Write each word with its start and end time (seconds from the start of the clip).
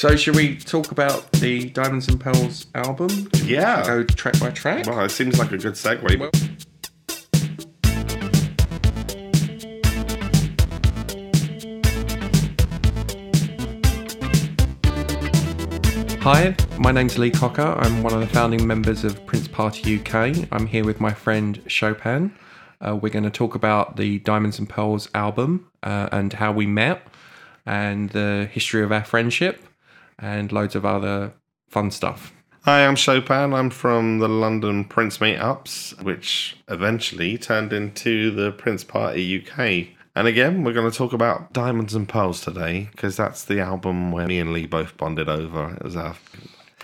So, 0.00 0.16
should 0.16 0.34
we 0.34 0.56
talk 0.56 0.92
about 0.92 1.30
the 1.32 1.68
Diamonds 1.68 2.08
and 2.08 2.18
Pearls 2.18 2.68
album? 2.74 3.28
Yeah. 3.44 3.84
Go 3.86 4.02
track 4.02 4.40
by 4.40 4.48
track. 4.48 4.86
Well, 4.86 5.04
it 5.04 5.10
seems 5.10 5.38
like 5.38 5.52
a 5.52 5.58
good 5.58 5.74
segue. 5.74 6.18
Well- 6.18 6.30
Hi, 16.22 16.56
my 16.78 16.92
name's 16.92 17.18
Lee 17.18 17.30
Cocker. 17.30 17.60
I'm 17.60 18.02
one 18.02 18.14
of 18.14 18.20
the 18.20 18.26
founding 18.26 18.66
members 18.66 19.04
of 19.04 19.26
Prince 19.26 19.48
Party 19.48 20.00
UK. 20.00 20.48
I'm 20.50 20.66
here 20.66 20.86
with 20.86 20.98
my 20.98 21.12
friend 21.12 21.60
Chopin. 21.66 22.34
Uh, 22.80 22.96
we're 22.96 23.10
going 23.10 23.24
to 23.24 23.30
talk 23.30 23.54
about 23.54 23.98
the 23.98 24.20
Diamonds 24.20 24.58
and 24.58 24.66
Pearls 24.66 25.10
album 25.12 25.70
uh, 25.82 26.08
and 26.10 26.32
how 26.32 26.52
we 26.52 26.64
met, 26.64 27.06
and 27.66 28.08
the 28.08 28.48
history 28.50 28.82
of 28.82 28.92
our 28.92 29.04
friendship, 29.04 29.66
and 30.20 30.52
loads 30.52 30.74
of 30.74 30.84
other 30.84 31.32
fun 31.68 31.90
stuff. 31.90 32.32
Hi, 32.64 32.86
I'm 32.86 32.96
Chopin. 32.96 33.54
I'm 33.54 33.70
from 33.70 34.18
the 34.18 34.28
London 34.28 34.84
Prince 34.84 35.18
Meetups, 35.18 36.02
which 36.02 36.56
eventually 36.68 37.38
turned 37.38 37.72
into 37.72 38.30
the 38.30 38.52
Prince 38.52 38.84
Party 38.84 39.42
UK. 39.42 39.96
And 40.14 40.28
again, 40.28 40.62
we're 40.62 40.74
going 40.74 40.90
to 40.90 40.96
talk 40.96 41.12
about 41.14 41.52
Diamonds 41.54 41.94
and 41.94 42.06
Pearls 42.08 42.42
today 42.42 42.88
because 42.90 43.16
that's 43.16 43.44
the 43.44 43.60
album 43.60 44.12
where 44.12 44.26
me 44.26 44.38
and 44.40 44.52
Lee 44.52 44.66
both 44.66 44.96
bonded 44.98 45.28
over. 45.28 45.74
It 45.74 45.82
was 45.84 45.96
our 45.96 46.16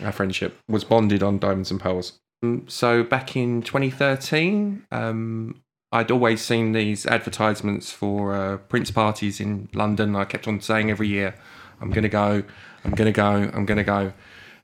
Our 0.02 0.12
friendship 0.12 0.58
was 0.68 0.84
bonded 0.84 1.22
on 1.22 1.38
Diamonds 1.38 1.70
and 1.70 1.80
Pearls. 1.80 2.18
Um, 2.42 2.64
So 2.68 3.02
back 3.02 3.36
in 3.36 3.60
2013, 3.62 4.86
um, 4.92 5.60
I'd 5.92 6.10
always 6.10 6.41
seen 6.41 6.72
these 6.72 7.05
advertisements 7.05 7.91
for 7.92 8.34
uh, 8.34 8.56
Prince 8.58 8.91
parties 8.91 9.41
in 9.41 9.68
London. 9.74 10.16
I 10.16 10.24
kept 10.24 10.48
on 10.48 10.60
saying 10.60 10.91
every 10.91 11.08
year, 11.08 11.34
"I'm 11.80 11.91
going 11.91 12.02
to 12.02 12.08
go, 12.08 12.44
I'm 12.86 12.95
to 13.06 13.12
go, 13.12 13.50
I'm 13.52 13.66
to 13.78 13.84
go." 13.84 14.12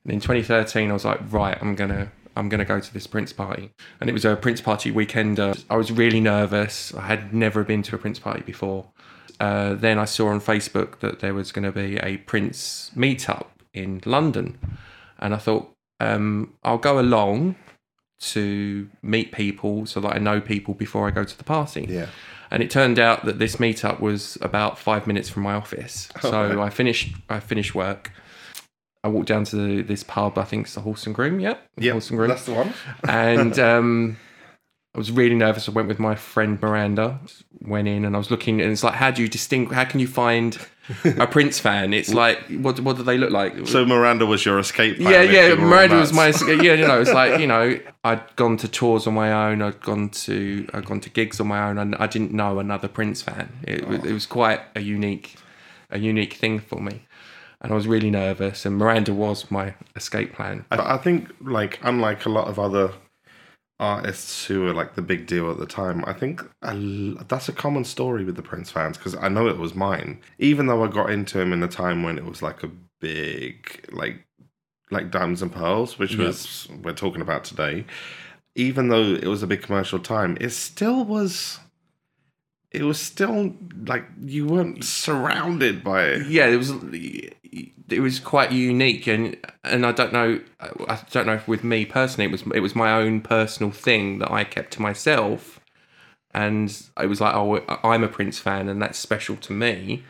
And 0.04 0.12
in 0.12 0.20
2013, 0.20 0.90
I 0.90 0.92
was 0.92 1.04
like, 1.04 1.20
"Right, 1.30 1.58
I'm 1.60 1.74
gonna." 1.74 2.10
I'm 2.34 2.48
going 2.48 2.60
to 2.60 2.64
go 2.64 2.80
to 2.80 2.94
this 2.94 3.06
Prince 3.06 3.30
party. 3.32 3.72
And 4.00 4.08
it 4.08 4.14
was 4.14 4.24
a 4.24 4.36
Prince 4.36 4.62
party 4.62 4.90
weekend. 4.90 5.38
Uh, 5.38 5.52
I 5.68 5.76
was 5.76 5.92
really 5.92 6.18
nervous. 6.18 6.94
I 6.94 7.02
had 7.02 7.34
never 7.34 7.62
been 7.62 7.82
to 7.82 7.94
a 7.94 7.98
Prince 7.98 8.18
party 8.18 8.42
before. 8.42 8.86
Uh, 9.38 9.74
then 9.74 9.98
I 9.98 10.04
saw 10.06 10.28
on 10.28 10.40
Facebook 10.40 11.00
that 11.00 11.20
there 11.20 11.34
was 11.34 11.52
going 11.52 11.64
to 11.64 11.72
be 11.72 11.98
a 11.98 12.16
Prince 12.16 12.90
meetup 12.96 13.48
in 13.74 14.00
London. 14.06 14.58
And 15.18 15.34
I 15.34 15.36
thought, 15.36 15.72
um, 16.00 16.54
I'll 16.62 16.78
go 16.78 16.98
along 16.98 17.56
to 18.20 18.88
meet 19.02 19.32
people 19.32 19.84
so 19.86 20.00
that 20.00 20.14
I 20.14 20.18
know 20.18 20.40
people 20.40 20.74
before 20.74 21.06
I 21.08 21.10
go 21.10 21.24
to 21.24 21.36
the 21.36 21.44
party. 21.44 21.86
yeah. 21.88 22.06
And 22.52 22.62
it 22.62 22.70
turned 22.70 22.98
out 22.98 23.24
that 23.24 23.38
this 23.38 23.56
meetup 23.56 23.98
was 23.98 24.36
about 24.42 24.78
five 24.78 25.06
minutes 25.06 25.30
from 25.30 25.42
my 25.42 25.54
office. 25.54 26.10
So 26.20 26.60
I 26.60 26.68
finished 26.68 27.16
I 27.30 27.40
finished 27.40 27.74
work. 27.74 28.12
I 29.02 29.08
walked 29.08 29.28
down 29.28 29.44
to 29.46 29.82
this 29.82 30.04
pub, 30.04 30.38
I 30.38 30.44
think 30.44 30.66
it's 30.66 30.74
the 30.74 30.82
Horse 30.82 31.06
and 31.06 31.14
Groom, 31.14 31.40
yep. 31.40 31.66
Yeah, 31.76 31.92
Horse 31.92 32.10
and 32.10 32.18
Groom 32.18 32.28
that's 32.28 32.44
the 32.44 32.52
one. 32.52 32.72
and 33.08 33.58
um, 33.58 34.16
I 34.94 34.98
was 34.98 35.10
really 35.10 35.34
nervous. 35.34 35.68
I 35.68 35.72
went 35.72 35.88
with 35.88 35.98
my 35.98 36.14
friend 36.14 36.60
Miranda. 36.60 37.18
Went 37.62 37.88
in 37.88 38.04
and 38.04 38.14
I 38.14 38.18
was 38.18 38.30
looking, 38.30 38.60
and 38.60 38.70
it's 38.70 38.84
like, 38.84 38.94
how 38.94 39.10
do 39.10 39.22
you 39.22 39.28
distinguish? 39.28 39.74
How 39.74 39.84
can 39.84 40.00
you 40.00 40.06
find 40.06 40.58
a 41.04 41.26
Prince 41.26 41.58
fan? 41.58 41.94
It's 41.94 42.12
like, 42.22 42.38
what 42.48 42.78
what 42.80 42.96
do 42.96 43.02
they 43.02 43.16
look 43.16 43.30
like? 43.30 43.66
So 43.68 43.86
Miranda 43.86 44.26
was 44.26 44.44
your 44.44 44.58
escape 44.58 44.98
plan. 44.98 45.10
yeah, 45.12 45.22
yeah. 45.22 45.54
Miranda 45.54 45.96
was 45.96 46.12
my 46.12 46.34
yeah. 46.46 46.74
You 46.74 46.86
know, 46.86 47.00
it's 47.00 47.12
like 47.12 47.40
you 47.40 47.46
know, 47.54 47.78
I'd 48.04 48.36
gone 48.36 48.58
to 48.58 48.68
tours 48.68 49.06
on 49.06 49.14
my 49.14 49.32
own. 49.32 49.62
I'd 49.62 49.80
gone 49.80 50.10
to 50.10 50.68
I'd 50.74 50.84
gone 50.84 51.00
to 51.00 51.10
gigs 51.10 51.40
on 51.40 51.46
my 51.46 51.68
own, 51.68 51.78
and 51.78 51.94
I 51.96 52.06
didn't 52.06 52.32
know 52.32 52.58
another 52.58 52.88
Prince 52.88 53.22
fan. 53.22 53.50
It, 53.62 53.86
was 53.88 54.00
oh. 54.00 54.08
it 54.08 54.12
was 54.12 54.26
quite 54.26 54.60
a 54.74 54.80
unique 54.80 55.36
a 55.90 55.98
unique 55.98 56.34
thing 56.34 56.58
for 56.58 56.80
me, 56.80 57.06
and 57.62 57.72
I 57.72 57.74
was 57.74 57.86
really 57.86 58.10
nervous. 58.10 58.66
And 58.66 58.76
Miranda 58.76 59.14
was 59.14 59.50
my 59.50 59.74
escape 59.96 60.34
plan. 60.34 60.66
I 60.70 60.96
think, 60.98 61.30
like, 61.40 61.78
unlike 61.82 62.26
a 62.26 62.28
lot 62.28 62.48
of 62.48 62.58
other 62.58 62.92
artists 63.82 64.46
who 64.46 64.62
were 64.62 64.72
like 64.72 64.94
the 64.94 65.02
big 65.02 65.26
deal 65.26 65.50
at 65.50 65.58
the 65.58 65.66
time, 65.66 66.04
I 66.06 66.12
think 66.12 66.40
l- 66.62 67.16
that's 67.28 67.48
a 67.48 67.52
common 67.52 67.84
story 67.84 68.24
with 68.24 68.36
the 68.36 68.42
Prince 68.42 68.70
fans 68.70 68.96
because 68.96 69.14
I 69.16 69.28
know 69.28 69.48
it 69.48 69.58
was 69.58 69.74
mine. 69.74 70.20
Even 70.38 70.66
though 70.68 70.82
I 70.84 70.88
got 70.88 71.10
into 71.10 71.40
him 71.40 71.52
in 71.52 71.62
a 71.62 71.68
time 71.68 72.02
when 72.02 72.16
it 72.16 72.24
was 72.24 72.40
like 72.42 72.62
a 72.62 72.70
big, 73.00 73.88
like, 73.92 74.24
like 74.90 75.10
Diamonds 75.10 75.42
and 75.42 75.52
Pearls, 75.52 75.98
which 75.98 76.16
was 76.16 76.68
we're 76.82 76.92
talking 76.94 77.22
about 77.22 77.44
today. 77.44 77.84
Even 78.54 78.88
though 78.88 79.02
it 79.02 79.26
was 79.26 79.42
a 79.42 79.46
big 79.46 79.62
commercial 79.62 79.98
time, 79.98 80.36
it 80.40 80.50
still 80.50 81.04
was. 81.04 81.58
It 82.70 82.84
was 82.84 82.98
still 83.00 83.54
like 83.86 84.04
you 84.22 84.46
weren't 84.46 84.84
surrounded 84.84 85.82
by 85.84 86.04
it. 86.04 86.26
yeah, 86.26 86.46
it 86.46 86.56
was 86.56 86.72
it 87.88 88.00
was 88.00 88.18
quite 88.18 88.52
unique, 88.52 89.06
and 89.06 89.36
and 89.64 89.84
I 89.86 89.92
don't 89.92 90.12
know, 90.12 90.40
I 90.60 91.00
don't 91.10 91.26
know 91.26 91.34
if 91.34 91.46
with 91.48 91.64
me 91.64 91.84
personally, 91.84 92.24
it 92.26 92.32
was 92.32 92.42
it 92.54 92.60
was 92.60 92.74
my 92.74 92.92
own 92.92 93.20
personal 93.20 93.70
thing 93.72 94.18
that 94.20 94.30
I 94.30 94.44
kept 94.44 94.72
to 94.74 94.82
myself, 94.82 95.60
and 96.34 96.70
it 97.00 97.06
was 97.06 97.20
like, 97.20 97.34
oh, 97.34 97.60
I'm 97.84 98.04
a 98.04 98.08
Prince 98.08 98.38
fan, 98.38 98.68
and 98.68 98.80
that's 98.80 98.98
special 98.98 99.36
to 99.36 99.52
me, 99.52 100.04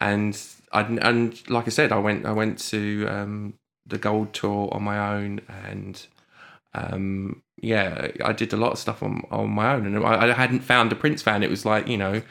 and 0.00 0.38
I 0.72 0.82
and 0.82 1.48
like 1.50 1.66
I 1.66 1.70
said, 1.70 1.92
I 1.92 1.98
went 1.98 2.26
I 2.26 2.32
went 2.32 2.58
to 2.70 3.06
um, 3.08 3.54
the 3.86 3.98
Gold 3.98 4.32
Tour 4.32 4.68
on 4.72 4.82
my 4.82 5.14
own, 5.14 5.40
and 5.48 6.06
um, 6.74 7.42
yeah, 7.60 8.08
I 8.24 8.32
did 8.32 8.52
a 8.52 8.56
lot 8.56 8.72
of 8.72 8.78
stuff 8.78 9.02
on 9.02 9.22
on 9.30 9.50
my 9.50 9.74
own, 9.74 9.86
and 9.86 10.04
I, 10.04 10.30
I 10.30 10.32
hadn't 10.32 10.60
found 10.60 10.92
a 10.92 10.96
Prince 10.96 11.22
fan. 11.22 11.42
It 11.42 11.50
was 11.50 11.64
like 11.64 11.86
you 11.88 11.96
know, 11.98 12.22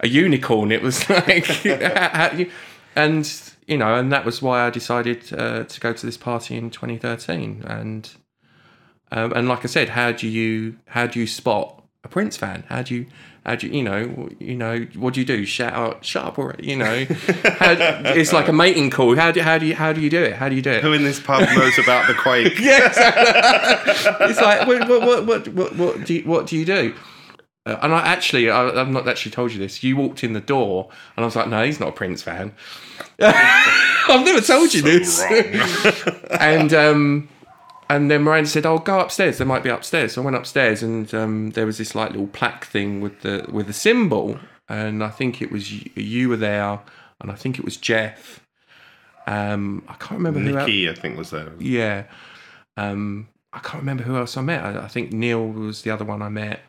a 0.00 0.08
unicorn. 0.08 0.72
It 0.72 0.82
was 0.82 1.08
like, 1.10 1.46
how- 1.46 2.10
how 2.30 2.36
you- 2.36 2.50
and 2.96 3.26
you 3.66 3.78
know, 3.78 3.94
and 3.94 4.12
that 4.12 4.24
was 4.24 4.42
why 4.42 4.66
I 4.66 4.70
decided 4.70 5.32
uh, 5.32 5.64
to 5.64 5.80
go 5.80 5.92
to 5.92 6.06
this 6.06 6.16
party 6.16 6.56
in 6.56 6.70
2013. 6.70 7.64
And 7.66 8.10
um, 9.10 9.32
and 9.32 9.48
like 9.48 9.64
I 9.64 9.68
said, 9.68 9.90
how 9.90 10.12
do 10.12 10.28
you 10.28 10.76
how 10.86 11.06
do 11.06 11.20
you 11.20 11.26
spot 11.26 11.82
a 12.02 12.08
Prince 12.08 12.36
fan? 12.36 12.64
How 12.68 12.82
do 12.82 12.94
you 12.94 13.06
how 13.46 13.54
do 13.54 13.66
you 13.66 13.74
you 13.74 13.82
know 13.82 14.28
you 14.38 14.56
know 14.56 14.86
what 14.96 15.14
do 15.14 15.20
you 15.20 15.26
do? 15.26 15.44
Shout 15.44 15.72
out, 15.72 16.04
shut 16.04 16.24
up, 16.24 16.38
or 16.38 16.56
you 16.58 16.76
know, 16.76 17.06
how, 17.44 17.72
it's 18.14 18.32
like 18.32 18.48
a 18.48 18.52
mating 18.52 18.90
call. 18.90 19.16
How 19.16 19.30
do 19.30 19.40
how 19.40 19.58
do 19.58 19.66
you 19.66 19.74
how 19.74 19.92
do 19.92 20.00
you 20.00 20.10
do 20.10 20.22
it? 20.22 20.34
How 20.34 20.48
do 20.48 20.56
you 20.56 20.62
do 20.62 20.70
it? 20.70 20.82
Who 20.82 20.92
in 20.92 21.04
this 21.04 21.20
pub 21.20 21.48
knows 21.56 21.78
about 21.78 22.06
the 22.08 22.14
Quake? 22.14 22.58
yeah, 22.58 22.88
exactly. 22.88 24.26
it's 24.26 24.40
like 24.40 24.66
what 24.66 24.88
what 24.88 25.02
what 25.02 25.26
what 25.26 25.48
what, 25.48 25.76
what 25.76 26.04
do 26.04 26.14
you, 26.14 26.22
what 26.22 26.46
do 26.46 26.56
you 26.56 26.64
do? 26.64 26.94
Uh, 27.66 27.78
and 27.82 27.94
I 27.94 28.00
actually, 28.00 28.50
I, 28.50 28.68
I've 28.68 28.90
not 28.90 29.08
actually 29.08 29.32
told 29.32 29.52
you 29.52 29.58
this. 29.58 29.82
You 29.82 29.96
walked 29.96 30.22
in 30.22 30.34
the 30.34 30.40
door, 30.40 30.90
and 31.16 31.24
I 31.24 31.26
was 31.26 31.34
like, 31.34 31.48
"No, 31.48 31.64
he's 31.64 31.80
not 31.80 31.90
a 31.90 31.92
Prince 31.92 32.22
fan." 32.22 32.54
I've 33.20 34.24
never 34.24 34.40
told 34.40 34.74
you 34.74 34.82
this. 34.82 35.22
and 36.40 36.74
um, 36.74 37.28
and 37.88 38.10
then 38.10 38.22
Miranda 38.22 38.50
said, 38.50 38.66
"Oh, 38.66 38.78
go 38.78 39.00
upstairs. 39.00 39.38
There 39.38 39.46
might 39.46 39.62
be 39.62 39.70
upstairs." 39.70 40.12
So 40.12 40.22
I 40.22 40.24
went 40.24 40.36
upstairs, 40.36 40.82
and 40.82 41.12
um, 41.14 41.50
there 41.50 41.64
was 41.64 41.78
this 41.78 41.94
like 41.94 42.10
little 42.10 42.26
plaque 42.26 42.66
thing 42.66 43.00
with 43.00 43.22
the 43.22 43.46
with 43.50 43.66
the 43.66 43.72
symbol, 43.72 44.38
and 44.68 45.02
I 45.02 45.08
think 45.08 45.40
it 45.40 45.50
was 45.50 45.72
you, 45.72 45.90
you 45.94 46.28
were 46.28 46.36
there, 46.36 46.80
and 47.20 47.30
I 47.30 47.34
think 47.34 47.58
it 47.58 47.64
was 47.64 47.78
Jeff. 47.78 48.40
Um, 49.26 49.84
I 49.88 49.94
can't 49.94 50.18
remember 50.18 50.40
who 50.40 50.58
else. 50.58 50.66
Nikki, 50.66 50.90
I 50.90 50.94
think, 50.94 51.16
was 51.16 51.30
there. 51.30 51.52
Yeah. 51.58 52.04
Um, 52.76 53.28
I 53.54 53.60
can't 53.60 53.82
remember 53.82 54.02
who 54.02 54.16
else 54.16 54.36
I 54.36 54.42
met. 54.42 54.62
I, 54.62 54.84
I 54.84 54.88
think 54.88 55.12
Neil 55.12 55.46
was 55.46 55.82
the 55.82 55.90
other 55.90 56.04
one 56.04 56.20
I 56.20 56.28
met. 56.28 56.60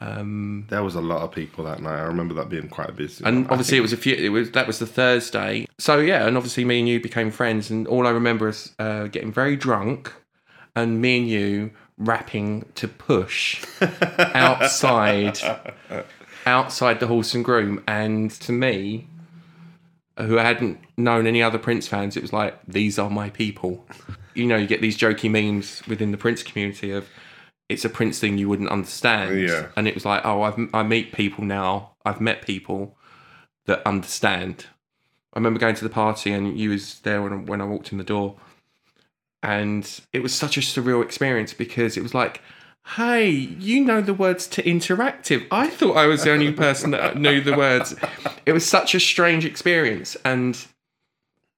Um, 0.00 0.66
There 0.70 0.82
was 0.82 0.94
a 0.96 1.00
lot 1.00 1.22
of 1.22 1.30
people 1.32 1.64
that 1.64 1.80
night. 1.80 1.98
I 1.98 2.02
remember 2.02 2.34
that 2.34 2.48
being 2.48 2.68
quite 2.68 2.94
busy. 2.96 3.24
and 3.24 3.46
I 3.46 3.50
obviously 3.50 3.78
it 3.78 3.80
was 3.82 3.92
a 3.92 3.96
few. 3.96 4.14
It 4.14 4.30
was 4.30 4.50
that 4.52 4.66
was 4.66 4.78
the 4.78 4.86
Thursday. 4.86 5.66
So 5.78 5.98
yeah, 6.00 6.26
and 6.26 6.36
obviously 6.36 6.64
me 6.64 6.80
and 6.80 6.88
you 6.88 7.00
became 7.00 7.30
friends. 7.30 7.70
And 7.70 7.86
all 7.86 8.06
I 8.06 8.10
remember 8.10 8.48
is 8.48 8.72
uh, 8.78 9.06
getting 9.06 9.32
very 9.32 9.56
drunk, 9.56 10.12
and 10.74 11.00
me 11.00 11.18
and 11.18 11.28
you 11.28 11.70
rapping 11.96 12.66
to 12.74 12.88
push 12.88 13.64
outside, 14.18 15.38
outside 16.46 17.00
the 17.00 17.06
horse 17.06 17.34
and 17.34 17.44
groom. 17.44 17.82
And 17.86 18.30
to 18.32 18.52
me, 18.52 19.06
who 20.18 20.34
hadn't 20.34 20.80
known 20.96 21.26
any 21.26 21.42
other 21.42 21.58
Prince 21.58 21.86
fans, 21.88 22.16
it 22.16 22.22
was 22.22 22.32
like 22.32 22.58
these 22.66 22.98
are 22.98 23.10
my 23.10 23.30
people. 23.30 23.86
You 24.34 24.46
know, 24.46 24.56
you 24.56 24.66
get 24.66 24.80
these 24.80 24.98
jokey 24.98 25.30
memes 25.30 25.82
within 25.86 26.10
the 26.10 26.18
Prince 26.18 26.42
community 26.42 26.90
of 26.90 27.08
it's 27.68 27.84
a 27.84 27.88
Prince 27.88 28.18
thing 28.18 28.38
you 28.38 28.48
wouldn't 28.48 28.68
understand. 28.68 29.40
Yeah. 29.40 29.68
And 29.76 29.88
it 29.88 29.94
was 29.94 30.04
like, 30.04 30.24
oh, 30.24 30.42
I've, 30.42 30.58
I 30.74 30.82
meet 30.82 31.12
people 31.12 31.44
now. 31.44 31.92
I've 32.04 32.20
met 32.20 32.42
people 32.42 32.96
that 33.66 33.86
understand. 33.86 34.66
I 35.32 35.38
remember 35.38 35.58
going 35.58 35.74
to 35.76 35.84
the 35.84 35.90
party 35.90 36.32
and 36.32 36.58
you 36.58 36.70
was 36.70 37.00
there 37.00 37.22
when, 37.22 37.46
when 37.46 37.60
I 37.60 37.64
walked 37.64 37.92
in 37.92 37.98
the 37.98 38.04
door. 38.04 38.36
And 39.42 40.00
it 40.12 40.22
was 40.22 40.34
such 40.34 40.56
a 40.56 40.60
surreal 40.60 41.02
experience 41.02 41.52
because 41.52 41.96
it 41.96 42.02
was 42.02 42.14
like, 42.14 42.40
hey, 42.96 43.28
you 43.30 43.84
know 43.84 44.00
the 44.00 44.14
words 44.14 44.46
to 44.48 44.62
interactive. 44.62 45.46
I 45.50 45.68
thought 45.68 45.96
I 45.96 46.06
was 46.06 46.24
the 46.24 46.32
only 46.32 46.52
person 46.52 46.90
that 46.90 47.18
knew 47.18 47.40
the 47.40 47.56
words. 47.56 47.94
It 48.46 48.52
was 48.52 48.66
such 48.66 48.94
a 48.94 49.00
strange 49.00 49.44
experience. 49.44 50.16
And, 50.24 50.62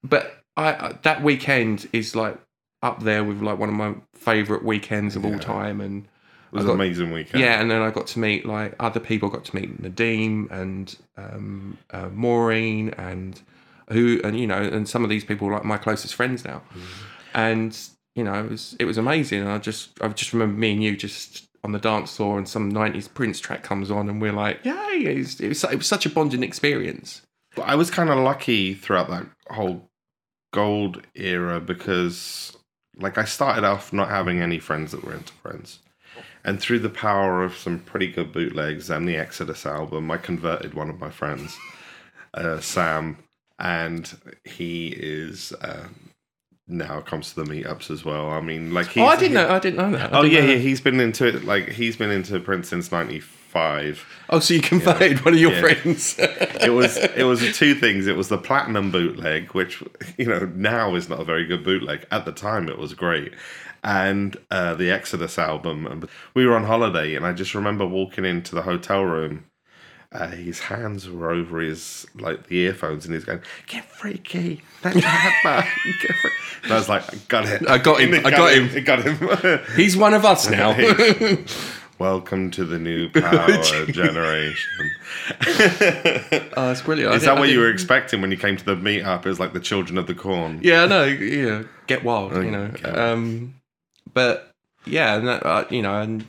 but 0.05 0.43
I, 0.56 0.73
I 0.73 0.99
that 1.02 1.23
weekend 1.23 1.88
is 1.93 2.14
like 2.14 2.38
up 2.82 3.02
there 3.02 3.25
with 3.25 3.40
like 3.43 3.58
one 3.58 3.69
of 3.69 3.75
my 3.75 3.94
favorite 4.14 4.64
weekends 4.64 5.17
of 5.17 5.25
all 5.25 5.38
time. 5.38 5.81
And 5.81 6.05
it 6.05 6.52
was 6.52 6.64
got- 6.64 6.75
an 6.75 6.81
amazing 6.81 7.11
weekend. 7.12 7.40
yeah, 7.43 7.61
and 7.61 7.70
then 7.70 7.82
I 7.82 7.90
got 7.90 8.06
to 8.08 8.19
meet 8.19 8.46
like 8.46 8.75
other 8.81 9.00
people. 9.00 9.28
Got 9.28 9.44
to 9.46 9.56
meet 9.56 9.82
Nadim 9.82 10.50
and 10.50 10.96
um, 11.17 11.78
uh, 11.90 12.08
Maureen 12.12 12.90
and 12.90 13.40
who 13.88 14.20
and 14.25 14.38
you 14.38 14.46
know, 14.46 14.62
and 14.62 14.88
some 14.88 15.05
of 15.05 15.11
these 15.11 15.25
people 15.25 15.49
are 15.49 15.52
like 15.52 15.64
my 15.64 15.76
closest 15.78 16.14
friends 16.14 16.44
now, 16.44 16.62
and 17.34 17.76
you 18.14 18.25
know, 18.25 18.34
it 18.44 18.50
was 18.50 18.76
it 18.78 18.84
was 18.84 18.99
amazing. 18.99 19.40
And 19.40 19.50
I 19.50 19.58
just 19.58 19.90
I 20.00 20.08
just 20.08 20.32
remember 20.32 20.58
me 20.58 20.73
and 20.73 20.82
you 20.82 20.96
just 20.96 21.46
on 21.64 21.73
the 21.73 21.78
dance 21.78 22.17
floor, 22.17 22.38
and 22.38 22.49
some 22.49 22.73
'90s 22.73 23.12
Prince 23.12 23.40
track 23.40 23.62
comes 23.62 23.90
on, 23.90 24.08
and 24.08 24.20
we're 24.20 24.32
like, 24.32 24.64
yay! 24.64 24.73
It 25.05 25.17
was, 25.19 25.40
it 25.40 25.49
was, 25.49 25.64
it 25.64 25.76
was 25.76 25.87
such 25.87 26.06
a 26.06 26.11
bonding 26.11 26.43
experience. 26.43 27.23
But 27.56 27.62
I 27.69 27.75
was 27.75 27.90
kind 27.90 28.08
of 28.11 28.19
lucky 28.19 28.75
throughout 28.75 29.08
that 29.11 29.26
whole 29.50 29.88
gold 30.52 31.02
era 31.14 31.61
because, 31.61 32.56
like, 32.97 33.19
I 33.19 33.25
started 33.25 33.65
off 33.65 33.93
not 33.93 34.09
having 34.09 34.41
any 34.41 34.59
friends 34.59 34.93
that 34.93 35.05
were 35.05 35.15
into 35.15 35.33
Prince. 35.35 35.81
And 36.45 36.61
through 36.61 36.79
the 36.79 36.89
power 36.89 37.43
of 37.43 37.57
some 37.57 37.81
pretty 37.81 38.07
good 38.07 38.33
bootlegs 38.33 38.89
and 38.89 39.09
the 39.09 39.17
Exodus 39.17 39.67
album, 39.67 40.11
I 40.11 40.17
converted 40.17 40.75
one 40.75 40.89
of 40.89 41.01
my 41.01 41.11
friends, 41.11 41.57
uh, 42.35 42.61
Sam, 42.61 43.19
and 43.59 44.17
he 44.45 44.89
is 44.97 45.53
uh, 45.61 45.89
now 46.69 47.01
comes 47.01 47.33
to 47.33 47.43
the 47.43 47.51
meetups 47.51 47.91
as 47.91 48.05
well. 48.05 48.31
I 48.31 48.41
mean, 48.41 48.73
like, 48.73 48.89
he's, 48.89 49.03
oh, 49.03 49.07
I 49.07 49.17
didn't 49.17 49.35
know. 49.35 49.49
I 49.49 49.59
didn't 49.59 49.77
know 49.77 49.91
that. 49.99 50.15
I 50.15 50.19
Oh 50.19 50.23
yeah, 50.23 50.41
yeah. 50.41 50.57
He's 50.57 50.81
been 50.81 51.01
into 51.01 51.27
it. 51.27 51.45
Like, 51.45 51.71
he's 51.71 51.97
been 51.97 52.11
into 52.11 52.39
Prince 52.41 52.69
since 52.69 52.91
'95. 53.56 54.06
Oh, 54.31 54.38
so 54.41 54.55
you 54.55 54.61
converted 54.61 55.25
one 55.25 55.35
of 55.35 55.41
your 55.41 55.53
Yeah. 55.53 55.61
friends? 55.61 56.17
it 56.19 56.73
was 56.73 56.97
it 56.97 57.25
was 57.25 57.41
two 57.56 57.75
things. 57.75 58.06
It 58.06 58.17
was 58.17 58.29
the 58.29 58.38
platinum 58.38 58.91
bootleg, 58.91 59.53
which 59.53 59.82
you 60.19 60.26
know 60.26 60.50
now 60.55 60.94
is 60.94 61.08
not 61.08 61.20
a 61.20 61.25
very 61.25 61.47
good 61.47 61.64
bootleg. 61.64 62.06
At 62.11 62.25
the 62.25 62.32
time, 62.32 62.69
it 62.69 62.79
was 62.79 62.94
great, 62.94 63.32
and 63.85 64.37
uh, 64.50 64.75
the 64.75 64.91
Exodus 64.91 65.38
album. 65.38 65.87
And 65.87 66.08
we 66.35 66.47
were 66.47 66.55
on 66.56 66.64
holiday, 66.64 67.14
and 67.14 67.26
I 67.26 67.32
just 67.32 67.55
remember 67.55 67.87
walking 67.87 68.25
into 68.25 68.55
the 68.55 68.62
hotel 68.62 69.05
room. 69.05 69.44
Uh, 70.12 70.29
his 70.29 70.61
hands 70.61 71.11
were 71.11 71.31
over 71.31 71.59
his 71.61 72.06
like 72.14 72.47
the 72.47 72.56
earphones, 72.59 73.05
and 73.05 73.12
he's 73.14 73.25
going, 73.25 73.41
"Get 73.67 73.85
freaky, 73.85 74.62
let 74.85 74.94
your 74.94 75.02
head 75.05 75.32
back." 75.43 75.67
Free-" 76.20 76.31
And 76.62 76.73
I 76.73 76.76
was 76.76 76.88
like, 76.88 77.02
"I 77.12 77.17
got 77.29 77.44
it, 77.47 77.69
I 77.69 77.79
got 77.79 78.00
him, 78.05 78.14
I 78.25 78.31
got 78.31 78.52
him. 78.55 78.70
I 78.75 78.81
got 78.91 79.02
him." 79.05 79.61
He's 79.75 79.97
one 79.97 80.14
of 80.14 80.25
us 80.25 80.49
now. 80.49 80.73
Welcome 81.99 82.51
to 82.53 82.65
the 82.65 82.79
new 82.79 83.09
power 83.11 83.63
generation. 83.87 84.91
oh, 85.47 86.69
that's 86.69 86.83
brilliant. 86.83 87.15
Is 87.15 87.23
didn't- 87.23 87.35
that 87.37 87.39
what 87.41 87.49
you 87.49 87.61
were 87.61 87.71
expecting 87.71 88.21
when 88.21 88.31
you 88.31 88.37
came 88.37 88.57
to 88.57 88.65
the 88.65 88.77
meetup? 88.77 89.25
It 89.25 89.29
was 89.29 89.41
like 89.41 89.55
the 89.55 89.61
children 89.61 89.97
of 89.97 90.07
the 90.07 90.15
corn. 90.15 90.61
Yeah, 90.63 90.83
I 90.83 90.87
know. 90.87 91.05
Yeah, 91.05 91.63
get 91.87 92.05
wild. 92.05 92.35
You 92.35 92.51
know. 92.51 92.65
Okay. 92.75 92.91
Um, 92.91 93.55
but 94.13 94.51
yeah, 94.85 95.17
and 95.17 95.27
that, 95.27 95.47
uh, 95.47 95.65
you 95.71 95.81
know, 95.81 96.01
and 96.01 96.27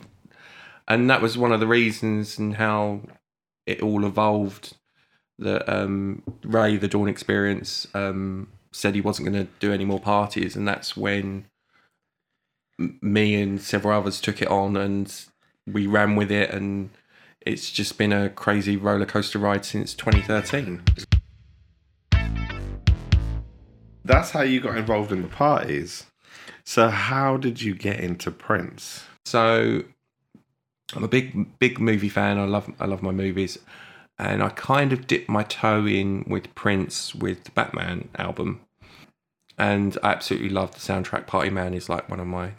and 0.86 1.10
that 1.10 1.20
was 1.20 1.36
one 1.36 1.52
of 1.52 1.60
the 1.60 1.66
reasons 1.66 2.38
and 2.38 2.56
how 2.56 3.02
it 3.66 3.82
all 3.82 4.06
evolved. 4.06 4.74
That 5.40 5.68
um, 5.72 6.22
Ray, 6.42 6.76
the 6.78 6.88
Dawn 6.88 7.08
Experience, 7.08 7.86
um, 7.94 8.48
said 8.72 8.94
he 8.94 9.00
wasn't 9.00 9.28
going 9.30 9.46
to 9.46 9.52
do 9.60 9.72
any 9.72 9.84
more 9.84 10.00
parties, 10.00 10.56
and 10.56 10.66
that's 10.66 10.96
when 10.96 11.44
m- 12.80 12.98
me 13.02 13.40
and 13.40 13.60
several 13.60 13.96
others 13.96 14.20
took 14.20 14.42
it 14.42 14.48
on, 14.48 14.76
and 14.76 15.14
we 15.72 15.86
ran 15.86 16.16
with 16.16 16.30
it, 16.30 16.50
and 16.50 16.90
it's 17.40 17.70
just 17.70 17.98
been 17.98 18.12
a 18.12 18.28
crazy 18.30 18.76
roller 18.76 19.06
coaster 19.06 19.38
ride 19.38 19.64
since 19.64 19.94
2013. 19.94 20.82
That's 24.04 24.30
how 24.30 24.40
you 24.40 24.60
got 24.60 24.76
involved 24.76 25.12
in 25.12 25.22
the 25.22 25.28
parties. 25.28 26.06
So 26.64 26.88
how 26.88 27.36
did 27.36 27.62
you 27.62 27.74
get 27.74 28.00
into 28.00 28.30
Prince? 28.30 29.04
So 29.24 29.84
I'm 30.94 31.04
a 31.04 31.08
big 31.08 31.58
big 31.58 31.78
movie 31.78 32.08
fan. 32.08 32.38
I 32.38 32.44
love 32.44 32.72
I 32.80 32.86
love 32.86 33.02
my 33.02 33.10
movies, 33.10 33.58
and 34.18 34.42
I 34.42 34.48
kind 34.50 34.92
of 34.92 35.06
dipped 35.06 35.28
my 35.28 35.42
toe 35.42 35.86
in 35.86 36.24
with 36.26 36.54
Prince 36.54 37.14
with 37.14 37.44
the 37.44 37.50
Batman 37.50 38.08
album, 38.16 38.60
and 39.58 39.98
I 40.02 40.12
absolutely 40.12 40.48
love 40.48 40.72
the 40.72 40.80
soundtrack. 40.80 41.26
Party 41.26 41.50
Man 41.50 41.74
is 41.74 41.88
like 41.88 42.08
one 42.08 42.20
of 42.20 42.26
my 42.26 42.52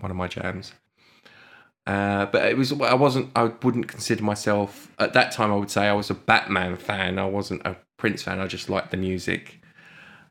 one 0.00 0.10
of 0.10 0.16
my 0.16 0.26
jams. 0.26 0.72
Uh, 1.86 2.26
but 2.26 2.44
it 2.44 2.56
was 2.56 2.72
I 2.80 2.94
wasn't 2.94 3.30
I 3.34 3.44
wouldn't 3.62 3.88
consider 3.88 4.22
myself 4.22 4.92
at 4.98 5.12
that 5.14 5.32
time. 5.32 5.50
I 5.52 5.56
would 5.56 5.70
say 5.70 5.86
I 5.88 5.92
was 5.92 6.10
a 6.10 6.14
Batman 6.14 6.76
fan. 6.76 7.18
I 7.18 7.26
wasn't 7.26 7.66
a 7.66 7.76
Prince 7.96 8.22
fan. 8.22 8.38
I 8.38 8.46
just 8.46 8.68
liked 8.68 8.90
the 8.90 8.96
music. 8.96 9.60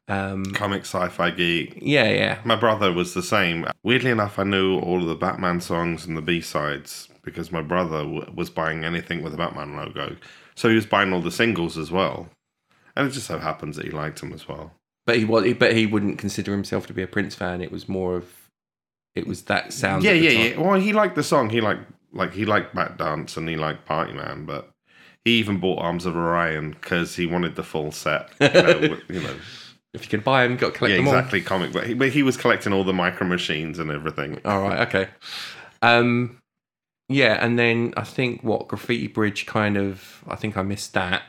Um, 0.08 0.44
Comic 0.46 0.82
sci-fi 0.82 1.30
geek. 1.30 1.78
yeah, 1.82 2.10
yeah. 2.10 2.40
My 2.44 2.56
brother 2.56 2.92
was 2.92 3.14
the 3.14 3.22
same. 3.22 3.66
Weirdly 3.84 4.10
enough, 4.10 4.40
I 4.40 4.44
knew 4.44 4.80
all 4.80 5.02
of 5.02 5.08
the 5.08 5.14
Batman 5.16 5.62
songs 5.62 6.06
and 6.08 6.18
the 6.18 6.22
B-sides 6.22 7.10
because 7.24 7.52
my 7.52 7.62
brother 7.62 8.00
w- 8.00 8.32
was 8.34 8.50
buying 8.50 8.84
anything 8.84 9.22
with 9.22 9.36
a 9.36 9.38
Batman 9.38 9.76
logo. 9.76 10.16
So 10.56 10.68
he 10.68 10.74
was 10.74 10.88
buying 10.88 11.14
all 11.14 11.22
the 11.22 11.30
singles 11.32 11.78
as 11.78 11.92
well. 11.92 12.28
And 12.96 13.08
it 13.08 13.12
just 13.12 13.28
so 13.28 13.38
happens 13.38 13.76
that 13.76 13.86
he 13.86 13.92
liked 13.92 14.20
them 14.20 14.34
as 14.34 14.48
well. 14.48 14.72
But 15.06 15.18
he 15.18 15.26
was, 15.26 15.54
but 15.54 15.76
he 15.76 15.86
wouldn't 15.86 16.18
consider 16.18 16.54
himself 16.54 16.88
to 16.88 16.94
be 16.94 17.04
a 17.04 17.08
Prince 17.08 17.36
fan. 17.36 17.62
It 17.62 17.72
was 17.72 17.88
more 17.88 18.16
of, 18.16 18.39
it 19.20 19.28
was 19.28 19.44
that 19.44 19.74
sound. 19.74 20.04
Yeah, 20.04 20.14
yeah, 20.14 20.30
yeah. 20.30 20.58
Well, 20.58 20.80
he 20.80 20.94
liked 20.94 21.16
the 21.16 21.24
song. 21.24 21.50
He 21.50 21.62
liked 21.62 21.84
like 22.12 22.34
he 22.34 22.46
liked 22.46 22.74
Bat 22.74 22.98
Dance 22.98 23.38
and 23.38 23.48
he 23.48 23.56
liked 23.56 23.86
Party 23.86 24.14
Man, 24.14 24.46
but 24.46 24.72
he 25.24 25.38
even 25.38 25.60
bought 25.60 25.80
Arms 25.80 26.06
of 26.06 26.16
Orion 26.16 26.72
because 26.72 27.16
he 27.16 27.26
wanted 27.26 27.56
the 27.56 27.64
full 27.64 27.92
set. 27.92 28.30
You 28.40 28.50
know, 28.50 28.80
you 29.10 29.22
know. 29.22 29.36
If 29.92 30.04
you 30.04 30.10
can 30.10 30.20
buy 30.20 30.44
them, 30.44 30.52
you 30.52 30.58
got 30.60 30.74
to 30.74 30.78
collect 30.78 30.92
yeah, 30.92 30.98
them 30.98 31.08
exactly. 31.08 31.42
Comic, 31.42 31.74
but 31.74 31.88
he, 31.88 31.94
but 31.96 32.10
he 32.10 32.22
was 32.22 32.38
collecting 32.38 32.74
all 32.74 32.84
the 32.84 32.94
micro 32.94 33.26
machines 33.26 33.80
and 33.80 33.90
everything. 33.90 34.40
all. 34.46 34.52
All 34.52 34.62
right, 34.62 34.88
okay. 34.88 35.10
Um, 35.82 36.40
yeah, 37.08 37.44
and 37.44 37.58
then 37.58 37.96
I 37.98 38.04
think 38.04 38.44
what 38.44 38.68
Graffiti 38.68 39.08
Bridge 39.08 39.48
kind 39.48 39.78
of, 39.78 40.24
I 40.28 40.36
think 40.36 40.58
I 40.58 40.62
missed 40.62 40.94
that. 40.94 41.24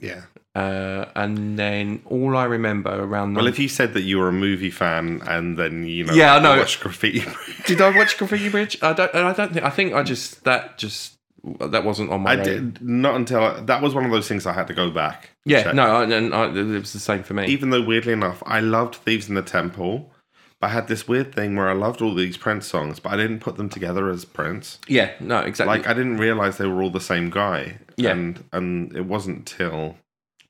Yeah. 0.00 0.22
Uh, 0.54 1.06
and 1.16 1.58
then 1.58 2.00
all 2.06 2.36
I 2.36 2.44
remember 2.44 2.90
around. 3.02 3.34
Well, 3.34 3.48
if 3.48 3.58
you 3.58 3.68
said 3.68 3.92
that 3.94 4.02
you 4.02 4.18
were 4.18 4.28
a 4.28 4.32
movie 4.32 4.70
fan 4.70 5.20
and 5.26 5.58
then 5.58 5.84
you 5.84 6.04
know, 6.04 6.14
Yeah, 6.14 6.36
I 6.36 6.38
know. 6.40 6.56
watched 6.56 6.78
graffiti. 6.80 7.24
did 7.66 7.80
I 7.80 7.96
watch 7.96 8.16
Graffiti 8.16 8.48
Bridge? 8.50 8.78
I 8.80 8.92
don't. 8.92 9.12
I 9.14 9.32
don't 9.32 9.52
think. 9.52 9.64
I 9.64 9.70
think 9.70 9.94
I 9.94 10.04
just 10.04 10.44
that 10.44 10.78
just 10.78 11.14
that 11.58 11.84
wasn't 11.84 12.10
on 12.10 12.20
my. 12.22 12.32
I 12.32 12.36
did 12.36 12.80
not 12.80 13.16
until 13.16 13.64
that 13.64 13.82
was 13.82 13.94
one 13.96 14.04
of 14.04 14.12
those 14.12 14.28
things 14.28 14.46
I 14.46 14.52
had 14.52 14.68
to 14.68 14.74
go 14.74 14.90
back. 14.90 15.30
Yeah, 15.44 15.64
check. 15.64 15.74
no, 15.74 15.82
I, 15.96 16.04
and 16.04 16.32
I, 16.32 16.44
it 16.46 16.64
was 16.78 16.92
the 16.92 17.00
same 17.00 17.24
for 17.24 17.34
me. 17.34 17.46
Even 17.48 17.70
though 17.70 17.82
weirdly 17.82 18.12
enough, 18.12 18.40
I 18.46 18.60
loved 18.60 18.94
Thieves 18.94 19.28
in 19.28 19.34
the 19.34 19.42
Temple. 19.42 20.12
I 20.64 20.68
had 20.68 20.88
this 20.88 21.06
weird 21.06 21.34
thing 21.34 21.56
where 21.56 21.68
I 21.68 21.72
loved 21.74 22.02
all 22.02 22.14
these 22.14 22.36
Prince 22.36 22.66
songs, 22.66 22.98
but 23.00 23.12
I 23.12 23.16
didn't 23.16 23.40
put 23.40 23.56
them 23.56 23.68
together 23.68 24.08
as 24.10 24.24
Prince. 24.24 24.78
yeah, 24.88 25.12
no, 25.20 25.38
exactly. 25.40 25.76
like 25.78 25.86
I 25.86 25.94
didn't 25.94 26.16
realize 26.18 26.56
they 26.56 26.66
were 26.66 26.82
all 26.82 26.90
the 26.90 27.00
same 27.00 27.30
guy. 27.30 27.78
Yeah. 27.96 28.10
and 28.10 28.44
and 28.52 28.96
it 28.96 29.06
wasn't 29.06 29.46
till 29.46 29.96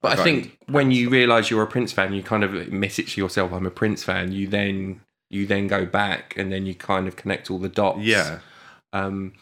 But 0.01 0.13
I 0.13 0.17
got 0.17 0.25
think 0.25 0.59
when 0.67 0.91
you 0.91 1.11
realise 1.11 1.51
you're 1.51 1.63
a 1.63 1.67
Prince 1.67 1.93
fan, 1.93 2.13
you 2.15 2.23
kind 2.23 2.43
of 2.45 2.55
admit 2.55 2.99
it 2.99 3.09
to 3.09 3.21
yourself. 3.21 3.53
I'm 3.53 3.67
a 3.67 3.71
Prince 3.71 4.03
fan. 4.05 4.33
You 4.33 4.47
then 4.47 5.01
you 5.31 5.47
then 5.47 5.67
go 5.67 5.85
back 5.85 6.35
and 6.39 6.51
then 6.53 6.65
you 6.67 6.75
kind 6.75 7.07
of 7.09 7.17
connect 7.17 7.51
all 7.51 7.59
the 7.59 7.69
dots. 7.69 8.01
yeah, 8.01 8.39
Um, 8.93 9.33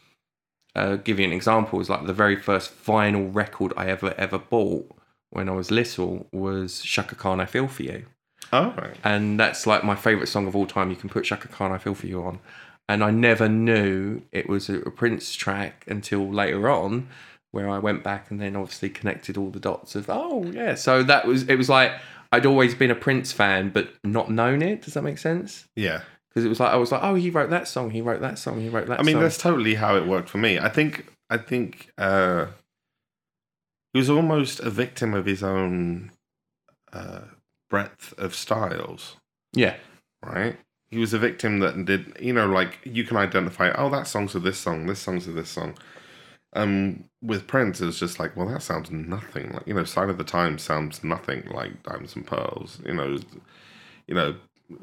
uh, 0.75 0.97
give 0.97 1.19
you 1.21 1.27
an 1.27 1.33
example. 1.33 1.81
Is 1.81 1.91
like 1.91 2.07
the 2.07 2.13
very 2.15 2.37
first 2.37 2.73
vinyl 2.85 3.33
record 3.35 3.73
I 3.77 3.87
ever 3.87 4.15
ever 4.19 4.39
bought 4.39 4.91
when 5.31 5.49
I 5.49 5.53
was 5.53 5.71
little 5.71 6.27
was 6.33 6.81
Chaka 6.83 7.15
Khan 7.15 7.41
I 7.41 7.47
Feel 7.47 7.69
For 7.69 7.83
You, 7.83 8.07
oh 8.53 8.75
right. 8.77 8.97
and 9.05 9.39
that's 9.39 9.67
like 9.67 9.85
my 9.85 9.95
favourite 9.95 10.29
song 10.29 10.47
of 10.47 10.55
all 10.55 10.67
time. 10.67 10.91
You 10.91 10.97
can 10.97 11.09
put 11.09 11.25
Chaka 11.25 11.49
Khan 11.49 11.73
I 11.73 11.79
Feel 11.79 11.95
For 11.95 12.07
You 12.07 12.23
on, 12.23 12.41
and 12.89 13.03
I 13.03 13.11
never 13.11 13.49
knew 13.49 14.23
it 14.33 14.49
was 14.49 14.69
a, 14.69 14.79
Prince 14.91 15.35
track 15.35 15.85
until 15.89 16.29
later 16.29 16.69
on, 16.69 17.09
where 17.51 17.69
I 17.69 17.79
went 17.79 18.03
back 18.03 18.31
and 18.31 18.41
then 18.41 18.57
obviously 18.57 18.91
connected 18.91 19.37
all 19.37 19.51
the 19.51 19.61
dots 19.61 19.95
of 19.95 20.07
oh 20.09 20.45
yeah. 20.45 20.75
So 20.75 21.03
that 21.03 21.27
was 21.27 21.49
it 21.49 21.57
was 21.57 21.69
like 21.69 21.93
I'd 22.31 22.47
always 22.47 22.75
been 22.75 22.91
a 22.91 22.97
Prince 22.97 23.33
fan 23.33 23.71
but 23.71 23.93
not 24.05 24.31
known 24.31 24.63
it. 24.63 24.83
Does 24.83 24.95
that 24.95 25.03
make 25.03 25.19
sense? 25.19 25.67
yeah. 25.77 26.03
Because 26.29 26.47
it 26.47 26.49
was 26.49 26.61
like 26.61 26.73
I 26.73 26.77
was 26.77 26.91
like 26.91 27.03
oh 27.03 27.15
he 27.15 27.29
wrote 27.29 27.51
that 27.51 27.69
song, 27.69 27.91
he 27.91 28.01
wrote 28.01 28.23
that 28.23 28.39
song, 28.39 28.61
he 28.61 28.71
wrote 28.71 28.87
that. 28.87 28.99
I 28.99 29.03
mean, 29.03 29.17
song. 29.17 29.23
that's 29.23 29.37
totally 29.37 29.75
how 29.75 29.97
it 29.97 30.07
worked 30.07 30.31
for 30.31 30.39
me. 30.39 30.59
I 30.59 30.71
think 30.71 31.13
I 31.33 31.39
think 31.39 31.91
uh, 31.97 32.47
he 33.93 33.99
was 33.99 34.11
almost 34.11 34.61
a 34.61 34.69
victim 34.69 35.15
of 35.15 35.25
his 35.25 35.43
own 35.43 36.11
uh, 36.93 37.23
breadth 37.73 38.13
of 38.19 38.35
styles, 38.35 39.17
yeah 39.53 39.77
right? 40.23 40.57
He 40.91 40.99
was 40.99 41.15
a 41.15 41.19
victim 41.19 41.61
that 41.61 41.85
did, 41.85 42.17
you 42.21 42.33
know, 42.33 42.47
like 42.47 42.79
you 42.85 43.05
can 43.05 43.17
identify, 43.17 43.71
oh, 43.75 43.89
that 43.91 44.07
song's 44.07 44.35
of 44.35 44.43
this 44.43 44.59
song, 44.59 44.87
this 44.87 45.01
song's 45.01 45.27
of 45.27 45.35
this 45.35 45.49
song. 45.49 45.77
Um, 46.55 47.05
with 47.23 47.47
Prince, 47.47 47.81
it 47.81 47.87
was 47.87 47.99
just 47.99 48.19
like, 48.19 48.37
well, 48.37 48.47
that 48.49 48.63
sounds 48.63 48.91
nothing 48.91 49.53
like, 49.53 49.67
you 49.67 49.73
know, 49.73 49.85
Sign 49.85 50.11
of 50.11 50.19
the 50.19 50.25
Times 50.25 50.63
sounds 50.63 51.03
nothing 51.03 51.49
like 51.51 51.83
Diamonds 51.83 52.15
and 52.15 52.27
Pearls. 52.27 52.79
You 52.85 52.93
know, 52.93 53.19
you 54.07 54.15
know, 54.15 54.35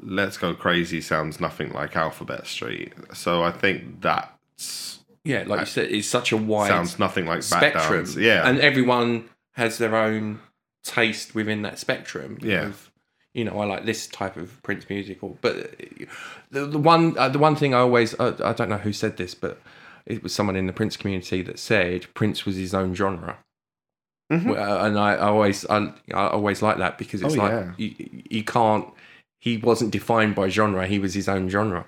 Let's 0.02 0.36
Go 0.36 0.52
Crazy 0.52 1.00
sounds 1.00 1.40
nothing 1.40 1.72
like 1.72 1.94
Alphabet 1.94 2.46
Street. 2.48 2.92
So 3.14 3.42
I 3.42 3.52
think 3.52 4.00
that's 4.00 4.98
yeah 5.22 5.44
like 5.46 5.60
you 5.60 5.66
said 5.66 5.90
it's 5.90 6.08
such 6.08 6.32
a 6.32 6.36
wide 6.36 6.68
sounds 6.68 6.98
nothing 6.98 7.26
like 7.26 7.42
spectrum. 7.42 8.06
Yeah, 8.16 8.48
and 8.48 8.58
everyone 8.58 9.28
has 9.52 9.78
their 9.78 9.94
own 9.94 10.40
taste 10.84 11.34
within 11.34 11.62
that 11.62 11.78
spectrum. 11.78 12.38
Yeah. 12.40 12.66
Of, 12.66 12.90
you 13.34 13.44
know, 13.44 13.60
I 13.60 13.64
like 13.66 13.84
this 13.84 14.06
type 14.08 14.36
of 14.36 14.60
Prince 14.62 14.88
music, 14.88 15.22
or 15.22 15.36
but 15.40 15.56
uh, 15.56 16.04
the, 16.50 16.66
the 16.66 16.78
one 16.78 17.16
uh, 17.18 17.28
the 17.28 17.38
one 17.38 17.54
thing 17.56 17.74
I 17.74 17.78
always 17.78 18.18
uh, 18.18 18.36
I 18.44 18.52
don't 18.52 18.68
know 18.68 18.78
who 18.78 18.92
said 18.92 19.16
this, 19.16 19.34
but 19.34 19.60
it 20.06 20.22
was 20.22 20.34
someone 20.34 20.56
in 20.56 20.66
the 20.66 20.72
Prince 20.72 20.96
community 20.96 21.42
that 21.42 21.58
said 21.58 22.06
Prince 22.14 22.44
was 22.44 22.56
his 22.56 22.74
own 22.74 22.94
genre. 22.94 23.38
Mhm. 24.32 24.46
Well, 24.54 24.84
and 24.84 24.98
I, 24.98 25.14
I 25.14 25.28
always 25.28 25.64
I, 25.66 25.92
I 26.14 26.28
always 26.28 26.62
like 26.62 26.78
that 26.78 26.98
because 26.98 27.22
it's 27.22 27.34
Oh, 27.34 27.38
like 27.38 27.50
yeah. 27.52 27.72
you, 27.76 27.94
you 28.30 28.44
can't. 28.44 28.86
He 29.40 29.56
wasn't 29.56 29.90
defined 29.92 30.34
by 30.34 30.48
genre. 30.48 30.86
He 30.86 30.98
was 30.98 31.14
his 31.14 31.28
own 31.28 31.48
genre. 31.48 31.86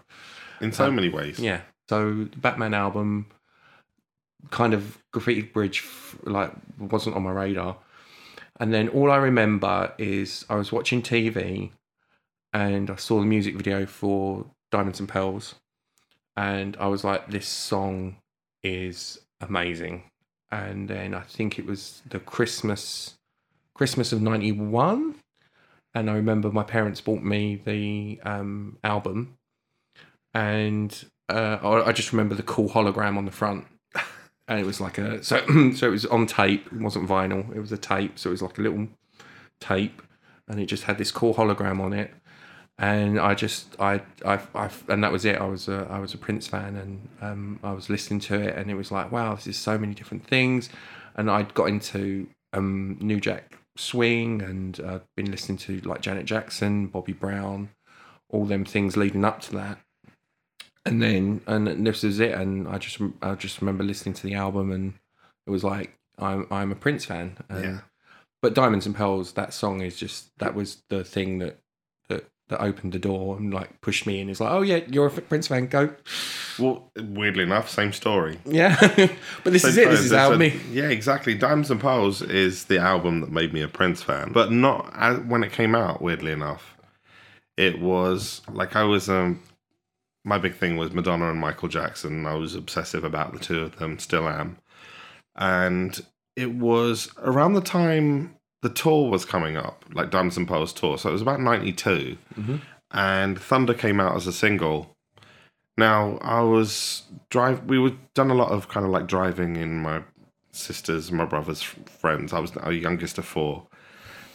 In 0.60 0.72
so 0.72 0.90
many 0.90 1.08
ways. 1.08 1.38
Yeah. 1.38 1.60
So 1.88 2.24
the 2.24 2.36
Batman 2.38 2.72
album, 2.72 3.26
kind 4.50 4.74
of 4.74 4.98
Graffiti 5.12 5.42
Bridge, 5.42 5.84
like 6.24 6.52
wasn't 6.78 7.16
on 7.16 7.22
my 7.24 7.30
radar, 7.32 7.76
and 8.60 8.72
then 8.72 8.88
all 8.88 9.10
I 9.10 9.16
remember 9.16 9.92
is 9.98 10.44
I 10.48 10.56
was 10.56 10.72
watching 10.72 11.02
TV, 11.02 11.70
and 12.52 12.90
I 12.90 12.96
saw 12.96 13.20
the 13.20 13.26
music 13.26 13.56
video 13.56 13.86
for 13.86 14.46
Diamonds 14.70 15.00
and 15.00 15.08
Pearls, 15.08 15.54
and 16.36 16.76
I 16.78 16.86
was 16.88 17.04
like, 17.04 17.28
this 17.28 17.46
song 17.46 18.16
is 18.62 19.18
amazing. 19.40 20.04
And 20.50 20.88
then 20.88 21.14
I 21.14 21.22
think 21.22 21.58
it 21.58 21.66
was 21.66 22.02
the 22.08 22.18
Christmas, 22.18 23.14
Christmas 23.74 24.12
of 24.12 24.20
'91, 24.20 25.14
and 25.94 26.10
I 26.10 26.14
remember 26.14 26.50
my 26.50 26.62
parents 26.62 27.00
bought 27.00 27.22
me 27.22 27.56
the 27.64 28.20
um, 28.22 28.78
album, 28.84 29.38
and 30.34 31.04
uh, 31.28 31.82
I 31.86 31.92
just 31.92 32.12
remember 32.12 32.34
the 32.34 32.42
cool 32.42 32.68
hologram 32.68 33.16
on 33.16 33.24
the 33.24 33.30
front, 33.30 33.66
and 34.48 34.60
it 34.60 34.66
was 34.66 34.80
like 34.80 34.98
a 34.98 35.22
so 35.22 35.38
so 35.74 35.86
it 35.88 35.90
was 35.90 36.06
on 36.06 36.26
tape. 36.26 36.66
It 36.66 36.80
wasn't 36.80 37.08
vinyl. 37.08 37.54
It 37.54 37.60
was 37.60 37.72
a 37.72 37.78
tape, 37.78 38.18
so 38.18 38.30
it 38.30 38.32
was 38.32 38.42
like 38.42 38.58
a 38.58 38.62
little 38.62 38.88
tape, 39.60 40.02
and 40.48 40.60
it 40.60 40.66
just 40.66 40.84
had 40.84 40.98
this 40.98 41.10
cool 41.10 41.34
hologram 41.34 41.80
on 41.80 41.92
it. 41.92 42.12
And 42.78 43.20
I 43.20 43.34
just 43.34 43.76
I 43.80 44.02
I, 44.24 44.40
I 44.54 44.70
and 44.88 45.04
that 45.04 45.12
was 45.12 45.24
it. 45.24 45.36
I 45.36 45.46
was 45.46 45.68
a 45.68 45.86
I 45.90 45.98
was 45.98 46.14
a 46.14 46.18
Prince 46.18 46.46
fan, 46.46 46.76
and 46.76 47.08
um, 47.20 47.60
I 47.62 47.72
was 47.72 47.88
listening 47.88 48.20
to 48.20 48.40
it, 48.40 48.56
and 48.56 48.70
it 48.70 48.74
was 48.74 48.90
like 48.90 49.12
wow, 49.12 49.34
this 49.34 49.46
is 49.46 49.56
so 49.56 49.78
many 49.78 49.94
different 49.94 50.26
things. 50.26 50.68
And 51.14 51.30
I'd 51.30 51.52
got 51.54 51.68
into 51.68 52.26
um, 52.54 52.96
New 53.00 53.20
Jack 53.20 53.58
Swing, 53.76 54.42
and 54.42 54.80
uh, 54.80 55.00
been 55.16 55.30
listening 55.30 55.58
to 55.58 55.80
like 55.82 56.00
Janet 56.00 56.26
Jackson, 56.26 56.86
Bobby 56.86 57.12
Brown, 57.12 57.70
all 58.28 58.46
them 58.46 58.64
things 58.64 58.96
leading 58.96 59.24
up 59.24 59.40
to 59.42 59.52
that 59.52 59.78
and 60.84 61.00
then 61.02 61.40
and 61.46 61.86
this 61.86 62.02
is 62.04 62.18
it 62.20 62.32
and 62.32 62.66
i 62.68 62.78
just 62.78 62.98
i 63.22 63.34
just 63.34 63.60
remember 63.60 63.84
listening 63.84 64.14
to 64.14 64.22
the 64.24 64.34
album 64.34 64.70
and 64.72 64.94
it 65.46 65.50
was 65.50 65.62
like 65.64 65.96
i'm 66.18 66.46
i'm 66.50 66.72
a 66.72 66.76
prince 66.76 67.04
fan 67.04 67.36
and, 67.48 67.64
Yeah. 67.64 67.78
but 68.40 68.54
diamonds 68.54 68.86
and 68.86 68.94
pearls 68.94 69.32
that 69.34 69.52
song 69.54 69.80
is 69.80 69.96
just 69.96 70.36
that 70.38 70.54
was 70.54 70.82
the 70.88 71.04
thing 71.04 71.38
that 71.38 71.58
that 72.08 72.24
that 72.48 72.60
opened 72.60 72.92
the 72.92 72.98
door 72.98 73.36
and 73.36 73.54
like 73.54 73.80
pushed 73.80 74.06
me 74.06 74.20
in 74.20 74.28
it's 74.28 74.40
like 74.40 74.50
oh 74.52 74.62
yeah 74.62 74.80
you're 74.88 75.06
a 75.06 75.10
prince 75.10 75.48
fan 75.48 75.66
go 75.68 75.94
Well, 76.58 76.90
weirdly 76.98 77.44
enough, 77.44 77.70
same 77.70 77.92
story. 77.92 78.38
yeah 78.44 78.76
but 79.44 79.52
this 79.52 79.64
is 79.64 79.76
it 79.78 79.88
this 79.88 80.00
is 80.00 80.12
how 80.12 80.36
me 80.36 80.52
Yeah, 80.70 80.88
exactly. 80.90 81.34
Diamonds 81.34 81.70
and 81.70 81.80
Pearls 81.80 82.20
is 82.22 82.64
the 82.66 82.78
album 82.78 83.20
that 83.22 83.30
made 83.32 83.54
me 83.54 83.62
a 83.62 83.68
Prince 83.68 84.02
fan, 84.02 84.32
but 84.32 84.52
not 84.52 84.92
as, 84.94 85.18
when 85.20 85.42
it 85.44 85.52
came 85.52 85.74
out. 85.74 86.02
Weirdly 86.02 86.30
enough, 86.32 86.76
it 87.56 87.80
was 87.80 88.42
like 88.52 88.76
I 88.76 88.82
was. 88.84 89.08
Um, 89.08 89.40
my 90.24 90.38
big 90.38 90.54
thing 90.54 90.76
was 90.76 90.92
Madonna 90.92 91.30
and 91.30 91.40
Michael 91.40 91.68
Jackson. 91.68 92.26
I 92.26 92.34
was 92.34 92.54
obsessive 92.54 93.04
about 93.04 93.32
the 93.32 93.38
two 93.38 93.60
of 93.60 93.76
them. 93.76 93.98
Still 93.98 94.28
am, 94.28 94.58
and 95.36 96.04
it 96.36 96.54
was 96.54 97.10
around 97.18 97.54
the 97.54 97.60
time 97.60 98.36
the 98.62 98.70
tour 98.70 99.10
was 99.10 99.24
coming 99.24 99.56
up, 99.56 99.84
like 99.92 100.10
Diamonds 100.10 100.36
and 100.36 100.46
Pearls 100.48 100.72
tour. 100.72 100.96
So 100.98 101.08
it 101.08 101.12
was 101.12 101.22
about 101.22 101.40
'92, 101.40 102.16
Mhm. 102.38 102.60
and 102.92 103.38
Thunder 103.40 103.74
came 103.74 104.00
out 104.00 104.16
as 104.16 104.26
a 104.26 104.32
single. 104.32 104.96
Now 105.76 106.18
I 106.22 106.40
was 106.42 107.02
drive. 107.30 107.64
We 107.64 107.78
were 107.78 107.92
done 108.14 108.30
a 108.30 108.34
lot 108.34 108.50
of 108.50 108.68
kind 108.68 108.84
of 108.86 108.92
like 108.92 109.06
driving 109.06 109.56
in 109.56 109.80
my 109.82 110.02
sisters, 110.52 111.08
and 111.08 111.18
my 111.18 111.24
brother's 111.24 111.62
friends. 111.62 112.32
I 112.32 112.38
was 112.38 112.50
the 112.52 112.70
youngest 112.74 113.16
of 113.18 113.24
four, 113.24 113.66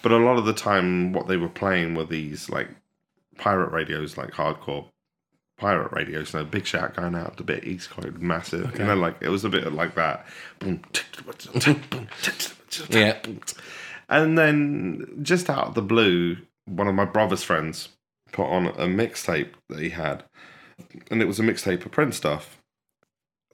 but 0.02 0.12
a 0.12 0.18
lot 0.18 0.38
of 0.38 0.46
the 0.46 0.54
time, 0.54 1.14
what 1.14 1.28
they 1.28 1.38
were 1.38 1.48
playing 1.48 1.94
were 1.96 2.06
these 2.06 2.50
like 2.50 2.70
pirate 3.38 3.72
radios, 3.72 4.18
like 4.18 4.32
hardcore 4.32 4.88
pirate 5.58 5.92
radio. 5.92 6.24
So 6.24 6.44
big 6.44 6.66
shout 6.66 6.96
going 6.96 7.16
out, 7.16 7.40
a 7.40 7.44
bit 7.44 7.66
East 7.66 7.90
Coast, 7.90 8.18
massive. 8.18 8.78
You 8.78 8.86
know, 8.86 8.96
like 8.96 9.18
it 9.22 9.30
was 9.30 9.44
a 9.44 9.50
bit 9.50 9.72
like 9.74 9.96
that. 9.96 10.26
Yeah. 12.90 13.18
and 14.10 14.38
then 14.38 15.20
just 15.22 15.50
out 15.50 15.68
of 15.68 15.74
the 15.74 15.82
blue, 15.82 16.38
one 16.66 16.88
of 16.88 16.96
my 16.96 17.06
brother's 17.06 17.44
friends 17.44 17.90
put 18.32 18.46
on 18.46 18.68
a 18.68 18.86
mixtape 18.86 19.52
that 19.70 19.80
he 19.80 19.90
had, 19.90 20.24
and 21.10 21.22
it 21.22 21.26
was 21.26 21.40
a 21.40 21.44
mixtape 21.44 21.86
of 21.86 21.92
Prince 21.92 22.18
stuff. 22.18 22.62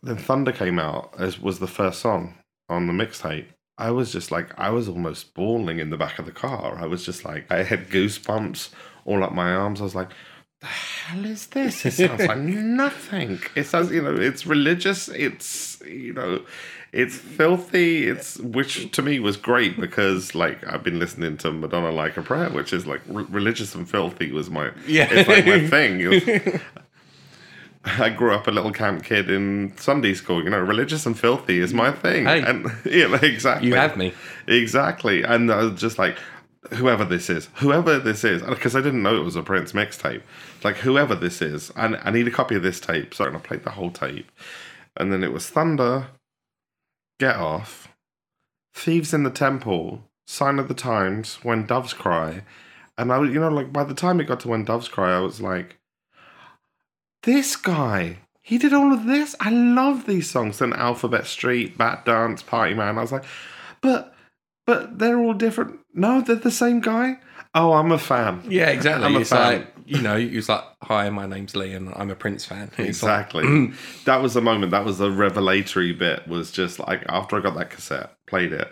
Then 0.02 0.18
Thunder 0.18 0.52
came 0.52 0.80
out 0.80 1.14
as 1.18 1.40
was 1.40 1.60
the 1.60 1.68
first 1.68 2.02
song 2.02 2.36
on 2.70 2.88
the 2.88 2.94
mixtape. 2.94 3.46
I 3.78 3.92
was 3.92 4.12
just 4.12 4.32
like, 4.32 4.58
I 4.60 4.70
was 4.70 4.88
almost 4.88 5.34
bawling 5.34 5.80
in 5.80 5.90
the 5.90 5.98
back 5.98 6.20
of 6.20 6.26
the 6.26 6.32
car. 6.32 6.78
I 6.78 6.86
was 6.86 7.06
just 7.06 7.26
like, 7.26 7.52
I 7.52 7.64
had 7.64 7.90
goosebumps 7.90 8.70
all 9.06 9.24
up 9.24 9.34
my 9.34 9.54
arms. 9.54 9.82
I 9.82 9.86
was 9.86 9.96
like, 9.96 10.10
the 10.64 10.70
hell 10.70 11.26
is 11.26 11.48
this? 11.48 11.86
It 11.86 11.92
sounds 11.94 12.26
like 12.26 12.38
nothing. 12.84 13.40
It 13.56 13.66
sounds, 13.66 13.92
you 13.92 14.02
know, 14.02 14.16
it's 14.16 14.46
religious. 14.46 15.10
It's, 15.10 15.82
you 15.86 16.14
know, 16.14 16.42
it's 16.92 17.16
filthy. 17.18 18.08
It's, 18.08 18.38
which 18.40 18.92
to 18.92 19.02
me 19.02 19.20
was 19.20 19.36
great 19.38 19.80
because, 19.80 20.34
like, 20.36 20.66
I've 20.66 20.84
been 20.84 21.00
listening 21.00 21.38
to 21.38 21.52
Madonna 21.52 21.92
Like 21.92 22.18
a 22.18 22.22
Prayer, 22.22 22.50
which 22.50 22.72
is 22.74 22.86
like 22.88 23.02
re- 23.08 23.26
religious 23.30 23.76
and 23.76 23.90
filthy 23.90 24.32
was 24.32 24.50
my, 24.50 24.72
Yeah. 24.88 25.08
it's 25.12 25.28
like 25.28 25.46
my 25.46 25.68
thing. 25.68 26.08
Was- 26.08 26.62
I 27.86 28.10
grew 28.10 28.34
up 28.34 28.48
a 28.48 28.52
little 28.52 28.72
camp 28.72 29.04
kid 29.04 29.30
in 29.30 29.74
Sunday 29.76 30.14
school. 30.14 30.42
You 30.44 30.50
know, 30.50 30.60
religious 30.60 31.06
and 31.06 31.20
filthy 31.20 31.60
is 31.60 31.74
my 31.74 31.92
thing. 31.92 32.26
Hey. 32.26 32.42
and 32.42 32.66
yeah, 32.86 33.20
exactly. 33.22 33.68
you 33.68 33.76
have 33.76 33.98
me 33.98 34.14
Exactly. 34.48 35.24
And 35.24 35.52
I 35.52 35.64
was 35.64 35.82
just 35.82 36.00
like, 36.00 36.18
whoever 36.76 37.06
this 37.06 37.30
is, 37.30 37.50
whoever 37.56 38.00
this 38.00 38.24
is, 38.24 38.42
because 38.42 38.76
I 38.76 38.82
didn't 38.82 39.04
know 39.04 39.16
it 39.16 39.24
was 39.24 39.36
a 39.36 39.44
Prince 39.44 39.72
mixtape. 39.72 40.22
Like, 40.64 40.78
whoever 40.78 41.16
this 41.16 41.42
is, 41.42 41.72
and 41.76 42.00
I 42.04 42.12
need 42.12 42.28
a 42.28 42.32
copy 42.32 42.56
of 42.56 42.64
this 42.64 42.80
tape. 42.80 43.14
So 43.14 43.26
I 43.26 43.38
played 43.38 43.64
the 43.64 43.72
whole 43.72 43.92
tape. 43.92 44.32
And 44.96 45.12
then 45.12 45.24
it 45.24 45.34
was 45.34 45.50
Thunder, 45.50 46.08
Get 47.20 47.36
Off, 47.36 47.88
Thieves 48.74 49.14
in 49.14 49.24
the 49.24 49.32
Temple, 49.32 50.04
Sign 50.28 50.60
of 50.60 50.68
the 50.68 50.74
Times, 50.74 51.40
When 51.44 51.66
Doves 51.66 51.94
Cry. 51.94 52.44
And 52.98 53.12
I 53.12 53.18
was, 53.18 53.32
you 53.32 53.40
know, 53.40 53.50
like 53.50 53.74
by 53.74 53.84
the 53.84 53.94
time 53.94 54.20
it 54.20 54.26
got 54.26 54.40
to 54.42 54.48
When 54.48 54.66
Doves 54.66 54.88
Cry, 54.88 55.16
I 55.16 55.20
was 55.20 55.42
like, 55.42 55.80
this 57.24 57.56
guy, 57.56 58.20
he 58.42 58.58
did 58.58 58.74
all 58.74 58.94
of 58.94 59.06
this. 59.06 59.36
I 59.40 59.50
love 59.50 60.06
these 60.06 60.30
songs. 60.30 60.60
Then 60.60 60.74
Alphabet 60.74 61.26
Street, 61.26 61.78
Bat 61.78 62.06
Dance, 62.06 62.44
Party 62.44 62.74
Man. 62.74 62.98
I 62.98 63.02
was 63.02 63.12
like, 63.12 63.26
but, 63.82 64.14
but 64.68 65.00
they're 65.00 65.20
all 65.20 65.34
different. 65.34 65.80
No, 65.94 66.22
they're 66.22 66.36
the 66.36 66.52
same 66.52 66.80
guy. 66.82 67.20
Oh, 67.56 67.74
I'm 67.74 67.92
a 67.92 68.00
fan. 68.00 68.42
yeah 68.50 68.70
exactly 68.70 69.06
I'm 69.06 69.16
a 69.16 69.20
it's 69.20 69.30
fan. 69.30 69.60
like 69.60 69.68
you 69.86 70.02
know 70.02 70.16
it's 70.16 70.48
like 70.50 70.64
hi 70.82 71.10
my 71.10 71.26
name's 71.28 71.58
lee 71.58 71.74
and 71.74 71.92
i'm 71.98 72.10
a 72.10 72.16
prince 72.16 72.46
fan 72.46 72.72
It's 72.78 73.04
like, 73.04 73.28
Exactly. 73.28 73.74
that 74.06 74.22
was 74.22 74.34
the 74.34 74.42
moment. 74.42 74.72
That 74.72 74.86
was 74.86 74.98
the 74.98 75.12
revelatory 75.12 75.92
bit. 75.94 76.28
Was 76.28 76.52
just 76.52 76.80
like 76.80 77.04
after 77.10 77.36
I 77.38 77.42
got 77.42 77.56
that 77.58 77.70
cassette, 77.70 78.12
played 78.28 78.54
it, 78.54 78.72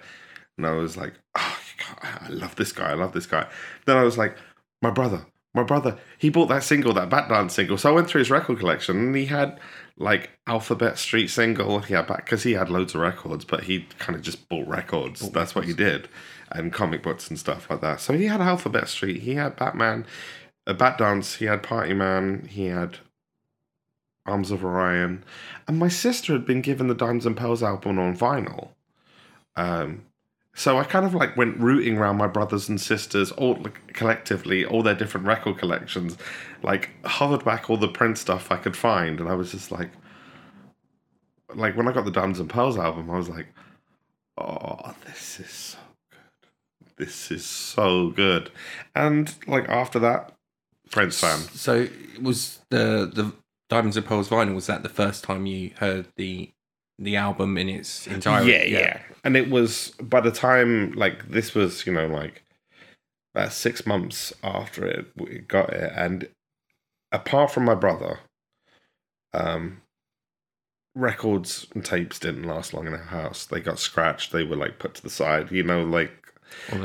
and 0.57 0.65
I 0.65 0.71
was 0.71 0.97
like, 0.97 1.13
"Oh, 1.37 1.57
I 2.01 2.29
love 2.29 2.55
this 2.55 2.71
guy. 2.71 2.89
I 2.91 2.93
love 2.95 3.11
this 3.13 3.25
guy." 3.27 3.45
Then 3.85 3.97
I 3.97 4.03
was 4.03 4.17
like, 4.17 4.35
"My 4.81 4.89
brother, 4.89 5.25
my 5.53 5.63
brother. 5.63 5.97
He 6.17 6.29
bought 6.29 6.47
that 6.49 6.63
single, 6.63 6.93
that 6.93 7.09
Bat 7.09 7.29
Dance 7.29 7.53
single." 7.53 7.77
So 7.77 7.89
I 7.89 7.93
went 7.93 8.07
through 8.09 8.19
his 8.19 8.31
record 8.31 8.57
collection, 8.59 8.97
and 8.97 9.15
he 9.15 9.25
had 9.25 9.59
like 9.97 10.31
Alphabet 10.47 10.97
Street 10.97 11.27
single. 11.27 11.79
He 11.81 11.93
had 11.93 12.07
back 12.07 12.25
because 12.25 12.43
he 12.43 12.53
had 12.53 12.69
loads 12.69 12.95
of 12.95 13.01
records, 13.01 13.43
but 13.45 13.65
he 13.65 13.85
kind 13.99 14.15
of 14.15 14.23
just 14.23 14.47
bought 14.49 14.67
records. 14.67 15.29
That's 15.29 15.53
what 15.53 15.65
he 15.65 15.73
did, 15.73 16.07
and 16.53 16.73
comic 16.73 17.03
books 17.03 17.29
and 17.29 17.39
stuff 17.39 17.69
like 17.69 17.81
that. 17.81 17.99
So 17.99 18.13
he 18.13 18.25
had 18.25 18.41
Alphabet 18.41 18.87
Street. 18.87 19.21
He 19.21 19.35
had 19.35 19.55
Batman. 19.55 20.05
A 20.67 20.75
Bat 20.75 20.99
Dance, 20.99 21.35
he 21.35 21.45
had 21.45 21.63
Party 21.63 21.93
Man, 21.93 22.47
he 22.47 22.67
had 22.67 22.99
Arms 24.27 24.51
of 24.51 24.63
Orion, 24.63 25.23
and 25.67 25.79
my 25.79 25.87
sister 25.87 26.33
had 26.33 26.45
been 26.45 26.61
given 26.61 26.87
the 26.87 26.93
Diamonds 26.93 27.25
and 27.25 27.35
Pearls 27.35 27.63
album 27.63 27.97
on 27.97 28.15
vinyl. 28.15 28.69
Um, 29.55 30.03
so 30.53 30.77
I 30.77 30.83
kind 30.83 31.05
of 31.05 31.15
like 31.15 31.35
went 31.35 31.57
rooting 31.57 31.97
around 31.97 32.17
my 32.17 32.27
brothers 32.27 32.69
and 32.69 32.79
sisters, 32.79 33.31
all 33.31 33.55
like, 33.55 33.93
collectively, 33.93 34.63
all 34.63 34.83
their 34.83 34.93
different 34.93 35.25
record 35.25 35.57
collections, 35.57 36.15
like 36.61 36.91
hovered 37.05 37.43
back 37.43 37.69
all 37.69 37.77
the 37.77 37.87
Prince 37.87 38.21
stuff 38.21 38.51
I 38.51 38.57
could 38.57 38.77
find, 38.77 39.19
and 39.19 39.27
I 39.27 39.33
was 39.33 39.51
just 39.51 39.71
like, 39.71 39.89
like 41.55 41.75
when 41.75 41.87
I 41.87 41.91
got 41.91 42.05
the 42.05 42.11
Diamonds 42.11 42.39
and 42.39 42.49
Pearls 42.49 42.77
album, 42.77 43.09
I 43.09 43.17
was 43.17 43.29
like, 43.29 43.47
oh, 44.37 44.93
this 45.07 45.39
is 45.39 45.49
so 45.49 45.77
this 47.01 47.31
is 47.31 47.43
so 47.43 48.11
good, 48.11 48.51
and 48.93 49.33
like 49.47 49.67
after 49.67 49.97
that, 49.99 50.33
Prince 50.91 51.19
fan. 51.19 51.39
So 51.39 51.81
it 51.81 52.21
was 52.21 52.59
the 52.69 53.09
the 53.11 53.33
Diamonds 53.71 53.97
and 53.97 54.05
Pearls 54.05 54.29
vinyl? 54.29 54.53
Was 54.53 54.67
that 54.67 54.83
the 54.83 54.89
first 54.89 55.23
time 55.23 55.47
you 55.47 55.71
heard 55.77 56.07
the 56.15 56.51
the 56.99 57.15
album 57.15 57.57
in 57.57 57.69
its 57.69 58.05
entirety? 58.05 58.51
Yeah, 58.51 58.63
yeah, 58.65 58.99
And 59.23 59.35
it 59.35 59.49
was 59.49 59.93
by 59.99 60.21
the 60.21 60.29
time 60.29 60.91
like 60.91 61.29
this 61.29 61.55
was, 61.55 61.87
you 61.87 61.93
know, 61.93 62.05
like 62.05 62.43
about 63.33 63.53
six 63.53 63.87
months 63.87 64.31
after 64.43 64.85
it 64.85 65.07
we 65.15 65.39
got 65.39 65.71
it, 65.71 65.91
and 65.95 66.29
apart 67.11 67.49
from 67.49 67.65
my 67.65 67.75
brother, 67.75 68.19
um, 69.33 69.81
records 70.93 71.65
and 71.73 71.83
tapes 71.83 72.19
didn't 72.19 72.43
last 72.43 72.73
long 72.73 72.87
in 72.87 72.93
our 72.93 72.99
house. 72.99 73.45
They 73.45 73.61
got 73.61 73.79
scratched. 73.79 74.31
They 74.31 74.43
were 74.43 74.55
like 74.55 74.79
put 74.79 74.93
to 74.95 75.01
the 75.01 75.09
side. 75.09 75.49
You 75.49 75.63
know, 75.63 75.83
like 75.83 76.20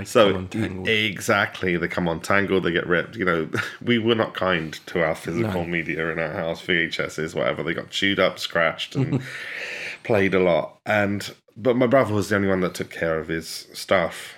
So 0.05 0.47
exactly. 0.87 1.77
They 1.77 1.89
come 1.89 2.09
untangled. 2.09 2.65
They 2.65 2.73
get 2.73 2.87
ripped. 2.87 3.17
You 3.17 3.25
know, 3.25 3.49
we 3.83 3.99
were 3.99 4.15
not 4.15 4.35
kind 4.35 4.73
to 4.87 5.03
our 5.03 5.15
physical 5.15 5.63
No. 5.63 5.67
media 5.67 6.11
in 6.11 6.19
our 6.19 6.33
house. 6.33 6.63
VHSs, 6.65 7.35
whatever. 7.35 7.63
They 7.63 7.75
got 7.75 7.91
chewed 7.91 8.19
up, 8.19 8.39
scratched, 8.39 8.97
and 8.97 9.23
played 10.05 10.35
a 10.35 10.41
lot. 10.41 10.79
And 10.87 11.35
but 11.57 11.77
my 11.77 11.87
brother 11.87 12.15
was 12.15 12.29
the 12.29 12.37
only 12.37 12.49
one 12.49 12.61
that 12.61 12.75
took 12.75 12.91
care 12.91 13.19
of 13.19 13.29
his 13.29 13.69
stuff. 13.73 14.36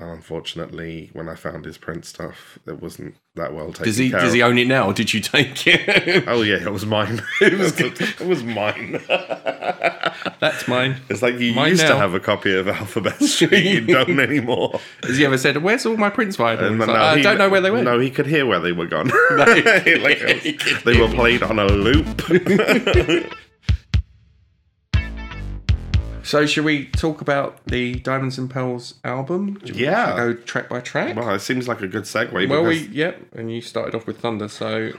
And 0.00 0.10
unfortunately, 0.12 1.10
when 1.12 1.28
I 1.28 1.34
found 1.34 1.66
his 1.66 1.76
Prince 1.76 2.08
stuff, 2.08 2.58
it 2.66 2.80
wasn't 2.80 3.16
that 3.34 3.52
well 3.54 3.68
taken 3.68 3.84
does 3.84 3.96
he 3.98 4.08
does 4.08 4.32
he 4.32 4.42
own 4.42 4.56
it 4.58 4.66
now? 4.66 4.86
Or 4.86 4.92
did 4.94 5.12
you 5.12 5.20
take 5.20 5.66
it? 5.66 6.24
Oh 6.26 6.40
yeah, 6.42 6.56
it 6.56 6.72
was 6.72 6.86
mine. 6.86 7.20
it 7.42 7.58
was 7.58 7.78
it 7.78 8.20
was 8.26 8.42
mine. 8.42 9.00
That's 10.40 10.66
mine. 10.66 10.96
It's 11.10 11.20
like 11.22 11.38
you 11.38 11.52
Mine 11.52 11.70
used 11.70 11.86
to 11.86 11.96
have 11.96 12.14
a 12.14 12.20
copy 12.20 12.54
of 12.54 12.66
Alphabet 12.66 13.20
Street. 13.22 13.64
You 13.64 13.80
don't 13.82 14.18
anymore. 14.18 14.80
Has 15.02 15.18
he 15.18 15.24
ever 15.26 15.36
said, 15.36 15.58
"Where's 15.58 15.84
all 15.84 15.96
my 15.98 16.08
prints?" 16.10 16.36
vinyls?" 16.38 16.62
And 16.66 16.76
It's 16.80 16.86
no, 16.86 16.94
I 16.94 17.16
he- 17.18 17.22
don't 17.22 17.36
know 17.38 17.50
where 17.50 17.60
they 17.60 17.70
went. 17.70 17.84
No, 17.84 17.98
he 17.98 18.10
could 18.10 18.26
hear 18.26 18.46
where 18.46 18.60
they 18.60 18.72
were 18.72 18.86
gone. 18.86 19.10
Like, 19.36 19.64
Like, 19.66 20.18
he 20.40 20.58
they 20.84 20.98
were 20.98 21.08
played 21.08 21.42
on 21.42 21.58
a 21.58 21.66
loop. 21.66 22.06
So, 26.30 26.46
should 26.46 26.64
we 26.64 26.84
talk 26.86 27.20
about 27.20 27.58
the 27.66 27.96
Diamonds 27.96 28.38
and 28.38 28.48
Pearls 28.48 28.94
album? 29.02 29.54
Do 29.54 29.72
you 29.72 29.86
Yeah. 29.86 30.14
go 30.16 30.34
track 30.34 30.68
by 30.68 30.78
track. 30.78 31.16
well, 31.16 31.34
it 31.34 31.40
seems 31.40 31.66
like 31.66 31.82
a 31.82 31.88
good 31.88 32.04
segue. 32.04 32.48
Well, 32.48 32.62
we 32.62 32.78
because- 32.82 32.94
yep, 32.94 33.26
and 33.34 33.52
you 33.52 33.60
started 33.60 33.96
off 33.96 34.06
with 34.06 34.20
Thunder, 34.20 34.46
so 34.46 34.92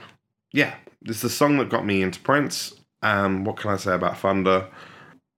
yeah, 0.52 0.74
it's 1.00 1.22
the 1.22 1.30
song 1.30 1.56
that 1.56 1.70
got 1.70 1.86
me 1.86 2.02
into 2.02 2.20
Prince. 2.20 2.74
Um, 3.00 3.44
what 3.44 3.56
can 3.56 3.70
I 3.70 3.78
say 3.78 3.94
about 3.94 4.18
Thunder? 4.18 4.66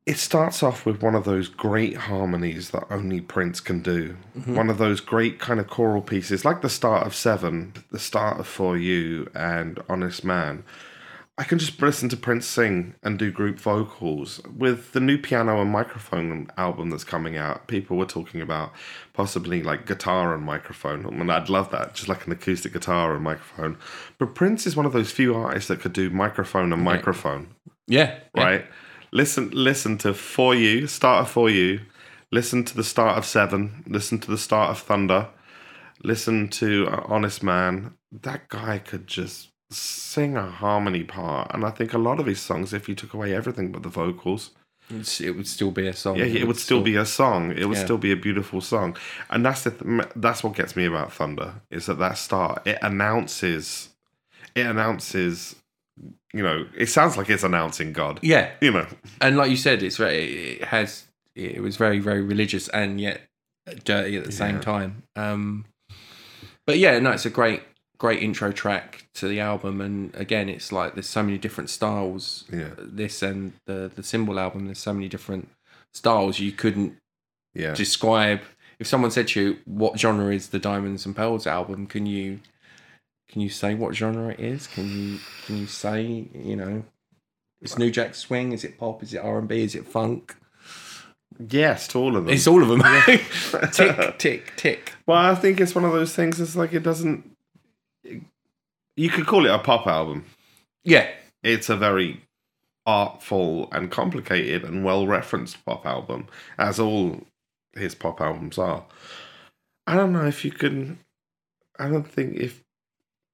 It 0.04 0.18
starts 0.18 0.64
off 0.64 0.84
with 0.84 1.00
one 1.00 1.14
of 1.14 1.22
those 1.22 1.46
great 1.48 1.96
harmonies 1.96 2.70
that 2.70 2.86
only 2.90 3.20
Prince 3.20 3.60
can 3.60 3.78
do. 3.78 4.16
One 4.46 4.70
of 4.70 4.78
those 4.78 4.98
great 4.98 5.38
kind 5.38 5.60
of 5.60 5.68
choral 5.68 6.02
pieces, 6.02 6.44
like 6.44 6.60
the 6.60 6.68
start 6.68 7.06
of 7.06 7.14
Seven, 7.14 7.72
the 7.92 8.00
start 8.00 8.40
of 8.40 8.48
For 8.48 8.76
You, 8.76 9.28
and 9.32 9.78
Honest 9.88 10.24
Man. 10.24 10.64
I 11.36 11.42
can 11.42 11.58
just 11.58 11.82
listen 11.82 12.08
to 12.10 12.16
Prince 12.16 12.46
sing 12.46 12.94
and 13.02 13.18
do 13.18 13.32
group 13.32 13.58
vocals. 13.58 14.40
With 14.56 14.92
the 14.92 15.00
new 15.00 15.18
piano 15.18 15.60
and 15.60 15.70
microphone 15.70 16.48
album 16.56 16.90
that's 16.90 17.02
coming 17.02 17.36
out, 17.36 17.66
people 17.66 17.96
were 17.96 18.04
talking 18.04 18.40
about 18.40 18.72
possibly 19.14 19.60
like 19.60 19.84
guitar 19.84 20.32
and 20.32 20.44
microphone. 20.44 21.04
I 21.04 21.10
mean, 21.10 21.30
I'd 21.30 21.48
love 21.48 21.72
that, 21.72 21.94
just 21.94 22.08
like 22.08 22.24
an 22.26 22.32
acoustic 22.32 22.72
guitar 22.72 23.14
and 23.14 23.24
microphone. 23.24 23.78
But 24.18 24.36
Prince 24.36 24.64
is 24.64 24.76
one 24.76 24.86
of 24.86 24.92
those 24.92 25.10
few 25.10 25.34
artists 25.34 25.66
that 25.68 25.80
could 25.80 25.92
do 25.92 26.08
microphone 26.08 26.72
and 26.72 26.82
microphone, 26.82 27.48
yeah, 27.88 28.20
yeah. 28.36 28.44
right? 28.44 28.66
Listen, 29.10 29.50
listen 29.50 29.98
to 29.98 30.14
For 30.14 30.54
You, 30.54 30.86
start 30.86 31.22
of 31.22 31.30
For 31.30 31.50
You. 31.50 31.80
Listen 32.30 32.64
to 32.64 32.76
the 32.76 32.84
start 32.84 33.18
of 33.18 33.24
Seven. 33.24 33.82
Listen 33.88 34.20
to 34.20 34.30
the 34.30 34.38
start 34.38 34.70
of 34.70 34.78
Thunder. 34.78 35.28
Listen 36.04 36.48
to 36.50 36.86
uh, 36.88 37.04
Honest 37.06 37.42
Man. 37.42 37.94
That 38.12 38.48
guy 38.48 38.78
could 38.78 39.08
just 39.08 39.50
sing 39.70 40.36
a 40.36 40.46
harmony 40.50 41.02
part, 41.04 41.50
and 41.54 41.64
I 41.64 41.70
think 41.70 41.92
a 41.92 41.98
lot 41.98 42.20
of 42.20 42.26
his 42.26 42.40
songs, 42.40 42.72
if 42.72 42.88
you 42.88 42.94
took 42.94 43.14
away 43.14 43.34
everything 43.34 43.72
but 43.72 43.82
the 43.82 43.88
vocals, 43.88 44.50
it 45.20 45.34
would 45.34 45.46
still 45.48 45.70
be 45.70 45.86
a 45.88 45.94
song. 45.94 46.16
yeah, 46.16 46.24
it 46.24 46.46
would 46.46 46.58
still 46.58 46.82
be 46.82 46.94
a 46.96 47.06
song. 47.06 47.50
It 47.52 47.66
would 47.66 47.78
Yeah. 47.78 47.84
still 47.84 47.98
be 47.98 48.12
a 48.12 48.16
beautiful 48.16 48.60
song, 48.60 48.96
and 49.30 49.44
that's 49.44 49.62
the 49.64 49.70
th- 49.70 50.08
that's 50.16 50.44
what 50.44 50.54
gets 50.54 50.76
me 50.76 50.84
about 50.84 51.12
Thunder 51.12 51.54
is 51.70 51.86
that 51.86 51.98
that 51.98 52.18
start 52.18 52.66
it 52.66 52.78
announces, 52.82 53.88
it 54.54 54.66
announces, 54.66 55.56
you 56.34 56.42
know, 56.42 56.66
it 56.76 56.86
sounds 56.86 57.16
like 57.16 57.30
it's 57.30 57.42
announcing 57.44 57.92
God. 57.92 58.20
yeah, 58.22 58.50
You 58.60 58.72
know, 58.72 58.86
and 59.20 59.36
like 59.36 59.50
you 59.50 59.56
said, 59.56 59.82
it's 59.82 59.96
very 59.96 60.56
it 60.60 60.64
has 60.64 61.04
it 61.34 61.62
was 61.62 61.76
very 61.76 61.98
very 61.98 62.20
religious 62.20 62.68
and 62.68 63.00
yet 63.00 63.22
dirty 63.84 64.16
at 64.18 64.24
the 64.24 64.32
same 64.32 64.56
Yeah. 64.56 64.60
time. 64.60 65.02
Um, 65.16 65.64
but 66.66 66.78
yeah, 66.78 66.98
no, 66.98 67.10
it's 67.12 67.24
a 67.26 67.30
great 67.30 67.62
great 67.98 68.22
intro 68.22 68.52
track 68.52 69.06
to 69.14 69.28
the 69.28 69.40
album, 69.40 69.80
and 69.80 70.14
again, 70.14 70.48
it's 70.48 70.72
like 70.72 70.94
there's 70.94 71.08
so 71.08 71.22
many 71.22 71.38
different 71.38 71.70
styles. 71.70 72.44
yeah, 72.52 72.70
This 72.78 73.22
and 73.22 73.52
the 73.66 73.90
the 73.94 74.02
symbol 74.02 74.38
album, 74.38 74.66
there's 74.66 74.78
so 74.78 74.92
many 74.92 75.08
different 75.08 75.48
styles 75.92 76.38
you 76.38 76.52
couldn't 76.52 76.96
yeah. 77.54 77.74
describe. 77.74 78.40
If 78.78 78.86
someone 78.86 79.10
said 79.10 79.28
to 79.28 79.40
you, 79.40 79.58
"What 79.64 79.98
genre 79.98 80.34
is 80.34 80.48
the 80.48 80.58
Diamonds 80.58 81.06
and 81.06 81.14
Pearls 81.14 81.46
album?" 81.46 81.86
Can 81.86 82.06
you 82.06 82.40
can 83.28 83.40
you 83.40 83.48
say 83.48 83.74
what 83.74 83.94
genre 83.94 84.28
it 84.28 84.40
is? 84.40 84.66
Can 84.66 84.88
you 84.88 85.18
can 85.46 85.58
you 85.58 85.66
say 85.66 86.28
you 86.34 86.56
know? 86.56 86.84
It's 87.60 87.78
New 87.78 87.90
Jack 87.90 88.14
Swing. 88.14 88.52
Is 88.52 88.62
it 88.62 88.78
pop? 88.78 89.02
Is 89.02 89.14
it 89.14 89.18
R 89.18 89.38
and 89.38 89.48
B? 89.48 89.62
Is 89.62 89.74
it 89.74 89.86
funk? 89.86 90.36
yes, 91.48 91.88
to 91.88 91.98
all 91.98 92.16
of 92.16 92.24
them. 92.26 92.34
It's 92.34 92.46
all 92.46 92.62
of 92.62 92.68
them. 92.68 92.82
tick, 93.72 94.18
tick, 94.18 94.52
tick. 94.56 94.92
Well, 95.06 95.18
I 95.18 95.34
think 95.34 95.60
it's 95.60 95.74
one 95.74 95.84
of 95.84 95.92
those 95.92 96.14
things. 96.14 96.40
It's 96.40 96.56
like 96.56 96.72
it 96.72 96.82
doesn't. 96.82 97.33
You 98.96 99.10
could 99.10 99.26
call 99.26 99.46
it 99.46 99.50
a 99.50 99.58
pop 99.58 99.86
album. 99.86 100.24
Yeah, 100.84 101.08
It's 101.42 101.68
a 101.70 101.76
very 101.76 102.20
artful 102.86 103.68
and 103.72 103.90
complicated 103.90 104.62
and 104.64 104.84
well 104.84 105.06
referenced 105.06 105.64
pop 105.64 105.86
album, 105.86 106.28
as 106.58 106.78
all 106.78 107.22
his 107.72 107.94
pop 107.94 108.20
albums 108.20 108.58
are. 108.58 108.84
I 109.86 109.96
don't 109.96 110.12
know 110.12 110.26
if 110.26 110.44
you 110.44 110.50
can. 110.52 110.98
I 111.78 111.88
don't 111.88 112.08
think 112.10 112.36
if 112.36 112.62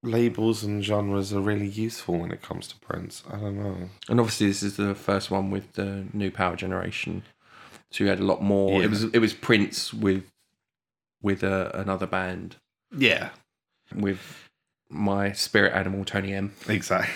labels 0.03 0.65
and 0.65 0.83
genres 0.83 1.33
are 1.33 1.41
really 1.41 1.67
useful 1.69 2.19
when 2.21 2.31
it 2.31 2.41
comes 2.41 2.67
to 2.69 2.77
Prince. 2.79 3.23
I 3.31 3.37
don't 3.37 3.59
know. 3.63 3.91
and 4.09 4.19
obviously 4.21 4.47
this 4.47 4.63
is 4.63 4.77
the 4.77 4.95
first 4.95 5.31
one 5.31 5.51
with 5.51 5.73
the 5.75 6.07
new 6.13 6.31
Power 6.31 6.57
Generation. 6.57 7.23
So 7.91 8.05
you 8.05 8.11
had 8.11 8.21
a 8.21 8.25
lot 8.25 8.41
more. 8.43 8.79
Yeah. 8.79 8.85
It 8.87 8.91
was 8.91 9.05
it 9.05 9.19
was 9.19 9.35
Prince 9.35 9.93
with 9.93 10.25
with 11.21 11.43
uh, 11.45 11.71
another 11.75 12.07
band 12.07 12.57
Yeah, 12.97 13.31
with 13.95 14.49
my 14.91 15.33
spirit 15.33 15.73
animal 15.73 16.05
Tony 16.05 16.35
M. 16.35 16.53
exactly. 16.69 17.15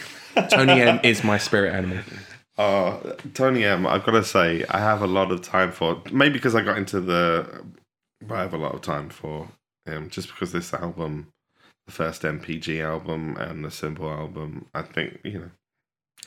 Tony 0.49 0.81
M 0.81 1.01
is 1.05 1.23
my 1.23 1.39
spirit 1.39 1.75
animal. 1.75 1.99
Uh, 2.57 2.99
Tony 3.35 3.65
M, 3.65 3.87
I've 3.87 4.05
got 4.05 4.13
to 4.13 4.25
say, 4.25 4.65
I 4.71 4.79
have 4.79 5.03
a 5.03 5.07
lot 5.07 5.33
of 5.33 5.43
time 5.43 5.73
for. 5.73 6.01
Maybe 6.13 6.35
because 6.35 6.55
I 6.55 6.63
got 6.63 6.79
into 6.79 7.01
the. 7.01 7.65
I 8.31 8.41
have 8.41 8.55
a 8.55 8.59
lot 8.59 8.75
of 8.75 8.81
time 8.81 9.11
for 9.11 9.49
him 9.87 10.09
just 10.09 10.29
because 10.29 10.53
this 10.53 10.73
album, 10.73 11.29
the 11.87 11.93
first 11.93 12.23
MPG 12.23 12.83
album 12.83 13.37
and 13.37 13.65
the 13.65 13.71
Symbol 13.71 14.09
album, 14.09 14.67
I 14.73 14.83
think 14.83 15.19
you 15.25 15.39
know. 15.39 15.51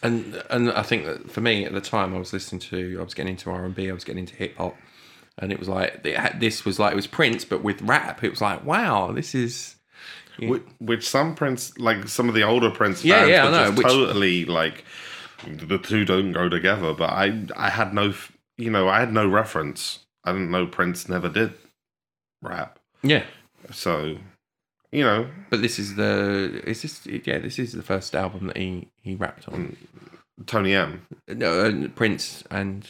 and 0.04 0.44
and 0.50 0.72
I 0.72 0.84
think 0.84 1.06
that 1.06 1.32
for 1.32 1.42
me 1.42 1.66
at 1.66 1.74
the 1.74 1.82
time 1.82 2.14
I 2.14 2.20
was 2.20 2.34
listening 2.34 2.60
to 2.62 2.98
I 3.00 3.04
was 3.04 3.14
getting 3.14 3.32
into 3.32 3.50
R 3.50 3.66
and 3.66 3.74
B 3.74 3.90
I 3.90 3.94
was 3.94 4.04
getting 4.04 4.20
into 4.20 4.36
hip 4.36 4.58
hop 4.58 4.78
and 5.40 5.52
it 5.52 5.60
was 5.60 5.68
like 5.68 6.04
this 6.40 6.66
was 6.66 6.78
like 6.78 6.94
it 6.94 6.96
was 6.96 7.08
Prince 7.08 7.46
but 7.46 7.64
with 7.64 7.82
rap 7.82 8.24
it 8.24 8.30
was 8.30 8.42
like 8.42 8.64
wow 8.64 9.12
this 9.12 9.34
is 9.34 9.77
Which, 10.40 10.64
which 10.80 11.10
some 11.10 11.36
Prince, 11.36 11.78
like 11.80 12.08
some 12.08 12.30
of 12.30 12.36
the 12.36 12.44
older 12.44 12.70
Prince 12.70 13.04
Yeah, 13.04 13.20
fans, 13.20 13.30
yeah, 13.30 13.48
I 13.48 13.52
know, 13.52 13.66
just 13.66 13.78
which- 13.78 13.88
totally 13.88 14.46
like 14.46 14.84
the 15.46 15.78
two 15.78 16.06
don't 16.06 16.32
go 16.32 16.50
together. 16.50 16.94
But 16.94 17.10
I, 17.12 17.46
I 17.56 17.70
had 17.70 17.94
no, 17.94 18.14
you 18.58 18.70
know, 18.72 18.88
I 18.88 19.00
had 19.00 19.14
no 19.14 19.28
reference. 19.28 20.00
I 20.24 20.32
didn't 20.34 20.52
know 20.52 20.66
Prince 20.68 21.08
never 21.08 21.30
did 21.30 21.54
rap, 22.42 22.80
yeah 23.02 23.24
so 23.72 24.18
you 24.92 25.04
know, 25.04 25.28
but 25.50 25.62
this 25.62 25.80
is 25.80 25.96
the 25.96 26.62
is 26.66 26.82
this 26.82 27.06
yeah 27.06 27.40
this 27.40 27.58
is 27.60 27.74
the 27.74 27.82
first 27.84 28.14
album 28.16 28.48
that 28.48 28.58
he 28.58 28.88
he 29.02 29.16
rapped 29.16 29.48
on 29.50 29.76
Tony 30.46 30.74
M. 30.74 31.06
no 31.28 31.90
Prince 31.96 32.44
and 32.52 32.88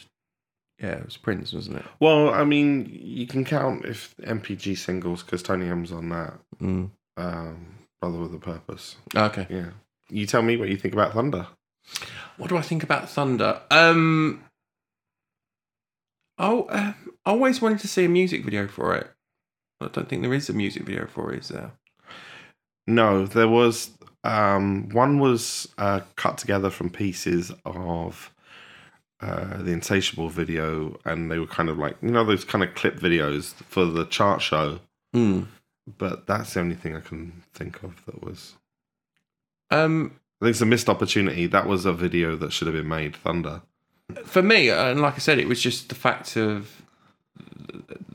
yeah 0.80 0.96
it 0.96 1.04
was 1.04 1.16
Prince 1.16 1.52
wasn't 1.52 1.78
it 1.78 1.84
Well, 1.98 2.30
I 2.30 2.44
mean, 2.44 2.88
you 2.92 3.26
can 3.26 3.44
count 3.44 3.84
if 3.84 4.14
MPG 4.22 4.76
singles 4.76 5.22
because 5.22 5.42
Tony 5.42 5.66
M's 5.68 5.90
on 5.92 6.08
that. 6.10 6.34
mm. 6.60 6.90
Um, 7.18 7.74
Brother 8.00 8.18
with 8.18 8.34
a 8.34 8.38
Purpose. 8.38 8.96
okay 9.14 9.46
Yeah. 9.50 9.70
You 10.08 10.24
tell 10.26 10.42
me 10.42 10.56
what 10.56 10.68
you 10.68 10.76
think 10.76 10.94
about 10.94 11.12
Thunder. 11.12 11.46
what 12.36 12.48
do 12.50 12.56
I 12.56 12.62
think 12.62 12.82
about 12.82 13.08
Thunder 13.10 13.60
um 13.70 14.44
oh 16.38 16.62
uh, 16.64 16.92
I 17.26 17.30
always 17.30 17.60
wanted 17.60 17.80
to 17.80 17.88
see 17.88 18.04
a 18.04 18.08
music 18.08 18.44
video 18.44 18.68
for 18.68 18.94
it 18.94 19.10
I 19.80 19.88
don't 19.88 20.08
think 20.08 20.22
there 20.22 20.34
is 20.34 20.48
a 20.48 20.52
music 20.52 20.84
video 20.84 21.06
for 21.06 21.32
it 21.32 21.40
is 21.40 21.48
there 21.48 21.72
No, 22.86 23.26
there 23.26 23.48
was 23.48 23.90
um, 24.24 24.88
one 24.90 25.18
was 25.20 25.68
uh, 25.78 26.00
cut 26.16 26.38
together 26.38 26.70
from 26.70 26.90
pieces 26.90 27.52
of 27.64 28.32
uh, 29.20 29.58
the 29.62 29.70
Insatiable 29.72 30.28
video, 30.28 30.98
and 31.04 31.30
they 31.30 31.38
were 31.38 31.46
kind 31.46 31.68
of 31.68 31.78
like 31.78 31.96
you 32.02 32.10
know 32.10 32.24
those 32.24 32.44
kind 32.44 32.64
of 32.64 32.74
clip 32.74 32.98
videos 32.98 33.54
for 33.54 33.84
the 33.84 34.04
chart 34.06 34.40
show. 34.42 34.80
mm. 35.14 35.46
But 35.96 36.26
that's 36.26 36.54
the 36.54 36.60
only 36.60 36.74
thing 36.74 36.94
I 36.96 37.00
can 37.00 37.42
think 37.54 37.82
of 37.82 38.04
that 38.06 38.22
was. 38.22 38.54
um 39.70 40.12
I 40.40 40.44
think 40.44 40.50
it's 40.52 40.60
a 40.60 40.66
missed 40.66 40.88
opportunity. 40.88 41.46
That 41.46 41.66
was 41.66 41.84
a 41.84 41.92
video 41.92 42.36
that 42.36 42.52
should 42.52 42.68
have 42.68 42.76
been 42.76 42.88
made. 42.88 43.16
Thunder. 43.16 43.62
for 44.24 44.42
me, 44.42 44.70
and 44.70 45.00
like 45.00 45.14
I 45.14 45.18
said, 45.18 45.38
it 45.38 45.48
was 45.48 45.60
just 45.60 45.88
the 45.88 45.94
fact 45.94 46.36
of 46.36 46.82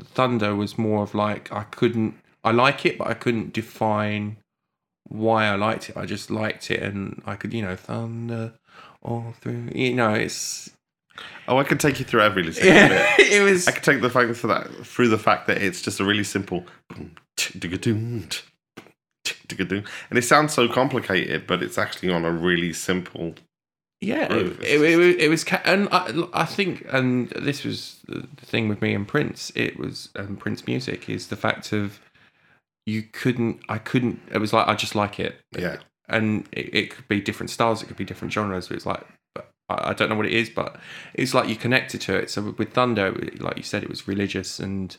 Thunder 0.04 0.56
was 0.56 0.78
more 0.78 1.04
of 1.04 1.14
like 1.14 1.52
I 1.52 1.64
couldn't, 1.64 2.16
I 2.44 2.52
like 2.52 2.86
it, 2.86 2.98
but 2.98 3.08
I 3.08 3.14
couldn't 3.14 3.54
define 3.54 4.38
why 5.04 5.46
I 5.46 5.56
liked 5.56 5.90
it. 5.90 5.98
I 5.98 6.06
just 6.06 6.32
liked 6.32 6.72
it, 6.72 6.82
and 6.82 7.22
I 7.26 7.36
could, 7.36 7.54
you 7.54 7.62
know, 7.62 7.76
Thunder 7.76 8.54
all 9.02 9.34
through. 9.42 9.70
You 9.76 9.94
know, 9.94 10.14
it's 10.14 10.72
Oh, 11.48 11.58
I 11.58 11.64
can 11.64 11.78
take 11.78 12.00
you 12.00 12.06
through 12.06 12.22
every 12.22 12.52
single 12.54 12.90
bit. 12.90 13.20
It 13.32 13.42
was. 13.42 13.68
I 13.68 13.72
can 13.72 13.84
take 13.84 14.02
the 14.02 14.10
fact 14.10 14.36
for 14.36 14.48
that 14.48 14.68
through 14.86 15.10
the 15.10 15.18
fact 15.18 15.48
that 15.48 15.62
it's 15.62 15.82
just 15.82 16.00
a 16.00 16.06
really 16.06 16.24
simple 16.24 16.66
and 20.10 20.20
it 20.20 20.24
sounds 20.24 20.54
so 20.54 20.68
complicated, 20.68 21.48
but 21.48 21.64
it's 21.64 21.78
actually 21.78 22.12
on 22.12 22.26
a 22.26 22.32
really 22.32 22.74
simple. 22.74 23.36
Yeah, 24.02 24.34
it, 24.34 24.62
it, 24.62 24.82
it, 24.82 25.22
it 25.22 25.30
was, 25.30 25.46
and 25.64 25.88
I, 25.92 26.28
I 26.34 26.46
think, 26.46 26.86
and 26.92 27.30
this 27.30 27.64
was 27.64 28.02
the 28.06 28.28
thing 28.38 28.68
with 28.68 28.82
me 28.82 28.94
and 28.94 29.08
Prince. 29.08 29.52
It 29.56 29.80
was 29.80 30.10
um, 30.16 30.36
Prince 30.36 30.68
music 30.68 31.08
is 31.08 31.28
the 31.28 31.38
fact 31.38 31.72
of 31.72 32.02
you 32.86 33.04
couldn't, 33.04 33.62
I 33.70 33.78
couldn't. 33.78 34.20
It 34.30 34.40
was 34.40 34.52
like 34.52 34.68
I 34.68 34.76
just 34.76 34.94
like 34.94 35.22
it, 35.22 35.40
Yeah, 35.58 35.78
and 36.10 36.48
it, 36.52 36.76
it 36.76 36.90
could 36.90 37.08
be 37.08 37.22
different 37.22 37.50
styles, 37.50 37.82
it 37.82 37.86
could 37.86 37.96
be 37.96 38.04
different 38.04 38.34
genres. 38.34 38.68
But 38.68 38.76
it's 38.76 38.86
like 38.86 39.06
I, 39.82 39.94
don't 39.94 40.10
know 40.10 40.16
what 40.16 40.26
it 40.26 40.34
is, 40.34 40.50
but 40.50 40.76
it's 41.14 41.34
like 41.34 41.48
you 41.50 41.56
connected 41.56 42.02
to 42.02 42.16
it. 42.16 42.30
So 42.30 42.54
with 42.58 42.74
Thunder, 42.74 43.12
like 43.40 43.58
you 43.58 43.64
said, 43.64 43.84
it 43.84 43.90
was 43.90 44.08
religious 44.08 44.60
and 44.60 44.96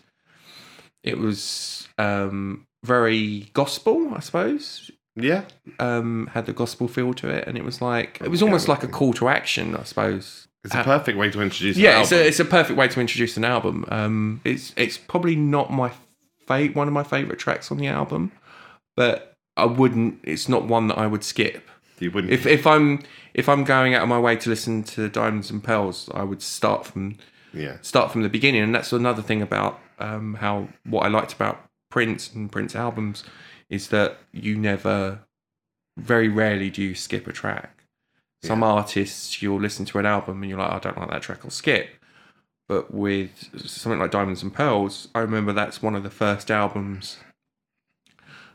it 1.02 1.18
was 1.18 1.88
um, 1.98 2.66
very 2.84 3.50
gospel, 3.52 4.12
I 4.14 4.20
suppose. 4.20 4.90
yeah, 5.16 5.44
Um, 5.78 6.28
had 6.32 6.46
the 6.46 6.52
gospel 6.52 6.88
feel 6.88 7.12
to 7.14 7.28
it, 7.28 7.46
and 7.46 7.56
it 7.58 7.64
was 7.64 7.80
like 7.82 8.18
it 8.22 8.30
was 8.30 8.42
almost 8.42 8.68
like 8.68 8.82
a 8.82 8.88
call 8.88 9.12
to 9.14 9.28
action, 9.28 9.76
I 9.76 9.82
suppose. 9.84 10.48
it's 10.64 10.74
a 10.74 10.82
perfect 10.82 11.18
way 11.18 11.30
to 11.30 11.40
introduce. 11.42 11.76
yeah, 11.76 11.96
an 11.96 12.02
it's 12.02 12.12
album. 12.12 12.24
a, 12.24 12.28
it's 12.28 12.40
a 12.40 12.44
perfect 12.44 12.78
way 12.78 12.88
to 12.88 13.00
introduce 13.00 13.36
an 13.36 13.44
album. 13.44 13.84
Um, 13.88 14.40
it's 14.44 14.72
it's 14.76 14.96
probably 14.98 15.36
not 15.36 15.70
my 15.72 15.92
fa- 16.46 16.68
one 16.72 16.88
of 16.88 16.94
my 16.94 17.02
favorite 17.04 17.38
tracks 17.38 17.70
on 17.70 17.76
the 17.76 17.86
album, 17.86 18.32
but 18.96 19.34
I 19.56 19.66
wouldn't. 19.66 20.20
It's 20.24 20.48
not 20.48 20.64
one 20.64 20.88
that 20.88 20.98
I 20.98 21.06
would 21.06 21.22
skip. 21.22 21.68
You 22.04 22.10
wouldn't. 22.10 22.32
If 22.32 22.46
if 22.46 22.66
I'm 22.66 23.02
if 23.34 23.48
I'm 23.48 23.64
going 23.64 23.94
out 23.94 24.02
of 24.02 24.08
my 24.08 24.18
way 24.18 24.36
to 24.36 24.50
listen 24.50 24.84
to 24.84 25.08
Diamonds 25.08 25.50
and 25.50 25.62
Pearls, 25.62 26.08
I 26.14 26.22
would 26.22 26.42
start 26.42 26.86
from 26.86 27.16
yeah, 27.52 27.78
start 27.82 28.12
from 28.12 28.22
the 28.22 28.28
beginning, 28.28 28.62
and 28.62 28.74
that's 28.74 28.92
another 28.92 29.22
thing 29.22 29.42
about 29.42 29.80
um, 29.98 30.34
how 30.34 30.68
what 30.84 31.04
I 31.04 31.08
liked 31.08 31.32
about 31.32 31.64
Prince 31.90 32.32
and 32.32 32.50
Prince 32.50 32.74
albums 32.74 33.24
is 33.70 33.88
that 33.88 34.18
you 34.32 34.56
never, 34.56 35.20
very 35.96 36.28
rarely 36.28 36.70
do 36.70 36.82
you 36.82 36.94
skip 36.94 37.26
a 37.26 37.32
track. 37.32 37.84
Some 38.42 38.62
artists 38.62 39.40
you'll 39.40 39.60
listen 39.60 39.86
to 39.86 39.98
an 39.98 40.04
album 40.04 40.42
and 40.42 40.50
you're 40.50 40.58
like, 40.58 40.70
I 40.70 40.78
don't 40.78 40.98
like 40.98 41.10
that 41.10 41.22
track, 41.22 41.40
I'll 41.44 41.50
skip. 41.50 41.88
But 42.68 42.92
with 42.92 43.30
something 43.66 43.98
like 43.98 44.10
Diamonds 44.10 44.42
and 44.42 44.52
Pearls, 44.52 45.08
I 45.14 45.20
remember 45.20 45.54
that's 45.54 45.82
one 45.82 45.94
of 45.94 46.02
the 46.02 46.10
first 46.10 46.50
albums 46.50 47.18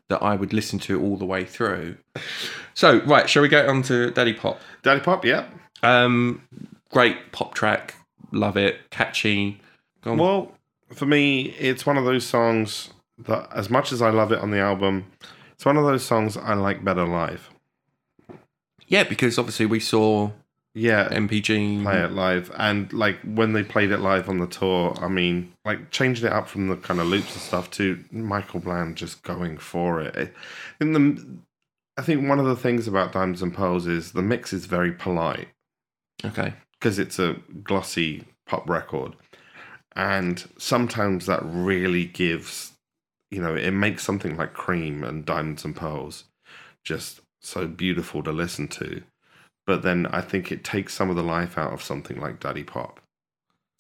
that 0.10 0.22
I 0.22 0.36
would 0.36 0.54
listen 0.54 0.80
to 0.80 1.02
all 1.02 1.18
the 1.18 1.26
way 1.26 1.46
through. 1.46 1.98
So, 2.80 3.02
right, 3.02 3.30
shall 3.30 3.42
we 3.42 3.50
get 3.50 3.68
on 3.68 3.82
to 3.84 4.10
Daddy 4.12 4.32
Pop? 4.32 4.62
Daddy 4.84 5.02
Pop. 5.02 5.26
Yeah. 5.26 5.50
Um, 5.84 6.42
great 6.92 7.34
pop 7.34 7.54
track, 7.54 7.96
love 8.32 8.56
it, 8.56 8.90
catchy. 8.90 9.60
Go 10.02 10.12
on. 10.14 10.18
Well, 10.18 10.52
for 10.94 11.06
me, 11.06 11.48
it's 11.60 11.86
one 11.86 11.98
of 11.98 12.06
those 12.06 12.26
songs 12.26 12.92
that, 13.18 13.50
as 13.54 13.70
much 13.70 13.92
as 13.92 14.02
I 14.02 14.12
love 14.12 14.32
it 14.32 14.40
on 14.40 14.52
the 14.52 14.60
album, 14.60 15.12
it's 15.52 15.66
one 15.66 15.76
of 15.76 15.84
those 15.84 16.06
songs 16.06 16.38
I 16.38 16.54
like 16.54 16.82
better 16.82 17.06
live. 17.06 17.50
Yeah, 18.88 19.04
because 19.04 19.38
obviously 19.38 19.66
we 19.66 19.82
saw 19.82 20.32
Yeah, 20.74 21.10
MPG. 21.10 21.84
play 21.84 22.02
it 22.02 22.14
live 22.14 22.50
and 22.58 22.94
like 22.94 23.20
when 23.26 23.52
they 23.52 23.64
played 23.64 23.92
it 23.92 23.98
live 24.00 24.30
on 24.30 24.38
the 24.38 24.48
tour 24.48 24.96
i 25.02 25.08
mean 25.10 25.52
like 25.66 25.90
changing 25.92 26.26
it 26.28 26.32
up 26.32 26.48
from 26.48 26.70
the 26.70 26.78
kind 26.78 27.00
of 27.02 27.08
loops 27.08 27.34
and 27.34 27.42
stuff 27.42 27.70
to 27.72 28.02
michael 28.12 28.60
bland 28.62 28.96
just 28.96 29.22
going 29.24 29.58
for 29.58 30.00
it 30.00 30.16
It- 30.16 30.34
in 30.80 30.94
the 30.94 31.26
i 32.00 32.02
think 32.02 32.28
one 32.28 32.40
of 32.40 32.46
the 32.46 32.56
things 32.56 32.88
about 32.88 33.12
diamonds 33.12 33.42
and 33.42 33.54
pearls 33.54 33.86
is 33.88 34.12
the 34.14 34.22
mix 34.22 34.54
is 34.54 34.66
very 34.66 34.92
polite 34.92 35.50
Okay. 36.26 36.54
because 36.80 36.98
it's 37.00 37.20
a 37.20 37.36
glossy 37.64 38.26
pop 38.46 38.70
record 38.70 39.16
and 39.96 40.48
sometimes 40.58 41.26
that 41.26 41.42
really 41.44 42.06
gives 42.06 42.74
you 43.32 43.42
know 43.42 43.56
it 43.56 43.72
makes 43.72 44.04
something 44.04 44.36
like 44.38 44.54
cream 44.54 45.04
and 45.04 45.26
diamonds 45.26 45.64
and 45.66 45.76
pearls 45.76 46.26
just 46.84 47.22
so 47.42 47.68
beautiful 47.68 48.22
to 48.24 48.32
listen 48.32 48.68
to 48.68 49.02
but 49.68 49.82
then 49.84 50.06
i 50.08 50.22
think 50.22 50.52
it 50.52 50.64
takes 50.64 50.94
some 50.94 51.10
of 51.10 51.16
the 51.16 51.24
life 51.24 51.58
out 51.58 51.74
of 51.74 51.84
something 51.84 52.20
like 52.20 52.40
daddy 52.40 52.64
pop 52.64 53.00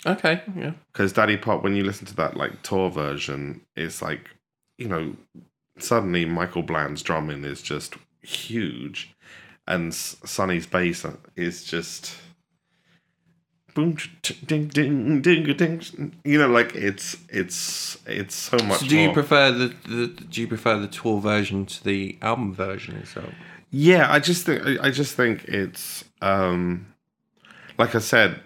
Okay. 0.06 0.42
Yeah. 0.56 0.72
because 0.94 1.12
daddy 1.12 1.36
pop 1.36 1.62
when 1.62 1.76
you 1.76 1.84
listen 1.84 2.06
to 2.08 2.16
that 2.16 2.38
like 2.38 2.62
tour 2.64 2.90
version 2.90 3.62
it's 3.76 4.02
like 4.02 4.30
you 4.78 4.88
know 4.88 5.14
suddenly 5.78 6.24
michael 6.26 6.64
bland's 6.64 7.04
drumming 7.04 7.44
is 7.44 7.62
just 7.62 7.96
huge 8.22 9.16
and 9.68 9.94
sonny's 9.94 10.66
bass 10.68 11.06
is 11.36 11.64
just 11.64 12.16
boom 13.76 13.96
ding 14.46 14.68
ding 14.68 15.22
ding 15.22 15.44
ding 15.56 16.16
you 16.26 16.38
know 16.40 16.48
like 16.48 16.76
it's 16.76 17.16
it's 17.30 17.98
it's 18.08 18.36
so 18.36 18.58
much 18.66 18.80
So 18.80 18.88
do 18.88 18.98
you 18.98 19.06
more. 19.06 19.14
prefer 19.14 19.52
the, 19.52 19.68
the 19.88 20.08
do 20.08 20.42
you 20.42 20.48
prefer 20.48 20.78
the 20.80 20.88
tour 20.88 21.22
version 21.22 21.66
to 21.68 21.84
the 21.84 22.18
album 22.22 22.54
version 22.54 22.96
itself? 22.98 23.34
Yeah, 23.72 24.12
I 24.12 24.20
just 24.20 24.46
think 24.46 24.66
I 24.66 24.88
I 24.88 24.92
just 24.92 25.16
think 25.16 25.46
it's 25.46 26.04
um 26.22 26.88
like 27.78 27.94
I 27.96 28.00
said, 28.00 28.42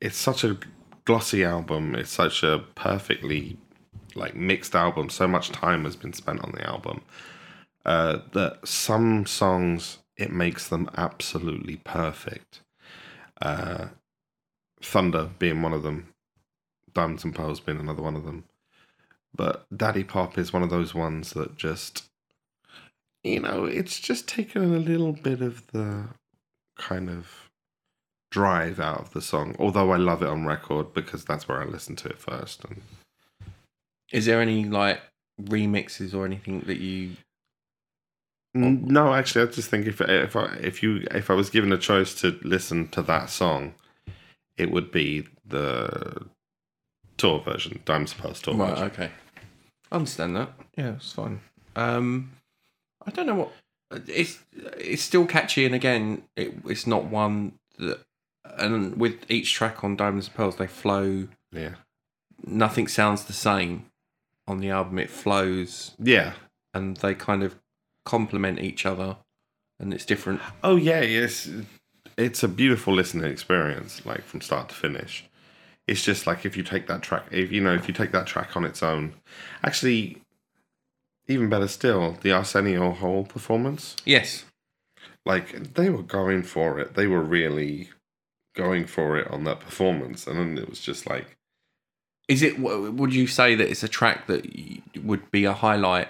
it's 0.00 0.18
such 0.18 0.42
a 0.44 0.58
glossy 1.04 1.44
album. 1.44 1.94
It's 1.94 2.10
such 2.10 2.42
a 2.42 2.64
perfectly 2.74 3.56
like 4.16 4.34
mixed 4.34 4.74
album. 4.74 5.08
So 5.08 5.28
much 5.28 5.50
time 5.50 5.84
has 5.84 5.94
been 5.96 6.12
spent 6.12 6.42
on 6.42 6.50
the 6.52 6.66
album. 6.68 7.02
Uh 7.86 8.18
that 8.32 8.66
some 8.68 9.24
songs 9.24 9.98
it 10.18 10.30
makes 10.32 10.68
them 10.68 10.90
absolutely 10.96 11.76
perfect. 11.76 12.60
Uh 13.40 13.86
Thunder 14.82 15.30
being 15.38 15.62
one 15.62 15.72
of 15.72 15.82
them. 15.82 16.12
Diamonds 16.92 17.24
and 17.24 17.34
Pearls 17.34 17.60
being 17.60 17.80
another 17.80 18.02
one 18.02 18.16
of 18.16 18.24
them. 18.24 18.44
But 19.34 19.66
Daddy 19.74 20.04
Pop 20.04 20.36
is 20.36 20.52
one 20.52 20.62
of 20.62 20.70
those 20.70 20.94
ones 20.94 21.32
that 21.32 21.56
just 21.56 22.04
you 23.22 23.40
know, 23.40 23.64
it's 23.64 23.98
just 23.98 24.28
taken 24.28 24.62
a 24.74 24.78
little 24.78 25.12
bit 25.12 25.40
of 25.40 25.66
the 25.72 26.04
kind 26.78 27.10
of 27.10 27.50
drive 28.30 28.78
out 28.78 29.00
of 29.00 29.12
the 29.12 29.22
song. 29.22 29.56
Although 29.58 29.92
I 29.92 29.96
love 29.96 30.22
it 30.22 30.28
on 30.28 30.46
record 30.46 30.92
because 30.94 31.24
that's 31.24 31.48
where 31.48 31.60
I 31.60 31.64
listened 31.64 31.98
to 31.98 32.08
it 32.08 32.18
first. 32.18 32.64
And 32.64 32.82
Is 34.12 34.26
there 34.26 34.40
any 34.40 34.64
like 34.64 35.00
remixes 35.40 36.14
or 36.14 36.24
anything 36.24 36.60
that 36.66 36.78
you? 36.78 37.16
N- 38.64 38.84
no, 38.86 39.14
actually, 39.14 39.48
I 39.48 39.50
just 39.52 39.68
think 39.70 39.86
if 39.86 40.00
if 40.00 40.36
I 40.36 40.46
if 40.60 40.82
you 40.82 41.06
if 41.12 41.30
I 41.30 41.34
was 41.34 41.50
given 41.50 41.72
a 41.72 41.78
choice 41.78 42.14
to 42.20 42.38
listen 42.42 42.88
to 42.88 43.02
that 43.02 43.30
song, 43.30 43.74
it 44.56 44.70
would 44.70 44.90
be 44.90 45.26
the 45.46 46.26
tour 47.16 47.40
version, 47.40 47.80
Diamonds 47.84 48.12
and 48.12 48.22
Pearls 48.22 48.40
tour 48.42 48.54
Right. 48.54 48.70
version. 48.70 48.84
Okay. 48.86 49.10
I 49.90 49.96
understand 49.96 50.36
that. 50.36 50.52
Yeah, 50.76 50.94
it's 50.94 51.12
fine. 51.12 51.40
Um, 51.76 52.32
I 53.06 53.10
don't 53.10 53.26
know 53.26 53.34
what 53.36 53.52
it's. 54.08 54.38
It's 54.78 55.02
still 55.02 55.26
catchy, 55.26 55.64
and 55.64 55.74
again, 55.74 56.22
it, 56.36 56.54
it's 56.66 56.86
not 56.86 57.04
one 57.04 57.52
that. 57.78 58.00
And 58.58 58.96
with 58.96 59.28
each 59.30 59.52
track 59.54 59.82
on 59.84 59.96
Diamonds 59.96 60.26
and 60.28 60.34
Pearls, 60.36 60.56
they 60.56 60.66
flow. 60.66 61.28
Yeah, 61.52 61.74
Nothing 62.46 62.86
sounds 62.88 63.24
the 63.24 63.32
same 63.32 63.86
on 64.46 64.58
the 64.60 64.70
album. 64.70 64.98
It 64.98 65.10
flows, 65.10 65.92
yeah. 65.98 66.32
and 66.74 66.96
they 66.98 67.14
kind 67.14 67.42
of 67.42 67.56
complement 68.06 68.58
each 68.60 68.86
other, 68.86 69.18
and 69.78 69.92
it's 69.92 70.06
different. 70.06 70.40
Oh 70.64 70.76
yeah, 70.76 71.02
yes. 71.02 71.50
It's 72.16 72.42
a 72.42 72.48
beautiful 72.48 72.94
listening 72.94 73.30
experience, 73.30 74.06
like 74.06 74.22
from 74.24 74.40
start 74.40 74.70
to 74.70 74.74
finish. 74.74 75.26
It's 75.86 76.02
just 76.02 76.26
like 76.26 76.46
if 76.46 76.56
you 76.56 76.62
take 76.62 76.86
that 76.86 77.02
track, 77.02 77.24
if 77.30 77.52
you 77.52 77.60
know, 77.60 77.74
if 77.74 77.86
you 77.86 77.92
take 77.92 78.12
that 78.12 78.26
track 78.26 78.56
on 78.56 78.64
its 78.64 78.82
own, 78.82 79.12
actually, 79.62 80.22
even 81.28 81.50
better 81.50 81.68
still, 81.68 82.16
the 82.22 82.32
Arsenio 82.32 82.92
Hall 82.92 83.24
performance, 83.24 83.94
Yes. 84.06 84.44
like 85.26 85.74
they 85.74 85.90
were 85.90 86.02
going 86.02 86.42
for 86.42 86.80
it. 86.80 86.94
They 86.94 87.06
were 87.06 87.20
really 87.22 87.90
going 88.54 88.86
for 88.86 89.18
it 89.18 89.28
on 89.30 89.44
that 89.44 89.60
performance, 89.60 90.26
and 90.26 90.38
then 90.38 90.58
it 90.58 90.68
was 90.70 90.80
just 90.80 91.06
like, 91.06 91.36
Is 92.28 92.42
it? 92.42 92.58
Would 92.58 93.14
you 93.14 93.26
say 93.26 93.54
that 93.54 93.68
it's 93.68 93.82
a 93.84 93.88
track 93.88 94.26
that 94.26 94.42
would 95.04 95.30
be 95.30 95.44
a 95.44 95.52
highlight 95.52 96.08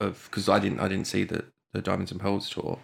of? 0.00 0.28
Because 0.30 0.48
I 0.48 0.58
didn't, 0.58 0.80
I 0.80 0.88
didn't 0.88 1.06
see 1.06 1.24
the 1.24 1.44
the 1.72 1.82
Diamonds 1.82 2.10
and 2.10 2.20
Pearls 2.20 2.48
tour. 2.50 2.78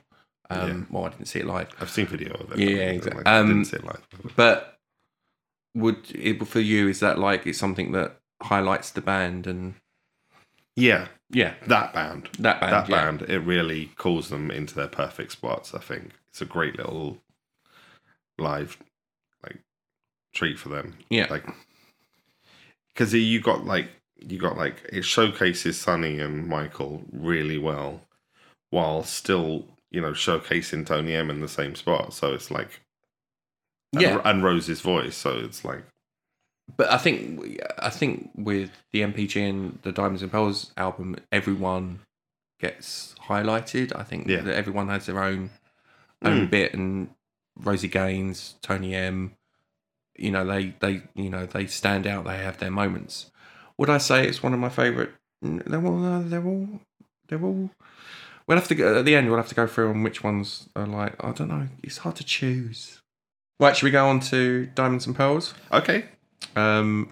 Um, 0.50 0.86
Well, 0.90 1.06
I 1.06 1.08
didn't 1.08 1.26
see 1.26 1.40
it 1.40 1.46
live. 1.46 1.70
I've 1.80 1.90
seen 1.90 2.06
video 2.06 2.34
of 2.34 2.52
it. 2.52 2.58
Yeah, 2.58 2.68
yeah, 2.68 2.86
like, 2.86 2.94
exactly. 2.96 3.22
I 3.26 3.38
Um, 3.38 3.48
didn't 3.48 3.64
see 3.64 3.76
it 3.76 3.84
live. 3.84 4.06
But 4.36 4.78
would 5.74 6.10
it 6.14 6.46
for 6.46 6.60
you? 6.60 6.88
Is 6.88 7.00
that 7.00 7.18
like 7.18 7.46
it's 7.46 7.58
something 7.58 7.92
that 7.92 8.20
highlights 8.42 8.90
the 8.90 9.00
band 9.00 9.46
and 9.46 9.74
Yeah, 10.76 11.08
yeah, 11.30 11.54
that 11.66 11.94
band. 11.94 12.28
that 12.38 12.60
band? 12.60 12.72
that 12.72 12.88
yeah. 12.88 13.04
band, 13.04 13.22
it 13.22 13.38
really 13.40 13.86
calls 13.96 14.28
them 14.28 14.50
into 14.50 14.74
their 14.74 14.88
perfect 14.88 15.32
spots. 15.32 15.74
I 15.74 15.78
think 15.80 16.12
it's 16.28 16.42
a 16.42 16.46
great 16.46 16.76
little 16.76 17.18
live 18.38 18.76
like 19.42 19.58
treat 20.32 20.58
for 20.58 20.68
them. 20.68 20.94
Yeah. 21.08 21.26
like 21.30 21.46
because 22.92 23.14
you 23.14 23.40
got 23.40 23.64
like 23.64 23.88
you 24.28 24.38
got 24.38 24.56
like 24.56 24.76
it 24.92 25.04
showcases 25.04 25.78
Sonny 25.80 26.20
and 26.20 26.46
Michael 26.48 27.02
really 27.12 27.58
well, 27.58 28.00
while 28.70 29.02
still 29.04 29.66
you 29.90 30.00
know 30.00 30.12
showcasing 30.12 30.86
Tony 30.86 31.14
M 31.14 31.30
in 31.30 31.40
the 31.40 31.48
same 31.48 31.74
spot. 31.74 32.12
So 32.14 32.32
it's 32.34 32.50
like 32.50 32.80
and, 33.92 34.02
Yeah. 34.02 34.20
and 34.24 34.42
Rose's 34.42 34.80
voice. 34.80 35.16
So 35.16 35.38
it's 35.38 35.64
like, 35.64 35.84
But 36.76 36.90
I 36.90 36.98
think 36.98 37.60
I 37.78 37.90
think 37.90 38.30
with 38.34 38.70
the 38.92 39.02
MPG 39.02 39.48
and 39.48 39.78
the 39.82 39.92
Diamonds 39.92 40.22
and 40.22 40.32
Pearls 40.32 40.72
album, 40.76 41.16
everyone 41.30 42.00
gets 42.60 43.14
highlighted. 43.28 43.94
I 43.94 44.02
think 44.02 44.26
Yeah. 44.26 44.40
that 44.40 44.54
everyone 44.54 44.88
has 44.88 45.06
their 45.06 45.22
own 45.22 45.50
own 46.24 46.46
Mm. 46.46 46.50
bit, 46.50 46.74
and 46.74 47.10
Rosie 47.56 47.88
Gaines, 47.88 48.54
Tony 48.62 48.94
M, 48.94 49.36
you 50.16 50.30
know 50.30 50.44
they 50.46 50.74
they 50.80 51.02
you 51.14 51.28
know 51.30 51.44
they 51.46 51.66
stand 51.66 52.06
out. 52.06 52.24
They 52.24 52.38
have 52.38 52.58
their 52.58 52.70
moments. 52.70 53.30
Would 53.78 53.90
I 53.90 53.98
say 53.98 54.26
it's 54.26 54.42
one 54.42 54.54
of 54.54 54.60
my 54.60 54.68
favourite? 54.68 55.10
They're 55.42 55.84
all 55.84 56.04
uh, 56.04 56.22
they're 56.22 56.44
all 56.44 56.68
they're 57.28 57.42
all. 57.42 57.70
We'll 58.46 58.58
have 58.58 58.68
to 58.68 58.74
go 58.74 58.98
at 58.98 59.04
the 59.04 59.16
end. 59.16 59.28
We'll 59.28 59.36
have 59.38 59.48
to 59.48 59.54
go 59.54 59.66
through 59.66 59.90
on 59.90 60.02
which 60.02 60.22
ones 60.22 60.68
are 60.76 60.86
like. 60.86 61.22
I 61.24 61.32
don't 61.32 61.48
know. 61.48 61.68
It's 61.82 61.98
hard 61.98 62.16
to 62.16 62.24
choose. 62.24 63.00
Right, 63.60 63.76
should 63.76 63.84
we 63.84 63.90
go 63.90 64.06
on 64.08 64.20
to 64.20 64.66
Diamonds 64.74 65.06
and 65.06 65.14
Pearls? 65.14 65.54
okay, 65.72 66.06
Um, 66.56 67.10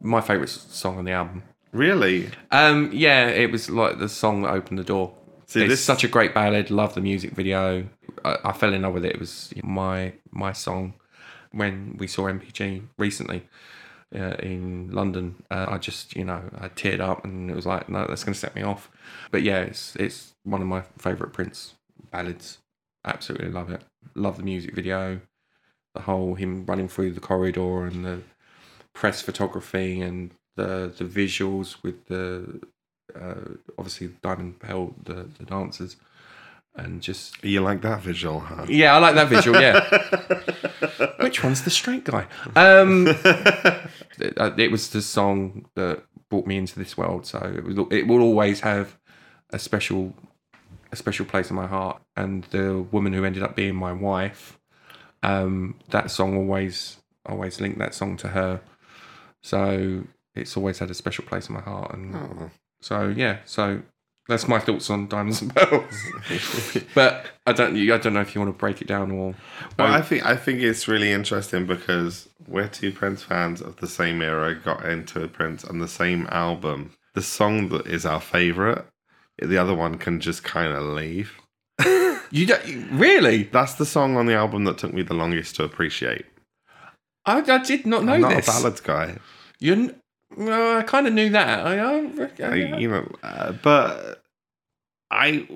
my 0.00 0.20
favourite 0.22 0.48
song 0.48 0.96
on 0.98 1.04
the 1.04 1.12
album. 1.12 1.42
really? 1.72 2.30
Um, 2.50 2.90
yeah, 2.92 3.26
it 3.28 3.52
was 3.52 3.68
like 3.68 3.98
the 3.98 4.08
song 4.08 4.42
that 4.42 4.52
opened 4.52 4.78
the 4.78 4.84
door. 4.84 5.14
See, 5.46 5.60
it's 5.62 5.68
this 5.70 5.84
such 5.84 6.02
a 6.02 6.08
great 6.08 6.34
ballad. 6.34 6.70
Love 6.70 6.94
the 6.94 7.00
music 7.02 7.32
video. 7.32 7.86
I, 8.24 8.38
I 8.46 8.52
fell 8.52 8.72
in 8.72 8.82
love 8.82 8.94
with 8.94 9.04
it. 9.04 9.12
It 9.14 9.20
was 9.20 9.52
my 9.62 10.14
my 10.30 10.52
song 10.52 10.94
when 11.52 11.96
we 11.98 12.06
saw 12.06 12.22
MPG 12.24 12.82
recently 12.98 13.46
uh, 14.14 14.36
in 14.40 14.90
London. 14.90 15.42
Uh, 15.50 15.66
I 15.68 15.78
just 15.78 16.16
you 16.16 16.24
know 16.24 16.42
I 16.58 16.68
teared 16.68 17.00
up 17.00 17.24
and 17.24 17.50
it 17.50 17.56
was 17.56 17.66
like 17.66 17.88
no, 17.88 18.06
that's 18.06 18.24
going 18.24 18.34
to 18.34 18.38
set 18.38 18.54
me 18.54 18.62
off. 18.62 18.90
But 19.30 19.42
yeah, 19.42 19.60
it's 19.60 19.96
it's 19.96 20.34
one 20.44 20.62
of 20.62 20.68
my 20.68 20.82
favourite 20.98 21.32
Prince 21.32 21.74
ballads. 22.10 22.58
Absolutely 23.04 23.50
love 23.50 23.70
it. 23.70 23.82
Love 24.14 24.36
the 24.36 24.42
music 24.42 24.74
video. 24.74 25.20
The 25.94 26.02
whole 26.02 26.34
him 26.34 26.66
running 26.66 26.88
through 26.88 27.12
the 27.12 27.20
corridor 27.20 27.84
and 27.84 28.04
the 28.04 28.20
press 28.92 29.22
photography 29.22 30.00
and 30.00 30.32
the 30.56 30.92
the 30.96 31.04
visuals 31.04 31.82
with 31.82 32.06
the 32.06 32.60
uh, 33.14 33.54
obviously 33.78 34.10
Diamond 34.22 34.58
Pearl 34.58 34.94
the 35.02 35.28
the 35.38 35.44
dancers 35.44 35.96
and 36.76 37.00
just 37.00 37.42
You 37.44 37.60
like 37.60 37.80
that 37.82 38.00
visual, 38.02 38.40
huh? 38.40 38.66
yeah 38.68 38.94
I 38.94 38.98
like 38.98 39.14
that 39.14 39.28
visual 39.28 39.60
yeah 39.60 39.80
which 41.20 41.42
one's 41.42 41.62
the 41.64 41.70
straight 41.70 42.04
guy 42.04 42.26
um 42.54 43.06
it, 44.18 44.34
uh, 44.36 44.52
it 44.56 44.70
was 44.70 44.90
the 44.90 45.02
song 45.02 45.66
that 45.74 46.02
brought 46.28 46.46
me 46.46 46.56
into 46.56 46.78
this 46.78 46.96
world 46.96 47.26
so 47.26 47.38
it 47.38 47.64
was 47.64 47.76
it 47.90 48.06
will 48.06 48.20
always 48.22 48.60
have 48.60 48.96
a 49.50 49.58
special 49.58 50.14
a 50.92 50.96
special 50.96 51.24
place 51.26 51.50
in 51.50 51.56
my 51.56 51.66
heart 51.66 52.00
and 52.16 52.44
the 52.50 52.82
woman 52.92 53.12
who 53.12 53.24
ended 53.24 53.42
up 53.42 53.54
being 53.56 53.74
my 53.74 53.92
wife 53.92 54.58
um 55.22 55.74
that 55.90 56.10
song 56.10 56.36
always 56.36 56.98
always 57.26 57.60
linked 57.60 57.78
that 57.78 57.94
song 57.94 58.16
to 58.16 58.28
her 58.28 58.60
so 59.42 60.02
it's 60.34 60.56
always 60.56 60.78
had 60.78 60.90
a 60.90 60.94
special 60.94 61.24
place 61.24 61.48
in 61.48 61.54
my 61.54 61.60
heart 61.60 61.92
and 61.94 62.14
Oh. 62.14 62.50
so 62.80 63.08
yeah 63.16 63.38
so 63.44 63.82
that's 64.28 64.48
my 64.48 64.58
thoughts 64.58 64.90
on 64.90 65.06
diamonds 65.08 65.40
and 65.42 65.54
pearls 65.54 66.02
but 66.94 67.26
i 67.46 67.52
don't 67.52 67.76
i 67.76 67.98
don't 67.98 68.14
know 68.14 68.20
if 68.20 68.34
you 68.34 68.40
want 68.40 68.52
to 68.52 68.58
break 68.58 68.80
it 68.82 68.88
down 68.88 69.10
or 69.10 69.34
Well, 69.78 69.92
I 69.92 70.00
think 70.02 70.24
I 70.24 70.36
think 70.36 70.60
it's 70.62 70.88
really 70.88 71.12
interesting 71.12 71.66
because 71.66 72.28
we're 72.48 72.68
two 72.68 72.92
Prince 72.92 73.22
fans 73.22 73.60
of 73.60 73.76
the 73.76 73.86
same 73.88 74.22
era, 74.22 74.54
got 74.54 74.84
into 74.84 75.26
Prince 75.28 75.64
and 75.64 75.80
the 75.80 75.88
same 75.88 76.26
album. 76.30 76.92
The 77.14 77.22
song 77.22 77.68
that 77.70 77.86
is 77.86 78.06
our 78.06 78.20
favorite, 78.20 78.84
the 79.38 79.58
other 79.58 79.74
one 79.74 79.98
can 79.98 80.20
just 80.20 80.44
kind 80.44 80.72
of 80.72 80.82
leave. 80.84 81.32
you 82.30 82.46
don't 82.46 82.88
really 82.90 83.44
That's 83.44 83.74
the 83.74 83.86
song 83.86 84.16
on 84.16 84.26
the 84.26 84.34
album 84.34 84.64
that 84.64 84.78
took 84.78 84.92
me 84.94 85.02
the 85.02 85.14
longest 85.14 85.56
to 85.56 85.64
appreciate. 85.64 86.24
i, 87.26 87.38
I 87.38 87.58
did 87.58 87.84
not 87.86 88.04
know 88.04 88.14
I'm 88.14 88.20
not 88.22 88.34
this 88.36 88.48
a 88.48 88.50
ballads 88.50 88.80
guy, 88.80 89.18
you 89.58 89.74
kn- 89.74 90.00
well, 90.36 90.78
i 90.78 90.82
kind 90.82 91.06
of 91.06 91.12
knew 91.12 91.30
that 91.30 91.66
i, 91.66 91.78
I, 91.78 92.30
I, 92.42 92.54
you 92.78 92.88
know, 92.88 93.10
uh, 93.22 93.52
but 93.52 94.22
I 95.10 95.46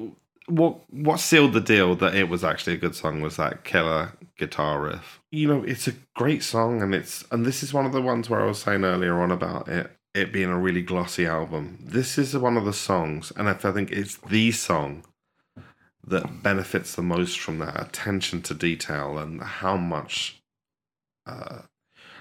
what 0.47 0.81
what 0.91 1.21
sealed 1.21 1.53
the 1.53 1.61
deal 1.61 1.95
that 1.97 2.15
it 2.15 2.29
was 2.29 2.45
actually 2.45 2.75
a 2.75 2.79
good 2.79 2.95
song 2.95 3.21
was 3.21 3.37
that 3.37 3.65
killer 3.65 4.13
guitar 4.37 4.81
riff. 4.81 5.21
You 5.31 5.49
know, 5.49 5.63
it's 5.63 5.87
a 5.87 5.95
great 6.15 6.43
song, 6.43 6.83
and 6.83 6.95
it's 6.95 7.25
and 7.31 7.45
this 7.45 7.63
is 7.63 7.73
one 7.73 7.87
of 7.87 7.93
the 7.93 8.03
ones 8.03 8.29
where 8.29 8.41
I 8.41 8.47
was 8.47 8.59
saying 8.59 8.85
earlier 8.85 9.21
on 9.21 9.31
about 9.31 9.69
it 9.69 9.97
it 10.15 10.33
being 10.33 10.51
a 10.51 10.59
really 10.59 10.83
glossy 10.83 11.27
album. 11.27 11.79
This 11.81 12.19
is 12.19 12.37
one 12.37 12.57
of 12.57 12.65
the 12.65 12.73
songs, 12.73 13.33
and 13.37 13.49
I 13.49 13.55
think 13.55 13.93
it's 13.93 14.17
the 14.17 14.51
song 14.53 15.05
that 16.05 16.43
benefits 16.43 16.95
the 16.95 17.03
most 17.03 17.39
from 17.39 17.59
that 17.59 17.81
attention 17.81 18.43
to 18.43 18.55
detail 18.55 19.19
and 19.19 19.41
how 19.41 19.77
much 19.77 20.43
uh, 21.27 21.61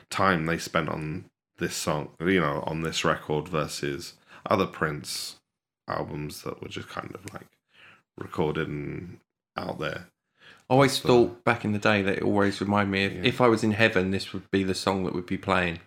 time 0.10 0.46
they 0.46 0.58
spent 0.58 0.90
on 0.90 1.26
this 1.60 1.76
song, 1.76 2.10
you 2.20 2.40
know, 2.42 2.64
on 2.66 2.82
this 2.82 3.04
record 3.06 3.48
versus 3.48 4.14
other 4.50 4.66
Prince 4.66 5.36
albums 5.88 6.42
that 6.44 6.62
were 6.62 6.68
just 6.70 6.90
kind 6.90 7.14
of 7.14 7.34
like 7.34 7.48
recorded 8.18 8.68
and 8.68 9.20
out 9.58 9.80
there. 9.80 10.08
I 10.70 10.74
always 10.74 11.00
thought 11.00 11.44
back 11.44 11.66
in 11.66 11.72
the 11.72 11.80
day 11.80 12.02
that 12.04 12.18
it 12.18 12.24
always 12.24 12.62
reminded 12.62 12.92
me 12.92 13.06
of 13.06 13.14
Yeah. 13.14 13.22
if 13.24 13.42
I 13.42 13.48
was 13.48 13.64
in 13.64 13.72
heaven, 13.72 14.12
this 14.12 14.34
would 14.34 14.50
be 14.52 14.64
the 14.64 14.76
song 14.76 15.04
that 15.04 15.14
would 15.14 15.26
be 15.26 15.38
playing. 15.38 15.80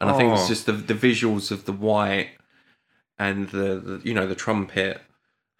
And 0.00 0.10
I 0.10 0.16
think 0.16 0.32
it's 0.32 0.42
Oh. 0.44 0.48
just 0.48 0.66
the 0.66 0.72
the 0.72 0.94
visuals 0.94 1.50
of 1.50 1.64
the 1.64 1.72
white 1.72 2.30
and 3.18 3.48
the, 3.50 3.78
the 3.80 4.00
you 4.04 4.14
know 4.14 4.26
the 4.26 4.34
trumpet. 4.34 5.00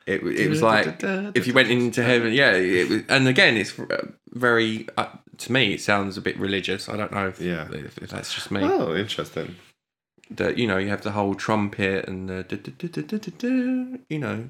It 0.06 0.22
it 0.24 0.48
was 0.48 0.62
like 0.62 1.00
if 1.36 1.46
you 1.46 1.52
went 1.54 1.70
into 1.70 2.02
heaven, 2.02 2.32
yeah. 2.32 2.52
It 2.52 2.88
was, 2.88 3.02
and 3.08 3.28
again, 3.28 3.56
it's 3.56 3.74
very 4.30 4.86
to 5.38 5.52
me. 5.52 5.74
It 5.74 5.80
sounds 5.80 6.16
a 6.16 6.20
bit 6.20 6.38
religious. 6.38 6.88
I 6.88 6.96
don't 6.96 7.12
know 7.12 7.28
if, 7.28 7.40
Yeah. 7.40 7.68
if, 7.72 7.98
if 7.98 8.10
that's 8.10 8.34
just 8.34 8.50
me. 8.50 8.60
Oh, 8.62 8.94
interesting. 8.94 9.56
That 10.30 10.56
you 10.58 10.66
know 10.66 10.78
you 10.78 10.88
have 10.88 11.02
the 11.02 11.12
whole 11.12 11.34
trumpet 11.34 12.08
and 12.08 12.28
the 12.28 12.42
du- 12.44 12.56
du- 12.56 13.18
du, 13.18 13.98
you 14.08 14.18
know 14.18 14.48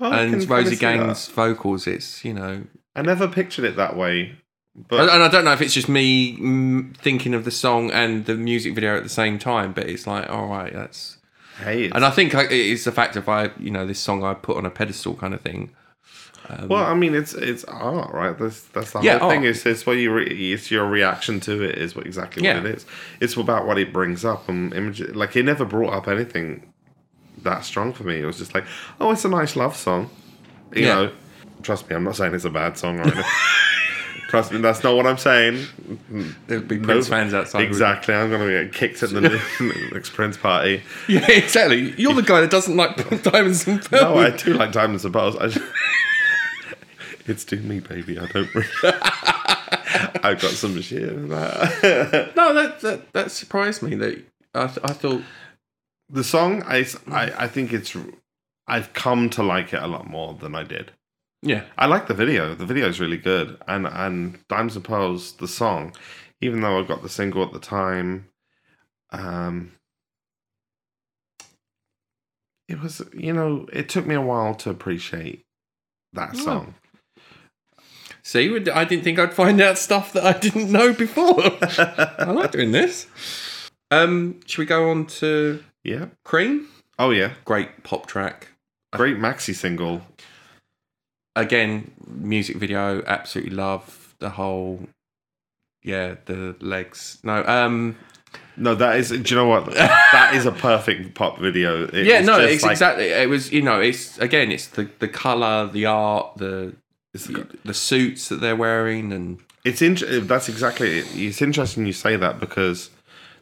Oh, 0.00 0.10
and 0.10 0.48
Rosie. 0.48 0.74
Gaines' 0.76 1.28
vocals. 1.28 1.86
It's 1.86 2.24
you 2.24 2.34
know 2.34 2.64
I 2.96 3.02
never 3.02 3.28
pictured 3.28 3.64
it 3.64 3.76
that 3.76 3.96
way, 3.96 4.34
but 4.74 5.08
And 5.08 5.22
I 5.22 5.28
don't 5.28 5.44
know 5.44 5.52
if 5.52 5.60
it's 5.60 5.74
just 5.74 5.88
me 5.88 6.36
thinking 6.98 7.34
of 7.34 7.44
the 7.44 7.50
song 7.52 7.90
and 7.92 8.24
the 8.26 8.34
music 8.34 8.74
video 8.74 8.96
at 8.96 9.04
the 9.04 9.08
same 9.08 9.38
time, 9.38 9.72
but 9.72 9.88
it's 9.88 10.06
like, 10.06 10.28
all 10.28 10.48
right, 10.48 10.72
that's. 10.72 11.18
hey, 11.60 11.88
And 11.90 12.04
I 12.04 12.10
think 12.10 12.34
it's 12.34 12.84
the 12.84 12.92
fact 12.92 13.14
of 13.14 13.28
I, 13.28 13.50
you 13.60 13.70
know, 13.70 13.86
this 13.86 14.00
song 14.00 14.24
I 14.24 14.34
put 14.34 14.56
on 14.56 14.66
a 14.66 14.70
pedestal 14.70 15.14
kind 15.14 15.34
of 15.34 15.40
thing. 15.42 15.70
Um, 16.48 16.68
well, 16.68 16.84
I 16.84 16.94
mean, 16.94 17.14
it's 17.14 17.34
it's 17.34 17.64
art, 17.64 18.12
right? 18.12 18.36
That's 18.38 18.60
that's 18.68 18.92
the 18.92 19.00
Yeah, 19.00 19.18
whole 19.18 19.30
thing. 19.30 19.38
art. 19.40 19.46
Is 19.48 19.64
it's 19.66 19.86
what 19.86 19.92
you 19.92 20.12
re- 20.12 20.52
it's 20.52 20.70
your 20.70 20.86
reaction 20.86 21.40
to 21.40 21.62
it 21.62 21.78
is 21.78 21.94
what 21.94 22.06
exactly 22.06 22.42
Yeah. 22.44 22.56
what 22.58 22.66
it 22.66 22.76
is. 22.76 22.86
It's 23.20 23.36
about 23.36 23.66
what 23.66 23.78
it 23.78 23.92
brings 23.92 24.24
up 24.24 24.48
and 24.48 24.72
image. 24.74 25.00
Like 25.00 25.36
it 25.36 25.44
never 25.44 25.64
brought 25.64 25.92
up 25.94 26.08
anything 26.08 26.72
that 27.42 27.64
strong 27.64 27.92
for 27.92 28.04
me. 28.04 28.20
It 28.20 28.26
was 28.26 28.38
just 28.38 28.54
like, 28.54 28.64
oh, 29.00 29.10
it's 29.12 29.24
a 29.24 29.28
nice 29.28 29.56
love 29.56 29.76
song. 29.76 30.10
You 30.74 30.82
Yeah. 30.86 30.94
know, 30.94 31.12
trust 31.62 31.88
me, 31.88 31.96
I'm 31.96 32.04
not 32.04 32.16
saying 32.16 32.34
it's 32.34 32.44
a 32.44 32.50
bad 32.50 32.76
song 32.78 32.98
or 32.98 33.02
anything. 33.02 33.24
Trust 34.28 34.50
me, 34.50 34.62
that's 34.62 34.82
not 34.82 34.96
what 34.96 35.06
I'm 35.06 35.18
saying. 35.18 35.66
there'd 36.46 36.66
be 36.66 36.78
No- 36.78 36.86
Prince 36.86 37.08
fans 37.08 37.34
outside. 37.34 37.64
Exactly, 37.64 38.14
I'm 38.14 38.30
going 38.30 38.40
to 38.48 38.64
get 38.64 38.72
kicked 38.72 39.02
at 39.02 39.10
the 39.10 39.20
next 39.92 40.14
Prince 40.14 40.38
party. 40.38 40.82
Yeah, 41.06 41.30
exactly. 41.30 41.92
You're 41.98 42.14
the 42.14 42.22
guy 42.22 42.40
that 42.40 42.50
doesn't 42.50 42.74
like 42.74 42.96
diamonds 43.22 43.66
and 43.66 43.82
pearls. 43.84 44.00
No, 44.02 44.16
I 44.16 44.30
do 44.30 44.54
like 44.54 44.72
diamonds 44.72 45.04
and 45.04 45.12
pearls. 45.12 45.36
I 45.36 45.48
just, 45.48 45.62
it's 47.26 47.44
do 47.44 47.56
me, 47.60 47.80
baby. 47.80 48.18
I 48.18 48.26
don't. 48.26 48.54
Really, 48.54 48.68
I've 48.82 50.40
got 50.40 50.52
some 50.52 50.80
shit. 50.80 51.02
in 51.02 51.28
that. 51.28 52.32
no, 52.36 52.54
that, 52.54 52.80
that 52.80 53.12
that 53.12 53.30
surprised 53.30 53.82
me. 53.82 53.94
That 53.94 54.24
I, 54.54 54.66
th- 54.66 54.78
I 54.84 54.92
thought, 54.92 55.22
the 56.08 56.24
song, 56.24 56.62
I, 56.66 56.86
I, 57.08 57.32
I 57.44 57.46
think 57.48 57.72
it's. 57.72 57.96
I've 58.66 58.92
come 58.92 59.28
to 59.30 59.42
like 59.42 59.72
it 59.72 59.82
a 59.82 59.86
lot 59.86 60.06
more 60.08 60.34
than 60.34 60.54
I 60.54 60.62
did. 60.62 60.92
yeah, 61.42 61.64
I 61.76 61.86
like 61.86 62.06
the 62.06 62.14
video. 62.14 62.54
The 62.54 62.66
video 62.66 62.88
is 62.88 63.00
really 63.00 63.16
good, 63.16 63.58
and 63.66 63.86
and 63.86 64.38
Diamonds 64.48 64.76
and 64.76 64.84
Pearls, 64.84 65.32
the 65.34 65.48
song, 65.48 65.94
even 66.40 66.60
though 66.60 66.78
I 66.78 66.86
got 66.86 67.02
the 67.02 67.08
single 67.08 67.42
at 67.44 67.52
the 67.52 67.58
time, 67.58 68.28
um, 69.10 69.72
it 72.68 72.80
was 72.80 73.02
you 73.14 73.32
know 73.32 73.66
it 73.72 73.88
took 73.88 74.06
me 74.06 74.14
a 74.14 74.20
while 74.20 74.54
to 74.56 74.70
appreciate 74.70 75.44
that 76.12 76.36
song. 76.36 76.74
See, 78.22 78.54
I 78.70 78.84
didn't 78.84 79.04
think 79.04 79.18
I'd 79.18 79.34
find 79.34 79.60
out 79.60 79.78
stuff 79.78 80.12
that 80.14 80.24
I 80.24 80.38
didn't 80.38 80.70
know 80.70 80.92
before. 80.92 81.40
I 81.62 82.30
like 82.32 82.52
doing 82.52 82.72
this. 82.72 83.06
Um, 83.90 84.40
should 84.46 84.58
we 84.60 84.66
go 84.66 84.90
on 84.90 85.06
to 85.06 85.62
yeah. 85.84 86.06
Cream? 86.24 86.68
Oh 86.98 87.10
yeah. 87.10 87.32
Great 87.44 87.82
pop 87.84 88.06
track. 88.06 88.48
Great 88.92 89.16
maxi 89.18 89.54
single. 89.54 90.02
again, 91.36 91.90
music 92.06 92.56
video, 92.56 93.02
absolutely 93.06 93.54
love 93.54 94.14
the 94.18 94.30
whole. 94.30 94.80
Yeah, 95.82 96.16
the 96.26 96.54
legs. 96.60 97.18
No, 97.24 97.44
um, 97.44 97.96
No, 98.56 98.74
that 98.76 98.96
is. 98.98 99.08
Do 99.10 99.16
you 99.16 99.34
know 99.36 99.48
what? 99.48 99.66
that 99.74 100.32
is 100.34 100.46
a 100.46 100.52
perfect 100.52 101.14
pop 101.14 101.38
video. 101.40 101.84
It- 101.84 102.06
yeah, 102.06 102.20
no, 102.20 102.38
it's 102.38 102.62
like- 102.62 102.72
exactly. 102.72 103.06
It 103.06 103.28
was, 103.28 103.50
you 103.52 103.62
know, 103.62 103.80
it's 103.80 104.18
again, 104.18 104.52
it's 104.52 104.66
the 104.68 104.88
the 105.00 105.08
color, 105.08 105.66
the 105.72 105.86
art, 105.86 106.36
the 106.36 106.74
the, 107.12 107.46
the 107.64 107.74
suits 107.74 108.28
that 108.28 108.40
they're 108.40 108.56
wearing, 108.56 109.12
and 109.12 109.38
It's 109.64 109.82
interesting. 109.82 110.26
that's 110.26 110.48
exactly 110.48 110.98
it. 111.00 111.06
It's 111.14 111.42
interesting 111.42 111.86
you 111.86 111.92
say 111.92 112.16
that 112.16 112.40
because 112.40 112.90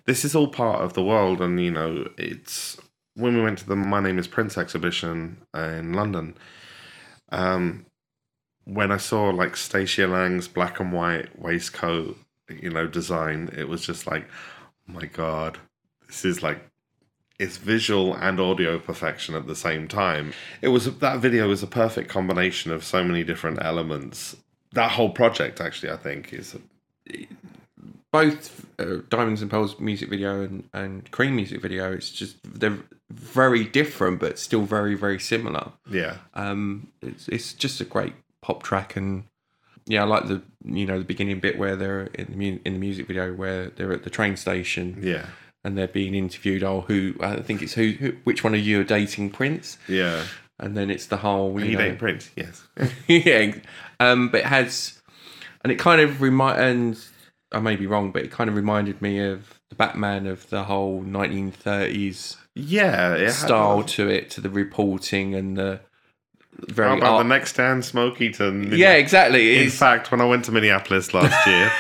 this 0.07 0.25
is 0.25 0.35
all 0.35 0.49
part 0.49 0.83
of 0.83 0.95
the 0.95 1.03
world, 1.03 1.41
and 1.41 1.61
you 1.61 1.71
know, 1.71 2.09
it's 2.19 2.77
when 3.15 3.37
we 3.37 3.43
went 3.43 3.59
to 3.59 3.67
the 3.67 3.77
My 3.77 4.01
Name 4.01 4.19
Is 4.19 4.27
Prince 4.29 4.59
exhibition 4.59 5.39
in 5.55 5.93
London. 5.93 6.35
Um, 7.31 7.87
when 8.65 8.93
I 8.93 8.97
saw 8.97 9.31
like 9.31 9.57
Stacia 9.57 10.07
Lang's 10.07 10.49
black 10.49 10.81
and 10.81 10.93
white 10.93 11.39
waistcoat, 11.41 12.17
you 12.49 12.71
know, 12.71 12.87
design, 12.87 13.51
it 13.57 13.69
was 13.69 13.85
just 13.87 14.07
like, 14.07 14.27
oh 14.89 14.93
my 14.93 15.07
god, 15.07 15.59
this 16.09 16.25
is 16.25 16.43
like 16.43 16.70
it's 17.41 17.57
visual 17.57 18.15
and 18.15 18.39
audio 18.39 18.79
perfection 18.79 19.35
at 19.35 19.47
the 19.47 19.57
same 19.57 19.89
time. 19.89 20.35
It 20.61 20.69
was 20.69 20.85
that 20.99 21.19
video 21.21 21.49
was 21.49 21.63
a 21.63 21.67
perfect 21.67 22.11
combination 22.11 22.71
of 22.71 22.85
so 22.85 23.03
many 23.03 23.25
different 23.25 23.59
elements. 23.63 24.37
That 24.73 24.93
whole 24.93 25.11
project, 25.11 25.61
actually, 25.61 25.91
I 25.91 25.97
think, 25.97 26.33
is 26.33 26.57
both 28.13 28.67
uh, 28.79 28.99
Diamonds 29.09 29.43
and 29.43 29.51
Pearls 29.51 29.81
music 29.81 30.11
video 30.11 30.43
and, 30.43 30.69
and 30.73 31.11
Cream 31.11 31.35
music 31.35 31.63
video. 31.63 31.93
It's 31.93 32.11
just 32.11 32.37
they're 32.45 32.79
very 33.11 33.65
different, 33.65 34.21
but 34.21 34.39
still 34.39 34.63
very 34.63 34.95
very 34.95 35.19
similar. 35.19 35.73
yeah, 35.91 36.19
Um, 36.35 36.89
it's 37.01 37.27
it's 37.29 37.55
just 37.55 37.81
a 37.81 37.85
great 37.85 38.13
pop 38.43 38.63
track, 38.63 38.97
and 38.97 39.25
yeah, 39.87 40.03
I 40.03 40.07
like 40.07 40.29
the 40.29 40.43
you 40.65 40.85
know 40.85 40.99
the 40.99 41.05
beginning 41.05 41.41
bit 41.41 41.59
where 41.59 41.75
they're 41.75 42.05
in 42.15 42.27
the 42.27 42.37
mu- 42.37 42.61
in 42.65 42.75
the 42.75 42.79
music 42.79 43.07
video 43.07 43.33
where 43.33 43.71
they're 43.71 43.93
at 43.93 44.05
the 44.05 44.11
train 44.11 44.37
station 44.37 44.99
yeah, 45.01 45.27
and 45.65 45.77
they're 45.77 45.89
being 45.89 46.15
interviewed. 46.15 46.63
Oh, 46.63 46.83
who 46.83 47.15
I 47.21 47.37
think 47.41 47.63
it's 47.63 47.75
who, 47.75 47.91
who 47.93 48.13
which 48.25 48.43
one 48.45 48.55
of 48.55 48.61
you 48.61 48.81
are 48.81 48.85
dating 48.85 49.31
Prince? 49.31 49.79
yeah. 49.89 50.25
And 50.59 50.77
then 50.77 50.91
it's 50.91 51.07
the 51.07 51.17
whole 51.17 51.59
you 51.59 51.67
He 51.71 51.75
know, 51.75 51.81
ain't 51.81 51.99
Prince, 51.99 52.31
yes. 52.37 52.63
yeah, 53.09 53.53
um, 53.99 54.29
but 54.29 54.41
it 54.41 54.47
has, 54.47 55.01
and 55.65 55.73
it 55.73 55.79
kind 55.79 56.03
of 56.03 56.21
remind, 56.21 56.61
and 56.61 57.05
I 57.51 57.61
may 57.61 57.77
be 57.77 57.87
wrong, 57.87 58.11
but 58.13 58.25
it 58.25 58.31
kind 58.31 58.51
of 58.51 58.57
reminded 58.57 59.01
me 59.01 59.21
of 59.25 59.59
the 59.71 59.75
Batman 59.77 60.27
of 60.27 60.51
the 60.51 60.65
whole 60.65 61.03
1930s 61.03 62.37
Yeah, 62.55 63.15
it 63.15 63.31
style 63.31 63.83
to 63.85 64.09
it, 64.09 64.29
to 64.33 64.43
the 64.43 64.51
reporting 64.51 65.35
and 65.35 65.57
the 65.57 65.81
How 66.59 66.75
very 66.75 66.99
about 66.99 67.13
art- 67.15 67.25
the 67.25 67.29
next 67.29 67.55
Dan 67.57 67.83
Smokey 67.83 68.31
to 68.33 68.53
yeah, 68.77 68.93
exactly. 68.95 69.57
In 69.61 69.67
It's, 69.69 69.79
fact, 69.79 70.11
when 70.11 70.21
I 70.21 70.27
went 70.27 70.45
to 70.45 70.53
Minneapolis 70.53 71.15
last 71.15 71.47
year, 71.47 71.73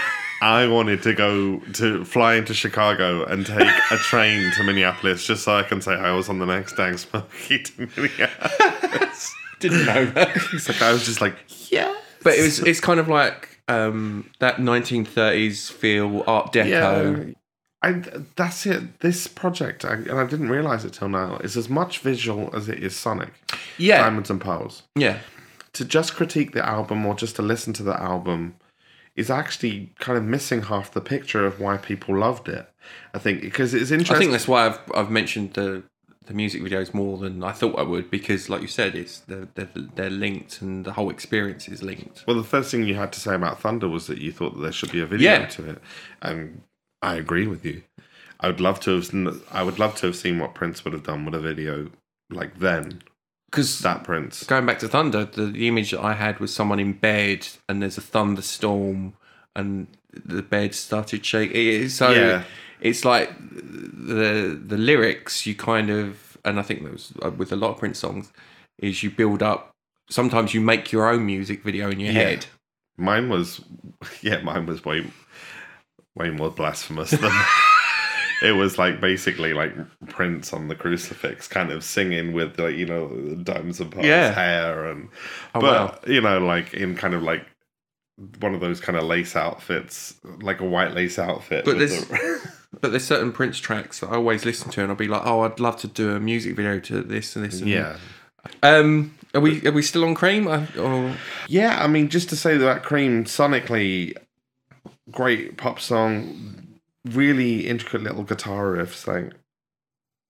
I 0.42 0.66
wanted 0.68 1.02
to 1.02 1.14
go 1.14 1.58
to 1.74 2.04
fly 2.04 2.34
into 2.34 2.54
Chicago 2.54 3.24
and 3.24 3.44
take 3.44 3.68
a 3.90 3.96
train 3.96 4.50
to 4.56 4.64
Minneapolis 4.64 5.26
just 5.26 5.44
so 5.44 5.54
I 5.54 5.62
can 5.62 5.82
say 5.82 5.92
I 5.92 6.12
was 6.12 6.28
on 6.30 6.38
the 6.38 6.46
next 6.46 6.76
Dan 6.76 6.96
Smokey 6.96 7.62
to 7.62 7.88
Minneapolis. 7.96 9.34
didn't 9.60 9.84
know 9.84 10.06
that, 10.06 10.36
it's 10.52 10.68
like 10.68 10.80
I 10.80 10.92
was 10.92 11.04
just 11.04 11.20
like, 11.20 11.36
yeah. 11.70 11.94
but 12.22 12.34
it 12.34 12.42
was 12.42 12.60
it's 12.60 12.80
kind 12.80 12.98
of 12.98 13.08
like 13.08 13.60
um, 13.68 14.30
that 14.40 14.56
1930s 14.56 15.70
feel, 15.70 16.24
Art 16.26 16.52
Deco. 16.52 17.28
Yeah. 17.28 17.34
I, 17.82 17.92
that's 18.36 18.66
it. 18.66 19.00
This 19.00 19.26
project, 19.26 19.86
I, 19.86 19.94
and 19.94 20.12
I 20.12 20.26
didn't 20.26 20.50
realize 20.50 20.84
it 20.84 20.92
till 20.92 21.08
now, 21.08 21.36
is 21.38 21.56
as 21.56 21.68
much 21.68 22.00
visual 22.00 22.50
as 22.54 22.68
it 22.68 22.82
is 22.82 22.94
sonic. 22.94 23.30
Yeah, 23.78 24.02
Diamonds 24.02 24.30
and 24.30 24.40
Pearls. 24.40 24.82
yeah. 24.94 25.18
To 25.74 25.84
just 25.84 26.16
critique 26.16 26.52
the 26.52 26.66
album 26.66 27.06
or 27.06 27.14
just 27.14 27.36
to 27.36 27.42
listen 27.42 27.72
to 27.74 27.84
the 27.84 27.98
album 27.98 28.56
is 29.20 29.30
actually 29.30 29.76
kind 30.06 30.16
of 30.18 30.24
missing 30.24 30.62
half 30.62 30.86
the 30.92 31.00
picture 31.14 31.44
of 31.46 31.60
why 31.60 31.76
people 31.76 32.12
loved 32.26 32.48
it. 32.48 32.64
I 33.14 33.18
think 33.18 33.40
because 33.42 33.74
it's 33.74 33.90
interesting. 33.90 34.16
I 34.16 34.18
think 34.18 34.32
that's 34.32 34.48
why 34.48 34.66
I've 34.66 34.80
I've 34.94 35.10
mentioned 35.10 35.54
the 35.54 35.82
the 36.26 36.34
music 36.34 36.62
videos 36.62 36.94
more 36.94 37.18
than 37.18 37.42
I 37.42 37.52
thought 37.52 37.78
I 37.78 37.82
would 37.82 38.10
because, 38.10 38.48
like 38.48 38.62
you 38.62 38.68
said, 38.68 38.94
it's 38.94 39.20
they're, 39.20 39.48
they're, 39.54 39.68
they're 39.96 40.10
linked 40.26 40.60
and 40.62 40.84
the 40.84 40.92
whole 40.92 41.10
experience 41.10 41.66
is 41.68 41.82
linked. 41.82 42.24
Well, 42.26 42.36
the 42.36 42.44
first 42.54 42.70
thing 42.70 42.84
you 42.84 42.94
had 42.94 43.12
to 43.14 43.20
say 43.20 43.34
about 43.34 43.60
Thunder 43.60 43.88
was 43.88 44.06
that 44.06 44.18
you 44.18 44.30
thought 44.32 44.54
that 44.54 44.62
there 44.62 44.72
should 44.72 44.92
be 44.92 45.00
a 45.00 45.06
video 45.06 45.32
Yeah. 45.32 45.46
to 45.46 45.70
it, 45.70 45.78
and 46.22 46.62
I 47.02 47.16
agree 47.16 47.46
with 47.46 47.64
you. 47.64 47.82
I 48.42 48.46
would 48.46 48.60
love 48.60 48.80
to 48.80 48.90
have. 48.98 49.42
I 49.50 49.62
would 49.62 49.78
love 49.78 49.94
to 49.96 50.06
have 50.06 50.16
seen 50.16 50.38
what 50.38 50.54
Prince 50.54 50.84
would 50.84 50.94
have 50.94 51.02
done 51.10 51.24
with 51.24 51.34
a 51.34 51.40
video 51.40 51.90
like 52.30 52.58
then. 52.58 53.02
Because 53.50 53.80
That 53.80 54.04
Prince. 54.04 54.44
going 54.44 54.64
back 54.66 54.78
to 54.80 54.88
Thunder, 54.88 55.24
the, 55.24 55.46
the 55.46 55.66
image 55.66 55.90
that 55.90 56.00
I 56.00 56.14
had 56.14 56.38
was 56.38 56.54
someone 56.54 56.78
in 56.78 56.92
bed 56.92 57.48
and 57.68 57.82
there's 57.82 57.98
a 57.98 58.00
thunderstorm 58.00 59.14
and 59.56 59.88
the 60.12 60.42
bed 60.42 60.74
started 60.74 61.24
shaking. 61.26 61.88
So 61.88 62.10
Yeah. 62.10 62.44
it's 62.80 63.04
like 63.04 63.30
the 63.40 64.58
the 64.64 64.78
lyrics 64.78 65.46
you 65.46 65.54
kind 65.56 65.90
of, 65.90 66.38
and 66.44 66.58
I 66.60 66.62
think 66.62 66.82
that 66.84 66.92
was 66.92 67.12
uh, 67.22 67.30
with 67.30 67.52
a 67.52 67.56
lot 67.56 67.70
of 67.72 67.78
Prince 67.78 67.98
songs, 67.98 68.32
is 68.78 69.02
you 69.02 69.10
build 69.10 69.42
up. 69.42 69.72
Sometimes 70.08 70.54
you 70.54 70.60
make 70.60 70.92
your 70.92 71.08
own 71.08 71.26
music 71.26 71.62
video 71.64 71.90
in 71.90 72.00
your 72.00 72.12
Yeah. 72.12 72.20
head. 72.20 72.46
Mine 72.96 73.28
was, 73.28 73.60
yeah, 74.22 74.40
mine 74.42 74.66
was 74.66 74.84
way, 74.84 75.06
way 76.14 76.30
more 76.30 76.50
blasphemous 76.50 77.10
than. 77.10 77.32
it 78.42 78.52
was 78.52 78.78
like 78.78 79.00
basically 79.00 79.52
like 79.54 79.72
Prince 80.08 80.52
on 80.52 80.68
the 80.68 80.74
crucifix, 80.74 81.46
kind 81.48 81.70
of 81.70 81.84
singing 81.84 82.32
with 82.32 82.58
like 82.58 82.76
you 82.76 82.86
know 82.86 83.08
diamonds 83.42 83.80
and 83.80 83.90
pearls 83.92 84.06
Yeah. 84.06 84.32
hair 84.32 84.86
and, 84.86 85.08
Oh, 85.54 85.60
but 85.60 85.62
wow. 85.62 85.98
you 86.12 86.20
know 86.20 86.38
like 86.38 86.74
in 86.74 86.96
kind 86.96 87.14
of 87.14 87.22
like 87.22 87.44
one 88.40 88.54
of 88.54 88.60
those 88.60 88.80
kind 88.80 88.98
of 88.98 89.04
lace 89.04 89.34
outfits, 89.34 90.14
like 90.42 90.60
a 90.60 90.64
white 90.66 90.92
lace 90.92 91.18
outfit. 91.18 91.64
But 91.64 91.78
this- 91.78 92.04
the- 92.04 92.50
But 92.80 92.92
there's 92.92 93.04
certain 93.04 93.32
Prince 93.32 93.58
tracks 93.58 93.98
that 93.98 94.10
I 94.10 94.14
always 94.14 94.44
listen 94.44 94.70
to, 94.70 94.80
and 94.82 94.90
I'll 94.92 94.96
be 94.96 95.08
like, 95.08 95.22
"Oh, 95.24 95.40
I'd 95.40 95.58
love 95.58 95.76
to 95.78 95.88
do 95.88 96.14
a 96.14 96.20
music 96.20 96.54
video 96.54 96.78
to 96.78 97.02
this 97.02 97.34
and 97.34 97.44
this." 97.44 97.60
And 97.60 97.68
yeah. 97.68 97.96
Um, 98.62 99.12
are 99.34 99.40
we 99.40 99.66
are 99.66 99.72
we 99.72 99.82
still 99.82 100.04
on 100.04 100.14
Cream? 100.14 100.46
Or 100.46 101.16
Yeah, 101.48 101.82
I 101.82 101.88
mean, 101.88 102.08
just 102.08 102.28
to 102.28 102.36
say 102.36 102.56
that 102.58 102.84
Cream 102.84 103.24
sonically, 103.24 104.14
great 105.10 105.56
pop 105.56 105.80
song, 105.80 106.69
really 107.04 107.66
intricate 107.66 108.02
little 108.02 108.24
guitar 108.24 108.72
riffs, 108.72 109.06
like 109.06 109.32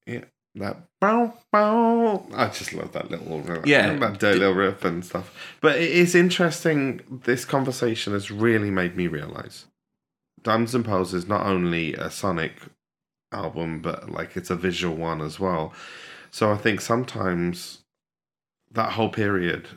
yeah, 0.07 0.25
that 0.55 0.77
bow 1.01 1.35
bow. 1.53 2.27
I 2.35 2.49
just 2.49 2.73
love 2.73 2.93
that 2.93 3.11
little 3.11 3.43
Yeah. 3.65 3.95
that 3.95 4.19
dirty 4.19 4.39
little 4.39 4.55
riff 4.55 4.85
and 4.85 5.05
stuff. 5.05 5.57
But 5.61 5.77
it 5.77 5.91
is 5.91 6.15
interesting. 6.15 7.01
This 7.25 7.45
conversation 7.45 8.13
has 8.13 8.31
really 8.31 8.71
made 8.71 8.97
me 8.97 9.07
realize 9.07 9.67
Diamonds 10.43 10.75
and 10.75 10.85
Pearls 10.85 11.15
is 11.15 11.29
not 11.29 11.47
only 11.47 11.95
a 11.95 12.11
sonic 12.11 12.55
album, 13.33 13.81
but 13.81 14.11
like 14.11 14.37
it's 14.37 14.51
a 14.51 14.57
visual 14.57 14.97
one 14.97 15.21
as 15.21 15.39
well. 15.39 15.73
So 16.31 16.53
I 16.53 16.57
think 16.57 16.81
sometimes 16.81 17.79
that 18.73 18.93
whole 18.93 19.09
period 19.11 19.69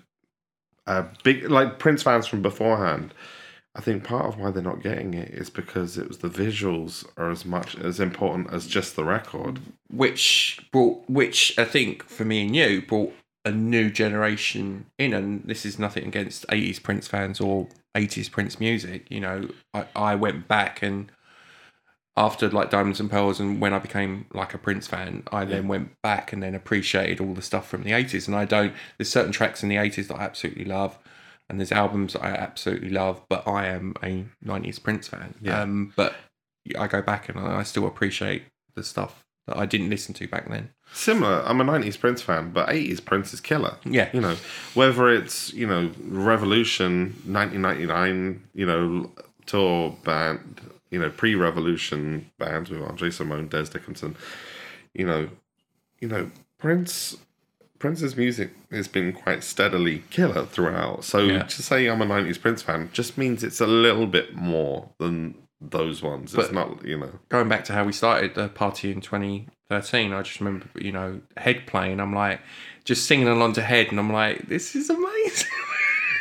uh, 0.85 1.05
big 1.23 1.49
like 1.49 1.79
Prince 1.79 2.03
fans 2.03 2.27
from 2.27 2.41
beforehand. 2.41 3.13
I 3.75 3.81
think 3.81 4.03
part 4.03 4.25
of 4.25 4.39
why 4.39 4.51
they're 4.51 4.61
not 4.61 4.83
getting 4.83 5.13
it 5.15 5.29
is 5.29 5.49
because 5.49 5.97
it 5.97 6.07
was 6.07 6.19
the 6.19 6.29
visuals 6.29 7.05
are 7.17 7.31
as 7.31 7.43
much 7.43 7.75
as 7.75 7.99
important 7.99 8.53
as 8.53 8.67
just 8.67 8.95
the 8.95 9.03
record. 9.03 9.59
which 9.89 10.59
brought 10.71 11.09
which 11.09 11.57
I 11.57 11.65
think 11.65 12.03
for 12.03 12.23
me 12.23 12.45
and 12.45 12.55
you 12.55 12.81
brought 12.83 13.13
a 13.45 13.51
new 13.51 13.89
generation 13.89 14.85
in, 14.97 15.13
and 15.13 15.43
this 15.45 15.65
is 15.65 15.79
nothing 15.79 16.05
against 16.07 16.47
'80s 16.47 16.81
Prince 16.81 17.07
fans 17.07 17.41
or 17.41 17.67
'80s 17.95 18.31
Prince 18.31 18.59
music. 18.59 19.09
You 19.09 19.19
know, 19.19 19.49
I, 19.73 19.85
I 19.95 20.15
went 20.15 20.47
back 20.47 20.81
and 20.81 21.11
after 22.15 22.47
like 22.49 22.69
Diamonds 22.69 22.99
and 22.99 23.09
Pearls, 23.09 23.39
and 23.39 23.59
when 23.59 23.73
I 23.73 23.79
became 23.79 24.27
like 24.33 24.53
a 24.53 24.59
Prince 24.59 24.85
fan, 24.87 25.23
I 25.31 25.45
then 25.45 25.67
went 25.67 25.99
back 26.03 26.31
and 26.31 26.43
then 26.43 26.53
appreciated 26.53 27.19
all 27.19 27.33
the 27.33 27.41
stuff 27.41 27.67
from 27.67 27.83
the 27.83 27.91
'80s. 27.91 28.27
And 28.27 28.35
I 28.35 28.45
don't. 28.45 28.73
There's 28.97 29.09
certain 29.09 29.31
tracks 29.31 29.63
in 29.63 29.69
the 29.69 29.77
'80s 29.77 30.07
that 30.07 30.19
I 30.19 30.23
absolutely 30.23 30.65
love. 30.65 30.97
And 31.49 31.59
there's 31.59 31.71
albums 31.71 32.15
I 32.15 32.29
absolutely 32.29 32.89
love, 32.89 33.21
but 33.29 33.47
I 33.47 33.67
am 33.67 33.93
a 34.01 34.25
'90s 34.45 34.81
Prince 34.81 35.07
fan. 35.07 35.35
Yeah. 35.41 35.61
Um, 35.61 35.93
but 35.95 36.15
I 36.77 36.87
go 36.87 37.01
back 37.01 37.29
and 37.29 37.39
I 37.39 37.63
still 37.63 37.85
appreciate 37.85 38.43
the 38.75 38.83
stuff 38.83 39.23
that 39.47 39.57
I 39.57 39.65
didn't 39.65 39.89
listen 39.89 40.13
to 40.15 40.27
back 40.27 40.49
then. 40.49 40.69
Similar, 40.93 41.43
I'm 41.45 41.59
a 41.59 41.65
90s 41.65 41.99
Prince 41.99 42.21
fan, 42.21 42.51
but 42.51 42.69
80s 42.69 43.03
Prince 43.03 43.33
is 43.33 43.41
killer. 43.41 43.75
Yeah. 43.83 44.09
You 44.13 44.21
know, 44.21 44.37
whether 44.73 45.09
it's, 45.09 45.53
you 45.53 45.67
know, 45.67 45.91
Revolution, 46.05 47.15
1999, 47.25 48.43
you 48.53 48.65
know, 48.65 49.11
tour 49.45 49.97
band, 50.03 50.61
you 50.91 50.99
know, 50.99 51.09
pre 51.09 51.35
Revolution 51.35 52.29
bands 52.37 52.69
with 52.69 52.81
André 52.81 53.09
Cymone, 53.09 53.49
Dez 53.49 53.71
Dickerson, 53.71 54.15
you 54.93 55.05
know, 55.05 55.29
you 55.99 56.07
know, 56.07 56.29
Prince. 56.57 57.17
Prince's 57.83 58.15
music 58.15 58.51
has 58.71 58.87
been 58.87 59.11
quite 59.11 59.43
steadily 59.43 60.03
killer 60.09 60.45
throughout. 60.45 61.03
So 61.03 61.17
Yeah. 61.19 61.43
to 61.43 61.61
say 61.61 61.87
I'm 61.87 62.01
a 62.01 62.05
90s 62.05 62.37
Prince 62.37 62.61
fan 62.61 62.89
just 62.93 63.17
means 63.17 63.43
it's 63.43 63.59
a 63.59 63.67
little 63.67 64.07
bit 64.07 64.33
more 64.37 64.91
than 64.99 65.35
those 65.59 66.01
ones. 66.01 66.33
It's 66.33 66.47
But- 66.47 66.53
not, 66.53 66.85
you 66.85 66.97
know. 66.97 67.19
Going 67.27 67.49
back 67.49 67.65
to 67.65 67.73
how 67.73 67.83
we 67.83 67.91
started 67.91 68.35
the 68.35 68.47
party 68.47 68.89
in 68.89 69.01
2013, 69.01 70.13
I 70.13 70.21
just 70.21 70.39
remember, 70.39 70.67
you 70.79 70.93
know, 70.93 71.19
Head 71.35 71.65
playing. 71.67 71.99
I'm 71.99 72.15
like, 72.15 72.39
just 72.85 73.05
singing 73.05 73.27
along 73.27 73.51
to 73.55 73.61
Head, 73.61 73.87
and 73.89 73.99
I'm 73.99 74.13
like, 74.13 74.47
this 74.47 74.77
is 74.77 74.89
amazing. 74.89 75.49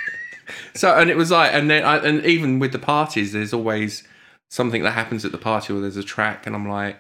so, 0.75 0.93
and 0.99 1.11
it 1.11 1.17
was 1.17 1.31
like, 1.31 1.55
and 1.55 1.71
then, 1.71 1.85
I, 1.85 1.99
and 1.99 2.27
even 2.27 2.59
with 2.59 2.73
the 2.73 2.81
parties, 2.81 3.31
there's 3.31 3.53
always 3.53 4.03
something 4.51 4.83
that 4.83 4.95
happens 4.95 5.25
at 5.25 5.31
the 5.31 5.39
party, 5.39 5.73
or 5.73 5.81
there's 5.81 5.97
a 5.97 6.03
track, 6.03 6.45
and 6.45 6.57
I'm 6.57 6.69
like, 6.69 6.99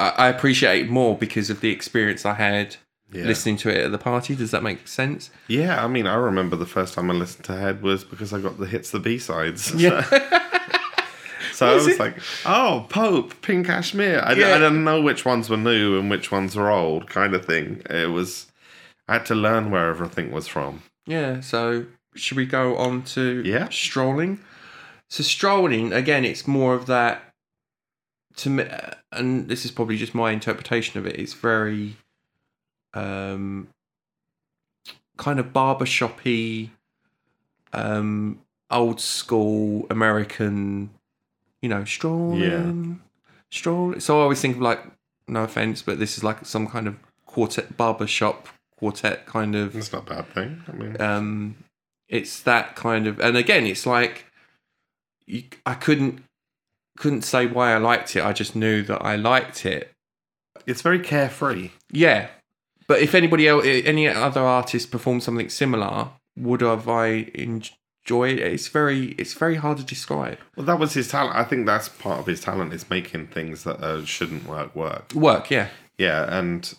I, 0.00 0.08
I 0.08 0.28
appreciate 0.28 0.86
it 0.86 0.90
more 0.90 1.16
because 1.16 1.50
of 1.50 1.60
the 1.60 1.70
experience 1.70 2.26
I 2.26 2.34
had 2.34 2.78
Yeah. 3.12 3.24
listening 3.24 3.56
to 3.58 3.68
it 3.68 3.84
at 3.84 3.92
the 3.92 3.98
party. 3.98 4.34
Does 4.34 4.50
that 4.50 4.62
make 4.62 4.88
sense? 4.88 5.30
Yeah, 5.46 5.84
I 5.84 5.86
mean, 5.88 6.06
I 6.06 6.14
remember 6.16 6.56
the 6.56 6.66
first 6.66 6.94
time 6.94 7.10
I 7.10 7.14
listened 7.14 7.44
to 7.44 7.56
Head 7.56 7.80
was 7.82 8.02
because 8.02 8.32
I 8.32 8.40
got 8.40 8.58
the 8.58 8.66
hits, 8.66 8.90
the 8.90 8.98
B 9.00 9.18
sides. 9.18 9.72
Yeah. 9.80 10.02
so 11.52 11.68
I 11.68 11.74
Was 11.74 11.84
was 11.86 11.94
it? 11.94 12.00
like, 12.00 12.16
oh, 12.44 12.86
Pope, 12.88 13.40
Pink 13.42 13.66
Cashmere. 13.66 14.20
I, 14.24 14.32
Yeah. 14.32 14.48
I 14.54 14.58
didn't 14.58 14.82
know 14.84 15.00
which 15.00 15.24
ones 15.24 15.48
were 15.48 15.56
new 15.56 15.98
and 15.98 16.10
which 16.10 16.32
ones 16.32 16.56
were 16.56 16.70
old, 16.70 17.08
kind 17.08 17.34
of 17.34 17.44
thing. 17.44 17.82
It 17.88 18.10
was, 18.10 18.46
I 19.08 19.14
had 19.14 19.26
to 19.26 19.34
learn 19.34 19.70
where 19.70 19.88
everything 19.90 20.32
was 20.32 20.48
from. 20.48 20.82
Yeah, 21.06 21.40
so 21.40 21.86
should 22.16 22.36
we 22.36 22.46
go 22.46 22.76
on 22.76 23.02
to 23.14 23.42
Yeah. 23.44 23.68
strolling? 23.70 24.40
So 25.10 25.22
strolling 25.22 25.92
again, 25.92 26.24
it's 26.24 26.48
more 26.48 26.74
of 26.74 26.86
that. 26.86 27.22
To 28.38 28.50
me, 28.50 28.64
and 29.12 29.48
this 29.48 29.64
is 29.64 29.70
probably 29.70 29.96
just 29.96 30.12
my 30.14 30.32
interpretation 30.32 30.98
of 30.98 31.06
it. 31.06 31.16
It's 31.20 31.34
very, 31.34 31.96
um, 32.94 33.68
kind 35.16 35.38
of 35.38 35.52
barbershoppy, 35.52 36.70
um, 37.72 38.40
old 38.70 39.00
school 39.00 39.86
American, 39.90 40.90
you 41.62 41.68
know, 41.68 41.84
strolling, 41.84 43.00
strolling. 43.50 44.00
So 44.00 44.18
I 44.18 44.22
always 44.22 44.40
think 44.40 44.56
of 44.56 44.62
like, 44.62 44.80
no 45.26 45.44
offense, 45.44 45.82
but 45.82 45.98
this 45.98 46.18
is 46.18 46.24
like 46.24 46.44
some 46.44 46.66
kind 46.66 46.86
of 46.86 46.96
quartet 47.26 47.76
barbershop 47.76 48.48
quartet 48.76 49.26
kind 49.26 49.54
of 49.54 49.74
It's 49.74 49.92
not 49.92 50.02
a 50.10 50.14
bad 50.14 50.26
thing. 50.34 50.62
I 50.68 50.72
mean, 50.72 51.00
um 51.00 51.56
it's 52.08 52.40
that 52.42 52.76
kind 52.76 53.06
of 53.06 53.18
and 53.20 53.36
again 53.36 53.66
it's 53.66 53.86
like 53.86 54.26
you, 55.26 55.42
i 55.64 55.74
couldn't 55.74 56.22
couldn't 56.98 57.22
say 57.22 57.46
why 57.46 57.72
i 57.72 57.78
liked 57.78 58.14
it 58.14 58.22
i 58.22 58.32
just 58.32 58.54
knew 58.54 58.82
that 58.82 59.02
i 59.02 59.16
liked 59.16 59.64
it 59.64 59.90
it's 60.66 60.82
very 60.82 61.00
carefree. 61.00 61.70
yeah 61.90 62.28
but 62.86 63.00
if 63.00 63.14
anybody 63.14 63.46
else 63.48 63.64
any 63.66 64.06
other 64.08 64.40
artist 64.40 64.90
performed 64.90 65.22
something 65.22 65.48
similar 65.48 66.08
would 66.36 66.60
have 66.60 66.88
i 66.88 67.30
enjoyed 67.34 68.38
it 68.38 68.52
it's 68.52 68.68
very 68.68 69.08
it's 69.18 69.34
very 69.34 69.56
hard 69.56 69.78
to 69.78 69.84
describe 69.84 70.38
Well, 70.56 70.66
that 70.66 70.78
was 70.78 70.92
his 70.94 71.08
talent. 71.08 71.36
I 71.36 71.44
think 71.44 71.64
that's 71.66 71.88
part 71.88 72.18
of 72.20 72.26
his 72.26 72.40
talent 72.40 72.72
is 72.72 72.90
making 72.90 73.28
things 73.28 73.64
that 73.64 73.80
uh, 73.82 74.04
shouldn't 74.04 74.46
work 74.46 74.74
work. 74.76 75.12
work 75.14 75.50
yeah 75.50 75.68
Yeah, 75.98 76.26
and 76.38 76.74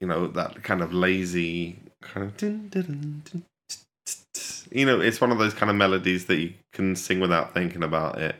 you 0.00 0.06
know 0.06 0.26
that 0.28 0.62
kind 0.62 0.82
of 0.82 0.92
lazy 0.92 1.78
kind 2.02 2.26
of. 2.26 2.36
dun, 2.36 2.68
dun, 2.68 3.22
dun. 3.32 3.42
You 4.70 4.84
know, 4.86 5.00
it's 5.00 5.20
one 5.20 5.30
of 5.32 5.38
those 5.38 5.54
kind 5.54 5.70
of 5.70 5.76
melodies 5.76 6.26
that 6.26 6.36
you 6.36 6.52
can 6.72 6.96
sing 6.96 7.20
without 7.20 7.54
thinking 7.54 7.82
about 7.82 8.20
it, 8.20 8.34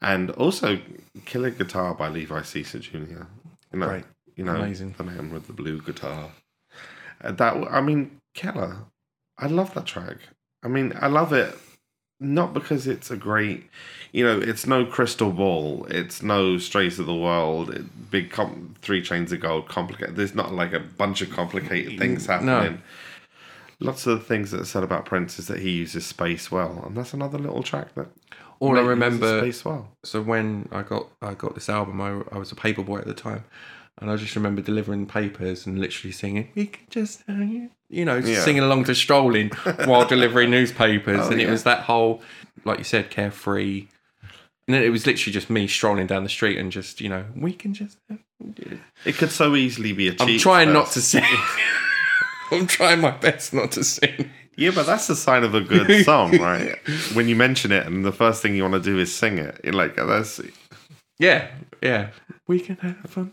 and 0.00 0.30
also 0.32 0.78
"Killer 1.24 1.50
Guitar" 1.50 1.94
by 1.94 2.08
Levi 2.08 2.40
Seacer 2.40 2.80
Jr. 2.80 2.98
You 3.72 3.78
know, 3.80 3.86
Right. 3.88 4.04
You 4.36 4.44
know, 4.44 4.56
Amazing. 4.56 4.94
the 4.96 5.04
man 5.04 5.32
with 5.32 5.46
the 5.46 5.52
blue 5.52 5.80
guitar. 5.80 6.30
Uh, 7.22 7.32
that 7.32 7.54
I 7.70 7.80
mean, 7.80 8.18
Keller. 8.34 8.78
I 9.38 9.46
love 9.46 9.74
that 9.74 9.86
track. 9.86 10.18
I 10.62 10.68
mean, 10.68 10.92
I 11.00 11.08
love 11.08 11.32
it 11.32 11.56
not 12.22 12.54
because 12.54 12.86
it's 12.86 13.10
a 13.10 13.16
great, 13.16 13.68
you 14.12 14.24
know, 14.24 14.38
it's 14.38 14.66
no 14.66 14.86
crystal 14.86 15.32
ball, 15.32 15.86
it's 15.90 16.22
no 16.22 16.56
strays 16.56 16.98
of 16.98 17.06
the 17.06 17.14
world, 17.14 17.70
it, 17.70 18.10
big 18.10 18.30
com- 18.30 18.74
three 18.80 19.02
chains 19.02 19.32
of 19.32 19.40
gold, 19.40 19.68
complicated. 19.68 20.16
There's 20.16 20.34
not 20.34 20.54
like 20.54 20.72
a 20.72 20.80
bunch 20.80 21.20
of 21.20 21.30
complicated 21.30 21.98
things 21.98 22.26
happening. 22.26 22.48
No. 22.48 22.78
Lots 23.80 24.06
of 24.06 24.20
the 24.20 24.24
things 24.24 24.52
that 24.52 24.60
are 24.60 24.64
said 24.64 24.84
about 24.84 25.04
Prince 25.04 25.40
is 25.40 25.48
that 25.48 25.58
he 25.58 25.70
uses 25.70 26.06
space 26.06 26.50
well, 26.52 26.84
and 26.86 26.96
that's 26.96 27.12
another 27.12 27.38
little 27.38 27.64
track 27.64 27.92
that. 27.96 28.06
all 28.60 28.78
i 28.78 28.80
remember 28.80 29.40
space 29.40 29.64
well. 29.64 29.88
so 30.04 30.22
when 30.22 30.68
I 30.70 30.82
got 30.82 31.08
I 31.20 31.34
got 31.34 31.56
this 31.56 31.68
album, 31.68 32.00
I, 32.00 32.22
I 32.30 32.38
was 32.38 32.52
a 32.52 32.54
paper 32.56 32.84
boy 32.84 32.98
at 32.98 33.06
the 33.06 33.14
time, 33.14 33.42
and 34.00 34.10
I 34.10 34.16
just 34.16 34.34
remember 34.36 34.62
delivering 34.62 35.06
papers 35.06 35.66
and 35.66 35.78
literally 35.78 36.12
singing, 36.12 36.48
"We 36.54 36.66
can 36.66 36.86
just," 36.90 37.22
you 37.28 38.04
know, 38.04 38.16
Yeah. 38.16 38.40
singing 38.40 38.62
along 38.62 38.84
to 38.84 38.94
strolling 38.94 39.50
while 39.84 40.06
delivering 40.06 40.50
newspapers, 40.50 41.20
Oh, 41.26 41.30
and 41.30 41.40
it 41.40 41.44
yeah. 41.44 41.50
was 41.50 41.64
that 41.64 41.80
whole, 41.84 42.22
like 42.64 42.78
you 42.78 42.84
said, 42.84 43.10
carefree. 43.10 43.86
And 44.68 44.74
then 44.76 44.82
it 44.84 44.90
was 44.90 45.06
literally 45.06 45.32
just 45.32 45.50
me 45.50 45.66
strolling 45.66 46.06
down 46.06 46.22
the 46.22 46.28
street 46.30 46.56
and 46.56 46.70
just, 46.70 47.00
you 47.00 47.08
know, 47.08 47.24
we 47.36 47.52
can 47.52 47.74
just. 47.74 47.98
It 49.04 49.16
could 49.16 49.30
so 49.32 49.56
easily 49.56 49.92
be 49.92 50.06
a 50.08 50.12
cheap. 50.12 50.20
I'm 50.22 50.38
trying 50.38 50.72
not 50.72 50.90
to 50.92 51.00
sing. 51.02 51.24
I'm 52.52 52.66
trying 52.66 53.00
my 53.00 53.10
best 53.10 53.52
not 53.52 53.72
to 53.72 53.84
sing. 53.84 54.30
Yeah, 54.56 54.70
but 54.74 54.84
that's 54.86 55.06
the 55.06 55.16
sign 55.16 55.42
of 55.44 55.54
a 55.54 55.60
good 55.62 56.04
song, 56.04 56.36
right? 56.40 56.76
when 57.14 57.26
you 57.28 57.34
mention 57.34 57.72
it, 57.72 57.86
and 57.86 58.04
the 58.04 58.12
first 58.12 58.42
thing 58.42 58.54
you 58.54 58.62
want 58.62 58.74
to 58.74 58.80
do 58.80 58.98
is 58.98 59.12
sing 59.14 59.38
it. 59.38 59.58
You're 59.64 59.72
like, 59.72 59.98
oh, 59.98 60.06
that's 60.06 60.40
Yeah, 61.18 61.48
yeah. 61.82 62.10
We 62.46 62.60
can 62.60 62.76
have 62.76 62.98
fun, 63.10 63.32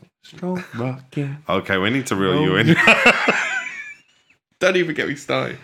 rocking. 0.75 1.37
okay. 1.47 1.77
We 1.77 1.89
need 1.89 2.07
to 2.07 2.15
reel 2.15 2.33
Oh. 2.33 2.43
you 2.43 2.55
in. 2.57 2.75
Don't 4.59 4.75
even 4.75 4.93
get 4.95 5.07
me 5.07 5.15
started. 5.15 5.57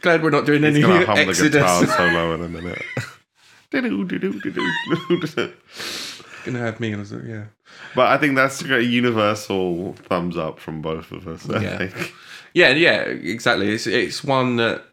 Glad 0.00 0.22
we're 0.22 0.30
not 0.30 0.46
doing 0.46 0.62
He's 0.62 0.74
any 0.76 0.80
gonna 0.82 1.04
hum 1.06 1.16
the 1.16 1.24
guitar 1.50 1.82
Exodus. 1.82 1.96
solo 1.96 2.34
in 2.34 2.42
a 2.42 2.48
minute. 2.48 2.82
Gonna 6.44 6.58
have 6.60 6.78
me 6.80 6.92
as 6.94 7.12
yeah. 7.26 7.44
but 7.96 8.06
I 8.08 8.18
think 8.18 8.36
that's 8.36 8.62
a 8.62 8.82
universal 8.82 9.94
thumbs 9.94 10.36
up 10.36 10.60
from 10.60 10.80
both 10.80 11.10
of 11.10 11.26
us. 11.26 11.48
I 11.50 11.60
Yeah. 11.60 11.78
think. 11.78 12.14
Yeah, 12.54 12.68
yeah, 12.70 13.00
exactly. 13.02 13.70
It's 13.74 13.86
it's 13.86 14.22
one 14.24 14.56
that 14.56 14.84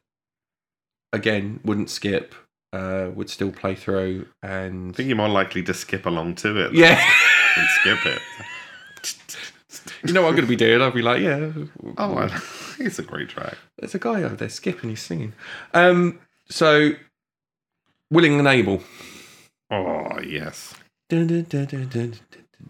again 1.14 1.60
wouldn't 1.64 1.90
skip, 1.92 2.34
uh, 2.74 3.10
would 3.14 3.30
still 3.30 3.52
play 3.52 3.76
through, 3.76 4.26
and 4.42 4.90
I 4.92 4.94
think 4.96 5.08
you're 5.08 5.16
more 5.18 5.30
likely 5.30 5.62
to 5.64 5.74
skip 5.74 6.06
along 6.08 6.36
to 6.36 6.58
it 6.66 6.74
yeah. 6.74 6.96
than 7.56 7.68
skip 7.82 8.06
it. 8.08 8.22
You 10.04 10.14
know 10.14 10.22
what 10.22 10.30
I'm 10.30 10.36
gonna 10.36 10.48
be 10.48 10.56
doing? 10.56 10.82
I'll 10.82 10.92
be 10.92 11.02
like, 11.02 11.22
yeah. 11.22 11.52
Oh, 11.98 12.16
I, 12.18 12.40
it's 12.80 13.00
a 13.00 13.04
great 13.04 13.30
track. 13.30 13.58
there's 13.78 13.96
a 13.96 14.00
guy 14.00 14.24
over 14.24 14.36
there 14.36 14.50
skipping. 14.50 14.90
He's 14.92 15.02
singing. 15.02 15.34
Um, 15.74 16.20
so 16.50 16.92
willing 18.12 18.40
and 18.40 18.48
able. 18.48 18.82
Oh 19.72 20.20
yes, 20.26 20.76
Dun, 21.10 21.28
dun, 21.28 21.44
dun, 21.50 21.66
dun, 21.66 21.88
dun, 21.88 22.14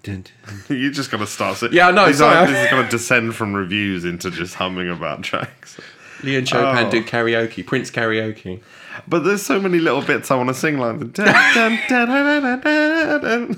dun, 0.03 0.23
dun. 0.23 0.23
you 0.77 0.91
just 0.91 1.11
got 1.11 1.17
to 1.17 1.27
start. 1.27 1.57
So, 1.57 1.69
Yeah, 1.71 1.89
no, 1.89 1.95
know, 2.03 2.07
This, 2.07 2.17
sorry. 2.19 2.47
this 2.51 2.65
is 2.65 2.71
going 2.71 2.83
to 2.85 2.89
descend 2.91 3.35
from 3.35 3.53
reviews 3.53 4.05
into 4.05 4.31
just 4.31 4.55
humming 4.55 4.89
about 4.89 5.23
tracks. 5.23 5.79
Leon 6.23 6.45
Chopin 6.45 6.85
Oh. 6.85 6.89
do 6.89 7.03
karaoke, 7.03 7.65
Prince 7.65 7.91
karaoke. 7.91 8.61
But 9.07 9.19
there's 9.19 9.41
so 9.41 9.59
many 9.59 9.79
little 9.79 10.01
bits 10.01 10.31
I 10.31 10.35
want 10.35 10.49
to 10.49 10.53
sing 10.53 10.77
like 10.77 11.13
dun, 11.13 11.37
dun, 11.53 11.79
dun. 11.89 12.13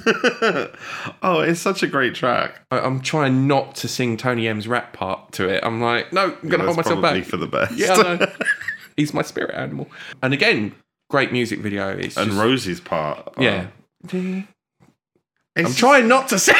Oh, 1.21 1.41
it's 1.41 1.59
such 1.59 1.83
a 1.83 1.87
great 1.87 2.15
track. 2.15 2.61
I, 2.71 2.79
I'm 2.79 3.01
trying 3.01 3.47
not 3.47 3.75
to 3.75 3.87
sing 3.87 4.17
Tony 4.17 4.47
M's 4.47 4.67
rap 4.67 4.93
part 4.93 5.31
to 5.33 5.47
it. 5.49 5.63
I'm 5.63 5.81
like, 5.81 6.13
no, 6.13 6.37
I'm 6.41 6.49
gonna 6.49 6.63
hold 6.65 6.77
myself 6.77 7.01
back. 7.01 7.23
for 7.25 7.37
the 7.37 7.47
best. 7.47 7.75
Yeah, 7.75 8.33
he's 8.97 9.13
my 9.13 9.21
spirit 9.21 9.55
animal. 9.55 9.89
And 10.21 10.33
again, 10.33 10.75
great 11.09 11.31
music 11.31 11.59
video. 11.59 11.89
It's 11.89 12.17
and 12.17 12.31
just, 12.31 12.41
Rosie's 12.41 12.79
part. 12.79 13.33
oh, 13.37 13.41
yeah. 13.41 13.67
it's 14.03 14.47
I'm 15.57 15.73
trying 15.73 16.07
not 16.07 16.29
to 16.29 16.39
sing. 16.39 16.55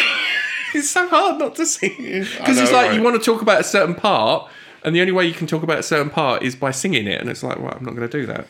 it's 0.74 0.90
so 0.90 1.08
hard 1.08 1.40
not 1.40 1.56
to 1.56 1.66
sing 1.66 1.96
because 1.98 2.58
it's 2.60 2.72
like 2.72 2.88
right? 2.88 2.96
you 2.96 3.02
want 3.04 3.16
to 3.22 3.24
talk 3.24 3.42
about 3.42 3.62
a 3.62 3.64
certain 3.64 3.96
part, 3.96 4.50
and 4.84 4.96
the 4.96 5.02
only 5.02 5.14
way 5.14 5.26
you 5.26 5.34
can 5.34 5.48
talk 5.48 5.64
about 5.64 5.80
a 5.80 5.84
certain 5.84 6.10
part 6.10 6.44
is 6.44 6.56
by 6.56 6.72
singing 6.72 7.08
it, 7.08 7.22
and 7.22 7.30
it's 7.30 7.44
like, 7.44 7.58
well, 7.60 7.74
I'm 7.76 7.84
not 7.84 7.96
going 7.96 8.08
to 8.08 8.20
do 8.20 8.26
that. 8.28 8.48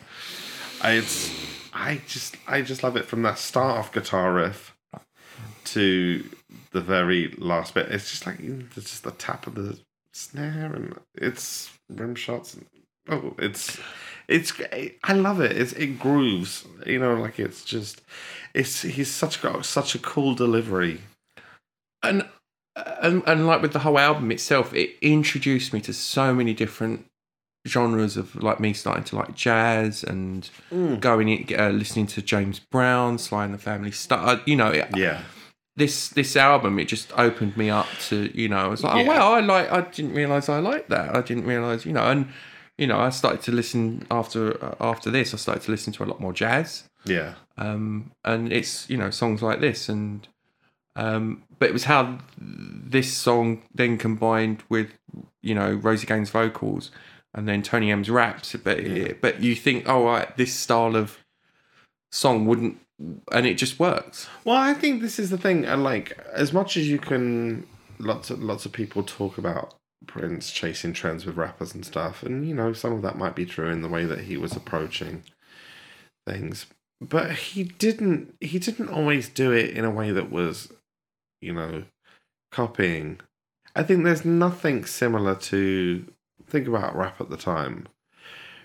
It's 0.84 1.30
I 1.72 2.00
just 2.06 2.36
I 2.46 2.62
just 2.62 2.82
love 2.82 2.96
it 2.96 3.04
from 3.04 3.22
that 3.22 3.38
start 3.38 3.78
off 3.78 3.92
guitar 3.92 4.32
riff 4.32 4.74
to 5.64 6.24
the 6.72 6.80
very 6.80 7.34
last 7.38 7.74
bit. 7.74 7.90
It's 7.90 8.10
just 8.10 8.26
like 8.26 8.38
it's 8.40 8.74
just 8.74 9.04
the 9.04 9.10
tap 9.12 9.46
of 9.46 9.54
the 9.54 9.78
snare 10.12 10.72
and 10.74 10.98
it's 11.14 11.72
rim 11.88 12.14
shots. 12.14 12.54
And, 12.54 12.66
oh, 13.08 13.34
it's 13.38 13.78
it's 14.28 14.52
I 15.04 15.12
love 15.12 15.40
it. 15.40 15.56
It's 15.56 15.72
it 15.72 15.98
grooves. 15.98 16.64
You 16.86 16.98
know, 16.98 17.14
like 17.14 17.38
it's 17.38 17.64
just 17.64 18.02
it's 18.54 18.82
he's 18.82 19.10
such 19.10 19.42
got 19.42 19.64
such 19.64 19.94
a 19.94 19.98
cool 19.98 20.34
delivery. 20.34 21.00
and 22.02 22.26
and 22.74 23.22
and 23.26 23.46
like 23.46 23.62
with 23.62 23.72
the 23.72 23.80
whole 23.80 23.98
album 23.98 24.30
itself, 24.30 24.72
it 24.74 24.96
introduced 25.00 25.72
me 25.72 25.80
to 25.82 25.92
so 25.92 26.34
many 26.34 26.54
different 26.54 27.06
genres 27.66 28.16
of 28.16 28.34
like 28.42 28.60
me 28.60 28.72
starting 28.72 29.04
to 29.04 29.16
like 29.16 29.34
jazz 29.34 30.04
and 30.04 30.48
going 31.00 31.28
in, 31.28 31.60
uh, 31.60 31.68
listening 31.70 32.06
to 32.08 32.22
James 32.22 32.58
Brown, 32.60 33.18
Sly 33.18 33.44
and 33.44 33.54
the 33.54 33.58
Family 33.58 33.90
Star. 33.90 34.40
You 34.46 34.56
know, 34.56 34.68
it, 34.68 34.96
Yeah, 34.96 35.22
this 35.76 36.08
this 36.10 36.36
album 36.36 36.78
it 36.78 36.86
just 36.88 37.12
opened 37.18 37.56
me 37.56 37.68
up 37.70 37.86
to 38.08 38.30
you 38.34 38.48
know 38.48 38.56
I 38.58 38.66
was 38.68 38.82
like 38.82 38.94
oh 38.94 39.00
Yeah. 39.00 39.08
wow 39.08 39.32
I 39.34 39.40
like 39.40 39.70
I 39.70 39.82
didn't 39.82 40.14
realize 40.14 40.48
I 40.48 40.58
liked 40.58 40.88
that 40.90 41.14
I 41.14 41.20
didn't 41.20 41.44
realize 41.44 41.84
you 41.84 41.92
know 41.92 42.04
and 42.10 42.28
you 42.78 42.86
know 42.86 42.98
I 42.98 43.10
started 43.10 43.42
to 43.42 43.52
listen 43.52 44.06
after 44.10 44.62
uh, 44.64 44.74
after 44.80 45.10
this 45.10 45.34
I 45.34 45.36
started 45.36 45.62
to 45.64 45.70
listen 45.70 45.92
to 45.94 46.04
a 46.04 46.06
lot 46.06 46.20
more 46.20 46.32
jazz 46.32 46.84
yeah, 47.04 47.34
um, 47.56 48.10
and 48.24 48.52
it's 48.52 48.88
you 48.90 48.96
know 48.96 49.10
songs 49.10 49.40
like 49.42 49.60
this 49.60 49.88
and 49.88 50.26
um, 50.96 51.42
but 51.58 51.68
it 51.68 51.72
was 51.72 51.84
how 51.84 52.18
this 52.38 53.12
song 53.12 53.62
then 53.74 53.98
combined 53.98 54.62
with 54.68 54.88
you 55.42 55.54
know 55.54 55.72
Rosie 55.74 56.06
Gaines 56.06 56.30
vocals 56.30 56.90
and 57.36 57.46
then 57.46 57.62
Tony 57.62 57.92
M's 57.92 58.10
raps 58.10 58.56
but 58.56 58.80
but 59.20 59.40
you 59.40 59.54
think 59.54 59.88
oh 59.88 60.04
right 60.04 60.36
this 60.36 60.52
style 60.52 60.96
of 60.96 61.18
song 62.10 62.46
wouldn't 62.46 62.80
and 63.32 63.46
it 63.46 63.54
just 63.54 63.78
works 63.78 64.28
Well, 64.44 64.56
I 64.56 64.74
think 64.74 65.02
this 65.02 65.18
is 65.18 65.30
the 65.30 65.38
thing, 65.38 65.64
and 65.64 65.84
like 65.84 66.18
as 66.32 66.52
much 66.52 66.76
as 66.76 66.88
you 66.88 66.98
can, 66.98 67.66
lots 67.98 68.30
of 68.30 68.42
lots 68.42 68.64
of 68.64 68.72
people 68.72 69.02
talk 69.02 69.38
about 69.38 69.74
Prince 70.06 70.50
chasing 70.50 70.92
trends 70.92 71.26
with 71.26 71.36
rappers 71.36 71.74
and 71.74 71.84
stuff, 71.84 72.22
and 72.22 72.48
you 72.48 72.54
know 72.54 72.72
some 72.72 72.92
of 72.92 73.02
that 73.02 73.18
might 73.18 73.34
be 73.34 73.44
true 73.44 73.68
in 73.70 73.82
the 73.82 73.88
way 73.88 74.04
that 74.04 74.20
he 74.20 74.36
was 74.36 74.56
approaching 74.56 75.24
things, 76.26 76.66
but 77.00 77.32
he 77.32 77.64
didn't. 77.64 78.34
He 78.40 78.58
didn't 78.58 78.88
always 78.88 79.28
do 79.28 79.52
it 79.52 79.70
in 79.70 79.84
a 79.84 79.90
way 79.90 80.10
that 80.10 80.30
was, 80.30 80.72
you 81.42 81.52
know, 81.52 81.84
copying. 82.50 83.20
I 83.74 83.82
think 83.82 84.04
there's 84.04 84.24
nothing 84.24 84.86
similar 84.86 85.34
to 85.34 86.06
think 86.46 86.66
about 86.68 86.96
rap 86.96 87.20
at 87.20 87.30
the 87.30 87.36
time. 87.36 87.86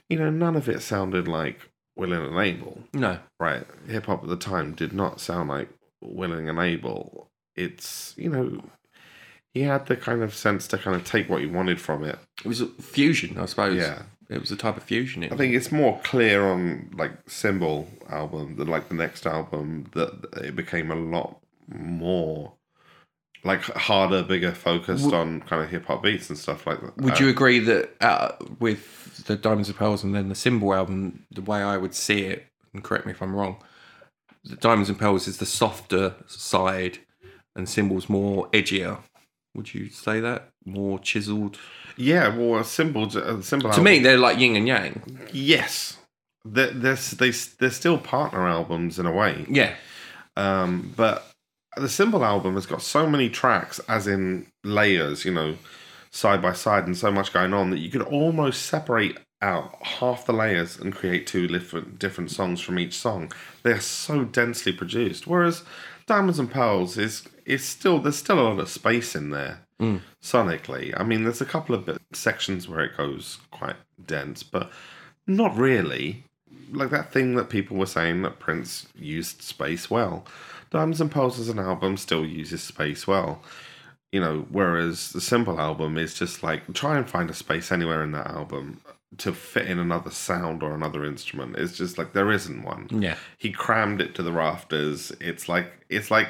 You 0.09 0.17
know, 0.19 0.29
none 0.29 0.55
of 0.55 0.67
it 0.67 0.81
sounded 0.81 1.27
like 1.27 1.69
Willing 1.95 2.25
and 2.25 2.37
Able 2.37 2.83
No. 2.93 3.19
right, 3.39 3.65
hip 3.87 4.05
hop 4.05 4.23
at 4.23 4.29
the 4.29 4.37
time 4.37 4.73
did 4.73 4.93
not 4.93 5.19
sound 5.19 5.49
like 5.49 5.69
willing 6.01 6.49
and 6.49 6.57
able. 6.59 7.29
It's 7.55 8.13
you 8.17 8.29
know, 8.29 8.63
he 9.53 9.61
had 9.61 9.85
the 9.85 9.95
kind 9.95 10.21
of 10.23 10.33
sense 10.33 10.67
to 10.69 10.77
kind 10.77 10.95
of 10.95 11.03
take 11.05 11.29
what 11.29 11.41
he 11.41 11.47
wanted 11.47 11.79
from 11.79 12.03
it. 12.03 12.17
It 12.43 12.47
was 12.47 12.61
a 12.61 12.67
fusion, 12.67 13.37
I 13.37 13.45
suppose. 13.45 13.75
Yeah, 13.77 14.03
It 14.29 14.39
was 14.39 14.51
a 14.51 14.55
type 14.57 14.77
of 14.77 14.83
fusion. 14.83 15.23
It 15.23 15.31
I 15.31 15.37
think 15.37 15.53
it's 15.53 15.71
more 15.71 15.99
clear 16.03 16.43
on 16.45 16.89
like 16.97 17.11
Symbol 17.27 17.87
album 18.09 18.55
than 18.55 18.67
like 18.67 18.87
the 18.87 18.95
next 18.95 19.25
album 19.27 19.89
that 19.93 20.25
it 20.43 20.55
became 20.55 20.89
a 20.91 20.95
lot 20.95 21.39
more 21.67 22.53
like 23.43 23.61
harder, 23.63 24.21
bigger, 24.23 24.51
focused 24.53 25.05
Would- 25.05 25.13
on 25.13 25.41
kind 25.41 25.63
of 25.63 25.69
hip 25.69 25.85
hop 25.85 26.03
beats 26.03 26.29
and 26.29 26.37
stuff 26.37 26.67
like 26.67 26.79
that. 26.81 26.97
Would 26.97 27.19
you 27.19 27.27
agree 27.29 27.59
that 27.59 27.91
uh, 28.01 28.31
with 28.59 29.25
the 29.25 29.35
Diamonds 29.35 29.69
and 29.69 29.77
Pearls 29.77 30.03
and 30.03 30.13
then 30.15 30.29
the 30.29 30.35
Symbol 30.35 30.73
album, 30.73 31.25
the 31.31 31.41
way 31.41 31.61
I 31.61 31.77
would 31.77 31.93
see 31.95 32.21
it, 32.25 32.45
and 32.73 32.83
correct 32.83 33.05
me 33.05 33.11
if 33.13 33.21
I'm 33.21 33.35
wrong, 33.35 33.57
the 34.43 34.55
Diamonds 34.55 34.89
and 34.89 34.97
Pearls 34.99 35.27
is 35.27 35.37
the 35.37 35.45
softer 35.45 36.15
side, 36.27 36.99
and 37.55 37.67
Symbol's 37.67 38.09
more 38.09 38.47
edgier. 38.49 38.99
Would 39.55 39.73
you 39.73 39.89
say 39.89 40.19
that 40.21 40.49
more 40.65 40.97
chiseled? 40.99 41.57
Yeah, 41.97 42.35
well, 42.35 42.63
Symbol, 42.63 43.05
uh, 43.17 43.41
Symbol. 43.41 43.69
To 43.71 43.81
me, 43.81 43.99
they're 43.99 44.17
like 44.17 44.39
yin 44.39 44.55
and 44.55 44.67
yang. 44.67 45.19
yes, 45.33 45.97
they're, 46.45 46.71
they're, 46.71 46.95
they 46.95 47.31
they're 47.31 47.69
still 47.69 47.97
partner 47.97 48.47
albums 48.47 48.97
in 48.97 49.05
a 49.05 49.11
way. 49.11 49.45
Yeah, 49.49 49.75
Um, 50.37 50.93
but 50.95 51.30
the 51.77 51.89
Symbol 51.89 52.23
album 52.25 52.55
has 52.55 52.65
got 52.65 52.81
so 52.81 53.07
many 53.07 53.29
tracks, 53.29 53.79
as 53.87 54.07
in 54.07 54.47
layers, 54.63 55.25
you 55.25 55.33
know, 55.33 55.55
side 56.09 56.41
by 56.41 56.53
side, 56.53 56.85
and 56.85 56.97
so 56.97 57.11
much 57.11 57.31
going 57.33 57.53
on 57.53 57.69
that 57.69 57.79
you 57.79 57.89
could 57.89 58.01
almost 58.01 58.63
separate 58.65 59.17
out 59.41 59.75
half 59.81 60.25
the 60.25 60.33
layers 60.33 60.77
and 60.77 60.93
create 60.93 61.25
two 61.25 61.47
different 61.47 61.97
different 61.97 62.29
songs 62.29 62.61
from 62.61 62.77
each 62.77 62.93
song. 62.93 63.31
They're 63.63 63.79
so 63.79 64.23
densely 64.23 64.71
produced. 64.71 65.25
Whereas 65.25 65.63
Diamonds 66.05 66.37
and 66.39 66.51
Pearls 66.51 66.97
is 66.97 67.23
is 67.45 67.63
still 67.63 67.99
there's 67.99 68.17
still 68.17 68.39
a 68.39 68.43
lot 68.49 68.59
of 68.59 68.69
space 68.69 69.15
in 69.15 69.29
there 69.31 69.61
Mm. 69.79 70.01
sonically. 70.21 70.93
I 70.95 71.03
mean, 71.03 71.23
there's 71.23 71.41
a 71.41 71.45
couple 71.45 71.73
of 71.73 71.87
bit, 71.87 71.97
sections 72.13 72.67
where 72.69 72.81
it 72.81 72.95
goes 72.95 73.39
quite 73.49 73.77
dense, 74.05 74.43
but 74.43 74.69
not 75.25 75.57
really. 75.57 76.23
Like 76.71 76.89
that 76.89 77.11
thing 77.11 77.35
that 77.35 77.49
people 77.49 77.77
were 77.77 77.85
saying 77.85 78.21
that 78.21 78.39
Prince 78.39 78.87
used 78.95 79.41
space 79.41 79.89
well. 79.89 80.25
Diamonds 80.69 81.01
and 81.01 81.11
Pearls 81.11 81.39
as 81.39 81.49
an 81.49 81.59
album 81.59 81.97
still 81.97 82.25
uses 82.25 82.63
space 82.63 83.05
well. 83.05 83.43
You 84.11 84.21
know, 84.21 84.45
whereas 84.49 85.11
the 85.11 85.21
Symbol 85.21 85.59
album 85.59 85.97
is 85.97 86.13
just 86.13 86.43
like 86.43 86.73
try 86.73 86.97
and 86.97 87.09
find 87.09 87.29
a 87.29 87.33
space 87.33 87.71
anywhere 87.71 88.03
in 88.03 88.11
that 88.11 88.27
album 88.27 88.81
to 89.17 89.33
fit 89.33 89.67
in 89.67 89.77
another 89.77 90.09
sound 90.09 90.63
or 90.63 90.73
another 90.73 91.05
instrument. 91.05 91.57
It's 91.57 91.77
just 91.77 91.97
like 91.97 92.13
there 92.13 92.31
isn't 92.31 92.63
one 92.63 92.87
yeah. 92.91 93.15
he 93.37 93.51
crammed 93.51 94.01
it 94.01 94.15
to 94.15 94.23
the 94.23 94.31
rafters. 94.31 95.11
It's 95.19 95.49
like 95.49 95.71
it's 95.89 96.09
like 96.11 96.29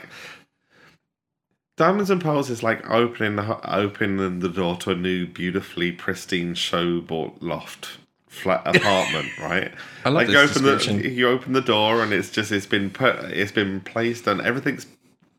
Diamonds 1.77 2.09
and 2.09 2.21
Pearls 2.21 2.49
is 2.49 2.63
like 2.63 2.87
opening 2.89 3.35
the 3.37 3.75
opening 3.75 4.39
the 4.39 4.49
door 4.49 4.77
to 4.77 4.91
a 4.91 4.95
new, 4.95 5.25
beautifully 5.25 5.91
pristine 5.91 6.53
show 6.53 7.01
bought 7.01 7.41
loft 7.41 7.97
flat 8.31 8.61
apartment, 8.75 9.27
right? 9.39 9.71
I 10.05 10.09
love 10.09 10.15
like 10.15 10.27
this 10.27 10.33
you 10.35 10.39
open 10.41 10.63
description. 10.63 11.01
the 11.01 11.09
you 11.09 11.27
open 11.27 11.53
the 11.53 11.61
door 11.61 12.01
and 12.01 12.11
it's 12.13 12.29
just 12.31 12.51
it's 12.51 12.65
been 12.65 12.89
put 12.89 13.15
it's 13.25 13.51
been 13.51 13.81
placed 13.81 14.25
and 14.27 14.41
everything's 14.41 14.87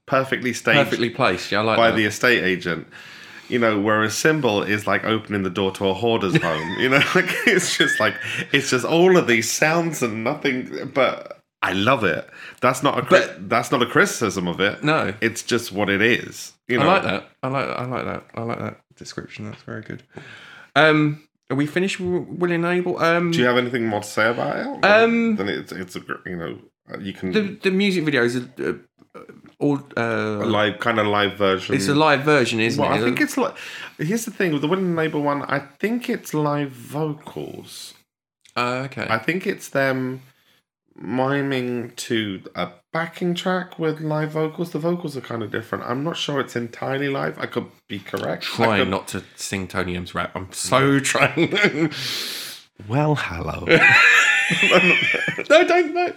perfectly 0.07 0.53
staged 0.53 0.85
Perfectly 0.85 1.11
placed. 1.11 1.51
Yeah, 1.51 1.61
I 1.61 1.63
like 1.63 1.77
by 1.77 1.91
that. 1.91 1.97
the 1.97 2.05
estate 2.05 2.45
agent. 2.45 2.87
You 3.49 3.59
know, 3.59 3.79
whereas 3.81 4.15
symbol 4.17 4.63
is 4.63 4.87
like 4.87 5.05
opening 5.05 5.43
the 5.43 5.51
door 5.51 5.73
to 5.73 5.87
a 5.89 5.95
hoarder's 5.95 6.37
home. 6.43 6.77
You 6.79 6.89
know, 6.91 6.97
like 7.15 7.29
it's 7.47 7.77
just 7.77 7.99
like 8.01 8.15
it's 8.53 8.71
just 8.71 8.85
all 8.85 9.17
of 9.17 9.27
these 9.27 9.51
sounds 9.51 10.03
and 10.03 10.23
nothing. 10.25 10.91
But 10.95 11.39
I 11.63 11.73
love 11.73 12.05
it. 12.05 12.29
That's 12.61 12.83
not 12.83 12.99
a 12.99 13.03
But- 13.03 13.49
that's 13.49 13.71
not 13.73 13.83
a 13.83 13.87
criticism 13.87 14.49
of 14.49 14.61
it. 14.61 14.83
no, 14.85 15.15
It's 15.21 15.43
just 15.43 15.73
what 15.73 15.89
it 15.89 16.01
is. 16.03 16.53
You 16.69 16.79
know, 16.79 16.89
I 16.89 16.95
like 16.95 17.03
that. 17.05 17.29
I 17.43 17.49
like. 17.49 17.69
I 17.69 17.85
like 17.87 18.05
that. 18.05 18.25
I 18.35 18.43
like 18.43 18.59
that 18.59 18.81
description. 18.97 19.51
That's 19.51 19.63
very 19.63 19.83
good. 19.83 20.03
Um, 20.77 21.23
are 21.53 21.57
we 21.63 21.67
finished 21.67 22.01
with 22.01 22.27
Will 22.41 22.53
and 22.53 22.65
Able? 22.65 22.99
Um, 22.99 23.31
Do 23.31 23.39
you 23.39 23.45
have 23.45 23.59
anything 23.59 23.87
more 23.87 24.01
to 24.01 24.09
say 24.09 24.29
about 24.31 24.57
it? 24.57 24.85
Um, 24.85 25.37
then 25.37 25.49
it's 25.49 25.73
it's 25.73 25.95
a 25.97 26.03
you 26.27 26.37
know 26.37 26.59
you 26.99 27.13
can 27.13 27.33
the 27.33 27.43
the 27.63 27.71
music 27.71 28.05
videos 28.05 28.33
are 28.37 28.71
uh, 28.71 29.21
all. 29.59 29.79
a 29.97 30.01
Uh, 30.01 30.47
live 30.47 30.79
kind 30.87 30.99
of 30.99 31.07
live 31.07 31.35
version. 31.37 31.75
it's 31.75 31.89
a 31.89 31.95
live 31.95 32.23
version, 32.25 32.59
isn't 32.61 32.81
well, 32.83 32.93
it? 32.93 33.01
I 33.01 33.05
think 33.05 33.21
it's 33.21 33.37
like 33.37 33.55
here's 33.99 34.25
the 34.25 34.31
thing 34.39 34.53
with 34.53 34.63
the 34.63 34.69
Willing 34.69 34.87
and 34.87 34.99
Able 34.99 35.23
one. 35.23 35.43
I 35.57 35.59
think 35.81 36.09
it's 36.09 36.33
live 36.35 36.71
vocals. 36.71 37.95
Uh, 38.57 38.87
okay. 38.87 39.07
I 39.09 39.19
think 39.19 39.47
it's 39.47 39.69
them 39.71 40.21
miming 40.95 41.93
to 41.97 42.43
a 42.55 42.69
backing 42.93 43.35
track 43.35 43.79
with 43.79 44.01
live 44.01 44.31
vocals. 44.33 44.71
The 44.73 44.79
vocals 44.79 45.17
are 45.17 45.21
kind 45.23 45.43
of 45.43 45.51
different. 45.51 45.85
I'm 45.85 46.05
not 46.05 46.17
sure 46.17 46.41
it's 46.41 46.57
entirely 46.57 47.09
live. 47.09 47.39
I 47.39 47.47
could 47.47 47.67
be 47.89 47.99
correct. 47.99 48.45
I 48.45 48.57
trying 48.57 48.81
could- 48.83 48.91
not 48.91 49.09
to 49.09 49.25
sing 49.37 49.69
Tony 49.69 49.97
M's 49.97 50.15
rap. 50.15 50.33
I'm 50.35 50.53
so 50.53 50.99
trying. 51.01 51.91
Well, 52.89 53.15
hello. 53.15 53.65
no, 55.51 55.67
don't 55.67 55.95
no. 55.95 56.13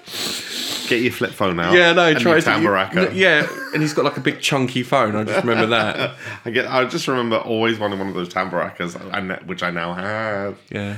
Get 0.87 1.01
your 1.01 1.11
flip 1.11 1.31
phone 1.31 1.59
out. 1.59 1.73
Yeah, 1.73 1.93
no. 1.93 2.07
and 2.07 2.19
Try 2.19 2.33
your 2.33 2.41
to. 2.41 2.49
tamaraca. 2.49 3.13
Yeah, 3.15 3.47
and 3.73 3.81
he's 3.81 3.93
got 3.93 4.05
like 4.05 4.17
a 4.17 4.21
big 4.21 4.39
chunky 4.41 4.83
phone. 4.83 5.15
I 5.15 5.23
just 5.23 5.43
remember 5.45 5.67
that. 5.67 6.15
I 6.45 6.49
get. 6.51 6.67
I 6.67 6.85
just 6.85 7.07
remember 7.07 7.37
always 7.37 7.79
wanting 7.79 7.99
one 7.99 8.07
of 8.07 8.13
those 8.13 8.29
tambaracas, 8.29 8.95
and 8.95 9.29
that- 9.31 9.45
which 9.47 9.63
I 9.63 9.71
now 9.71 9.93
have. 9.93 10.57
Yeah. 10.69 10.97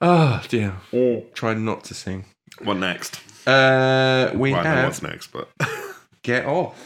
Oh 0.00 0.42
dear. 0.48 0.74
Oh. 0.92 1.24
Try 1.34 1.54
not 1.54 1.84
to 1.84 1.94
sing. 1.94 2.24
What 2.62 2.76
next? 2.78 3.20
Uh, 3.46 4.30
we 4.34 4.52
Well, 4.52 4.60
I 4.60 4.64
know 4.64 4.70
have 4.70 4.84
what's 4.86 5.02
next, 5.02 5.28
but 5.28 5.48
Get 6.22 6.44
Off, 6.46 6.76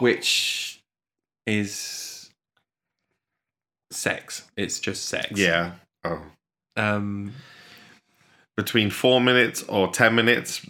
which 0.00 0.80
is 1.46 2.30
sex. 3.90 4.44
It's 4.56 4.80
just 4.80 5.06
sex. 5.06 5.32
yeah. 5.38 5.72
Oh. 6.04 6.22
Um. 6.76 7.32
between 8.56 8.90
four 8.90 9.20
minutes 9.20 9.62
or 9.64 9.88
ten 9.90 10.14
minutes, 10.14 10.60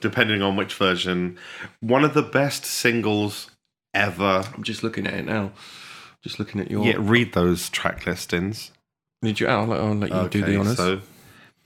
depending 0.00 0.42
on 0.42 0.56
which 0.56 0.74
version. 0.74 1.38
One 1.80 2.04
of 2.04 2.14
the 2.14 2.22
best 2.22 2.64
singles 2.64 3.50
ever. 3.94 4.44
I'm 4.54 4.62
just 4.62 4.82
looking 4.82 5.06
at 5.06 5.14
it 5.14 5.24
now. 5.26 5.52
Just 6.22 6.38
looking 6.38 6.60
at 6.60 6.70
your. 6.70 6.84
Yeah, 6.84 6.96
read 6.98 7.34
those 7.34 7.68
track 7.70 8.06
listings. 8.06 8.70
Did 9.22 9.40
you? 9.40 9.46
I'll, 9.48 9.72
I'll 9.72 9.94
let 9.94 10.10
you 10.10 10.28
do 10.28 10.42
the 10.44 10.56
honors. 10.56 10.76
so 10.76 11.00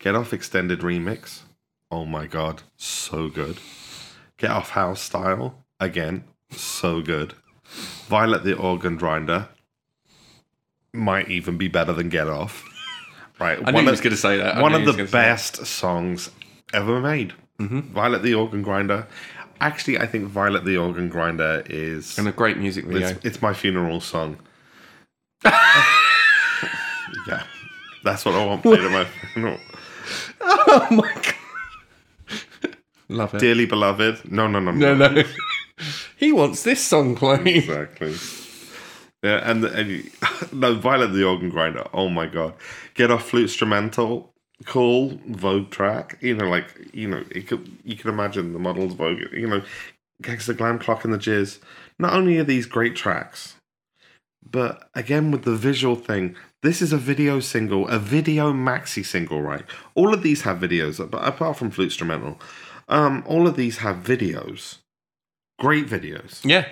Get 0.01 0.14
Off 0.16 0.32
Extended 0.32 0.80
Remix. 0.80 1.40
Oh 1.90 2.05
my 2.05 2.26
god, 2.26 2.62
so 2.76 3.28
good. 3.28 3.59
Get 4.38 4.51
Off 4.51 4.70
House 4.70 5.01
Style. 5.03 5.55
Again, 5.78 6.24
so 6.51 7.01
good. 7.03 7.34
Violet 8.09 8.42
the 8.44 8.57
Organ 8.57 8.96
Grinder. 8.96 9.48
Might 10.92 11.30
even 11.30 11.57
be 11.59 11.68
better 11.68 11.92
than 11.92 12.09
Get 12.09 12.28
Off. 12.28 12.64
Right. 13.38 13.59
I 13.64 13.70
knew 13.70 13.74
one 13.76 13.84
he 13.84 13.88
of- 13.88 13.92
was 13.92 14.01
going 14.01 14.11
to 14.12 14.16
say 14.16 14.38
that. 14.38 14.57
I 14.57 14.62
one 14.62 14.74
of 14.74 14.80
the 14.84 14.92
gonna 14.92 15.07
say 15.07 15.12
that. 15.12 15.12
best 15.12 15.66
songs 15.66 16.30
ever 16.72 17.01
made. 17.01 17.34
Mhm. 17.59 17.84
Violet 17.90 18.22
the 18.22 18.34
Organ 18.34 18.62
Grinder. 18.62 19.07
Actually, 19.61 19.98
I 19.98 20.07
think 20.07 20.24
Violet 20.26 20.64
the 20.64 20.78
Organ 20.78 21.11
Grinder 21.11 21.62
is 21.66 22.18
And 22.18 22.26
a 22.26 22.32
great 22.32 22.57
music 22.57 22.86
video. 22.86 23.09
it's, 23.09 23.24
it's 23.24 23.42
my 23.42 23.53
funeral 23.53 24.01
song. 24.01 24.38
yeah, 25.44 27.42
that's 28.03 28.24
what 28.24 28.34
I 28.34 28.44
want 28.46 28.62
played 28.62 28.80
at 28.80 28.90
my 28.90 29.05
funeral. 29.34 29.59
Oh 30.40 30.86
my 30.90 31.12
god. 31.14 31.34
Love 33.08 33.34
it. 33.34 33.38
Dearly 33.40 33.66
beloved. 33.66 34.30
No, 34.30 34.46
no, 34.46 34.61
no, 34.61 34.70
no, 34.70 34.94
no. 34.94 35.08
no. 35.08 35.22
he 36.16 36.32
wants 36.32 36.62
this 36.62 36.82
song 36.82 37.16
playing. 37.16 37.46
exactly. 37.46 38.14
Yeah, 39.22 39.50
and, 39.50 39.64
and 39.64 39.90
you- 39.90 40.11
no, 40.52 40.74
Violet 40.76 41.08
the 41.08 41.24
Organ 41.24 41.50
Grinder. 41.50 41.86
Oh 41.92 42.08
my 42.08 42.26
god, 42.26 42.54
get 42.94 43.11
off 43.11 43.28
flute 43.28 43.44
instrumental. 43.44 44.32
Cool 44.66 45.18
Vogue 45.26 45.70
track. 45.70 46.18
You 46.20 46.36
know, 46.36 46.48
like 46.48 46.66
you 46.92 47.08
know, 47.08 47.24
it 47.30 47.46
could 47.48 47.70
you 47.84 47.96
could 47.96 48.08
imagine 48.11 48.52
the 48.52 48.58
models 48.58 48.94
Vogue. 48.94 49.20
You 49.32 49.46
know, 49.48 49.62
Gangster 50.22 50.52
Glam 50.54 50.78
Clockin' 50.78 51.11
the 51.11 51.18
Jizz. 51.18 51.58
Not 51.98 52.14
only 52.14 52.38
are 52.38 52.44
these 52.44 52.66
great 52.66 52.94
tracks, 52.94 53.56
but 54.48 54.88
again 54.94 55.30
with 55.30 55.42
the 55.44 55.56
visual 55.56 55.96
thing, 55.96 56.36
this 56.62 56.82
is 56.82 56.92
a 56.92 56.98
video 56.98 57.40
single, 57.40 57.88
a 57.88 57.98
video 57.98 58.52
maxi 58.52 59.04
single, 59.04 59.40
right? 59.42 59.64
All 59.94 60.12
of 60.12 60.22
these 60.22 60.42
have 60.42 60.58
videos, 60.58 60.98
but 61.11 61.26
apart 61.26 61.56
from 61.56 61.70
flute 61.70 61.86
instrumental, 61.86 62.38
um, 62.88 63.22
all 63.26 63.46
of 63.46 63.56
these 63.56 63.78
have 63.78 63.96
videos. 63.96 64.78
Great 65.58 65.86
videos 65.86 66.40
Yeah. 66.42 66.66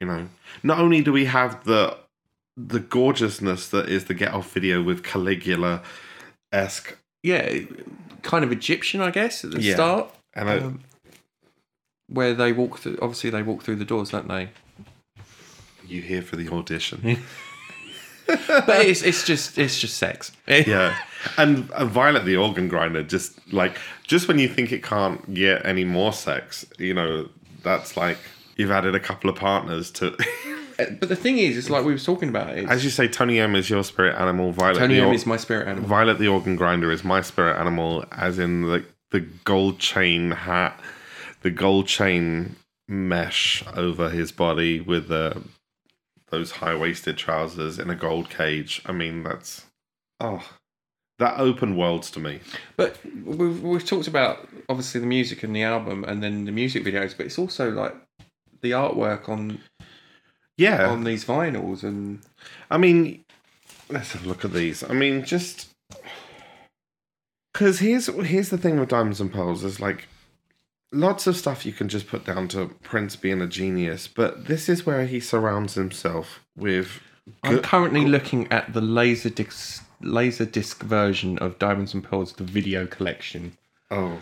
you 0.00 0.06
know 0.06 0.28
not 0.62 0.78
only 0.78 1.00
do 1.00 1.10
we 1.12 1.24
have 1.24 1.64
the 1.64 1.96
the 2.58 2.78
gorgeousness 2.78 3.68
that 3.70 3.88
is 3.88 4.04
the 4.04 4.12
Get 4.12 4.34
Off 4.34 4.52
video 4.52 4.82
with 4.82 5.02
Caligula 5.02 5.82
esque, 6.52 6.98
Yeah, 7.22 7.60
kind 8.22 8.44
of 8.44 8.52
Egyptian, 8.52 9.00
I 9.00 9.10
guess, 9.10 9.44
at 9.44 9.52
the 9.52 9.62
Yeah. 9.62 9.74
start. 9.74 10.14
and 10.34 10.50
I, 10.50 10.58
Um, 10.58 10.80
where 12.08 12.34
they 12.34 12.52
walk 12.52 12.80
through, 12.80 12.98
obviously, 13.00 13.30
they 13.30 13.42
walk 13.42 13.62
through 13.62 13.76
the 13.76 13.84
doors, 13.86 14.10
don't 14.10 14.28
they? 14.28 14.50
you 15.86 16.02
here 16.02 16.20
for 16.22 16.36
the 16.36 16.48
audition. 16.50 17.18
But 18.28 18.84
it's, 18.86 19.02
it's 19.02 19.24
just 19.24 19.58
it's 19.58 19.80
just 19.80 19.96
sex. 19.96 20.32
yeah, 20.46 20.96
and 21.36 21.70
uh, 21.72 21.86
Violet 21.86 22.24
the 22.24 22.36
organ 22.36 22.68
grinder 22.68 23.02
just 23.02 23.40
like 23.52 23.78
just 24.04 24.28
when 24.28 24.38
you 24.38 24.48
think 24.48 24.70
it 24.72 24.82
can't 24.82 25.32
get 25.34 25.64
any 25.64 25.84
more 25.84 26.12
sex, 26.12 26.66
you 26.78 26.92
know, 26.94 27.28
that's 27.62 27.96
like 27.96 28.18
you've 28.56 28.70
added 28.70 28.94
a 28.94 29.00
couple 29.00 29.30
of 29.30 29.36
partners 29.36 29.90
to. 29.92 30.16
But 30.78 31.08
the 31.08 31.16
thing 31.16 31.38
is, 31.38 31.56
it's 31.58 31.70
like 31.70 31.84
we 31.84 31.90
were 31.92 31.98
talking 31.98 32.28
about 32.28 32.56
it. 32.56 32.68
As 32.68 32.84
you 32.84 32.90
say, 32.90 33.08
Tony 33.08 33.40
M 33.40 33.56
is 33.56 33.68
your 33.68 33.82
spirit 33.82 34.14
animal. 34.14 34.52
Violet 34.52 34.78
Tony 34.78 34.94
the 34.94 35.00
M 35.00 35.08
or- 35.08 35.12
is 35.12 35.26
my 35.26 35.36
spirit 35.36 35.66
animal. 35.66 35.88
Violet 35.88 36.20
the 36.20 36.28
organ 36.28 36.54
grinder 36.54 36.92
is 36.92 37.02
my 37.02 37.20
spirit 37.20 37.58
animal, 37.58 38.04
as 38.12 38.38
in 38.38 38.62
the 38.62 38.84
the 39.10 39.20
gold 39.44 39.80
chain 39.80 40.30
hat, 40.30 40.78
the 41.42 41.50
gold 41.50 41.88
chain 41.88 42.54
mesh 42.86 43.64
over 43.74 44.08
his 44.08 44.30
body 44.30 44.78
with 44.78 45.08
the 45.08 45.42
those 46.30 46.52
high 46.52 46.74
waisted 46.74 47.16
trousers 47.16 47.78
in 47.78 47.90
a 47.90 47.94
gold 47.94 48.30
cage. 48.30 48.82
I 48.86 48.92
mean, 48.92 49.22
that's 49.22 49.66
oh, 50.20 50.46
that 51.18 51.38
open 51.38 51.76
worlds 51.76 52.10
to 52.12 52.20
me. 52.20 52.40
But 52.76 52.98
we've, 53.24 53.62
we've 53.62 53.86
talked 53.86 54.08
about 54.08 54.48
obviously 54.68 55.00
the 55.00 55.06
music 55.06 55.42
and 55.42 55.54
the 55.54 55.62
album, 55.62 56.04
and 56.04 56.22
then 56.22 56.44
the 56.44 56.52
music 56.52 56.84
videos. 56.84 57.16
But 57.16 57.26
it's 57.26 57.38
also 57.38 57.70
like 57.70 57.94
the 58.60 58.72
artwork 58.72 59.28
on 59.28 59.60
Yeah, 60.56 60.88
on 60.88 61.04
these 61.04 61.24
vinyls, 61.24 61.82
and 61.82 62.20
I 62.70 62.78
mean, 62.78 63.24
let's 63.88 64.12
have 64.12 64.24
a 64.24 64.28
look 64.28 64.44
at 64.44 64.52
these. 64.52 64.82
I 64.82 64.92
mean, 64.92 65.24
just 65.24 65.68
because 67.52 67.78
here's 67.78 68.06
here's 68.06 68.50
the 68.50 68.58
thing 68.58 68.78
with 68.78 68.88
diamonds 68.88 69.20
and 69.20 69.32
pearls 69.32 69.64
is 69.64 69.80
like 69.80 70.08
lots 70.92 71.26
of 71.26 71.36
stuff 71.36 71.66
you 71.66 71.72
can 71.72 71.88
just 71.88 72.06
put 72.06 72.24
down 72.24 72.48
to 72.48 72.68
Prince 72.82 73.16
being 73.16 73.40
a 73.40 73.46
genius, 73.46 74.08
but 74.08 74.46
this 74.46 74.68
is 74.68 74.86
where 74.86 75.06
he 75.06 75.20
surrounds 75.20 75.74
himself 75.74 76.40
with. 76.56 77.00
I'm 77.42 77.60
currently 77.60 78.06
looking 78.06 78.50
at 78.50 78.72
the 78.72 78.80
laser 78.80 79.30
disc 79.30 79.84
laser 80.00 80.44
disc 80.44 80.82
version 80.82 81.38
of 81.38 81.58
Diamonds 81.58 81.92
and 81.92 82.02
Pearls, 82.02 82.32
the 82.32 82.44
video 82.44 82.86
collection. 82.86 83.56
oh, 83.90 84.18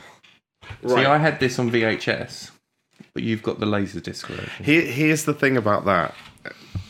See. 0.85 0.95
I 0.95 1.19
had 1.19 1.39
this 1.39 1.59
on 1.59 1.71
VHS, 1.71 2.51
but 3.15 3.23
you've 3.23 3.43
got 3.43 3.61
the 3.61 3.67
laser 3.67 4.01
disc 4.01 4.27
version. 4.27 4.65
Here, 4.65 4.83
here's 4.83 5.25
the 5.25 5.35
thing 5.35 5.57
about 5.57 5.85
that. 5.85 6.15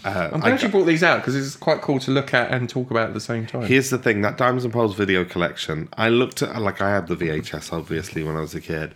Uh, 0.05 0.31
I'm 0.33 0.43
I 0.43 0.49
glad 0.51 0.63
you 0.63 0.69
brought 0.69 0.85
these 0.85 1.03
out 1.03 1.17
because 1.21 1.35
it's 1.35 1.57
quite 1.57 1.83
cool 1.83 1.99
to 2.01 2.13
look 2.13 2.33
at 2.33 2.53
and 2.53 2.69
talk 2.69 2.93
about 2.93 3.09
at 3.09 3.15
the 3.15 3.21
same 3.21 3.45
time. 3.45 3.63
Here's 3.63 3.91
the 3.91 3.99
thing: 3.99 4.23
that 4.23 4.37
Diamonds 4.37 4.65
and 4.65 4.73
Pearls 4.73 4.95
video 4.95 5.25
collection. 5.25 5.89
I 5.97 6.11
looked 6.11 6.43
at 6.43 6.63
like 6.63 6.81
I 6.81 6.91
had 6.91 7.09
the 7.09 7.17
VHS 7.17 7.73
obviously 7.73 8.23
when 8.23 8.37
I 8.37 8.41
was 8.41 8.55
a 8.55 8.61
kid, 8.61 8.95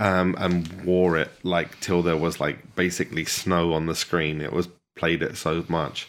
um, 0.00 0.34
and 0.38 0.84
wore 0.84 1.16
it 1.16 1.30
like 1.44 1.78
till 1.80 2.02
there 2.02 2.16
was 2.16 2.40
like 2.40 2.74
basically 2.74 3.24
snow 3.24 3.74
on 3.74 3.86
the 3.86 3.94
screen. 3.94 4.40
It 4.40 4.52
was 4.52 4.68
played 4.96 5.22
it 5.22 5.36
so 5.36 5.64
much. 5.68 6.08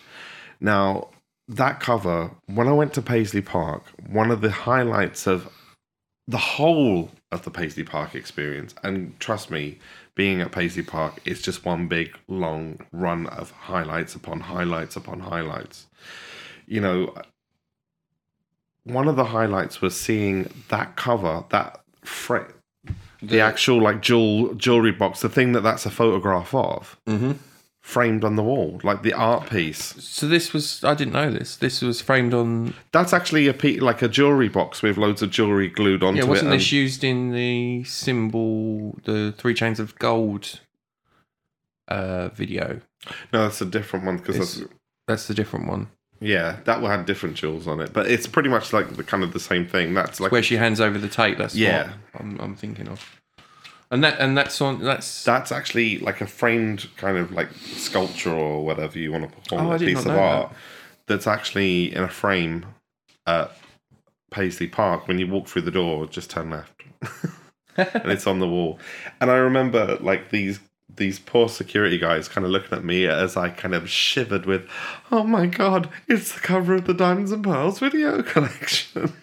Now 0.60 1.10
that 1.48 1.82
cover, 1.82 2.32
when 2.48 2.68
I 2.68 2.72
went 2.72 2.94
to 2.94 3.02
Paisley 3.02 3.42
Park, 3.42 3.84
one 4.10 4.32
of 4.32 4.42
the 4.42 4.50
highlights 4.50 5.28
of 5.28 5.50
the 6.28 6.38
whole 6.38 7.12
of 7.32 7.44
the 7.44 7.52
Paisley 7.52 7.84
Park 7.84 8.16
experience, 8.16 8.74
and 8.82 9.20
trust 9.20 9.52
me, 9.52 9.78
being 10.16 10.40
at 10.40 10.54
Paisley 10.54 10.84
Park 10.84 11.20
is 11.26 11.42
just 11.42 11.66
one 11.66 11.88
big 11.88 12.18
long 12.30 12.80
run 12.94 13.28
of 13.28 13.52
highlights 13.52 14.16
upon 14.16 14.40
highlights 14.40 14.96
upon 14.96 15.20
highlights. 15.20 15.88
You 16.66 16.80
know, 16.80 17.14
one 18.86 19.10
of 19.10 19.18
the 19.18 19.26
highlights 19.26 19.82
was 19.82 20.00
seeing 20.00 20.50
that 20.70 20.96
cover, 20.96 21.44
that 21.50 21.82
fra- 22.04 22.54
the, 23.22 23.40
actual 23.40 23.82
like 23.82 24.02
jewel 24.02 24.54
jewelry 24.56 24.92
box, 24.92 25.22
the 25.22 25.30
thing 25.30 25.52
that 25.54 25.62
that's 25.62 25.86
a 25.86 25.92
photograph 25.92 26.54
of, 26.54 26.98
Mhm. 27.08 27.38
framed 27.82 28.24
on 28.24 28.36
the 28.36 28.44
wall, 28.44 28.80
like 28.84 29.02
the 29.04 29.14
art 29.14 29.50
piece. 29.50 29.96
So 30.00 30.28
this 30.28 30.54
was 30.54 30.84
I 30.84 30.94
didn't 30.94 31.14
know 31.14 31.32
this. 31.32 31.56
This 31.58 31.82
was 31.82 32.00
framed 32.02 32.34
on. 32.34 32.74
That's 32.92 33.14
actually 33.14 33.48
a 33.48 33.54
pe- 33.54 33.80
like 33.80 34.02
a 34.02 34.08
jewelry 34.08 34.50
box 34.50 34.82
with 34.82 34.98
loads 34.98 35.22
of 35.22 35.30
jewelry 35.32 35.68
glued 35.68 36.04
onto 36.04 36.20
Yeah, 36.22 36.26
wasn't 36.26 36.50
it. 36.54 36.58
this 36.58 36.72
used 36.72 37.04
in 37.04 37.32
the 37.32 37.84
symbol, 37.86 39.00
the 39.06 39.34
three 39.38 39.54
chains 39.54 39.80
of 39.80 39.98
gold 40.00 40.60
uh, 41.88 42.30
video? 42.30 42.82
no, 43.34 43.44
that's 43.44 43.62
a 43.62 43.66
different 43.66 44.06
one 44.06 44.18
because 44.18 44.36
It's- 44.36 44.56
that's 44.60 44.70
That's 45.08 45.28
the 45.28 45.34
different 45.34 45.68
one 45.68 45.88
yeah, 46.22 46.58
that 46.66 46.82
one 46.82 46.92
had 46.92 47.06
different 47.06 47.36
jewels 47.36 47.68
on 47.68 47.82
it, 47.82 47.92
but 47.92 48.10
it's 48.10 48.28
pretty 48.28 48.48
much 48.48 48.72
like 48.72 48.96
the 48.96 49.04
kind 49.04 49.24
of 49.24 49.34
the 49.34 49.40
same 49.40 49.68
thing. 49.68 49.94
That's 49.94 50.20
like 50.20 50.32
where 50.32 50.44
she 50.44 50.56
hands 50.56 50.80
over 50.80 50.98
the 50.98 51.10
tape. 51.10 51.38
That's 51.38 51.56
Yeah. 51.56 51.92
what 52.14 52.22
I'm, 52.22 52.40
I'm 52.40 52.56
thinking 52.56 52.88
of. 52.88 53.20
And 53.90 54.04
that 54.06 54.20
and 54.20 54.38
that's 54.38 54.62
on 54.62 54.80
that's 54.82 55.24
that's 55.26 55.52
actually 55.52 55.98
like 56.00 56.22
a 56.22 56.28
framed 56.28 56.88
kind 56.96 57.18
of 57.18 57.32
like 57.34 57.52
sculpture 57.54 58.32
or 58.34 58.64
whatever 58.64 58.98
you 58.98 59.12
want 59.12 59.30
to 59.30 59.50
call 59.50 59.74
Oh, 59.74 59.78
did 59.78 59.88
piece 59.96 60.06
of 60.06 60.12
art 60.16 60.54
that's 61.08 61.28
actually 61.28 61.94
in 61.94 62.02
a 62.04 62.08
frame 62.08 62.66
at 63.28 63.52
Paisley 64.30 64.68
Park. 64.68 65.10
When 65.10 65.20
you 65.20 65.28
walk 65.28 65.48
through 65.48 65.64
the 65.64 65.72
door, 65.72 66.06
just 66.06 66.30
turn 66.30 66.52
left, 66.52 66.72
and 67.76 68.10
it's 68.12 68.28
on 68.28 68.40
the 68.40 68.48
wall. 68.48 68.80
And 69.20 69.30
I 69.30 69.36
remember 69.36 69.98
like 70.00 70.30
these 70.30 70.62
these 70.96 71.20
poor 71.20 71.50
security 71.50 71.98
guys 71.98 72.28
kind 72.28 72.46
of 72.46 72.52
looking 72.52 72.78
at 72.78 72.84
me 72.84 73.08
as 73.08 73.38
I 73.38 73.50
kind 73.50 73.74
of 73.74 73.90
shivered 73.90 74.46
with, 74.46 74.68
"Oh 75.12 75.24
my 75.24 75.46
god, 75.46 75.90
it's 76.08 76.34
the 76.34 76.40
cover 76.40 76.76
of 76.76 76.86
the 76.86 76.94
Diamonds 76.94 77.32
and 77.32 77.44
Pearls 77.44 77.80
video 77.80 78.22
collection," 78.34 79.14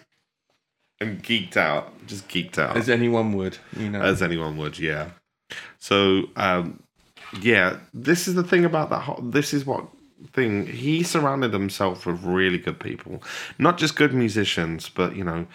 and 0.99 1.23
geeked 1.23 1.57
out, 1.57 2.05
just 2.07 2.27
geeked 2.27 2.57
out. 2.57 2.75
As 2.77 2.89
anyone 2.89 3.33
would, 3.33 3.57
you 3.75 3.89
know. 3.89 4.01
as 4.01 4.21
anyone 4.21 4.57
would 4.57 4.79
yeah. 4.79 5.09
So 5.79 6.25
um 6.35 6.83
yeah 7.41 7.77
this 7.93 8.27
is 8.27 8.35
the 8.35 8.43
thing 8.43 8.65
about 8.65 8.89
that 8.89 9.01
whole, 9.01 9.21
this 9.21 9.53
is 9.53 9.65
what 9.65 9.85
thing 10.33 10.67
he 10.67 11.01
surrounded 11.03 11.53
himself 11.53 12.05
with 12.05 12.21
really 12.23 12.57
good 12.57 12.79
people. 12.79 13.23
Not 13.57 13.77
just 13.77 13.95
good 13.95 14.13
musicians 14.13 14.89
but 14.89 15.15
you 15.15 15.23
know 15.23 15.47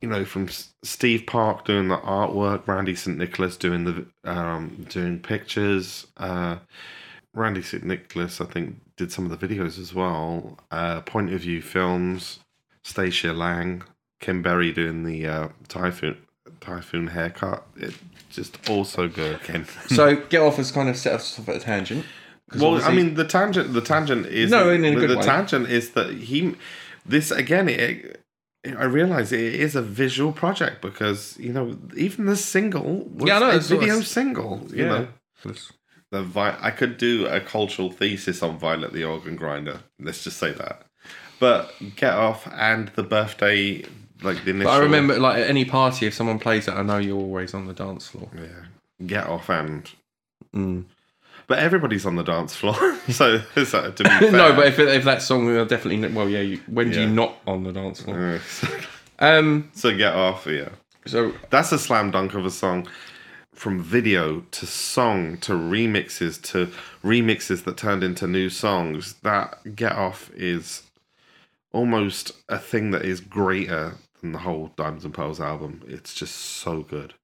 you 0.00 0.08
know 0.08 0.24
from 0.24 0.48
steve 0.82 1.24
parke 1.26 1.64
doing 1.64 1.88
the 1.88 1.96
artwork 1.98 2.64
randee 2.64 2.96
st 2.96 3.18
nicholas 3.18 3.56
doing 3.56 3.84
the 3.84 4.06
um 4.30 4.86
doing 4.88 5.18
pictures 5.18 6.06
uh 6.18 6.56
randee 7.36 7.64
st 7.64 7.84
nicholas 7.84 8.40
i 8.40 8.44
think 8.44 8.76
did 8.96 9.10
some 9.12 9.28
of 9.30 9.38
the 9.38 9.46
videos 9.48 9.78
as 9.78 9.94
well 9.94 10.58
uh 10.70 11.00
point 11.02 11.32
of 11.32 11.40
view 11.40 11.60
films 11.62 12.40
stacia 12.84 13.32
lang 13.32 13.82
kim 14.20 14.42
berry 14.42 14.72
doing 14.72 15.02
the 15.04 15.26
uh 15.26 15.48
typhoon 15.68 16.16
typhoon 16.60 17.06
haircut 17.08 17.66
it 17.76 17.94
just 18.30 18.68
also 18.68 19.08
good 19.08 19.40
Ken. 19.42 19.64
so 19.88 20.16
get 20.28 20.40
off 20.42 20.56
has 20.56 20.70
kind 20.70 20.88
of 20.88 20.96
set 20.96 21.14
us 21.14 21.38
off 21.38 21.48
at 21.48 21.56
a 21.56 21.60
tangent. 21.60 22.04
well 22.58 22.82
i 22.84 22.92
mean 22.92 23.14
the 23.14 23.24
tangent 23.24 23.72
the 23.72 23.80
tangent 23.80 24.26
is 24.26 24.50
No, 24.50 24.70
in 24.70 24.84
a 24.84 24.90
the, 24.90 24.96
good 25.00 25.10
the 25.10 25.16
way. 25.18 25.22
tangent 25.22 25.68
is 25.68 25.90
that 25.90 26.12
he 26.14 26.54
this 27.06 27.30
again 27.30 27.68
it, 27.68 28.22
I 28.66 28.84
realize 28.84 29.30
it 29.32 29.40
is 29.40 29.76
a 29.76 29.82
visual 29.82 30.32
project 30.32 30.82
because 30.82 31.36
you 31.38 31.52
know 31.52 31.78
even 31.96 32.26
the 32.26 32.36
single 32.36 33.04
was 33.04 33.28
Yeah, 33.28 33.38
know, 33.38 33.50
a 33.50 33.52
that's 33.52 33.70
what 33.70 33.76
I 33.78 33.80
video 33.80 34.00
single. 34.00 34.66
You 34.70 34.84
Yeah. 34.84 34.88
know, 34.88 35.08
the 36.10 36.22
Vi- 36.22 36.58
I 36.60 36.70
could 36.70 36.96
do 36.98 37.26
a 37.26 37.40
cultural 37.40 37.90
thesis 37.90 38.42
on 38.42 38.58
Violet 38.58 38.92
the 38.92 39.04
organ 39.04 39.36
grinder. 39.36 39.80
Let's 40.00 40.24
just 40.24 40.38
say 40.38 40.52
that. 40.52 40.82
But 41.38 41.72
get 41.96 42.14
off 42.14 42.48
and 42.52 42.88
the 42.96 43.04
birthday, 43.04 43.84
like 44.22 44.42
the 44.44 44.50
initial. 44.50 44.72
But 44.72 44.80
I 44.80 44.82
remember, 44.82 45.18
like 45.18 45.38
at 45.38 45.48
any 45.48 45.64
party, 45.64 46.06
if 46.06 46.14
someone 46.14 46.38
plays 46.40 46.66
it, 46.66 46.72
I 46.72 46.82
know 46.82 46.98
you're 46.98 47.16
always 47.16 47.54
on 47.54 47.66
the 47.66 47.74
dance 47.74 48.08
floor. 48.08 48.28
Yeah, 48.36 49.06
get 49.06 49.26
off 49.26 49.48
and. 49.48 49.88
Mm. 50.54 50.84
But 51.48 51.58
everybody's 51.60 52.04
on 52.06 52.14
the 52.16 52.22
dance 52.22 52.54
floor, 52.54 52.74
so, 53.08 53.40
so 53.64 53.90
to 53.90 54.04
be 54.04 54.08
fair, 54.10 54.30
no, 54.32 54.54
but 54.54 54.66
if, 54.66 54.78
if 54.78 55.04
that 55.04 55.22
song, 55.22 55.46
definitely. 55.66 56.06
Well, 56.08 56.28
yeah. 56.28 56.40
You, 56.40 56.60
when 56.68 56.90
do 56.90 57.00
Yeah. 57.00 57.06
you 57.06 57.12
not 57.12 57.36
on 57.46 57.64
the 57.64 57.72
dance 57.72 58.02
floor? 58.02 58.34
Uh, 58.34 58.38
so, 58.48 58.68
Um. 59.18 59.70
so 59.74 59.96
get 59.96 60.12
off, 60.14 60.46
yeah. 60.46 60.68
So 61.06 61.32
That's 61.50 61.72
a 61.72 61.78
slam 61.78 62.10
dunk 62.10 62.34
of 62.34 62.44
a 62.44 62.50
song. 62.50 62.86
From 63.54 63.82
video 63.82 64.40
to 64.52 64.66
song 64.66 65.38
to 65.38 65.52
remixes 65.54 66.40
to 66.52 66.70
remixes 67.02 67.64
that 67.64 67.76
turned 67.76 68.04
into 68.04 68.28
new 68.28 68.50
songs. 68.50 69.14
That 69.22 69.74
Get 69.74 69.92
Off 69.92 70.30
is 70.36 70.82
almost 71.72 72.32
a 72.48 72.58
thing 72.58 72.92
that 72.92 73.04
is 73.06 73.20
greater 73.20 73.94
than 74.20 74.30
the 74.32 74.38
whole 74.38 74.70
Diamonds 74.76 75.04
and 75.04 75.12
Pearls 75.14 75.40
album. 75.40 75.82
It's 75.88 76.14
just 76.14 76.36
so 76.36 76.82
good. 76.82 77.14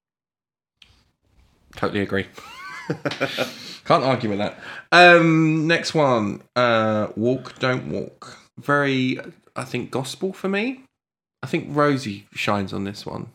totally 1.76 2.00
agree. 2.00 2.26
Can't 3.84 4.04
argue 4.04 4.30
with 4.30 4.38
that. 4.38 4.58
Um. 4.92 5.66
Next 5.66 5.94
one. 5.94 6.42
Uh. 6.56 7.08
Walk, 7.16 7.58
don't 7.58 7.88
walk. 7.88 8.38
Very. 8.58 9.18
I 9.56 9.64
think 9.64 9.90
gospel 9.90 10.32
for 10.32 10.48
me. 10.48 10.84
I 11.42 11.46
think 11.46 11.68
Rosie 11.70 12.26
shines 12.32 12.72
on 12.72 12.84
this 12.84 13.04
one. 13.04 13.28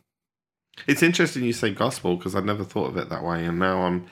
It's 0.88 1.04
interesting 1.04 1.43
you 1.43 1.54
say 1.54 1.72
gospel 1.72 2.16
because 2.16 2.36
I 2.36 2.39
never 2.39 2.64
thought 2.64 2.89
of 2.89 2.97
it 2.97 3.10
that 3.10 3.24
way, 3.24 3.45
and 3.45 3.60
now 3.60 3.82
I'm 3.82 4.08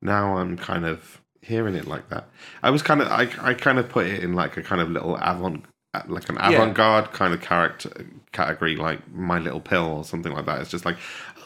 now 0.00 0.36
I'm 0.36 0.56
kind 0.56 0.84
of 0.84 1.20
hearing 1.40 1.74
it 1.74 1.86
like 1.86 2.08
that. 2.10 2.28
I 2.62 2.70
was 2.70 2.82
kind 2.82 3.00
of 3.00 3.08
I 3.08 3.28
I 3.40 3.54
kind 3.54 3.78
of 3.78 3.88
put 3.88 4.06
it 4.06 4.22
in 4.22 4.34
like 4.34 4.56
a 4.56 4.62
kind 4.62 4.80
of 4.80 4.90
little 4.90 5.16
avant 5.16 5.64
like 6.08 6.28
an 6.30 6.38
avant-garde 6.40 7.12
kind 7.12 7.34
of 7.34 7.42
character 7.42 8.06
category 8.32 8.76
like 8.76 9.12
My 9.12 9.38
Little 9.38 9.60
Pill 9.60 9.84
or 9.84 10.04
something 10.04 10.32
like 10.32 10.46
that. 10.46 10.60
It's 10.60 10.70
just 10.70 10.84
like 10.84 10.96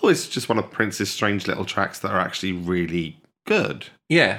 oh, 0.03 0.09
it's 0.09 0.28
just 0.28 0.49
one 0.49 0.59
of 0.59 0.70
Prince's 0.70 1.11
strange 1.11 1.47
little 1.47 1.64
tracks 1.64 2.01
that 2.01 2.11
are 2.11 2.20
actually 2.20 2.53
really 2.53 3.18
good. 3.47 3.86
Yeah. 4.09 4.38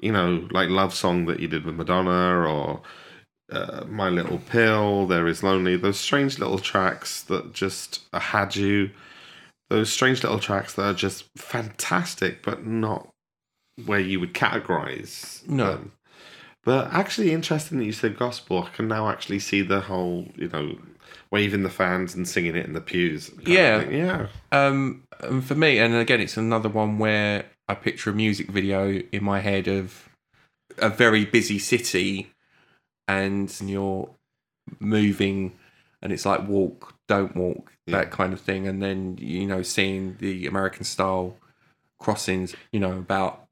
You 0.00 0.12
know, 0.12 0.48
like 0.50 0.68
Love 0.68 0.94
Song 0.94 1.26
that 1.26 1.40
you 1.40 1.48
did 1.48 1.64
with 1.64 1.74
Madonna 1.74 2.46
or 2.48 2.82
uh, 3.50 3.84
My 3.88 4.08
Little 4.08 4.38
Pill, 4.38 5.06
There 5.06 5.26
Is 5.26 5.42
Lonely, 5.42 5.76
those 5.76 5.98
strange 5.98 6.38
little 6.38 6.58
tracks 6.58 7.22
that 7.24 7.52
just 7.52 8.02
had 8.12 8.54
you, 8.56 8.90
those 9.70 9.92
strange 9.92 10.22
little 10.22 10.38
tracks 10.38 10.74
that 10.74 10.82
are 10.82 10.94
just 10.94 11.24
fantastic, 11.36 12.42
but 12.42 12.64
not 12.64 13.08
where 13.86 14.00
you 14.00 14.20
would 14.20 14.34
categorize 14.34 15.46
No. 15.48 15.66
them. 15.70 15.92
But 16.64 16.92
actually, 16.92 17.32
interesting 17.32 17.78
that 17.78 17.84
you 17.86 17.92
said 17.92 18.18
gospel. 18.18 18.64
I 18.64 18.76
can 18.76 18.88
now 18.88 19.08
actually 19.08 19.38
see 19.38 19.62
the 19.62 19.80
whole, 19.80 20.28
you 20.36 20.48
know, 20.48 20.76
waving 21.30 21.62
the 21.62 21.70
fans 21.70 22.14
and 22.14 22.28
singing 22.28 22.56
it 22.56 22.66
in 22.66 22.74
the 22.74 22.80
pews. 22.80 23.30
Yeah. 23.46 23.88
yeah. 23.88 24.26
Um, 24.52 25.04
and 25.20 25.42
for 25.42 25.54
me, 25.54 25.78
and 25.78 25.94
again, 25.94 26.20
it's 26.20 26.36
another 26.36 26.68
one 26.68 26.98
where 26.98 27.46
I 27.68 27.74
picture 27.74 28.10
a 28.10 28.14
music 28.14 28.48
video 28.48 29.02
in 29.12 29.22
my 29.22 29.40
head 29.40 29.68
of 29.68 30.08
a 30.78 30.88
very 30.88 31.24
busy 31.24 31.58
city, 31.58 32.32
and 33.06 33.54
you're 33.60 34.10
moving, 34.80 35.52
and 36.02 36.12
it's 36.12 36.24
like 36.26 36.46
walk, 36.48 36.94
don't 37.08 37.36
walk, 37.36 37.72
that 37.86 38.10
kind 38.10 38.32
of 38.32 38.40
thing, 38.40 38.66
and 38.66 38.82
then 38.82 39.16
you 39.20 39.46
know 39.46 39.62
seeing 39.62 40.16
the 40.18 40.46
American 40.46 40.84
style 40.84 41.36
crossings, 41.98 42.54
you 42.72 42.80
know 42.80 42.92
about 42.98 43.44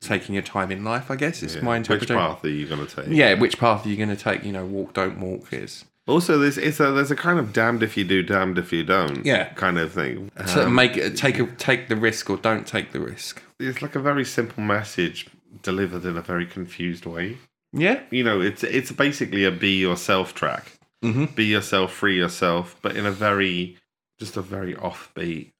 taking 0.00 0.34
your 0.34 0.42
time 0.42 0.70
in 0.70 0.84
life. 0.84 1.10
I 1.10 1.16
guess 1.16 1.42
it's 1.42 1.56
Yeah. 1.56 1.62
my 1.62 1.72
Which 1.76 1.78
interpretation. 1.90 2.16
path 2.16 2.44
are 2.44 2.48
you 2.48 2.66
going 2.66 2.86
to 2.86 2.96
take? 2.96 3.08
Yeah, 3.08 3.34
which 3.34 3.58
path 3.58 3.84
are 3.84 3.88
you 3.88 3.96
going 3.96 4.14
to 4.14 4.16
take? 4.16 4.44
You 4.44 4.52
know, 4.52 4.64
walk, 4.64 4.92
don't 4.94 5.18
walk 5.20 5.52
is 5.52 5.84
Also, 6.08 6.38
there's 6.38 6.56
it's 6.58 6.80
a 6.80 6.90
there's 6.92 7.10
a 7.10 7.16
kind 7.16 7.38
of 7.38 7.52
damned 7.52 7.82
if 7.82 7.96
you 7.96 8.02
do, 8.04 8.22
damned 8.22 8.58
if 8.58 8.72
you 8.72 8.82
don't. 8.82 9.24
Yeah. 9.26 9.52
Kind 9.54 9.78
of 9.78 9.92
thing. 9.92 10.30
so 10.46 10.64
Um, 10.66 10.74
make 10.74 10.96
it 10.96 11.16
take 11.16 11.38
a 11.38 11.46
take 11.46 11.88
the 11.88 11.96
risk 11.96 12.30
or 12.30 12.36
don't 12.38 12.66
take 12.66 12.92
the 12.92 13.00
risk. 13.00 13.42
it's 13.60 13.82
like 13.82 13.94
a 13.94 14.00
very 14.00 14.24
simple 14.24 14.62
message 14.62 15.28
delivered 15.62 16.04
in 16.04 16.16
a 16.16 16.22
very 16.22 16.46
confused 16.46 17.04
way. 17.06 17.36
Yeah, 17.72 18.00
You 18.10 18.24
know, 18.24 18.40
it's 18.40 18.64
it's 18.64 18.90
basically 18.92 19.44
a 19.44 19.50
be 19.50 19.76
yourself 19.78 20.34
track. 20.34 20.72
Mhm. 21.04 21.34
Be 21.34 21.44
yourself, 21.44 21.92
free 21.92 22.16
yourself, 22.16 22.76
but 22.82 22.96
in 22.96 23.04
a 23.06 23.10
very 23.12 23.76
just 24.18 24.36
a 24.36 24.42
very 24.42 24.74
offbeat 24.74 25.50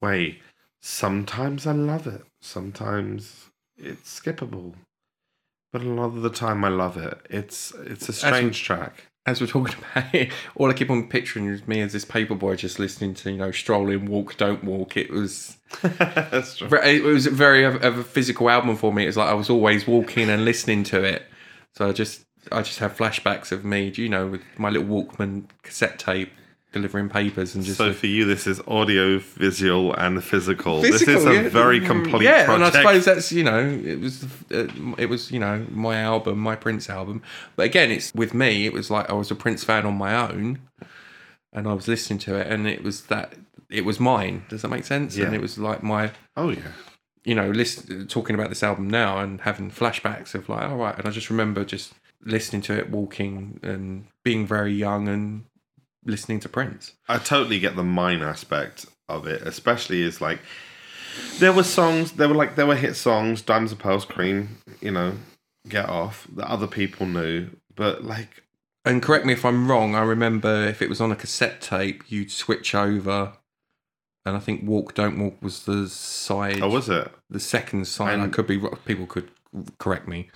way. 0.00 0.40
Sometimes 0.80 1.66
I 1.66 1.72
love 1.72 2.06
it. 2.06 2.24
Sometimes 2.40 3.50
it's 3.76 4.20
skippable. 4.20 4.74
But 5.72 5.82
a 5.82 5.88
lot 5.88 6.06
of 6.16 6.22
the 6.22 6.30
time 6.30 6.64
I 6.64 6.68
love 6.68 6.96
it. 6.96 7.18
It's 7.28 7.72
it's 7.84 8.08
a 8.08 8.12
strange 8.12 8.62
track. 8.64 9.08
As 9.26 9.40
we're 9.40 9.46
talking 9.46 9.74
about 9.92 10.14
it, 10.14 10.32
all 10.54 10.70
I 10.70 10.74
keep 10.74 10.90
on 10.90 11.08
picturing 11.08 11.46
is 11.46 11.66
me 11.66 11.80
as 11.80 11.92
this 11.92 12.04
paper 12.04 12.34
boy 12.34 12.56
just 12.56 12.78
listening 12.78 13.14
to, 13.14 13.30
you 13.30 13.38
know, 13.38 13.50
strolling, 13.50 14.06
walk, 14.06 14.36
don't 14.36 14.64
walk. 14.64 14.96
It 14.96 15.10
was, 15.10 15.56
That's 15.82 16.56
true. 16.56 16.68
it 16.82 17.02
was 17.02 17.26
a 17.26 17.30
very 17.30 17.64
of, 17.64 17.82
of 17.82 17.98
a 17.98 18.04
physical 18.04 18.50
album 18.50 18.76
for 18.76 18.92
me. 18.92 19.06
It's 19.06 19.16
like 19.16 19.28
I 19.28 19.34
was 19.34 19.50
always 19.50 19.86
walking 19.86 20.28
and 20.30 20.44
listening 20.44 20.84
to 20.84 21.02
it. 21.02 21.26
So 21.72 21.88
I 21.88 21.92
just, 21.92 22.24
I 22.52 22.62
just 22.62 22.78
have 22.78 22.96
flashbacks 22.96 23.50
of 23.50 23.64
me, 23.64 23.92
you 23.96 24.08
know, 24.08 24.26
with 24.26 24.42
my 24.58 24.70
little 24.70 24.86
Walkman 24.86 25.44
cassette 25.62 25.98
tape 25.98 26.30
delivering 26.74 27.08
papers 27.08 27.54
and 27.54 27.64
just. 27.64 27.78
So 27.78 27.94
for 27.94 28.06
you, 28.06 28.26
this 28.26 28.46
is 28.46 28.60
audio, 28.66 29.18
visual, 29.18 29.94
and 29.94 30.22
physical. 30.22 30.82
Physical, 30.82 31.14
this 31.14 31.22
is 31.22 31.26
a 31.26 31.34
yeah. 31.44 31.48
very 31.48 31.80
complete 31.80 32.24
yeah, 32.24 32.44
project. 32.44 32.54
and 32.54 32.64
I 32.64 32.70
suppose 32.82 33.04
that's 33.06 33.32
you 33.32 33.44
know 33.44 33.60
it 33.60 34.00
was 34.00 34.24
uh, 34.52 34.66
it 34.98 35.06
was 35.08 35.30
you 35.30 35.38
know 35.38 35.64
my 35.70 36.00
album, 36.00 36.38
my 36.40 36.56
Prince 36.56 36.90
album. 36.90 37.22
But 37.56 37.66
again, 37.66 37.90
it's 37.90 38.12
with 38.12 38.34
me. 38.34 38.66
It 38.66 38.72
was 38.72 38.90
like 38.90 39.08
I 39.08 39.14
was 39.14 39.30
a 39.30 39.34
Prince 39.34 39.64
fan 39.64 39.86
on 39.86 39.94
my 39.94 40.14
own, 40.14 40.58
and 41.52 41.66
I 41.66 41.72
was 41.72 41.88
listening 41.88 42.18
to 42.20 42.34
it, 42.34 42.48
and 42.48 42.66
it 42.66 42.82
was 42.82 43.04
that 43.04 43.34
it 43.70 43.84
was 43.84 43.98
mine. 43.98 44.44
Does 44.48 44.62
that 44.62 44.68
make 44.68 44.84
sense? 44.84 45.16
Yeah. 45.16 45.26
And 45.26 45.34
it 45.34 45.40
was 45.40 45.56
like 45.56 45.82
my 45.82 46.10
oh 46.36 46.50
yeah, 46.50 46.72
you 47.24 47.36
know 47.36 47.50
list, 47.50 47.88
talking 48.08 48.34
about 48.34 48.50
this 48.50 48.62
album 48.62 48.90
now 48.90 49.20
and 49.20 49.40
having 49.42 49.70
flashbacks 49.70 50.34
of 50.34 50.48
like 50.48 50.68
all 50.68 50.76
right, 50.76 50.98
and 50.98 51.06
I 51.06 51.10
just 51.10 51.30
remember 51.30 51.64
just 51.64 51.94
listening 52.24 52.62
to 52.62 52.76
it, 52.76 52.90
walking 52.90 53.60
and 53.62 54.06
being 54.24 54.46
very 54.46 54.72
young 54.74 55.08
and 55.08 55.44
listening 56.04 56.40
to 56.40 56.48
Prince. 56.48 56.92
I 57.08 57.18
totally 57.18 57.58
get 57.58 57.76
the 57.76 57.84
mine 57.84 58.22
aspect 58.22 58.86
of 59.08 59.26
it, 59.26 59.42
especially 59.42 60.02
as 60.04 60.20
like 60.20 60.40
there 61.38 61.52
were 61.52 61.62
songs, 61.62 62.12
there 62.12 62.28
were 62.28 62.34
like 62.34 62.56
there 62.56 62.66
were 62.66 62.76
hit 62.76 62.96
songs, 62.96 63.42
Diamonds 63.42 63.72
and 63.72 63.80
Pearls, 63.80 64.04
Cream, 64.04 64.58
you 64.80 64.90
know, 64.90 65.14
Get 65.68 65.88
Off 65.88 66.26
that 66.36 66.48
other 66.48 66.66
people 66.66 67.06
knew, 67.06 67.50
but 67.74 68.04
like 68.04 68.42
And 68.84 69.02
correct 69.02 69.24
me 69.24 69.32
if 69.32 69.44
I'm 69.44 69.70
wrong. 69.70 69.94
I 69.94 70.02
remember 70.02 70.64
if 70.66 70.82
it 70.82 70.88
was 70.88 71.00
on 71.00 71.12
a 71.12 71.16
cassette 71.16 71.60
tape, 71.60 72.02
you'd 72.08 72.30
switch 72.30 72.74
over, 72.74 73.32
and 74.26 74.36
I 74.36 74.40
think 74.40 74.62
"Walk 74.68 74.94
Don't 74.94 75.18
Walk" 75.18 75.40
was 75.40 75.64
the 75.64 75.88
side, 75.88 76.60
oh, 76.60 76.68
was 76.68 76.88
it? 76.88 77.10
the 77.30 77.40
second 77.40 77.86
side. 77.86 78.18
I 78.20 78.24
And- 78.24 78.32
could 78.32 78.46
be 78.46 78.56
wrong. 78.56 78.78
people 78.84 79.06
could 79.06 79.30
correct 79.78 80.08
me, 80.08 80.30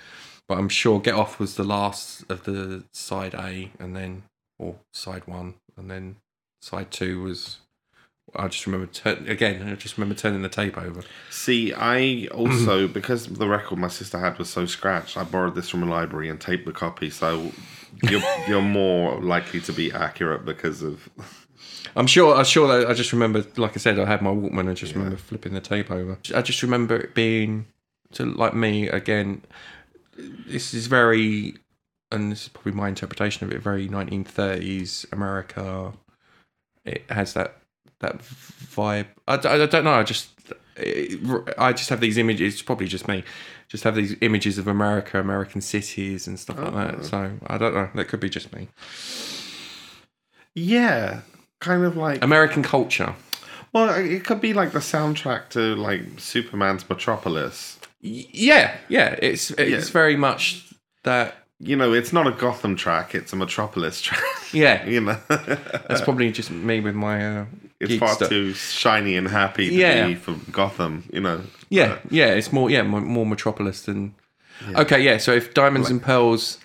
but 0.46 0.58
I'm 0.58 0.68
sure 0.68 1.00
"Get 1.00 1.14
Off" 1.14 1.38
was 1.40 1.56
the 1.56 1.64
last 1.64 2.24
of 2.30 2.44
the 2.44 2.84
side 2.92 3.34
A, 3.34 3.72
and 3.80 3.94
then 3.96 4.22
or 4.59 4.76
side 4.92 5.26
one, 5.26 5.54
and 5.76 5.90
then 5.90 6.16
side 6.61 6.90
two 6.90 7.22
was. 7.22 7.59
I 8.36 8.46
just 8.48 8.66
remember 8.66 8.86
turn, 8.86 9.26
again. 9.26 9.66
I 9.66 9.74
just 9.74 9.96
remember 9.96 10.14
turning 10.14 10.42
the 10.42 10.50
tape 10.50 10.76
over. 10.76 11.00
See, 11.30 11.72
I 11.72 12.28
also 12.34 12.86
because 12.86 13.26
the 13.26 13.48
record 13.48 13.78
my 13.78 13.88
sister 13.88 14.18
had 14.18 14.38
was 14.38 14.50
so 14.50 14.66
scratched, 14.66 15.16
I 15.16 15.24
borrowed 15.24 15.54
this 15.54 15.70
from 15.70 15.82
a 15.82 15.86
library 15.86 16.28
and 16.28 16.38
taped 16.38 16.66
the 16.66 16.72
copy. 16.72 17.09
So 17.09 17.52
you're 18.02 18.22
you're 18.48 18.61
more 18.61 19.18
likely 19.22 19.61
to 19.62 19.72
be 19.72 19.90
accurate 19.92 20.44
because 20.44 20.82
of 20.82 21.09
I'm 21.96 22.06
sure. 22.06 22.34
I'm 22.34 22.44
sure 22.44 22.68
that 22.68 22.88
I 22.88 22.94
just 22.94 23.12
remember, 23.12 23.44
like 23.56 23.72
I 23.72 23.78
said, 23.80 23.98
I 23.98 24.06
had 24.06 24.22
my 24.22 24.30
Walkman. 24.30 24.70
I 24.70 24.74
just 24.74 24.94
remember 24.94 25.16
flipping 25.16 25.54
the 25.54 25.61
tape 25.61 25.90
over. 25.90 26.18
I 26.34 26.42
just 26.42 26.62
remember 26.62 26.96
it 26.96 27.14
being 27.14 27.66
to 28.12 28.24
like 28.24 28.54
me 28.54 28.88
again. 28.88 29.42
This 30.16 30.74
is 30.74 30.86
very, 30.86 31.54
and 32.11 32.32
this 32.32 32.42
is 32.44 32.48
probably 32.48 32.72
my 32.72 32.88
interpretation 32.88 33.46
of 33.46 33.52
it. 33.52 33.61
Very 33.62 33.88
1930s 33.88 35.11
America. 35.12 35.92
It 36.84 37.04
has 37.11 37.34
that 37.34 37.56
that 38.00 38.18
vibe. 38.20 39.06
I 39.26 39.34
I 39.34 39.66
don't 39.66 39.84
know. 39.84 39.92
I 39.92 40.02
just 40.04 40.30
it, 40.76 41.20
I 41.59 41.72
just 41.72 41.90
have 41.90 42.00
these 42.00 42.16
images. 42.18 42.54
It's 42.54 42.62
probably 42.62 42.86
just 42.86 43.09
me. 43.09 43.24
Just 43.68 43.84
have 43.84 43.94
these 43.94 44.16
images 44.22 44.56
of 44.56 44.66
America, 44.66 45.20
American 45.20 45.61
cities, 45.61 46.26
and 46.26 46.38
stuff 46.40 46.59
like 46.59 46.72
that. 46.74 46.94
Oh. 47.00 47.02
So 47.02 47.32
I 47.46 47.59
don't 47.59 47.74
know. 47.74 47.90
That 47.94 48.06
could 48.09 48.20
be 48.20 48.30
just 48.30 48.52
me. 48.54 48.68
yeah, 50.54 51.20
kind 51.61 51.84
of 51.84 51.96
like 51.96 52.22
American 52.22 52.62
culture. 52.62 53.14
well, 53.72 53.90
it 53.94 54.24
could 54.24 54.40
be 54.40 54.52
like 54.54 54.72
the 54.72 54.78
soundtrack 54.78 55.50
to 55.50 55.74
like 55.76 56.02
Superman's 56.18 56.88
Metropolis. 56.88 57.78
Y- 58.02 58.26
Yeah, 58.32 58.76
yeah, 58.88 59.16
it's 59.20 59.50
it's 59.52 59.86
Yeah. 59.86 59.92
very 59.92 60.16
much 60.16 60.64
that. 61.04 61.34
You 61.61 61.74
know, 61.76 61.92
it's 61.92 62.12
not 62.12 62.26
a 62.26 62.30
Gotham 62.32 62.76
track; 62.76 63.14
it's 63.14 63.32
a 63.32 63.36
Metropolis 63.36 64.00
track. 64.06 64.22
Yeah, 64.52 64.84
you 64.86 65.00
know, 65.00 65.18
that's 65.28 66.00
probably 66.02 66.30
just 66.30 66.50
me 66.50 66.80
with 66.80 66.94
my. 66.94 67.40
Uh, 67.40 67.44
it's 67.80 67.96
far 67.96 68.14
stuff. 68.14 68.28
too 68.28 68.54
shiny 68.54 69.16
and 69.16 69.28
happy 69.28 69.68
to 69.68 69.74
Yeah. 69.74 70.06
be 70.09 70.14
from 70.14 70.44
Gotham. 70.52 71.09
You 71.12 71.20
know, 71.20 71.42
Yeah, 71.68 71.98
yeah, 72.11 72.26
it's 72.28 72.52
more 72.52 72.70
yeah 72.70 72.82
more, 72.82 73.00
more 73.00 73.26
Metropolis 73.26 73.82
than. 73.82 74.14
Okay, 74.74 75.00
yeah. 75.02 75.18
So 75.18 75.32
if 75.32 75.54
Diamonds 75.54 75.88
and 75.90 76.02
Pearls, 76.02 76.59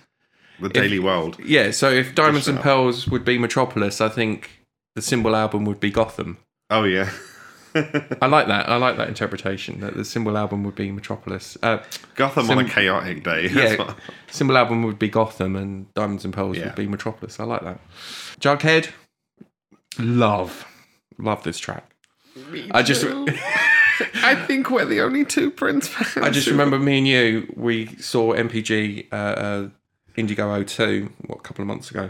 the 0.59 0.69
Daily 0.69 0.99
World. 0.99 1.37
yeah. 1.43 1.71
So 1.71 1.89
if 1.91 2.13
Diamonds 2.15 2.47
and. 2.47 2.59
Pearls 2.59 3.07
would 3.07 3.23
be 3.25 3.37
Metropolis, 3.37 3.99
I 4.01 4.09
think 4.09 4.49
the 4.95 5.01
symbol 5.01 5.35
album 5.35 5.65
would 5.65 5.79
be 5.79 5.89
Gotham. 5.91 6.37
Oh 6.69 6.83
yeah. 6.83 7.09
I 7.76 8.28
like 8.28 8.47
that. 8.47 8.69
I 8.69 8.76
like 8.78 8.97
that 8.97 9.07
interpretation. 9.07 9.80
That 9.80 9.95
the 9.95 10.05
symbol 10.05 10.38
album 10.38 10.63
would 10.63 10.76
be 10.76 10.91
Metropolis. 10.91 11.57
Uh, 11.63 11.80
Gotham 12.15 12.49
on 12.49 12.59
a 12.59 12.69
chaotic 12.69 13.24
day. 13.24 13.47
That's 13.47 13.74
yeah, 13.74 13.78
what- 13.86 13.97
symbol 14.30 14.57
album 14.57 14.84
would 14.84 14.99
be 14.99 15.09
Gotham, 15.09 15.55
and 15.55 15.93
Diamonds 15.93 16.26
and 16.26 16.34
Pearls 16.34 16.57
Yeah. 16.57 16.65
would 16.65 16.76
be 16.76 16.88
Metropolis. 16.88 17.39
I 17.39 17.43
like 17.45 17.63
that. 17.63 17.80
Jughead, 18.39 18.89
love, 19.99 20.65
love 21.17 21.43
this 21.43 21.59
track. 21.59 21.95
I 22.71 22.82
just. 22.84 23.05
I 24.24 24.34
think 24.47 24.71
we're 24.71 24.86
the 24.86 25.01
only 25.01 25.24
two 25.24 25.51
Prince 25.51 25.88
fans. 25.88 26.26
I 26.26 26.32
just 26.32 26.47
remember 26.47 26.80
me 26.80 26.97
and 26.97 27.07
you, 27.07 27.53
we 27.55 27.88
saw 27.97 28.34
MPG 28.34 29.07
uh, 29.11 29.15
uh, 29.15 29.69
Indigo 30.15 30.47
O2 30.49 31.11
what, 31.28 31.38
a 31.39 31.41
couple 31.41 31.61
of 31.61 31.67
months 31.67 31.91
ago, 31.91 32.09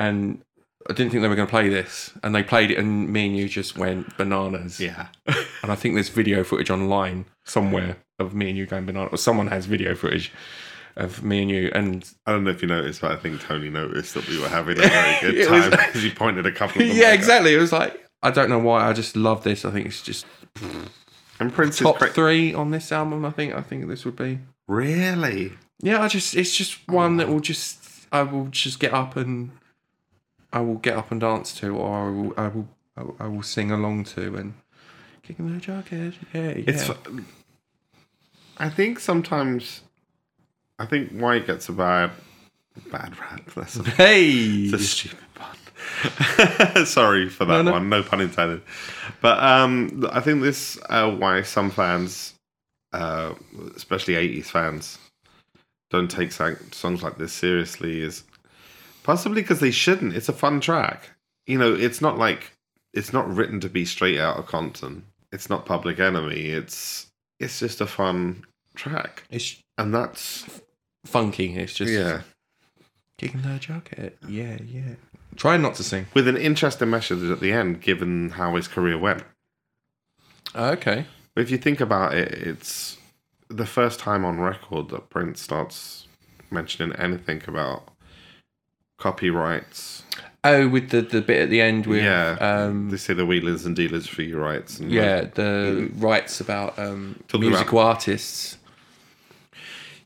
and 0.00 0.42
I 0.88 0.92
didn't 0.92 1.10
think 1.10 1.22
they 1.22 1.28
were 1.28 1.34
going 1.34 1.48
to 1.48 1.50
play 1.50 1.68
this, 1.68 2.12
and 2.22 2.34
they 2.34 2.42
played 2.42 2.70
it, 2.70 2.78
and 2.78 3.08
me 3.12 3.26
and 3.26 3.36
you 3.36 3.48
just 3.48 3.76
went 3.76 4.16
bananas. 4.16 4.80
Yeah. 4.80 5.08
And 5.62 5.72
I 5.72 5.74
think 5.74 5.94
there's 5.94 6.10
video 6.10 6.44
footage 6.44 6.70
online 6.70 7.24
somewhere 7.44 7.96
of 8.20 8.34
me 8.34 8.50
and 8.50 8.56
you 8.58 8.66
going 8.66 8.86
bananas, 8.86 9.08
or 9.12 9.16
someone 9.16 9.48
has 9.48 9.66
video 9.66 9.96
footage 9.96 10.32
of 10.96 11.24
me 11.24 11.42
and 11.42 11.50
you, 11.50 11.72
and 11.74 12.08
I 12.24 12.30
don't 12.30 12.44
know 12.44 12.50
if 12.50 12.62
you 12.62 12.68
noticed, 12.68 13.00
but 13.00 13.10
I 13.10 13.16
think 13.16 13.40
Tony 13.40 13.68
noticed 13.68 14.14
that 14.14 14.28
we 14.28 14.38
were 14.40 14.48
having 14.48 14.78
a 14.78 14.82
very 14.82 15.20
good 15.32 15.48
time 15.48 15.70
because 15.86 16.02
he 16.02 16.10
pointed 16.10 16.46
a 16.46 16.52
couple 16.52 16.82
of 16.82 16.88
them. 16.88 16.96
yeah, 16.96 17.12
exactly. 17.12 17.52
It 17.52 17.58
was 17.58 17.72
like 17.72 18.00
I 18.22 18.30
don't 18.30 18.48
know 18.48 18.60
why, 18.60 18.88
I 18.88 18.92
just 18.92 19.16
love 19.16 19.42
this. 19.42 19.64
I 19.64 19.72
think 19.72 19.86
it's 19.86 20.02
just 20.02 20.24
And 21.40 21.52
Prince 21.52 21.78
top 21.80 21.96
cra- 21.98 22.10
three 22.12 22.54
on 22.54 22.70
this 22.70 22.92
album. 22.92 23.24
I 23.24 23.30
think 23.30 23.52
I 23.54 23.60
think 23.62 23.88
this 23.88 24.04
would 24.04 24.16
be. 24.16 24.38
Really? 24.68 25.52
Yeah, 25.80 26.00
I 26.00 26.06
just 26.08 26.36
it's 26.36 26.54
just 26.54 26.86
one 26.88 27.16
that 27.16 27.28
will 27.28 27.40
just 27.40 28.06
I 28.12 28.22
will 28.22 28.46
just 28.46 28.78
get 28.78 28.94
up 28.94 29.16
and 29.16 29.50
I 30.56 30.60
will 30.60 30.76
get 30.76 30.96
up 30.96 31.10
and 31.12 31.20
dance 31.20 31.52
to, 31.60 31.76
or 31.76 32.06
I 32.06 32.10
will 32.10 32.34
I 32.38 32.48
will 32.48 32.68
I 32.96 33.02
will, 33.02 33.16
I 33.20 33.26
will 33.28 33.42
sing 33.42 33.70
along 33.70 34.04
to, 34.14 34.36
and 34.36 34.54
kicking 35.22 35.52
the 35.52 35.60
jacket. 35.60 36.14
Yeah, 36.32 36.40
yeah. 36.42 36.64
It's. 36.66 36.90
I 38.56 38.70
think 38.70 38.98
sometimes. 38.98 39.82
I 40.78 40.86
think 40.86 41.12
why 41.12 41.36
it 41.36 41.46
gets 41.46 41.68
a 41.68 41.72
bad, 41.72 42.10
bad 42.90 43.18
rap. 43.20 43.50
That's 43.54 43.76
a, 43.76 43.82
hey, 44.02 44.30
it's 44.30 44.72
a 44.72 44.78
stupid 44.78 45.18
pun. 45.34 46.86
Sorry 46.86 47.28
for 47.28 47.44
that 47.44 47.56
No, 47.56 47.62
no. 47.62 47.72
one. 47.72 47.88
No 47.90 48.02
pun 48.02 48.22
intended. 48.22 48.62
But 49.20 49.38
um, 49.42 50.08
I 50.10 50.20
think 50.20 50.40
this 50.40 50.78
uh, 50.88 51.10
why 51.10 51.42
some 51.42 51.70
fans, 51.70 52.32
uh, 52.94 53.34
especially 53.76 54.14
'80s 54.14 54.46
fans, 54.46 54.98
don't 55.90 56.10
take 56.10 56.32
songs 56.32 57.02
like 57.02 57.18
this 57.18 57.34
seriously 57.34 58.00
is 58.00 58.24
possibly 59.06 59.40
because 59.40 59.60
they 59.60 59.70
shouldn't. 59.70 60.14
It's 60.14 60.28
a 60.28 60.32
fun 60.32 60.60
track. 60.60 61.10
You 61.46 61.58
know, 61.58 61.72
it's 61.72 62.00
not 62.00 62.18
like 62.18 62.52
it's 62.92 63.12
not 63.12 63.32
written 63.32 63.60
to 63.60 63.68
be 63.68 63.84
straight 63.84 64.18
out 64.18 64.36
of 64.36 64.46
Compton. 64.46 65.04
It's 65.32 65.48
not 65.48 65.64
Public 65.64 66.00
Enemy. 66.00 66.46
It's 66.46 67.06
it's 67.38 67.60
just 67.60 67.80
a 67.80 67.86
fun 67.86 68.44
track, 68.74 69.22
it's 69.30 69.62
and 69.78 69.94
that's 69.94 70.44
funky. 71.04 71.54
It's 71.54 71.72
just 71.72 71.92
yeah, 71.92 72.22
kicking 73.16 73.42
the 73.42 73.58
jacket. 73.60 74.18
Yeah, 74.28 74.58
yeah. 74.66 74.96
Try 75.36 75.56
not 75.56 75.76
to 75.76 75.84
sing. 75.84 76.06
with 76.12 76.26
an 76.26 76.36
interesting 76.36 76.90
message 76.90 77.30
at 77.30 77.40
the 77.40 77.52
end, 77.52 77.80
given 77.80 78.30
how 78.30 78.56
his 78.56 78.66
career 78.66 78.98
went. 78.98 79.22
Oh, 80.54 80.70
okay. 80.70 81.04
If 81.36 81.50
you 81.50 81.58
think 81.58 81.80
about 81.80 82.14
it, 82.14 82.32
it's 82.32 82.96
the 83.48 83.66
first 83.66 84.00
time 84.00 84.24
on 84.24 84.40
record 84.40 84.88
that 84.88 85.10
Prince 85.10 85.40
starts 85.42 86.08
mentioning 86.50 86.96
anything 86.96 87.42
about 87.46 87.90
copyrights. 88.98 90.02
Oh, 90.44 90.68
with 90.68 90.90
the 90.90 91.02
the 91.02 91.22
bit 91.22 91.42
at 91.42 91.50
the 91.50 91.60
end 91.60 91.86
with 91.86 92.04
yeah, 92.04 92.36
um 92.40 92.90
they 92.90 92.96
say 92.96 93.14
the 93.14 93.26
wheelers 93.26 93.66
and 93.66 93.74
dealers 93.74 94.06
for 94.06 94.22
your 94.22 94.40
rights. 94.40 94.78
And 94.78 94.92
yeah 94.92 95.22
the 95.22 95.90
rights 95.96 96.40
about 96.40 96.78
um 96.78 97.18
musical 97.34 97.80
artists. 97.80 98.58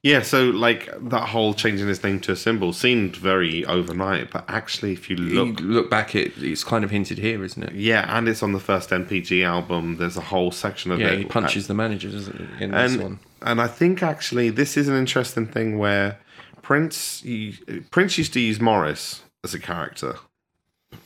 yeah. 0.03 0.22
So 0.22 0.45
like 0.45 0.88
that 1.11 1.28
whole 1.28 1.53
changing 1.53 1.88
his 1.88 2.03
name 2.03 2.20
to 2.20 2.32
a 2.32 2.36
symbol 2.36 2.72
seemed 2.72 3.16
very 3.16 3.66
overnight, 3.66 4.30
but 4.30 4.45
actually, 4.49 4.93
if 4.95 5.11
you 5.11 5.16
look, 5.16 5.61
you 5.61 5.66
look 5.66 5.91
back, 5.91 6.14
it 6.14 6.32
it's 6.38 6.64
kind 6.64 6.84
of 6.84 6.91
hinted 6.91 7.18
here, 7.18 7.45
isn't 7.45 7.62
it? 7.62 7.74
yeah, 7.74 8.07
and 8.16 8.26
it's 8.26 8.43
on 8.43 8.53
the 8.53 8.61
first 8.61 8.88
MPG 8.88 9.45
album. 9.45 9.99
There's 9.99 10.16
a 10.16 10.22
whole 10.22 10.53
section 10.53 10.91
of 10.91 11.01
Yeah, 11.01 11.09
it. 11.09 11.18
he 11.18 11.24
punches 11.26 11.66
the 11.66 11.74
manager, 11.74 12.11
doesn't 12.11 12.36
he? 12.38 12.64
In 12.64 12.70
this 12.70 12.93
and 12.95 13.03
one. 13.03 13.18
and 13.43 13.61
I 13.61 13.66
think 13.66 14.03
actually 14.03 14.49
this 14.49 14.78
is 14.78 14.88
an 14.88 14.97
interesting 14.97 15.47
thing 15.47 15.76
where 15.78 16.18
Prince 16.71 17.23
he, 17.23 17.59
Prince 17.91 18.16
used 18.16 18.33
to 18.33 18.39
use 18.39 18.61
Morris 18.61 19.25
as 19.43 19.55
a 19.55 19.59
character 19.59 20.14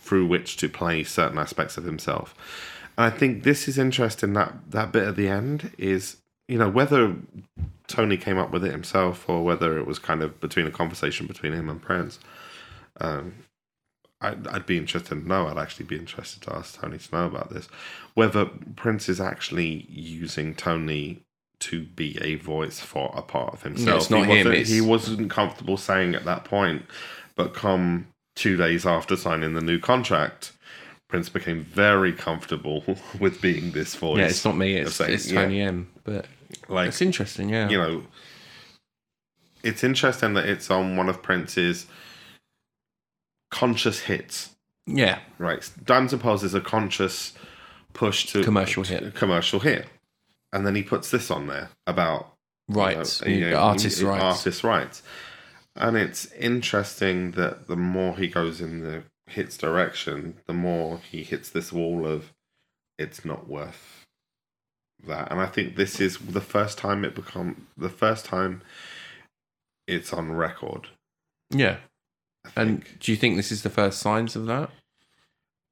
through 0.02 0.26
which 0.26 0.58
to 0.58 0.68
play 0.68 1.02
certain 1.04 1.38
aspects 1.38 1.78
of 1.78 1.84
himself. 1.84 2.34
And 2.98 3.06
I 3.06 3.16
think 3.16 3.44
this 3.44 3.66
is 3.66 3.78
interesting 3.78 4.34
that 4.34 4.52
that 4.68 4.92
bit 4.92 5.08
at 5.08 5.16
the 5.16 5.26
end 5.26 5.72
is 5.78 6.18
you 6.48 6.58
know 6.58 6.68
whether 6.68 7.16
Tony 7.86 8.18
came 8.18 8.36
up 8.36 8.50
with 8.50 8.62
it 8.62 8.72
himself 8.72 9.26
or 9.26 9.42
whether 9.42 9.78
it 9.78 9.86
was 9.86 9.98
kind 9.98 10.22
of 10.22 10.38
between 10.38 10.66
a 10.66 10.70
conversation 10.70 11.26
between 11.26 11.54
him 11.54 11.70
and 11.70 11.80
Prince. 11.80 12.18
Um, 13.00 13.32
I'd, 14.20 14.46
I'd 14.48 14.66
be 14.66 14.76
interested 14.76 15.22
to 15.22 15.26
know. 15.26 15.46
I'd 15.46 15.56
actually 15.56 15.86
be 15.86 15.96
interested 15.96 16.42
to 16.42 16.54
ask 16.54 16.78
Tony 16.78 16.98
to 16.98 17.14
know 17.14 17.24
about 17.24 17.48
this. 17.48 17.68
Whether 18.12 18.50
Prince 18.76 19.08
is 19.08 19.18
actually 19.18 19.86
using 19.88 20.54
Tony 20.54 21.22
to 21.60 21.82
be 21.82 22.18
a 22.20 22.34
voice 22.36 22.80
for 22.80 23.12
a 23.16 23.22
part 23.22 23.54
of 23.54 23.62
himself. 23.62 24.02
it's 24.02 24.10
not 24.10 24.26
he 24.26 24.38
him, 24.38 24.48
Wasn't, 24.48 24.66
He 24.68 24.80
wasn't 24.80 25.30
comfortable 25.30 25.76
saying 25.76 26.14
at 26.14 26.24
that 26.24 26.44
point, 26.44 26.82
but 27.36 27.54
come 27.54 28.08
two 28.36 28.56
days 28.56 28.84
after 28.84 29.16
signing 29.16 29.54
the 29.54 29.60
new 29.60 29.78
contract, 29.78 30.52
Prince 31.08 31.28
became 31.28 31.62
very 31.64 32.12
comfortable 32.12 32.84
with 33.20 33.40
being 33.40 33.72
this 33.72 33.94
voice. 33.94 34.18
Yeah, 34.18 34.26
it's 34.26 34.44
not 34.44 34.56
me. 34.56 34.74
It's, 34.76 34.94
saying- 34.96 35.12
it's 35.14 35.30
yeah. 35.30 35.42
Tony 35.42 35.60
M. 35.60 35.90
But 36.04 36.26
like 36.68 36.88
it's 36.88 37.00
interesting. 37.02 37.48
Yeah. 37.48 37.68
you 37.68 37.78
know, 37.78 38.02
it's 39.62 39.82
interesting 39.84 40.34
that 40.34 40.46
it's 40.48 40.70
on 40.70 40.96
one 40.96 41.08
of 41.08 41.22
Prince's 41.22 41.86
conscious 43.50 44.00
hits. 44.00 44.50
yeah. 44.86 45.20
Right, 45.38 45.68
Diamonds 45.84 46.12
and 46.12 46.20
Pearls 46.22 46.42
is 46.44 46.54
a 46.54 46.60
conscious 46.60 47.32
push 47.92 48.26
to 48.32 48.42
Commercial 48.42 48.82
hit. 48.82 49.14
commercial 49.14 49.60
hit, 49.60 49.86
and 50.54 50.64
then 50.66 50.74
he 50.76 50.82
puts 50.82 51.10
this 51.10 51.30
on 51.30 51.48
there 51.48 51.68
about 51.86 52.32
Rights. 52.68 53.20
you 53.26 53.40
know, 53.40 53.48
you- 53.50 53.56
artists' 53.56 54.00
rights. 54.02 54.22
artists' 54.24 54.64
rights, 54.64 55.02
and 55.76 55.96
it's 55.98 56.26
interesting 56.32 57.32
that 57.32 57.66
the 57.66 57.76
more 57.76 58.16
he 58.16 58.28
goes 58.28 58.60
in 58.62 58.80
the 58.80 59.02
hits 59.26 59.58
direction, 59.58 60.38
the 60.46 60.54
more 60.54 60.98
he 61.10 61.24
hits 61.24 61.50
this 61.50 61.72
wall 61.72 62.06
of 62.06 62.32
it's 62.98 63.24
not 63.24 63.48
worth 63.48 64.06
that, 65.04 65.30
and 65.30 65.40
I 65.40 65.46
think 65.46 65.76
this 65.76 66.00
is 66.00 66.16
the 66.18 66.40
first 66.40 66.78
time 66.78 67.04
it 67.04 67.14
become 67.14 67.66
the 67.76 67.90
first 67.90 68.24
time 68.24 68.62
it's 69.86 70.12
on 70.14 70.32
record. 70.32 70.88
Yeah. 71.50 71.78
And 72.56 72.84
do 73.00 73.10
you 73.12 73.16
think 73.16 73.36
this 73.36 73.50
is 73.52 73.62
the 73.62 73.70
first 73.70 73.98
signs 73.98 74.36
of 74.36 74.46
that? 74.46 74.70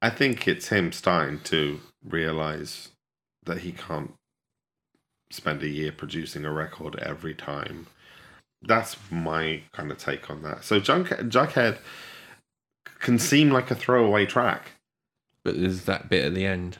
I 0.01 0.09
think 0.09 0.47
it's 0.47 0.67
him 0.67 0.91
starting 0.91 1.39
to 1.45 1.79
realize 2.03 2.89
that 3.45 3.59
he 3.59 3.71
can't 3.71 4.13
spend 5.33 5.63
a 5.63 5.67
year 5.67 5.91
producing 5.91 6.45
a 6.45 6.51
record 6.51 6.95
every 6.99 7.33
time. 7.33 7.87
That's 8.61 8.95
my 9.11 9.63
kind 9.71 9.91
of 9.91 9.97
take 9.97 10.29
on 10.29 10.43
that. 10.43 10.63
So 10.63 10.79
Junk 10.79 11.09
Jughead 11.09 11.79
can 12.99 13.19
seem 13.19 13.49
like 13.49 13.69
a 13.71 13.75
throwaway 13.75 14.25
track. 14.25 14.73
But 15.43 15.59
there's 15.59 15.85
that 15.85 16.07
bit 16.07 16.25
at 16.25 16.33
the 16.33 16.45
end. 16.45 16.77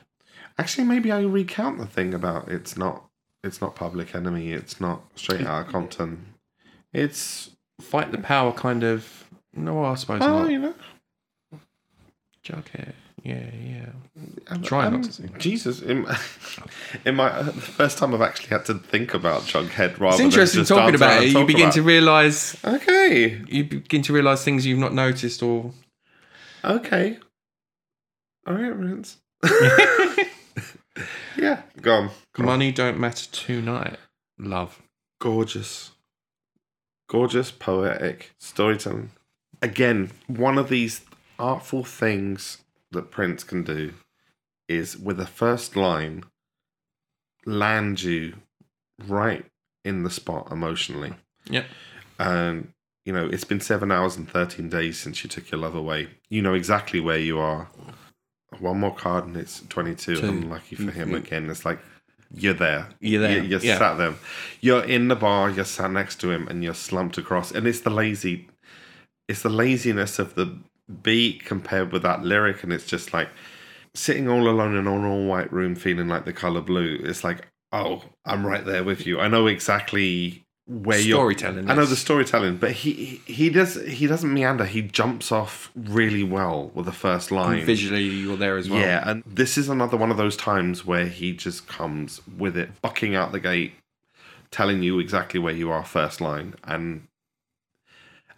Actually, 0.58 0.86
maybe 0.86 1.12
I 1.12 1.22
recount 1.22 1.80
the 1.80 1.88
thing 1.88 2.14
about 2.14 2.48
it's 2.48 2.78
not 2.78 3.06
it's 3.44 3.60
not 3.60 3.76
Public 3.76 4.16
Enemy, 4.16 4.54
it's 4.54 4.80
not 4.80 5.02
Straight 5.16 5.46
Outta 5.46 5.70
Compton. 5.70 6.34
It's 6.94 7.50
Fight 7.82 8.12
the 8.12 8.20
power 8.20 8.54
kind 8.54 8.84
of. 8.84 9.26
No, 9.54 9.84
I 9.84 9.96
suppose 9.96 10.22
oh, 10.22 10.44
not. 10.44 10.52
you 10.52 10.60
know, 10.60 10.74
Jughead. 12.44 12.94
Yeah, 13.24 13.46
yeah. 13.58 13.86
I'm 14.50 14.62
Try 14.62 14.90
not 14.90 15.04
to 15.04 15.14
sing. 15.14 15.34
Jesus, 15.40 15.82
in, 15.82 16.06
in 17.06 17.16
my 17.16 17.30
uh, 17.30 17.52
first 17.54 17.98
time 17.98 18.14
I've 18.14 18.22
actually 18.22 18.50
had 18.50 18.66
to 18.66 18.76
think 18.76 19.14
about 19.14 19.44
Jughead 19.44 19.98
rather 19.98 20.08
It's 20.10 20.18
than 20.18 20.26
interesting 20.26 20.62
just 20.62 20.70
talking 20.70 20.94
about 20.96 21.24
it. 21.24 21.30
You 21.32 21.46
begin 21.46 21.70
to 21.72 21.82
realise 21.82 22.62
Okay. 22.66 23.42
you 23.48 23.64
begin 23.64 24.02
to 24.04 24.14
realise 24.14 24.44
things 24.44 24.66
you've 24.66 24.80
not 24.80 24.94
noticed 24.94 25.42
or 25.42 25.72
Okay. 26.66 27.18
All 28.46 28.56
right, 28.56 28.76
Rance. 28.76 29.18
yeah. 31.38 31.62
Go 31.82 31.94
on. 31.96 32.10
Go 32.34 32.44
on. 32.44 32.46
money 32.46 32.72
don't 32.74 33.00
matter 33.00 33.26
tonight. 33.32 33.98
Love. 34.38 34.82
Gorgeous. 35.20 35.92
Gorgeous, 37.08 37.52
poetic 37.52 38.32
storytelling. 38.40 39.12
Again, 39.62 40.12
one 40.28 40.58
of 40.58 40.68
these 40.68 41.02
artful 41.40 41.84
things 41.86 42.58
that 42.94 43.12
Prince 43.12 43.44
can 43.44 43.64
do 43.64 43.94
is 44.70 44.98
with 44.98 45.20
a 45.20 45.26
first 45.28 45.76
line 45.76 46.24
land 47.46 48.02
you 48.02 48.36
right 49.08 49.46
in 49.84 50.04
the 50.04 50.10
spot 50.10 50.48
emotionally. 50.52 51.14
Yep. 51.50 51.66
And 52.20 52.70
you 53.06 53.12
know, 53.12 53.28
it's 53.28 53.44
been 53.44 53.60
seven 53.60 53.92
hours 53.92 54.16
and 54.16 54.30
thirteen 54.30 54.70
days 54.70 54.98
since 54.98 55.24
you 55.24 55.30
took 55.30 55.52
your 55.52 55.60
love 55.60 55.76
away. 55.76 56.08
You 56.30 56.42
know 56.42 56.54
exactly 56.54 57.00
where 57.02 57.18
you 57.18 57.38
are. 57.40 57.68
One 58.60 58.80
more 58.80 58.96
card 58.96 59.26
and 59.26 59.36
it's 59.36 59.62
twenty-two. 59.68 60.16
Two. 60.22 60.28
Unlucky 60.28 60.76
for 60.78 60.92
him 60.92 61.10
Mhm. 61.10 61.18
again. 61.18 61.50
It's 61.50 61.66
like 61.66 61.80
you're 62.34 62.54
there. 62.54 62.88
You're 63.00 63.22
there, 63.22 63.38
You- 63.44 63.50
You're, 63.50 63.60
yeah. 63.60 63.78
sat 63.78 63.96
there. 63.98 64.14
You're 64.62 64.84
in 64.86 65.08
the 65.10 65.16
bar. 65.16 65.50
You're 65.50 65.66
sat 65.66 65.92
next 65.92 66.22
to 66.22 66.32
him, 66.32 66.48
and 66.48 66.64
you're 66.64 66.74
slumped 66.74 67.18
across. 67.18 67.52
And 67.52 67.68
it's 67.68 67.82
the 67.82 67.90
lazy, 67.90 68.48
it's 69.28 69.42
the 69.42 69.50
laziness 69.50 70.18
of 70.18 70.36
the 70.36 70.58
beat 71.02 71.46
compared 71.46 71.92
with 71.92 72.04
that 72.04 72.24
lyric, 72.24 72.64
and 72.64 72.74
it's 72.74 72.86
just 72.86 73.14
like 73.14 73.30
sitting 73.94 74.28
all 74.28 74.50
alone 74.50 74.76
in 74.76 74.88
an 74.88 75.06
all-white 75.06 75.52
room, 75.54 75.76
feeling 75.76 76.08
like 76.08 76.26
the 76.26 76.34
color 76.34 76.62
blue. 76.62 77.00
It's 77.04 77.24
like, 77.24 77.48
oh, 77.72 78.04
I'm 78.26 78.46
right 78.46 78.66
there 78.66 78.84
with 78.84 79.06
you. 79.06 79.20
I 79.20 79.28
know 79.28 79.48
exactly 79.48 80.44
where 80.66 80.98
you're 81.00 81.18
Storytelling. 81.18 81.70
I 81.70 81.76
know 81.76 81.86
the 81.86 81.96
storytelling, 81.96 82.58
but 82.58 82.72
he 82.72 82.94
he 82.94 83.34
he 83.34 83.50
does 83.50 83.76
he 83.86 84.08
doesn't 84.08 84.34
meander. 84.34 84.66
He 84.66 84.82
jumps 84.82 85.32
off 85.32 85.72
really 85.76 86.24
well 86.24 86.72
with 86.74 86.86
the 86.86 86.94
first 86.94 87.32
line. 87.32 87.66
visually 87.66 88.04
you're 88.04 88.38
there 88.38 88.58
as 88.58 88.70
well. 88.70 88.80
Yeah, 88.80 89.04
and 89.10 89.24
this 89.26 89.58
is 89.58 89.68
another 89.68 89.98
one 89.98 90.10
of 90.10 90.18
those 90.18 90.38
times 90.38 90.86
where 90.86 91.08
he 91.08 91.34
just 91.34 91.68
comes 91.68 92.22
with 92.38 92.56
it, 92.56 92.82
bucking 92.82 93.14
out 93.14 93.34
the 93.34 93.42
gate, 93.42 93.74
telling 94.52 94.84
you 94.84 95.00
exactly 95.00 95.40
where 95.40 95.54
you 95.54 95.70
are 95.70 95.84
first 95.84 96.22
line, 96.22 96.56
and 96.64 97.08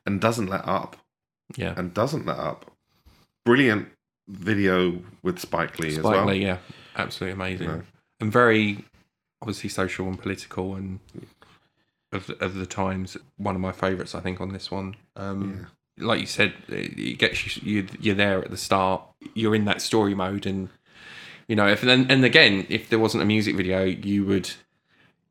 and 0.06 0.20
doesn't 0.20 0.48
let 0.48 0.68
up, 0.68 0.98
Yeah. 1.56 1.74
and 1.78 1.94
doesn't 1.94 2.26
let 2.26 2.38
up. 2.38 2.72
Brilliant 3.46 3.90
video 4.28 5.02
with 5.24 5.40
Spike 5.40 5.80
Lee 5.80 5.90
as 5.90 5.96
Spike 5.96 6.06
well. 6.06 6.26
Lee, 6.26 6.44
yeah. 6.44 6.58
Absolutely 6.96 7.34
amazing. 7.34 7.70
Yeah. 7.70 7.82
And 8.20 8.32
very 8.32 8.86
obviously 9.42 9.70
social 9.70 10.08
and 10.08 10.20
political 10.20 10.76
and 10.76 11.00
of 12.12 12.28
the, 12.28 12.44
of 12.44 12.56
the 12.56 12.66
times. 12.66 13.18
One 13.38 13.56
of 13.56 13.62
my 13.62 13.72
favourites, 13.72 14.16
I 14.16 14.22
think, 14.22 14.42
on 14.42 14.50
this 14.54 14.72
one. 14.72 14.96
Um, 15.16 15.68
Like 15.98 16.20
you 16.20 16.26
said, 16.26 16.54
it 16.68 16.98
it 17.00 17.20
gets 17.20 17.56
you, 17.58 17.62
you. 17.84 17.88
You're 18.02 18.16
there 18.16 18.44
at 18.44 18.52
the 18.52 18.58
start. 18.58 19.02
You're 19.34 19.56
in 19.56 19.64
that 19.66 19.82
story 19.82 20.14
mode, 20.14 20.46
and 20.46 20.68
you 21.48 21.56
know, 21.56 21.68
if 21.68 21.84
and, 21.84 22.12
and 22.12 22.26
again, 22.26 22.66
if 22.68 22.90
there 22.90 23.00
wasn't 23.00 23.24
a 23.24 23.26
music 23.26 23.56
video, 23.56 23.84
you 23.84 24.26
would 24.26 24.52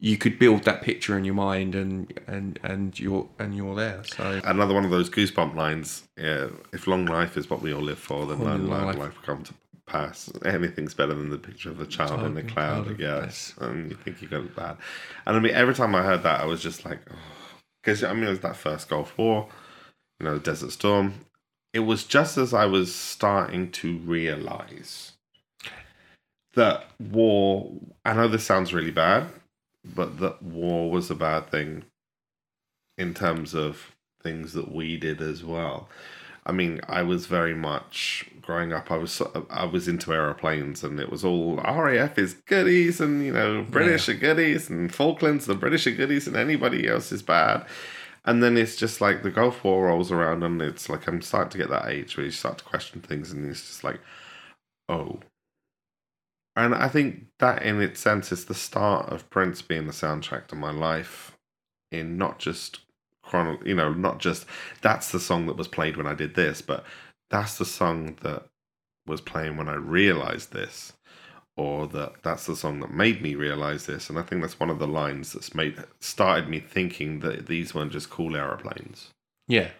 you 0.04 0.18
could 0.18 0.38
build 0.38 0.64
that 0.64 0.82
picture 0.82 1.16
in 1.16 1.24
your 1.24 1.34
mind, 1.34 1.74
and 1.74 2.12
and 2.26 2.60
and 2.62 3.00
you're 3.00 3.26
and 3.38 3.56
you're 3.56 3.74
there. 3.74 4.04
So 4.04 4.38
Another 4.44 4.74
one 4.74 4.84
of 4.84 4.90
those 4.90 5.08
goosebump 5.08 5.54
lines. 5.54 6.06
Yeah, 6.18 6.48
if 6.74 6.86
long 6.86 7.06
life 7.06 7.38
is 7.38 7.48
what 7.48 7.62
we 7.62 7.72
all 7.72 7.80
live 7.80 7.98
for, 7.98 8.26
then 8.26 8.38
long 8.44 8.68
long 8.68 8.86
life, 8.86 8.98
life. 8.98 9.14
will 9.14 9.22
come 9.22 9.42
to 9.44 9.54
pass. 9.86 10.30
Anything's 10.44 10.92
better 10.92 11.14
than 11.14 11.30
the 11.30 11.38
picture 11.38 11.70
of 11.70 11.80
a 11.80 11.86
child 11.86 12.20
in 12.20 12.26
a 12.26 12.28
in 12.28 12.36
a 12.36 12.42
cloud. 12.42 12.84
cloud 12.84 12.90
of 12.92 13.00
Yes, 13.00 13.54
and 13.58 13.90
you 13.90 13.96
think 13.96 14.20
you 14.20 14.28
got 14.28 14.44
it 14.44 14.54
bad. 14.54 14.76
And 15.24 15.38
I 15.38 15.40
mean, 15.40 15.54
every 15.54 15.74
time 15.74 15.94
I 15.94 16.02
heard 16.02 16.22
that, 16.24 16.42
I 16.42 16.44
was 16.44 16.62
just 16.62 16.84
like, 16.84 17.00
oh. 17.10 17.16
because 17.82 18.04
I 18.04 18.12
mean, 18.12 18.24
it 18.24 18.28
was 18.28 18.40
that 18.40 18.56
first 18.56 18.90
Gulf 18.90 19.16
War, 19.16 19.48
you 20.20 20.26
know, 20.26 20.38
Desert 20.38 20.72
Storm. 20.72 21.14
It 21.72 21.80
was 21.80 22.04
just 22.04 22.36
as 22.36 22.52
I 22.52 22.66
was 22.66 22.94
starting 22.94 23.70
to 23.70 23.96
realize 24.00 25.12
that 26.52 26.90
war. 27.00 27.72
I 28.04 28.12
know 28.12 28.28
this 28.28 28.44
sounds 28.44 28.74
really 28.74 28.90
bad, 28.90 29.28
but 29.84 30.18
that 30.20 30.42
war 30.42 30.90
was 30.90 31.10
a 31.10 31.14
bad 31.14 31.50
thing 31.50 31.84
in 32.96 33.14
terms 33.14 33.54
of 33.54 33.94
things 34.22 34.52
that 34.54 34.72
we 34.72 34.96
did 34.96 35.20
as 35.20 35.44
well. 35.44 35.88
I 36.46 36.52
mean, 36.52 36.80
I 36.88 37.02
was 37.02 37.26
very 37.26 37.54
much 37.54 38.26
growing 38.42 38.72
up. 38.72 38.90
I 38.90 38.96
was 38.96 39.22
I 39.50 39.64
was 39.64 39.88
into 39.88 40.12
aeroplanes, 40.12 40.84
and 40.84 41.00
it 41.00 41.10
was 41.10 41.24
all 41.24 41.56
RAF 41.56 42.18
is 42.18 42.34
goodies, 42.46 43.00
and 43.00 43.24
you 43.24 43.32
know 43.32 43.64
British 43.70 44.08
are 44.08 44.14
goodies, 44.14 44.68
and 44.68 44.94
Falklands 44.94 45.46
the 45.46 45.54
British 45.54 45.86
are 45.86 45.92
goodies, 45.92 46.26
and 46.26 46.36
anybody 46.36 46.86
else 46.88 47.12
is 47.12 47.22
bad. 47.22 47.66
And 48.26 48.42
then 48.42 48.56
it's 48.56 48.76
just 48.76 49.00
like 49.00 49.22
the 49.22 49.30
Gulf 49.30 49.64
War 49.64 49.86
rolls 49.86 50.10
around, 50.12 50.42
and 50.42 50.60
it's 50.62 50.88
like 50.88 51.06
I'm 51.06 51.22
starting 51.22 51.50
to 51.52 51.58
get 51.58 51.70
that 51.70 51.88
age 51.88 52.16
where 52.16 52.26
you 52.26 52.32
start 52.32 52.58
to 52.58 52.64
question 52.64 53.00
things, 53.00 53.32
and 53.32 53.48
it's 53.50 53.66
just 53.66 53.84
like, 53.84 54.00
oh. 54.88 55.20
And 56.56 56.74
I 56.74 56.88
think 56.88 57.26
that, 57.40 57.62
in 57.62 57.80
its 57.82 58.00
sense, 58.00 58.30
is 58.30 58.44
the 58.44 58.54
start 58.54 59.08
of 59.10 59.28
Prince 59.30 59.60
being 59.62 59.86
the 59.86 59.92
soundtrack 59.92 60.46
to 60.48 60.56
my 60.56 60.70
life, 60.70 61.36
in 61.90 62.16
not 62.16 62.38
just 62.38 62.80
chrono, 63.22 63.58
you 63.64 63.74
know, 63.74 63.92
not 63.92 64.18
just 64.18 64.46
that's 64.80 65.10
the 65.10 65.20
song 65.20 65.46
that 65.46 65.56
was 65.56 65.68
played 65.68 65.96
when 65.96 66.06
I 66.06 66.14
did 66.14 66.34
this, 66.34 66.62
but 66.62 66.84
that's 67.30 67.58
the 67.58 67.64
song 67.64 68.16
that 68.22 68.44
was 69.06 69.20
playing 69.20 69.56
when 69.56 69.68
I 69.68 69.74
realized 69.74 70.52
this, 70.52 70.92
or 71.56 71.86
that 71.88 72.22
that's 72.22 72.46
the 72.46 72.56
song 72.56 72.80
that 72.80 72.92
made 72.92 73.20
me 73.20 73.34
realize 73.34 73.86
this. 73.86 74.08
And 74.08 74.18
I 74.18 74.22
think 74.22 74.40
that's 74.40 74.60
one 74.60 74.70
of 74.70 74.78
the 74.78 74.86
lines 74.86 75.32
that's 75.32 75.54
made 75.54 75.82
started 76.00 76.48
me 76.48 76.60
thinking 76.60 77.20
that 77.20 77.46
these 77.46 77.74
weren't 77.74 77.92
just 77.92 78.10
cool 78.10 78.36
aeroplanes. 78.36 79.10
yeah, 79.48 79.70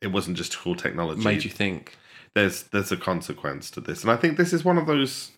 It 0.00 0.08
wasn't 0.08 0.36
just 0.36 0.58
cool 0.58 0.74
technology. 0.74 1.22
made 1.22 1.44
you 1.44 1.50
think. 1.50 1.96
There's 2.34 2.64
there's 2.64 2.92
a 2.92 2.96
consequence 2.96 3.70
to 3.70 3.80
this, 3.80 4.02
and 4.02 4.10
I 4.10 4.16
think 4.16 4.36
this 4.36 4.52
is 4.52 4.64
one 4.64 4.76
of 4.76 4.86
those. 4.86 5.30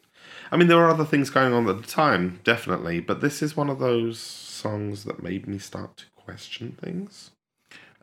I 0.51 0.57
mean, 0.57 0.69
there 0.69 0.77
were 0.79 0.89
other 0.89 1.05
things 1.05 1.31
going 1.31 1.53
on 1.53 1.69
at 1.69 1.77
the 1.81 1.87
time, 1.87 2.41
definitely, 2.45 3.01
but 3.01 3.21
this 3.21 3.43
is 3.43 3.57
one 3.57 3.69
of 3.71 3.79
those 3.79 4.19
songs 4.19 5.05
that 5.05 5.23
made 5.23 5.47
me 5.47 5.59
start 5.59 5.97
to 5.99 6.05
question 6.17 6.77
things. 6.83 7.31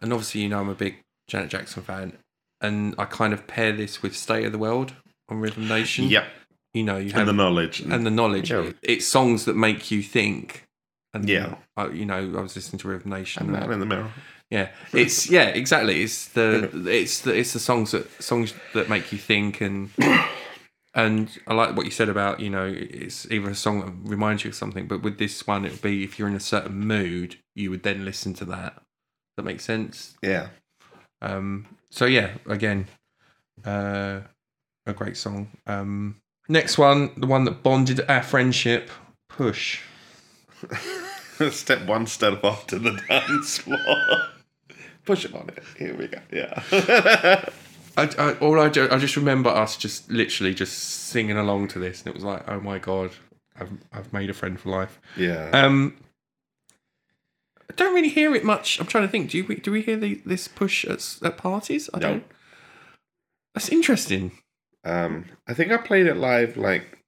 And 0.01 0.13
obviously, 0.13 0.41
you 0.41 0.49
know, 0.49 0.59
I'm 0.59 0.69
a 0.69 0.75
big 0.75 0.97
Janet 1.27 1.49
Jackson 1.49 1.83
fan, 1.83 2.13
and 2.61 2.93
I 2.97 3.05
kind 3.05 3.33
of 3.33 3.47
pair 3.47 3.71
this 3.71 4.01
with 4.01 4.15
"State 4.15 4.45
of 4.45 4.51
the 4.51 4.57
World" 4.57 4.93
on 5.29 5.39
Rhythm 5.39 5.67
Nation. 5.67 6.05
Yep, 6.09 6.25
you 6.73 6.83
know, 6.83 6.97
you 6.97 7.05
and 7.09 7.13
have 7.13 7.27
the 7.27 7.33
knowledge. 7.33 7.79
and 7.81 8.05
the 8.05 8.11
knowledge. 8.11 8.51
Yeah. 8.51 8.71
It's 8.83 9.07
songs 9.07 9.45
that 9.45 9.55
make 9.55 9.89
you 9.91 10.01
think. 10.03 10.63
And 11.13 11.27
Yeah. 11.29 11.55
I, 11.77 11.87
you 11.87 12.05
know, 12.05 12.33
I 12.37 12.41
was 12.41 12.55
listening 12.55 12.79
to 12.79 12.87
Rhythm 12.89 13.09
Nation. 13.11 13.47
and 13.47 13.55
and 13.55 13.63
man 13.65 13.71
in 13.73 13.79
the 13.79 13.85
mirror. 13.85 14.11
yeah, 14.51 14.69
it's 14.93 15.29
yeah, 15.29 15.45
exactly. 15.47 16.03
It's 16.03 16.27
the 16.27 16.69
it's 16.87 17.21
the 17.21 17.33
it's 17.33 17.53
the 17.53 17.59
songs 17.59 17.91
that 17.91 18.09
songs 18.21 18.53
that 18.73 18.89
make 18.89 19.11
you 19.11 19.17
think 19.17 19.61
and 19.61 19.89
and 20.95 21.29
I 21.45 21.53
like 21.53 21.75
what 21.75 21.85
you 21.85 21.91
said 21.91 22.09
about 22.09 22.39
you 22.39 22.49
know 22.49 22.65
it's 22.65 23.29
either 23.29 23.49
a 23.49 23.55
song 23.55 23.81
that 23.81 24.09
reminds 24.09 24.43
you 24.43 24.49
of 24.49 24.55
something, 24.55 24.87
but 24.87 25.03
with 25.03 25.19
this 25.19 25.45
one 25.45 25.65
it 25.65 25.71
would 25.71 25.81
be 25.81 26.03
if 26.03 26.17
you're 26.17 26.27
in 26.27 26.35
a 26.35 26.39
certain 26.39 26.79
mood, 26.79 27.37
you 27.53 27.69
would 27.69 27.83
then 27.83 28.05
listen 28.05 28.33
to 28.35 28.45
that. 28.45 28.81
That 29.37 29.43
makes 29.43 29.65
sense. 29.65 30.15
Yeah. 30.23 30.47
Um, 31.21 31.67
so 31.89 32.05
yeah, 32.05 32.35
again, 32.47 32.87
uh, 33.65 34.21
a 34.85 34.93
great 34.93 35.17
song. 35.17 35.49
Um, 35.67 36.17
next 36.47 36.77
one, 36.77 37.11
the 37.17 37.27
one 37.27 37.43
that 37.43 37.61
bonded 37.61 38.01
our 38.09 38.23
friendship, 38.23 38.89
"Push." 39.29 39.81
step 41.51 41.85
one 41.85 42.07
step 42.07 42.43
off 42.43 42.67
to 42.67 42.79
the 42.79 42.91
dance 43.09 43.57
floor. 43.57 43.77
Push 45.05 45.25
it 45.25 45.35
on 45.35 45.49
it. 45.49 45.63
Here 45.77 45.95
we 45.95 46.07
go. 46.07 46.19
Yeah. 46.31 47.49
I, 47.97 48.09
I, 48.17 48.33
all 48.39 48.59
I, 48.59 48.69
ju- 48.69 48.87
I 48.91 48.97
just 48.97 49.15
remember 49.15 49.49
us 49.49 49.77
just 49.77 50.11
literally 50.11 50.53
just 50.53 50.77
singing 50.77 51.37
along 51.37 51.69
to 51.69 51.79
this, 51.79 51.99
and 52.01 52.07
it 52.09 52.13
was 52.15 52.23
like, 52.23 52.43
oh 52.49 52.59
my 52.59 52.77
god, 52.79 53.11
I've 53.59 53.71
I've 53.93 54.11
made 54.13 54.29
a 54.29 54.33
friend 54.33 54.59
for 54.59 54.69
life. 54.69 54.99
yeah. 55.17 55.49
Um, 55.53 55.95
I 57.69 57.73
don't 57.75 57.93
really 57.95 58.09
hear 58.09 58.35
it 58.35 58.43
much. 58.43 58.79
I'm 58.79 58.85
trying 58.85 59.05
to 59.05 59.11
think. 59.11 59.31
Do 59.31 59.43
we 59.45 59.55
do 59.55 59.71
we 59.71 59.81
hear 59.81 59.97
the, 59.97 60.21
this 60.25 60.47
push 60.47 60.85
at, 60.85 61.17
at 61.23 61.37
parties? 61.37 61.89
I 61.93 61.99
No. 61.99 62.07
don't. 62.09 62.23
That's 63.53 63.69
interesting. 63.69 64.31
Um, 64.83 65.25
I 65.47 65.53
think 65.53 65.71
I 65.71 65.77
played 65.77 66.05
it 66.05 66.15
live 66.17 66.57
like 66.57 66.99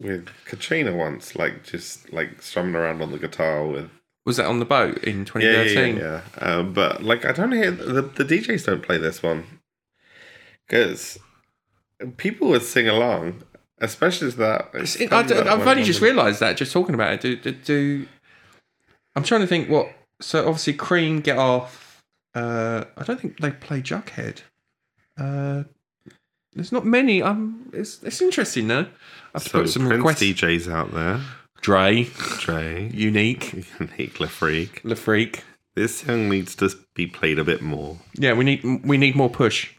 with 0.00 0.28
Katrina 0.44 0.94
once, 0.94 1.36
like 1.36 1.62
just 1.64 2.12
like 2.12 2.42
strumming 2.42 2.74
around 2.74 3.00
on 3.02 3.12
the 3.12 3.18
guitar 3.18 3.64
with 3.66 3.90
Was 4.26 4.38
that 4.38 4.46
on 4.46 4.58
the 4.58 4.64
boat 4.64 4.98
in 5.04 5.18
yeah, 5.20 5.24
2013? 5.24 5.96
yeah, 5.96 6.02
yeah. 6.02 6.20
yeah. 6.40 6.54
Um, 6.56 6.72
but 6.72 7.02
like 7.04 7.24
I 7.24 7.32
don't 7.32 7.52
hear 7.52 7.70
the 7.70 8.02
the 8.02 8.24
DJs 8.24 8.66
don't 8.66 8.82
play 8.82 8.98
this 8.98 9.22
one 9.22 9.44
because 10.72 11.18
people 12.16 12.48
would 12.48 12.62
sing 12.62 12.88
along, 12.88 13.42
especially 13.78 14.28
as 14.28 14.36
that. 14.36 14.70
I, 15.12 15.22
have 15.22 15.66
only 15.66 15.82
just 15.82 16.00
realised 16.00 16.40
that 16.40 16.56
just 16.56 16.72
talking 16.72 16.94
about 16.94 17.12
it. 17.12 17.20
Do, 17.20 17.36
do, 17.36 17.52
do 17.52 18.08
I'm 19.14 19.22
trying 19.22 19.42
to 19.42 19.46
think 19.46 19.68
what. 19.68 19.92
So 20.20 20.40
obviously, 20.40 20.72
Cream 20.72 21.20
Gett 21.20 21.36
Off. 21.36 22.02
Uh, 22.34 22.84
I 22.96 23.02
don't 23.04 23.20
think 23.20 23.40
they 23.40 23.50
play 23.50 23.82
Jughead. 23.82 24.38
Uh, 25.18 25.64
there's 26.54 26.72
not 26.72 26.86
many. 26.86 27.20
Um, 27.20 27.68
it's 27.74 28.02
it's 28.02 28.22
interesting 28.22 28.68
though. 28.68 28.86
I've 29.34 29.42
So 29.42 29.50
put 29.50 29.68
some 29.68 29.86
Prince 29.86 29.98
requests. 29.98 30.22
DJs 30.22 30.72
out 30.72 30.92
there, 30.92 31.20
Dre, 31.60 32.04
Trey, 32.04 32.90
Unique, 32.94 33.66
Unique 33.78 34.20
Le 34.20 34.28
Freak. 34.28 34.80
Le 34.84 34.96
Freak. 34.96 35.44
This 35.74 36.00
song 36.00 36.28
needs 36.28 36.54
to 36.56 36.70
be 36.94 37.06
played 37.06 37.38
a 37.38 37.44
bit 37.44 37.60
more. 37.60 37.98
Yeah, 38.14 38.32
we 38.32 38.44
need 38.44 38.64
we 38.84 38.96
need 38.96 39.14
more 39.14 39.28
push. 39.30 39.70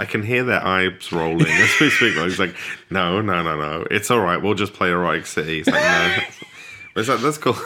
I 0.00 0.06
can 0.06 0.22
hear 0.22 0.42
their 0.44 0.64
eyes 0.64 1.12
rolling 1.12 1.46
as 1.46 1.78
we 1.80 1.90
speak. 1.90 2.14
He's 2.14 2.38
like, 2.38 2.56
no, 2.88 3.20
no, 3.20 3.42
no, 3.42 3.56
no. 3.56 3.86
It's 3.90 4.10
all 4.10 4.20
right. 4.20 4.40
We'll 4.42 4.54
just 4.54 4.72
play 4.72 4.90
Erotic 4.90 5.26
City. 5.26 5.58
He's 5.58 5.66
like, 5.66 5.82
no. 5.82 6.18
It's 6.96 7.08
like, 7.08 7.20
that's 7.20 7.38
cool. 7.38 7.56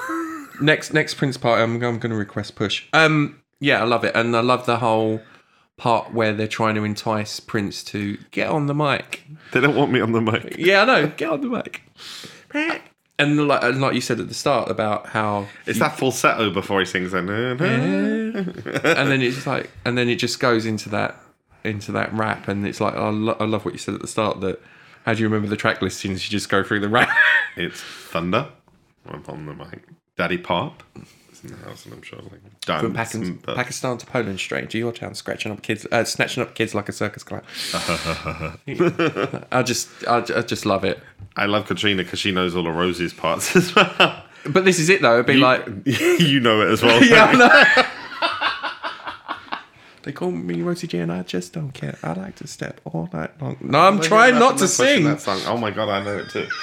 Next 0.61 0.93
next 0.93 1.15
Prince 1.15 1.37
part, 1.39 1.61
I'm, 1.61 1.75
I'm 1.83 1.99
going 1.99 2.11
to 2.11 2.15
request 2.15 2.57
push. 2.57 2.85
Um, 2.93 3.41
yeah, 3.59 3.81
I 3.81 3.85
love 3.85 4.05
it, 4.05 4.15
and 4.15 4.37
I 4.37 4.41
love 4.41 4.67
the 4.67 4.77
whole 4.77 5.23
part 5.79 6.13
where 6.13 6.33
they're 6.35 6.47
trying 6.47 6.75
to 6.75 6.85
entice 6.85 7.41
Prince 7.41 7.83
to 7.85 8.19
get 8.33 8.49
on 8.49 8.67
the 8.67 8.75
mic. 8.75 9.25
they 9.53 9.61
don't 9.61 9.75
want 9.77 9.93
me 9.93 10.01
on 10.01 10.13
the 10.13 10.21
mic. 10.21 10.57
Yeah, 10.59 10.83
I 10.83 10.85
know. 10.85 11.07
Get 11.17 11.31
on 11.31 11.41
the 11.41 11.49
mic. 11.49 11.83
And 13.19 13.49
like, 13.49 13.63
and 13.63 13.81
like 13.81 13.95
you 13.95 14.01
said 14.01 14.21
at 14.21 14.29
the 14.29 14.35
start 14.35 14.71
about 14.71 15.07
how, 15.07 15.47
It's 15.67 15.79
that 15.79 15.97
falsetto 15.97 16.51
before 16.51 16.81
he 16.81 16.87
sings. 16.87 17.13
That, 17.13 17.23
"Na, 17.23 17.55
na." 17.55 17.65
and 17.65 19.11
then 19.11 19.23
it's 19.23 19.47
like, 19.47 19.71
and 19.85 19.97
then 19.97 20.09
it 20.09 20.17
just 20.17 20.39
goes 20.41 20.67
into 20.67 20.89
that, 20.91 21.19
into 21.65 21.93
that 21.93 22.13
rap, 22.13 22.49
and 22.49 22.67
it's 22.67 22.81
like, 22.81 22.95
I, 22.95 23.09
lo- 23.11 23.37
I 23.41 23.45
love 23.45 23.65
what 23.65 23.75
you 23.75 23.79
said 23.79 23.95
at 23.95 24.01
the 24.01 24.09
start 24.09 24.41
that. 24.43 24.61
How 25.07 25.13
do 25.13 25.21
you 25.21 25.27
remember 25.29 25.49
the 25.49 25.57
track 25.57 25.83
listings? 25.83 26.25
You 26.25 26.31
just 26.31 26.49
go 26.49 26.63
through 26.65 26.81
the 26.81 26.89
rap. 26.89 27.11
It's 27.57 27.79
Thunder. 27.81 28.49
I'm 29.07 29.23
on 29.29 29.45
the 29.45 29.53
mic. 29.55 29.83
Daddy 30.17 30.39
Pop. 30.39 30.83
It's 31.29 31.45
in 31.45 31.51
the 31.51 31.57
house, 31.59 31.85
and 31.85 31.93
I'm 31.95 32.01
sure 32.03 32.21
like 32.21 32.41
dance. 32.63 32.81
From 32.83 32.95
Pakistan, 32.95 33.39
but- 33.45 33.55
Pakistan 33.55 33.99
to 33.99 34.07
Poland, 34.07 34.41
straight 34.41 34.71
to 34.71 34.79
your 34.79 34.93
town, 34.93 35.15
scratching 35.15 35.53
up 35.53 35.61
kids, 35.61 35.87
uh, 35.93 36.05
snatching 36.05 36.43
up 36.43 36.55
kids 36.55 36.75
like 36.75 36.89
a 36.89 36.93
circus 36.93 37.23
clown. 37.23 37.43
I 39.53 39.63
just, 39.63 39.89
I, 40.09 40.19
I 40.19 40.41
just 40.43 40.65
love 40.67 40.85
it. 40.85 41.01
I 41.37 41.47
love 41.47 41.67
Katrina 41.67 42.03
because 42.03 42.19
she 42.19 42.33
knows 42.33 42.57
all 42.57 42.67
of 42.67 42.75
Rosie's 42.75 43.13
parts 43.13 43.55
as 43.57 43.75
well. 43.75 44.23
But 44.47 44.65
this 44.65 44.79
is 44.79 44.89
it 44.89 45.03
though. 45.03 45.15
It'd 45.15 45.27
be 45.27 45.35
like, 45.35 45.67
you 45.85 46.41
know 46.41 46.61
it 46.63 46.71
as 46.71 46.83
well. 46.83 47.03
yeah. 47.05 47.91
They 50.05 50.13
call 50.13 50.31
me 50.31 50.61
Rosie 50.61 50.87
G, 50.87 50.99
and 50.99 51.11
I 51.11 51.23
just 51.23 51.53
don't 51.55 51.73
care. 51.73 51.99
I 52.03 52.13
like 52.13 52.37
to 52.37 52.47
step 52.47 52.81
all 52.85 53.09
night 53.13 53.41
long. 53.41 53.57
No, 53.61 53.81
I'm 53.81 54.01
trying 54.01 54.39
not 54.39 54.59
to 54.59 54.69
sing. 54.69 55.05
that 55.05 55.21
song. 55.21 55.41
Oh 55.47 55.57
my 55.57 55.71
god, 55.71 55.89
I 55.89 56.05
know 56.05 56.19
it 56.19 56.31
too. 56.31 56.47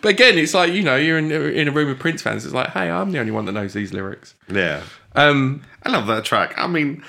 But 0.00 0.08
again, 0.08 0.38
it's 0.38 0.54
like 0.54 0.72
you 0.72 0.82
know, 0.82 0.96
you're 0.96 1.18
in, 1.18 1.30
in 1.30 1.68
a 1.68 1.70
room 1.70 1.90
of 1.90 1.98
Prince 1.98 2.22
fans. 2.22 2.46
It's 2.46 2.54
like, 2.54 2.70
hey, 2.70 2.90
I'm 2.90 3.12
the 3.12 3.18
only 3.18 3.32
one 3.32 3.44
that 3.44 3.52
knows 3.52 3.74
these 3.74 3.92
lyrics. 3.92 4.34
Yeah. 4.48 4.82
Um, 5.14 5.62
I 5.82 5.90
love 5.90 6.06
that 6.06 6.24
track. 6.24 6.54
I 6.56 6.66
mean, 6.66 7.04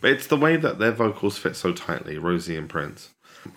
but 0.00 0.10
it's 0.10 0.26
the 0.26 0.36
way 0.36 0.56
that 0.56 0.80
their 0.80 0.90
vocals 0.90 1.38
fit 1.38 1.54
so 1.54 1.72
tightly, 1.72 2.18
Rosie 2.18 2.56
and 2.56 2.68
Prince, 2.68 3.10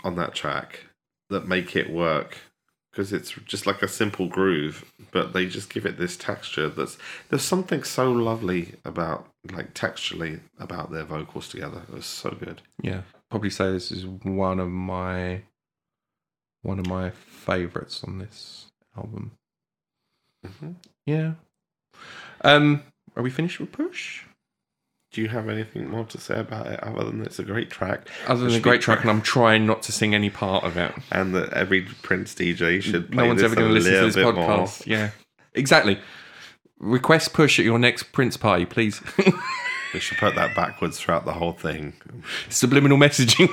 on 0.03 0.15
that 0.17 0.35
track, 0.35 0.85
that 1.31 1.47
make 1.47 1.75
it 1.75 1.89
work. 1.89 2.37
Because 2.97 3.13
it's 3.13 3.29
just 3.45 3.67
like 3.67 3.83
a 3.83 3.87
simple 3.87 4.27
groove, 4.27 4.91
but 5.11 5.31
they 5.31 5.45
just 5.45 5.71
give 5.71 5.85
it 5.85 5.99
this 5.99 6.17
texture. 6.17 6.67
That's 6.67 6.97
there's 7.29 7.43
something 7.43 7.83
so 7.83 8.11
lovely 8.11 8.73
about 8.83 9.27
like 9.51 9.75
texturally 9.75 10.39
about 10.59 10.91
their 10.91 11.03
vocals 11.03 11.47
together. 11.47 11.83
It 11.87 11.93
was 11.93 12.07
so 12.07 12.31
good. 12.31 12.63
Yeah, 12.81 13.01
probably 13.29 13.51
say 13.51 13.71
this 13.71 13.91
is 13.91 14.07
one 14.07 14.59
of 14.59 14.69
my 14.69 15.43
one 16.63 16.79
of 16.79 16.87
my 16.87 17.11
favorites 17.11 18.03
on 18.03 18.17
this 18.17 18.65
album. 18.97 19.33
Mhm. 20.43 20.75
Yeah. 21.05 21.33
Um, 22.41 22.81
are 23.15 23.21
we 23.21 23.29
finished 23.29 23.59
with 23.59 23.71
Push? 23.71 24.23
Do 25.13 25.21
you 25.21 25.29
have 25.29 25.47
anything 25.49 25.89
more 25.89 26.03
to 26.05 26.17
say 26.19 26.39
about 26.39 26.67
it 26.67 26.83
other 26.83 27.05
than 27.05 27.21
it's 27.21 27.39
a 27.39 27.43
great 27.43 27.69
track 27.69 28.09
Other 28.27 28.45
than 28.45 28.53
a 28.55 28.59
great 28.59 28.81
track, 28.81 29.01
and 29.01 29.09
I'm 29.09 29.21
trying 29.21 29.65
not 29.65 29.81
to 29.83 29.91
sing 29.91 30.13
any 30.13 30.29
part 30.29 30.63
of 30.63 30.75
it. 30.77 30.93
and 31.11 31.33
that 31.33 31.53
every 31.53 31.83
Prince 32.03 32.35
DJ 32.35 32.81
should 32.81 33.09
play 33.11 33.23
No 33.23 33.27
one's 33.29 33.41
this 33.41 33.51
ever 33.51 33.55
going 33.55 33.67
to 33.69 33.73
listen 33.73 33.93
to 33.93 34.05
this 34.05 34.15
podcast. 34.17 34.85
Yeah, 34.85 35.11
exactly. 35.53 35.99
Request 36.79 37.33
Push 37.33 37.57
at 37.59 37.65
your 37.65 37.79
next 37.79 38.11
Prince 38.11 38.37
party, 38.37 38.65
please. 38.65 39.01
We 39.93 40.01
should 40.01 40.17
put 40.17 40.35
that 40.35 40.53
backwards 40.53 40.99
throughout 40.99 41.23
the 41.23 41.31
whole 41.31 41.53
thing. 41.53 41.93
Subliminal 42.49 42.97
messaging. 42.97 43.47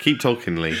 Keep 0.00 0.20
talking, 0.20 0.56
Lee. 0.56 0.76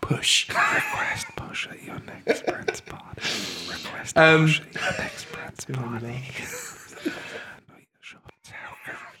Push. 0.00 0.48
Request 0.50 1.26
push 1.34 1.66
at 1.68 1.82
your 1.82 1.98
next 2.00 2.46
Prince 2.46 2.80
party. 2.80 3.20
Request 3.68 4.16
Um, 4.16 4.44
at 4.44 4.74
your 4.74 4.92
next 4.98 5.26
Prince 5.32 5.64
party. 5.64 6.22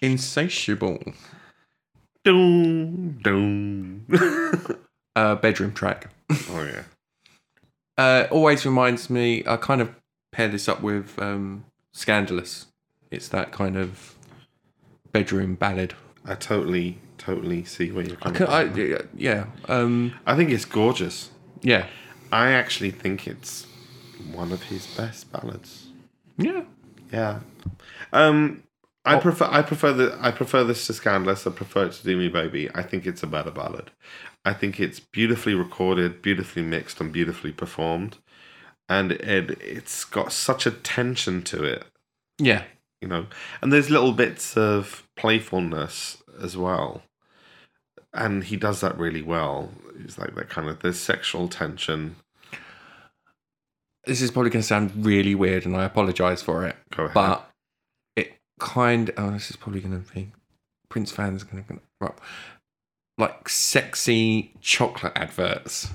Insatiable. 0.02 0.98
Doom, 2.24 3.18
doom. 3.22 4.06
Uh, 5.14 5.34
bedroom 5.34 5.74
track. 5.74 6.08
oh 6.30 6.62
yeah. 6.64 6.84
Uh, 7.98 8.26
always 8.30 8.64
reminds 8.64 9.10
me. 9.10 9.44
I 9.46 9.58
kind 9.58 9.82
of 9.82 9.94
pair 10.32 10.48
this 10.48 10.70
up 10.70 10.80
with 10.80 11.18
um, 11.18 11.66
Scandalous. 11.92 12.68
It's 13.10 13.28
that 13.28 13.52
kind 13.52 13.76
of 13.76 14.14
bedroom 15.12 15.54
ballad. 15.54 15.92
I 16.24 16.34
totally, 16.34 16.98
totally 17.18 17.62
see 17.62 17.90
where 17.90 18.06
you're 18.06 18.16
I 18.22 18.30
coming 18.30 18.36
can, 18.38 18.46
from. 18.46 18.94
I, 18.96 19.00
yeah, 19.14 19.44
um, 19.68 20.14
I 20.26 20.34
think 20.34 20.48
it's 20.48 20.64
gorgeous. 20.64 21.28
yeah, 21.60 21.88
I 22.32 22.52
actually 22.52 22.90
think 22.90 23.26
it's 23.26 23.66
one 24.32 24.50
of 24.50 24.62
his 24.62 24.86
best 24.96 25.30
ballads. 25.30 25.88
yeah. 26.38 26.62
Yeah. 27.12 27.40
Um 28.14 28.62
I 29.04 29.16
Oh. 29.16 29.20
prefer 29.20 29.46
I 29.50 29.62
prefer 29.62 29.92
the 29.92 30.16
I 30.20 30.30
prefer 30.30 30.62
this 30.64 30.86
to 30.86 30.92
Scandalous. 30.92 31.46
I 31.46 31.50
prefer 31.50 31.86
it 31.86 31.92
to 31.94 32.04
Do 32.04 32.16
Me 32.16 32.28
Baby. 32.28 32.70
I 32.74 32.82
think 32.82 33.06
it's 33.06 33.22
a 33.22 33.26
better 33.26 33.50
ballad. 33.50 33.90
I 34.44 34.52
think 34.52 34.78
it's 34.80 35.00
beautifully 35.00 35.54
recorded, 35.54 36.22
beautifully 36.22 36.62
mixed, 36.62 37.00
and 37.00 37.12
beautifully 37.12 37.52
performed. 37.52 38.18
And 38.88 39.12
it 39.12 39.50
it's 39.60 40.04
got 40.04 40.32
such 40.32 40.66
a 40.66 40.70
tension 40.70 41.42
to 41.44 41.64
it, 41.64 41.84
Yeah, 42.38 42.64
you 43.00 43.08
know. 43.08 43.26
And 43.60 43.72
there's 43.72 43.90
little 43.90 44.12
bits 44.12 44.56
of 44.56 45.06
playfulness 45.16 46.22
as 46.40 46.56
well. 46.56 47.02
And 48.12 48.44
he 48.44 48.56
does 48.56 48.80
that 48.82 48.98
really 48.98 49.22
well. 49.22 49.70
It's 50.04 50.18
like 50.18 50.34
that 50.34 50.48
kind 50.50 50.68
of 50.68 50.80
there's 50.80 50.98
sexual 51.00 51.48
tension. 51.48 52.16
this 54.04 54.20
is 54.20 54.30
probably 54.30 54.50
going 54.50 54.62
to 54.62 54.66
sound 54.66 55.06
really 55.06 55.34
weird, 55.34 55.64
and 55.64 55.76
I 55.76 55.84
apologise 55.84 56.42
for 56.42 56.66
it. 56.66 56.76
Go 56.94 57.04
ahead. 57.04 57.14
But 57.14 57.48
kind. 58.58 59.10
Oh, 59.16 59.30
this 59.30 59.50
is 59.50 59.56
probably 59.56 59.80
going 59.80 60.02
to 60.02 60.12
be 60.12 60.32
Prince 60.88 61.10
fans 61.10 61.42
going 61.42 61.64
to 61.64 62.14
like 63.18 63.48
sexy 63.48 64.52
chocolate 64.60 65.12
adverts, 65.16 65.88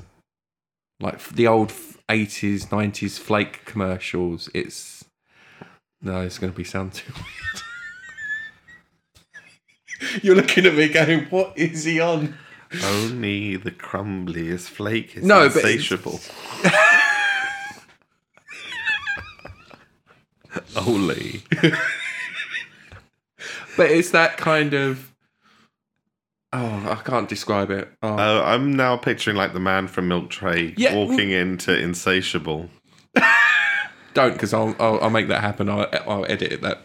like 1.00 1.24
the 1.30 1.48
old 1.48 1.72
eighties, 2.10 2.72
nineties 2.72 3.18
flake 3.18 3.66
commercials. 3.66 4.50
It's 4.54 5.06
no, 6.02 6.22
it's 6.22 6.40
going 6.40 6.52
to 6.52 6.58
be 6.58 6.64
sound 6.64 6.94
too 6.94 7.14
weird. 7.14 7.64
You're 10.24 10.36
looking 10.36 10.66
at 10.66 10.76
me 10.76 10.90
going, 10.90 11.26
"What 11.26 11.58
is 11.58 11.84
he 11.84 12.00
on?" 12.00 12.36
Only 12.84 13.56
the 13.56 13.72
crumbliest 13.72 14.68
flake 14.68 15.16
is 15.16 15.24
No, 15.24 15.48
but 15.48 15.58
insatiable. 15.58 16.20
Only. 20.76 21.44
But 23.78 23.92
it's 23.92 24.12
that 24.12 24.38
kind 24.38 24.74
of. 24.74 25.14
Oh, 26.54 26.88
I 26.90 26.96
can't 27.04 27.30
describe 27.30 27.70
it. 27.72 27.90
Oh. 28.02 28.16
Uh, 28.18 28.42
I'm 28.46 28.76
now 28.76 28.98
picturing 28.98 29.36
like 29.38 29.54
the 29.54 29.60
man 29.60 29.88
from 29.88 30.08
Milk 30.08 30.30
Tray 30.30 30.74
Yeah. 30.78 30.96
walking 30.96 31.30
into 31.32 31.78
Insatiable. 31.78 32.70
Don't, 34.14 34.34
because 34.34 34.54
I'll, 34.54 34.76
I'll 34.80 35.00
I'll 35.02 35.10
make 35.10 35.28
that 35.28 35.42
happen. 35.42 35.70
I'll 35.70 35.88
I'll 36.08 36.26
edit 36.28 36.62
that. 36.62 36.82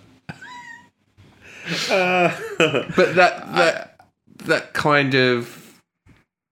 Uh, 1.90 2.36
But 2.96 3.14
that 3.14 3.54
that 3.54 4.00
that 4.44 4.72
kind 4.74 5.14
of 5.14 5.80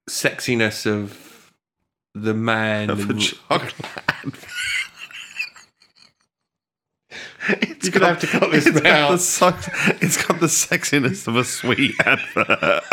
sexiness 0.09 0.87
of 0.87 1.53
the 2.15 2.33
man. 2.35 2.89
of 2.91 3.11
and- 3.11 3.21
chocolate. 3.21 3.75
It's 7.49 7.87
You're 7.87 7.93
gonna 7.93 8.07
have 8.07 8.21
to 8.21 8.27
cut 8.27 8.51
this 8.51 8.67
it's 8.67 8.75
bit 8.75 8.85
got 8.85 9.15
it's 10.03 10.23
got 10.23 10.41
the 10.41 10.47
sexiness 10.47 11.27
of 11.27 11.37
a 11.37 11.45
sweet 11.45 11.95
advert. 12.05 12.85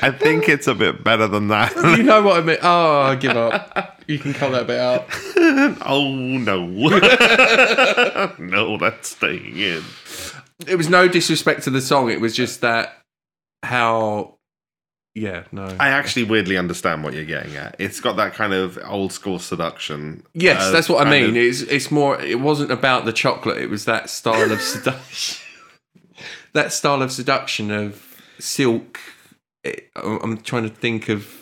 I 0.00 0.10
think 0.10 0.48
it's 0.48 0.66
a 0.66 0.74
bit 0.74 1.02
better 1.04 1.26
than 1.26 1.48
that. 1.48 1.74
you 1.98 2.02
know 2.02 2.22
what 2.22 2.38
I 2.38 2.42
mean? 2.42 2.56
Oh, 2.62 3.00
I 3.00 3.16
give 3.16 3.36
up. 3.36 4.00
You 4.06 4.18
can 4.18 4.32
cut 4.32 4.52
that 4.52 4.66
bit 4.66 4.78
out. 4.78 5.06
oh 5.86 6.14
no. 6.14 6.66
no, 8.38 8.76
that's 8.78 9.10
staying 9.10 9.56
in. 9.56 9.82
It 10.66 10.76
was 10.76 10.88
no 10.88 11.08
disrespect 11.08 11.64
to 11.64 11.70
the 11.70 11.80
song. 11.80 12.10
It 12.10 12.20
was 12.20 12.34
just 12.34 12.60
that 12.60 13.02
how. 13.62 14.33
Yeah, 15.14 15.44
no. 15.52 15.64
I 15.78 15.90
actually 15.90 16.24
weirdly 16.24 16.56
understand 16.56 17.04
what 17.04 17.14
you're 17.14 17.24
getting 17.24 17.54
at. 17.56 17.76
It's 17.78 18.00
got 18.00 18.16
that 18.16 18.34
kind 18.34 18.52
of 18.52 18.78
old 18.84 19.12
school 19.12 19.38
seduction. 19.38 20.24
Yes, 20.34 20.60
uh, 20.62 20.70
that's 20.72 20.88
what 20.88 21.06
I 21.06 21.10
mean. 21.10 21.30
of- 21.30 21.36
It's 21.36 21.60
it's 21.62 21.90
more. 21.90 22.20
It 22.20 22.40
wasn't 22.40 22.72
about 22.72 23.04
the 23.04 23.12
chocolate. 23.12 23.58
It 23.58 23.70
was 23.70 23.84
that 23.84 24.10
style 24.10 24.50
of 24.50 24.60
seduction. 24.60 25.44
that 26.52 26.72
style 26.72 27.00
of 27.00 27.12
seduction 27.12 27.70
of 27.70 28.20
silk. 28.40 28.98
It, 29.62 29.88
I'm 29.96 30.38
trying 30.38 30.64
to 30.64 30.74
think 30.74 31.08
of. 31.08 31.32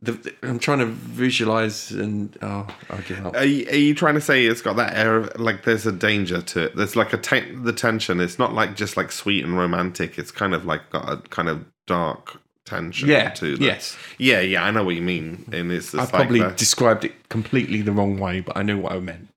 The, 0.00 0.34
I'm 0.42 0.58
trying 0.58 0.80
to 0.80 0.86
visualize 0.86 1.90
and 1.90 2.36
oh, 2.42 2.66
I 2.90 2.96
give 3.02 3.24
up. 3.24 3.36
Are 3.36 3.44
you, 3.44 3.66
are 3.70 3.76
you 3.76 3.94
trying 3.94 4.14
to 4.16 4.20
say 4.20 4.44
it's 4.44 4.60
got 4.60 4.76
that 4.76 4.94
air 4.94 5.16
of 5.16 5.38
like 5.40 5.64
there's 5.64 5.86
a 5.86 5.92
danger 5.92 6.42
to 6.42 6.64
it? 6.64 6.76
There's 6.76 6.94
like 6.96 7.12
a 7.14 7.18
ten- 7.18 7.62
the 7.64 7.72
tension. 7.72 8.20
It's 8.20 8.38
not 8.38 8.52
like 8.54 8.74
just 8.76 8.96
like 8.98 9.10
sweet 9.12 9.44
and 9.44 9.56
romantic. 9.56 10.18
It's 10.18 10.30
kind 10.30 10.54
of 10.54 10.64
like 10.66 10.90
got 10.90 11.10
a 11.10 11.16
kind 11.28 11.48
of 11.48 11.64
dark 11.86 12.40
tension 12.64 13.08
Yeah. 13.08 13.30
to 13.30 13.56
the, 13.56 13.64
Yes. 13.64 13.96
Yeah, 14.18 14.40
yeah, 14.40 14.64
I 14.64 14.70
know 14.70 14.84
what 14.84 14.94
you 14.94 15.02
mean. 15.02 15.44
And 15.52 15.70
it's 15.70 15.94
I 15.94 15.98
like 15.98 16.10
probably 16.10 16.40
the- 16.40 16.50
described 16.50 17.04
it 17.04 17.28
completely 17.28 17.82
the 17.82 17.92
wrong 17.92 18.18
way, 18.18 18.40
but 18.40 18.56
I 18.56 18.62
knew 18.62 18.78
what 18.78 18.92
I 18.92 19.00
meant. 19.00 19.28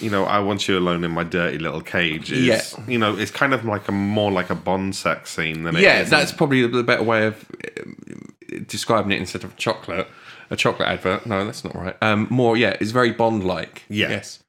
you 0.00 0.10
know, 0.10 0.24
I 0.24 0.40
want 0.40 0.68
you 0.68 0.76
alone 0.76 1.04
in 1.04 1.10
my 1.10 1.24
dirty 1.24 1.58
little 1.58 1.80
cage. 1.80 2.30
Is, 2.30 2.44
Yeah. 2.44 2.62
You 2.86 2.98
know, 2.98 3.16
it's 3.16 3.30
kind 3.30 3.54
of 3.54 3.64
like 3.64 3.88
a 3.88 3.92
more 3.92 4.30
like 4.30 4.50
a 4.50 4.54
Bond 4.54 4.94
sex 4.94 5.30
scene 5.30 5.62
than 5.62 5.74
it 5.76 5.80
yeah, 5.82 6.02
that's 6.02 6.32
probably 6.32 6.66
the 6.66 6.82
better 6.82 7.02
way 7.02 7.26
of 7.26 7.42
um, 7.80 8.34
describing 8.66 9.12
it 9.12 9.18
instead 9.20 9.42
of 9.42 9.56
chocolate. 9.56 10.06
A 10.50 10.54
chocolate 10.56 10.88
advert. 10.88 11.24
No, 11.26 11.44
that's 11.46 11.64
not 11.64 11.74
right. 11.74 11.96
Um, 12.02 12.26
more, 12.30 12.56
yeah, 12.58 12.76
it's 12.80 12.90
very 12.90 13.10
Bond 13.10 13.42
like. 13.44 13.84
Yeah. 13.88 14.10
Yes. 14.10 14.42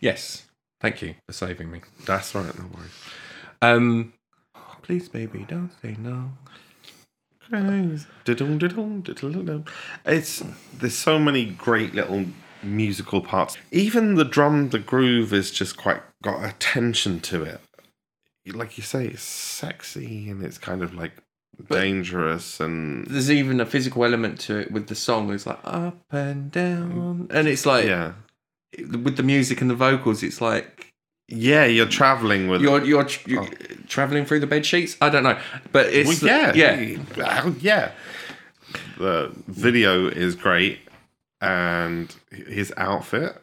Yes. 0.00 0.44
Thank 0.80 1.00
you 1.02 1.14
for 1.26 1.32
saving 1.32 1.70
me. 1.70 1.80
That's 2.04 2.34
right. 2.34 2.56
No 2.58 2.66
worries. 2.66 2.90
Um, 3.62 4.12
please, 4.82 5.08
baby, 5.08 5.46
don't 5.48 5.70
say 5.82 5.96
no. 5.98 6.32
Da-dum, 7.50 8.58
da-dum, 8.58 9.00
da-dum-da-dum. 9.02 9.64
It's 10.04 10.42
there's 10.74 10.94
so 10.94 11.18
many 11.18 11.44
great 11.46 11.94
little 11.94 12.26
musical 12.62 13.20
parts. 13.20 13.56
Even 13.70 14.14
the 14.16 14.24
drum, 14.24 14.70
the 14.70 14.78
groove 14.78 15.32
is 15.32 15.50
just 15.50 15.76
quite 15.76 16.02
got 16.22 16.44
a 16.44 16.52
tension 16.58 17.20
to 17.20 17.42
it. 17.42 17.60
Like 18.46 18.78
you 18.78 18.84
say, 18.84 19.06
it's 19.06 19.22
sexy 19.22 20.30
and 20.30 20.42
it's 20.42 20.58
kind 20.58 20.82
of 20.82 20.94
like 20.94 21.12
dangerous 21.70 22.60
and 22.60 23.06
There's 23.06 23.30
even 23.30 23.60
a 23.60 23.66
physical 23.66 24.04
element 24.04 24.40
to 24.40 24.58
it 24.58 24.70
with 24.70 24.88
the 24.88 24.94
song. 24.94 25.32
It's 25.32 25.46
like 25.46 25.58
up 25.64 25.98
and 26.10 26.50
down, 26.50 27.28
mm. 27.28 27.34
and 27.34 27.48
it's 27.48 27.66
like 27.66 27.86
yeah, 27.86 28.12
with 28.78 29.16
the 29.16 29.22
music 29.22 29.60
and 29.60 29.70
the 29.70 29.74
vocals, 29.74 30.22
it's 30.22 30.40
like 30.40 30.87
yeah. 31.28 31.64
You're 31.64 31.86
traveling 31.86 32.48
with 32.48 32.60
you're 32.62 32.84
you're, 32.84 33.06
you're 33.26 33.46
traveling 33.86 34.24
through 34.24 34.40
the 34.40 34.46
bed 34.46 34.66
sheets. 34.66 34.96
I 35.00 35.08
don't 35.10 35.22
know, 35.22 35.38
but 35.72 35.86
Well, 35.86 35.94
it's 35.94 36.22
yeah, 36.22 36.52
yeah. 36.54 36.98
Well, 37.16 37.54
yeah. 37.60 37.92
The 38.98 39.32
video 39.46 40.08
is 40.08 40.34
great, 40.34 40.80
and 41.40 42.14
his 42.30 42.72
outfit, 42.76 43.40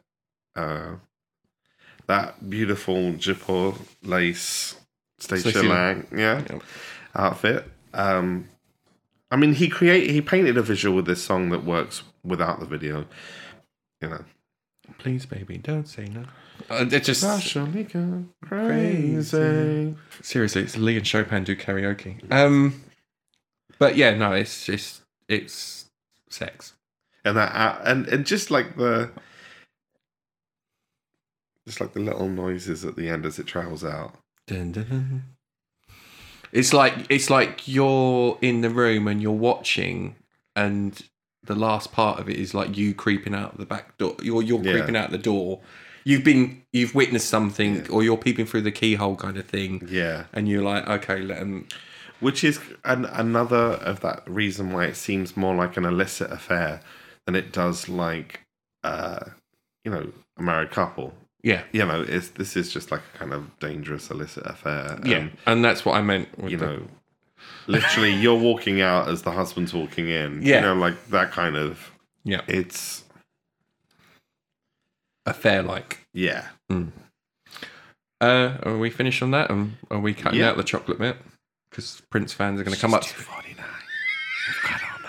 uh, 0.56 0.96
that 2.08 2.50
beautiful 2.50 3.14
Jippo 3.14 3.80
lace 4.04 4.76
Stacia 5.18 5.64
Lang, 5.64 6.06
yeah, 6.16 6.44
outfit. 7.16 7.66
Um, 7.94 8.50
I 9.32 9.38
mean, 9.38 9.54
he 9.54 9.68
create 9.70 10.10
he 10.10 10.22
painted 10.22 10.58
a 10.58 10.62
visual 10.62 10.96
with 10.96 11.06
this 11.06 11.24
song 11.24 11.50
that 11.50 11.64
works 11.64 12.04
without 12.24 12.60
the 12.60 12.66
video. 12.66 13.06
You 14.02 14.10
know, 14.10 14.26
Please, 14.98 15.26
baby, 15.26 15.58
don't 15.58 15.88
say 15.88 16.06
no. 16.06 16.26
Uh, 16.70 16.86
it 16.92 17.04
just 17.04 17.24
Partially 17.24 17.84
gone 17.84 18.30
crazy. 18.44 19.96
seriously, 20.22 20.64
it's 20.64 20.78
Lee 20.78 20.98
and 20.98 21.06
Chopin 21.06 21.44
do 21.44 21.56
karaoke. 21.56 22.20
Um, 22.32 22.84
but 23.78 23.96
yeah, 23.96 24.16
no, 24.16 24.34
it's 24.34 24.66
just 24.66 25.02
it's 25.28 25.86
sex. 26.30 26.74
and 27.24 27.38
that 27.38 27.54
uh, 27.56 27.82
and 27.84 28.08
and 28.08 28.26
just 28.26 28.50
like 28.50 28.78
the 28.78 29.12
just 31.68 31.80
like 31.82 31.94
the 31.94 32.00
little 32.00 32.30
noises 32.30 32.86
at 32.86 32.96
the 32.96 33.10
end 33.10 33.26
as 33.26 33.40
it 33.40 33.46
travels 33.46 33.84
out. 33.84 34.14
Dun, 34.48 34.72
dun, 34.72 34.86
dun. 34.90 35.24
It's 36.52 36.74
like 36.74 36.94
it's 37.10 37.30
like 37.30 37.68
you're 37.68 38.38
in 38.42 38.62
the 38.62 38.70
room 38.70 39.08
and 39.08 39.22
you're 39.22 39.32
watching, 39.34 40.16
and 40.56 41.00
the 41.44 41.56
last 41.56 41.92
part 41.92 42.20
of 42.20 42.30
it 42.30 42.38
is 42.38 42.54
like 42.54 42.78
you 42.78 42.94
creeping 42.96 43.36
out 43.36 43.58
the 43.58 43.66
back 43.66 43.98
door. 43.98 44.16
You're 44.24 44.42
you're 44.42 44.64
Yeah. 44.64 44.72
creeping 44.72 44.96
out 44.96 45.12
the 45.12 45.18
door. 45.18 45.60
You've 46.06 46.24
been 46.24 46.62
you've 46.72 46.94
witnessed 46.96 47.28
something, 47.30 47.90
or 47.90 48.04
you're 48.04 48.16
peeping 48.18 48.46
through 48.46 48.62
the 48.62 48.72
keyhole 48.72 49.16
kind 49.16 49.38
of 49.38 49.46
thing, 49.48 49.88
Yeah, 49.90 50.26
and 50.34 50.48
you're 50.48 50.64
like, 50.64 50.88
okay, 50.88 51.20
let 51.20 51.40
them. 51.40 51.68
which 52.20 52.44
is 52.44 52.60
an, 52.84 53.06
another 53.06 53.74
of 53.84 54.02
that 54.02 54.22
reason 54.30 54.72
why 54.72 54.86
it 54.86 54.96
seems 54.96 55.36
more 55.36 55.56
like 55.56 55.78
an 55.78 55.86
illicit 55.86 56.32
affair 56.32 56.82
than 57.26 57.36
it 57.36 57.52
does 57.52 57.90
like 57.90 58.42
uh 58.84 59.20
you 59.84 59.92
know 59.92 60.12
a 60.38 60.42
married 60.44 60.70
couple. 60.72 61.14
Yeah, 61.42 61.62
You 61.72 61.86
know, 61.86 62.02
it's 62.08 62.30
this 62.30 62.56
is 62.58 62.72
just 62.74 62.92
like 62.92 63.02
a 63.14 63.18
kind 63.18 63.32
of 63.34 63.60
dangerous 63.60 64.10
illicit 64.12 64.46
affair. 64.46 65.00
yeah, 65.06 65.18
and, 65.18 65.32
and 65.48 65.66
that's 65.66 65.86
what 65.86 65.96
I 65.96 66.02
meant. 66.02 66.28
With 66.38 66.52
you 66.52 66.58
the- 66.58 66.66
know, 66.66 66.88
literally 67.68 68.14
you're 68.14 68.38
walking 68.40 68.82
out 68.82 69.08
as 69.10 69.22
the 69.24 69.32
husband's 69.32 69.74
walking 69.74 70.10
in. 70.10 70.42
Yeah. 70.44 70.56
you 70.58 70.62
know, 70.62 70.76
like 70.76 71.08
that 71.10 71.32
kind 71.32 71.56
of. 71.56 71.92
yeah, 72.24 72.42
It's 72.48 73.04
affair 75.26 75.62
like. 75.64 76.06
yeah. 76.14 76.48
Uh, 78.22 78.58
are 78.64 78.78
we 78.78 78.90
finished 78.90 79.22
on 79.22 79.32
that? 79.32 79.50
And 79.52 79.74
are 79.92 80.00
we 80.00 80.14
cutting 80.14 80.40
Yeah. 80.40 80.50
out 80.50 80.58
the 80.58 80.64
chocolate 80.64 80.98
bit? 80.98 81.18
Because 81.70 82.02
Prince 82.10 82.32
fans 82.34 82.60
are 82.60 82.64
going 82.64 82.74
to 82.74 82.80
come 82.82 82.94
up. 82.94 83.04
Forty 83.04 83.54
nine. 83.56 83.66
We've 84.48 84.64
got 84.72 84.82
all 84.84 85.00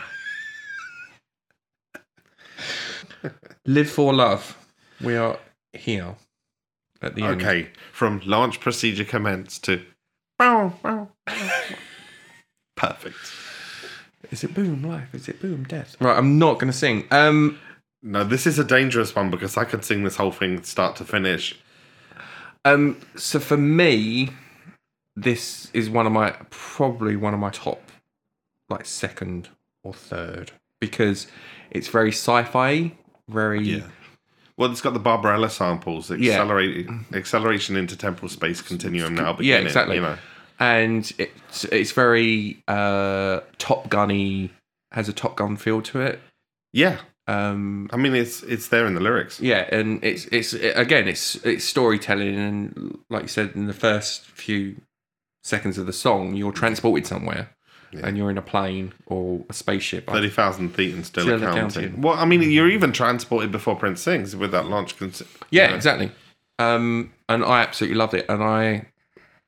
night. 3.25 3.33
Live 3.67 3.89
for 3.91 4.13
love. 4.13 4.59
We 5.01 5.17
are 5.17 5.39
here 5.73 6.17
at 7.01 7.15
the 7.15 7.23
end. 7.23 7.41
Okay, 7.43 7.69
from 7.93 8.21
launch 8.27 8.59
procedure 8.61 9.05
commence 9.05 9.59
to. 9.61 9.83
Bow, 10.39 10.73
bow, 10.83 11.09
bow. 11.27 11.51
Perfect. 12.77 13.17
Is 14.33 14.43
it 14.45 14.53
boom 14.53 14.83
life? 14.83 15.15
Is 15.15 15.29
it 15.29 15.41
boom 15.41 15.63
death? 15.65 15.97
Right, 16.01 16.19
I'm 16.19 16.39
not 16.39 16.55
going 16.55 16.71
to 16.73 16.77
sing. 16.77 17.07
Um, 17.13 17.59
No, 18.09 18.23
this 18.23 18.47
is 18.47 18.57
a 18.59 18.65
dangerous 18.65 19.15
one 19.17 19.31
because 19.31 19.57
I 19.57 19.65
could 19.65 19.85
sing 19.85 20.05
this 20.05 20.15
whole 20.17 20.31
thing 20.31 20.63
start 20.63 20.95
to 20.97 21.05
finish. 21.05 21.59
um. 22.65 23.01
So 23.17 23.41
for 23.41 23.57
me, 23.57 24.31
this 25.17 25.71
is 25.75 25.91
one 25.91 26.07
of 26.07 26.13
my 26.13 26.31
probably 26.51 27.17
one 27.17 27.35
of 27.35 27.41
my 27.41 27.51
top, 27.51 27.83
like 28.69 28.87
second 28.87 29.49
or 29.83 29.93
third, 29.93 30.53
because 30.81 31.27
it's 31.73 31.89
very 31.89 32.13
sci-fi, 32.13 32.93
very 33.29 33.83
Well, 34.57 34.71
it's 34.71 34.81
got 34.81 34.95
the 34.95 35.01
Barbarella 35.01 35.51
samples, 35.51 36.11
Yeah. 36.11 36.39
acceleration 37.13 37.77
into 37.77 37.97
temporal 37.97 38.29
space 38.29 38.63
continuum 38.63 39.15
now. 39.17 39.37
Yeah, 39.41 39.57
exactly. 39.59 39.97
You 39.97 40.03
know, 40.03 40.19
and 40.61 41.13
it's 41.19 41.65
it's 41.65 41.91
very 41.93 42.63
uh 42.69 43.41
Top 43.59 43.89
Gunny, 43.89 44.51
has 44.93 45.09
a 45.09 45.13
Top 45.13 45.37
Gun 45.37 45.57
feel 45.57 45.83
to 45.83 46.01
it. 46.01 46.21
yeah. 46.73 46.99
Um, 47.29 47.89
I 47.93 47.97
mean, 47.97 48.15
it's 48.15 48.43
it's 48.45 48.69
there 48.69 48.87
in 48.87 48.95
the 48.95 49.01
lyrics. 49.01 49.41
yeah, 49.41 49.69
and 49.73 50.03
it's 50.05 50.27
it's 50.27 50.53
again 50.53 51.09
it's 51.09 51.35
it's 51.45 51.65
storytelling, 51.65 52.37
and 52.37 52.99
like 53.11 53.23
you 53.23 53.29
said 53.29 53.53
in 53.55 53.67
the 53.67 53.73
first 53.75 54.25
few 54.27 54.77
seconds 55.43 55.77
of 55.79 55.87
the 55.87 55.93
song, 55.93 56.35
you're 56.35 56.53
transported 56.53 57.07
somewhere, 57.07 57.51
Yeah. 57.93 58.07
and 58.07 58.17
you're 58.17 58.31
in 58.31 58.39
a 58.39 58.43
plane 58.43 58.93
or 59.07 59.45
a 59.51 59.53
spaceship. 59.53 60.09
Thirty 60.09 60.29
thousand 60.31 60.71
feet 60.71 60.95
and 60.95 61.05
still, 61.05 61.25
Still 61.25 61.37
accounting. 61.43 61.85
accounting. 61.85 62.01
Well, 62.03 62.15
I 62.15 62.25
mean, 62.27 62.43
you're 62.51 62.71
even 62.71 62.93
transported 62.93 63.51
before 63.51 63.75
Prince 63.75 64.03
sings 64.03 64.37
with 64.37 64.53
that 64.53 64.67
launch. 64.67 64.97
Con- 64.97 65.13
Yeah, 65.51 65.69
know. 65.71 65.75
exactly. 65.75 66.13
Um, 66.61 67.13
and 67.29 67.45
I 67.45 67.61
absolutely 67.63 67.97
loved 67.97 68.15
it. 68.15 68.25
And 68.29 68.43
I, 68.43 68.87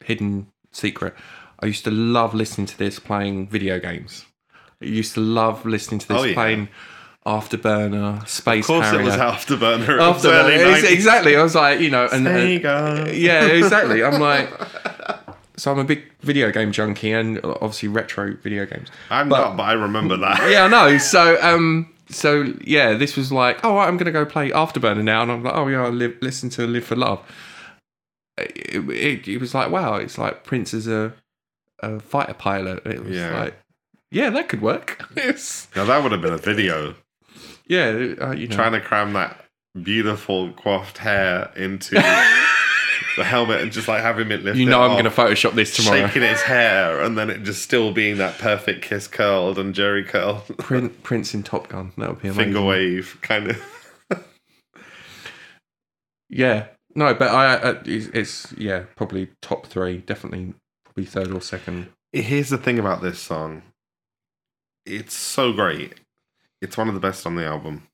hidden 0.05 0.49
secret, 0.73 1.15
I 1.61 1.67
used 1.67 1.85
to 1.85 1.91
love 1.91 2.35
listening 2.35 2.67
to 2.67 2.77
this 2.79 2.99
playing 2.99 3.49
video 3.49 3.79
games. 3.79 4.27
I 4.83 4.87
used 4.87 5.15
to 5.15 5.21
love 5.21 5.65
listening 5.65 6.01
to 6.01 6.09
this 6.09 6.19
Oh, 6.21 6.25
yeah. 6.25 6.35
playing 6.35 6.69
Afterburner, 7.29 8.27
Space 8.27 8.65
Of 8.65 8.67
course, 8.67 8.87
Harrier. 8.87 9.03
it 9.03 9.05
was 9.05 9.15
Afterburner. 9.17 9.89
It 9.89 9.99
was 9.99 10.25
early 10.25 10.55
Afterburner, 10.55 10.75
90s. 10.83 10.91
exactly. 10.93 11.37
I 11.37 11.43
was 11.43 11.55
like, 11.55 11.81
you 11.81 11.91
know, 11.91 12.09
and, 12.11 12.27
and 12.27 12.63
Sega. 12.63 13.19
yeah, 13.19 13.45
exactly. 13.61 14.03
I'm 14.03 14.21
like, 14.21 14.49
so 15.57 15.71
I'm 15.73 15.79
a 15.79 15.85
big 15.85 16.05
video 16.21 16.51
game 16.51 16.73
junkie 16.73 17.13
and 17.13 17.39
obviously 17.45 17.89
retro 17.89 18.35
video 18.43 18.65
games. 18.67 18.89
I'm 19.11 19.29
not, 19.29 19.57
but 19.57 19.65
I 19.65 19.73
remember 19.75 20.17
that. 20.17 20.39
Yeah, 20.51 20.65
I 20.65 20.69
know. 20.69 20.99
So, 20.99 21.39
um, 21.43 21.93
so 22.09 22.55
yeah, 22.65 22.95
this 22.95 23.17
was 23.17 23.31
like, 23.31 23.63
oh, 23.65 23.75
right, 23.77 23.87
I'm 23.89 23.97
gonna 23.99 24.13
go 24.13 24.25
play 24.25 24.51
Afterburner 24.51 25.05
now, 25.05 25.23
and 25.23 25.31
I'm 25.33 25.43
like, 25.43 25.55
oh 25.55 25.69
yeah, 25.69 25.85
I 25.85 25.89
live, 25.91 26.17
listen 26.23 26.49
to 26.51 26.67
Live 26.67 26.85
for 26.85 26.97
Love. 26.97 27.21
It, 28.39 28.89
it, 28.89 29.29
it 29.29 29.39
was 29.41 29.55
like, 29.55 29.71
wow, 29.71 29.97
it's 29.97 30.17
like 30.17 30.45
Prince 30.45 30.73
as 30.73 30.87
a, 30.87 31.13
a 31.81 31.99
fighter 32.01 32.35
pilot. 32.35 32.87
It 32.87 33.05
was 33.05 33.17
Yeah. 33.17 33.39
like, 33.41 33.55
yeah, 34.11 34.31
that 34.31 34.49
could 34.49 34.63
work. 34.63 35.05
It's, 35.17 35.69
Now 35.77 35.85
that 35.87 36.03
would 36.03 36.13
have 36.13 36.23
been 36.23 36.33
a 36.33 36.39
video. 36.39 36.95
Yeah, 37.69 38.15
uh, 38.21 38.31
you 38.33 38.49
know, 38.49 38.57
Trying 38.57 38.73
to 38.73 38.81
cram 38.81 39.13
that 39.13 39.45
beautiful 39.81 40.53
coiffed 40.53 40.99
hair 40.99 41.53
into 41.55 41.95
the 43.17 43.25
helmet 43.25 43.61
and 43.61 43.71
just 43.71 43.87
like 43.87 44.03
having 44.03 44.31
it 44.31 44.43
lift 44.43 44.59
you 44.59 44.67
know, 44.67 44.83
I'm 44.83 44.97
gonna 44.97 45.11
Photoshop 45.11 45.55
this 45.55 45.77
tomorrow. 45.77 46.07
shaking 46.07 46.23
his 46.23 46.43
hair 46.43 47.01
and 47.01 47.17
then 47.17 47.31
it 47.31 47.45
just 47.45 47.63
still 47.63 47.93
being 47.93 48.17
that 48.19 48.39
perfect 48.39 48.83
kiss 48.83 49.07
curled 49.07 49.59
and 49.59 49.75
Jerry 49.75 50.03
curl 50.03 50.45
Prince, 50.59 50.93
Prince 51.03 51.35
in 51.35 51.43
Top 51.43 51.69
Gun. 51.69 51.93
That 51.99 52.09
would 52.09 52.23
be 52.23 52.29
amazing. 52.29 52.53
finger 52.53 52.63
wave 52.63 53.19
kind 53.23 53.51
of. 53.51 53.63
Yeah, 56.31 56.67
no, 56.95 57.15
but 57.15 57.29
I, 57.29 57.55
uh, 57.55 57.83
it's, 57.87 58.07
it's 58.09 58.53
yeah, 58.59 58.85
probably 58.97 59.31
top 59.41 59.67
three, 59.67 59.99
definitely 59.99 60.55
probably 60.85 61.07
third 61.07 61.33
or 61.33 61.41
second. 61.41 61.89
Here's 62.13 62.51
the 62.51 62.59
thing 62.59 62.79
about 62.79 63.01
this 63.03 63.19
song. 63.19 63.63
It's 64.85 65.15
so 65.15 65.53
great. 65.53 65.95
It's 66.61 66.77
one 66.77 66.89
of 66.89 66.95
the 66.95 67.01
best 67.01 67.27
on 67.27 67.37
the 67.37 67.45
album. 67.45 67.87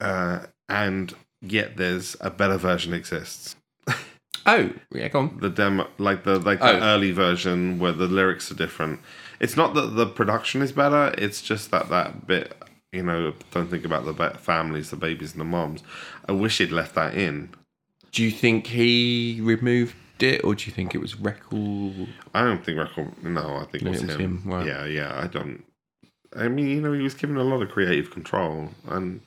Uh, 0.00 0.40
and 0.68 1.14
yet 1.40 1.76
there's 1.76 2.16
a 2.20 2.30
better 2.30 2.56
version 2.58 2.92
exists. 2.94 3.56
Oh, 4.48 4.70
yeah, 4.92 5.08
go 5.08 5.18
on. 5.20 5.38
The 5.40 5.50
demo, 5.50 5.88
like 5.98 6.22
the 6.22 6.38
like 6.38 6.60
the 6.60 6.76
Oh. 6.76 6.80
early 6.80 7.10
version 7.10 7.80
where 7.80 7.90
the 7.90 8.06
lyrics 8.06 8.48
are 8.52 8.54
different. 8.54 9.00
It's 9.40 9.56
not 9.56 9.74
that 9.74 9.96
the 9.96 10.06
production 10.06 10.62
is 10.62 10.70
better. 10.70 11.12
It's 11.18 11.42
just 11.42 11.72
that 11.72 11.88
that 11.88 12.28
bit, 12.28 12.56
you 12.92 13.02
know, 13.02 13.34
don't 13.50 13.68
think 13.68 13.84
about 13.84 14.04
the 14.04 14.14
families, 14.38 14.90
the 14.90 14.96
babies, 14.96 15.32
and 15.32 15.40
the 15.40 15.44
moms. 15.44 15.82
I 16.28 16.32
wish 16.32 16.58
he'd 16.58 16.70
left 16.70 16.94
that 16.94 17.14
in. 17.14 17.48
Do 18.12 18.22
you 18.22 18.30
think 18.30 18.68
he 18.68 19.40
removed 19.42 19.96
it, 20.20 20.44
or 20.44 20.54
do 20.54 20.66
you 20.66 20.72
think 20.72 20.94
it 20.94 20.98
was 20.98 21.18
record? 21.18 22.06
I 22.32 22.44
don't 22.44 22.64
think 22.64 22.78
record. 22.78 23.20
No, 23.24 23.56
I 23.56 23.64
think 23.64 23.82
it 23.82 23.88
was, 23.88 24.02
it 24.04 24.06
was 24.06 24.16
him. 24.16 24.42
him. 24.42 24.64
Yeah, 24.64 24.84
yeah. 24.86 25.20
I 25.20 25.26
don't. 25.26 25.64
I 26.36 26.48
mean, 26.48 26.68
you 26.68 26.80
know, 26.80 26.92
he 26.92 27.02
was 27.02 27.14
given 27.14 27.36
a 27.36 27.44
lot 27.44 27.62
of 27.62 27.70
creative 27.70 28.10
control, 28.10 28.70
and 28.88 29.20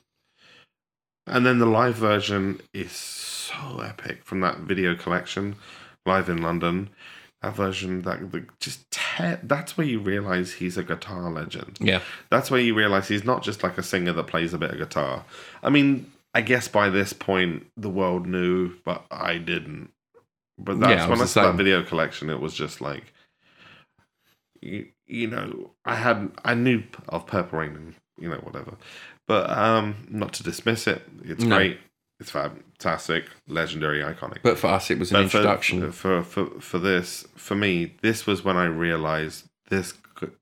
and 1.26 1.44
then 1.44 1.58
the 1.58 1.66
live 1.66 1.96
version 1.96 2.60
is 2.72 2.92
so 2.92 3.80
epic 3.80 4.24
from 4.24 4.40
that 4.40 4.58
video 4.58 4.94
collection, 4.94 5.56
live 6.06 6.28
in 6.28 6.42
London. 6.42 6.90
That 7.42 7.54
version, 7.54 8.02
that 8.02 8.32
the, 8.32 8.44
just 8.58 8.90
te- 8.90 9.36
that's 9.42 9.78
where 9.78 9.86
you 9.86 9.98
realize 9.98 10.54
he's 10.54 10.76
a 10.76 10.82
guitar 10.82 11.30
legend. 11.30 11.78
Yeah, 11.80 12.00
That's 12.28 12.50
where 12.50 12.60
you 12.60 12.74
realize 12.74 13.08
he's 13.08 13.24
not 13.24 13.42
just 13.42 13.62
like 13.62 13.78
a 13.78 13.82
singer 13.82 14.12
that 14.12 14.26
plays 14.26 14.52
a 14.52 14.58
bit 14.58 14.72
of 14.72 14.78
guitar. 14.78 15.24
I 15.62 15.70
mean, 15.70 16.12
I 16.34 16.42
guess 16.42 16.68
by 16.68 16.90
this 16.90 17.14
point 17.14 17.66
the 17.76 17.88
world 17.88 18.26
knew, 18.26 18.74
but 18.84 19.04
I 19.10 19.38
didn't. 19.38 19.90
But 20.58 20.80
that's 20.80 21.04
I 21.04 21.08
when 21.08 21.22
I 21.22 21.24
saw 21.24 21.50
that 21.50 21.56
video 21.56 21.82
collection. 21.82 22.28
It 22.28 22.40
was 22.40 22.52
just 22.52 22.82
like, 22.82 23.14
you, 24.60 24.88
you 25.06 25.26
know, 25.26 25.70
I 25.84 25.94
had 25.96 26.30
I 26.44 26.54
knew 26.54 26.82
of 27.08 27.26
Purple 27.26 27.58
Rain 27.58 27.76
and 27.76 27.94
you 28.18 28.28
know 28.28 28.36
whatever, 28.38 28.74
but 29.26 29.50
um, 29.50 30.06
not 30.10 30.32
to 30.34 30.42
dismiss 30.42 30.86
it. 30.86 31.02
It's 31.24 31.44
No. 31.44 31.56
great. 31.56 31.78
It's 32.20 32.30
fantastic, 32.30 33.24
legendary, 33.48 34.00
iconic. 34.00 34.40
but 34.42 34.58
for 34.58 34.66
us, 34.66 34.90
it 34.90 34.98
was 34.98 35.10
an 35.10 35.16
But 35.16 35.22
introduction. 35.22 35.90
For, 35.90 36.22
for 36.22 36.46
for 36.60 36.78
this 36.78 37.26
for 37.34 37.54
me. 37.54 37.94
This 38.02 38.26
was 38.26 38.44
when 38.44 38.58
I 38.58 38.66
realized 38.66 39.46
this 39.70 39.94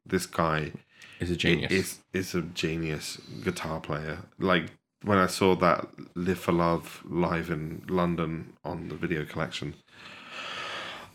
this 0.04 0.26
guy 0.26 0.72
is 1.20 1.30
a 1.30 1.36
genius. 1.36 1.70
is 1.70 1.98
is 2.12 2.34
a 2.34 2.42
genius 2.42 3.18
guitar 3.44 3.80
player. 3.80 4.18
Like 4.40 4.72
when 5.02 5.18
I 5.18 5.28
saw 5.28 5.54
that 5.54 5.86
"Live 6.16 6.40
for 6.40 6.50
Love" 6.50 7.00
live 7.04 7.48
in 7.48 7.84
London 7.88 8.54
on 8.64 8.88
the 8.88 8.96
video 8.96 9.24
collection. 9.24 9.74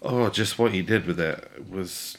Oh, 0.02 0.30
just 0.30 0.58
what 0.60 0.72
he 0.72 0.82
did 0.82 1.06
with 1.06 1.20
it 1.20 1.66
was 1.70 2.18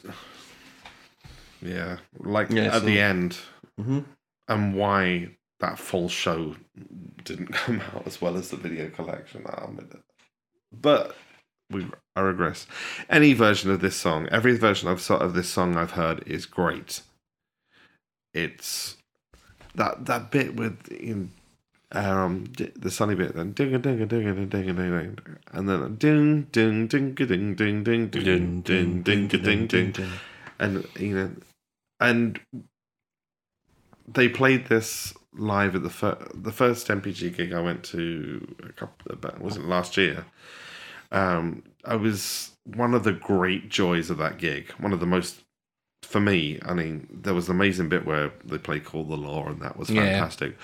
Yeah, 1.64 1.98
like 2.18 2.50
Yeah, 2.50 2.64
at 2.64 2.72
so- 2.74 2.80
the 2.80 3.00
end, 3.00 3.38
Mm-hmm. 3.80 4.00
and 4.48 4.74
why 4.76 5.30
that 5.60 5.78
full 5.78 6.08
show 6.08 6.54
didn't 7.24 7.48
come 7.52 7.80
out 7.80 8.06
as 8.06 8.20
well 8.20 8.36
as 8.36 8.50
the 8.50 8.56
video 8.56 8.88
collection. 8.90 9.44
Um, 9.48 9.80
but 10.72 11.16
we 11.70 11.86
I 12.14 12.20
regress. 12.20 12.66
Any 13.08 13.32
version 13.32 13.70
of 13.70 13.80
this 13.80 13.96
song, 13.96 14.28
every 14.30 14.56
version 14.56 14.88
of 14.88 15.00
sort 15.00 15.22
of 15.22 15.34
this 15.34 15.48
song 15.48 15.76
I've 15.76 15.92
heard 15.92 16.22
is 16.28 16.46
great. 16.46 17.00
It's 18.32 18.96
that 19.74 20.06
that 20.06 20.30
bit 20.30 20.54
with 20.56 20.88
in 20.92 21.32
um 21.92 22.44
the 22.56 22.90
sunny 22.90 23.14
bit 23.14 23.34
then 23.36 23.52
ding 23.52 23.70
ding 23.80 23.80
ding 23.80 24.08
ding 24.08 24.48
ding 24.48 24.48
ding 24.48 24.76
ding 24.76 25.18
and 25.52 25.68
then 25.68 25.94
ding 25.96 26.42
ding 26.52 26.86
ding 26.88 27.14
ding 27.16 27.54
ding 27.54 27.84
ding 27.84 28.10
ding 28.10 28.60
ding 28.62 29.02
ding 29.02 29.28
ding 29.28 29.66
ding 29.66 29.90
ding 29.92 30.10
and 30.58 30.86
you 30.98 31.14
know 31.14 31.30
and 32.00 32.40
they 34.06 34.28
played 34.28 34.66
this 34.66 35.14
live 35.36 35.74
at 35.74 35.82
the 35.82 35.90
fir- 35.90 36.28
the 36.34 36.52
first 36.52 36.88
NPG 36.88 37.36
gig 37.36 37.52
I 37.52 37.60
went 37.60 37.82
to 37.84 38.54
a 38.68 38.72
couple 38.72 39.12
about 39.12 39.40
wasn't 39.40 39.68
last 39.68 39.96
year 39.96 40.24
um 41.10 41.62
I 41.84 41.96
was 41.96 42.52
one 42.64 42.94
of 42.94 43.04
the 43.04 43.12
great 43.12 43.68
joys 43.68 44.10
of 44.10 44.18
that 44.18 44.38
gig 44.38 44.70
one 44.72 44.92
of 44.92 45.00
the 45.00 45.06
most 45.06 45.42
for 46.02 46.20
me 46.20 46.60
I 46.64 46.74
mean 46.74 47.08
there 47.10 47.34
was 47.34 47.48
an 47.48 47.56
amazing 47.56 47.88
bit 47.88 48.06
where 48.06 48.32
they 48.44 48.58
play 48.58 48.78
Call 48.80 49.04
the 49.04 49.16
Law 49.16 49.48
and 49.48 49.60
that 49.62 49.76
was 49.76 49.90
Yeah. 49.90 50.02
fantastic 50.04 50.56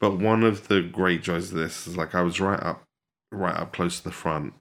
but 0.00 0.18
one 0.18 0.42
of 0.42 0.68
the 0.68 0.82
great 0.82 1.22
joys 1.22 1.52
of 1.52 1.58
this 1.58 1.86
is 1.86 1.96
like 1.96 2.14
I 2.14 2.22
was 2.22 2.40
right 2.40 2.60
up 2.62 2.82
right 3.30 3.56
up 3.56 3.72
close 3.72 3.98
to 3.98 4.04
the 4.04 4.12
front 4.12 4.54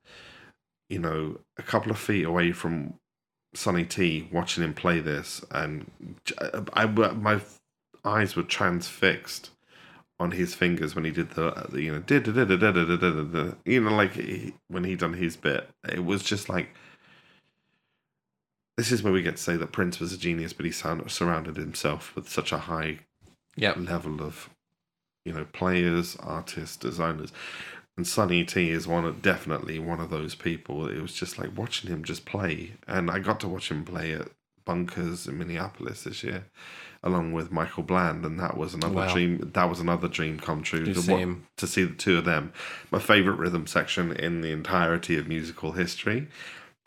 you 0.90 1.00
know 1.00 1.40
a 1.58 1.64
couple 1.64 1.92
of 1.92 1.98
feet 1.98 2.26
away 2.26 2.52
from 2.52 2.96
Sonny 3.56 3.86
T 3.86 4.28
watching 4.32 4.64
him 4.64 4.74
play 4.74 5.00
this, 5.00 5.44
and 5.52 5.90
I, 6.74 6.86
I- 6.86 6.86
my 6.86 7.42
eyes 8.04 8.36
were 8.36 8.44
transfixed 8.44 9.50
on 10.20 10.32
his 10.32 10.54
fingers 10.56 10.96
when 10.96 11.04
he 11.06 11.12
did 11.12 11.32
the, 11.32 11.52
the 11.70 11.82
you 11.82 11.92
know 11.92 12.00
did 12.00 12.28
you 13.66 13.82
know 13.82 13.96
like 13.96 14.14
he, 14.14 14.54
when 14.70 14.84
he 14.84 14.96
done 14.96 15.14
his 15.14 15.36
bit. 15.38 15.70
It 15.88 16.06
was 16.06 16.24
just 16.24 16.50
like 16.50 16.70
this 18.78 18.92
is 18.92 19.04
where 19.04 19.14
we 19.14 19.22
get 19.22 19.38
to 19.38 19.44
say 19.44 19.58
that 19.58 19.72
Prince 19.72 20.00
was 20.00 20.14
a 20.14 20.18
genius, 20.18 20.54
but 20.54 20.66
he 20.66 20.72
sound, 20.72 21.10
surrounded 21.10 21.56
himself 21.58 22.16
with 22.16 22.30
such 22.30 22.52
a 22.52 22.58
high 22.60 23.00
Yep. 23.58 23.78
level 23.78 24.22
of 24.22 24.50
you 25.26 25.34
know 25.34 25.46
players, 25.54 26.18
artists, 26.20 26.78
designers. 26.78 27.32
And 27.98 28.06
Sonny 28.06 28.44
T 28.44 28.72
is 28.72 28.88
one 28.88 29.06
of 29.06 29.22
definitely 29.22 29.80
one 29.80 30.02
of 30.02 30.10
those 30.10 30.36
people. 30.36 30.88
It 30.88 31.02
was 31.02 31.14
just 31.14 31.38
like 31.40 31.58
watching 31.58 31.90
him 31.90 32.04
just 32.04 32.26
play, 32.26 32.74
and 32.88 33.10
I 33.10 33.20
got 33.20 33.40
to 33.42 33.48
watch 33.48 33.72
him 33.72 33.86
play 33.86 34.14
at 34.14 34.30
Bunkers 34.66 35.28
in 35.28 35.38
Minneapolis 35.38 36.04
this 36.04 36.22
year, 36.24 36.46
along 37.04 37.32
with 37.32 37.52
Michael 37.54 37.84
Bland, 37.84 38.26
and 38.26 38.38
that 38.40 38.58
was 38.58 38.74
another 38.74 38.96
Wow. 38.96 39.14
dream. 39.14 39.52
That 39.54 39.70
was 39.70 39.80
another 39.80 40.10
dream 40.10 40.40
come 40.40 40.62
true 40.62 40.84
To 40.86 40.94
to, 40.94 41.02
see 41.02 41.12
wa- 41.14 41.20
him. 41.20 41.48
to 41.58 41.68
see 41.68 41.84
the 41.84 41.94
two 41.96 42.18
of 42.18 42.26
them. 42.26 42.52
My 42.92 43.00
favorite 43.00 43.38
rhythm 43.40 43.66
section 43.66 44.12
in 44.12 44.42
the 44.42 44.52
entirety 44.52 45.18
of 45.18 45.28
musical 45.28 45.74
history. 45.74 46.28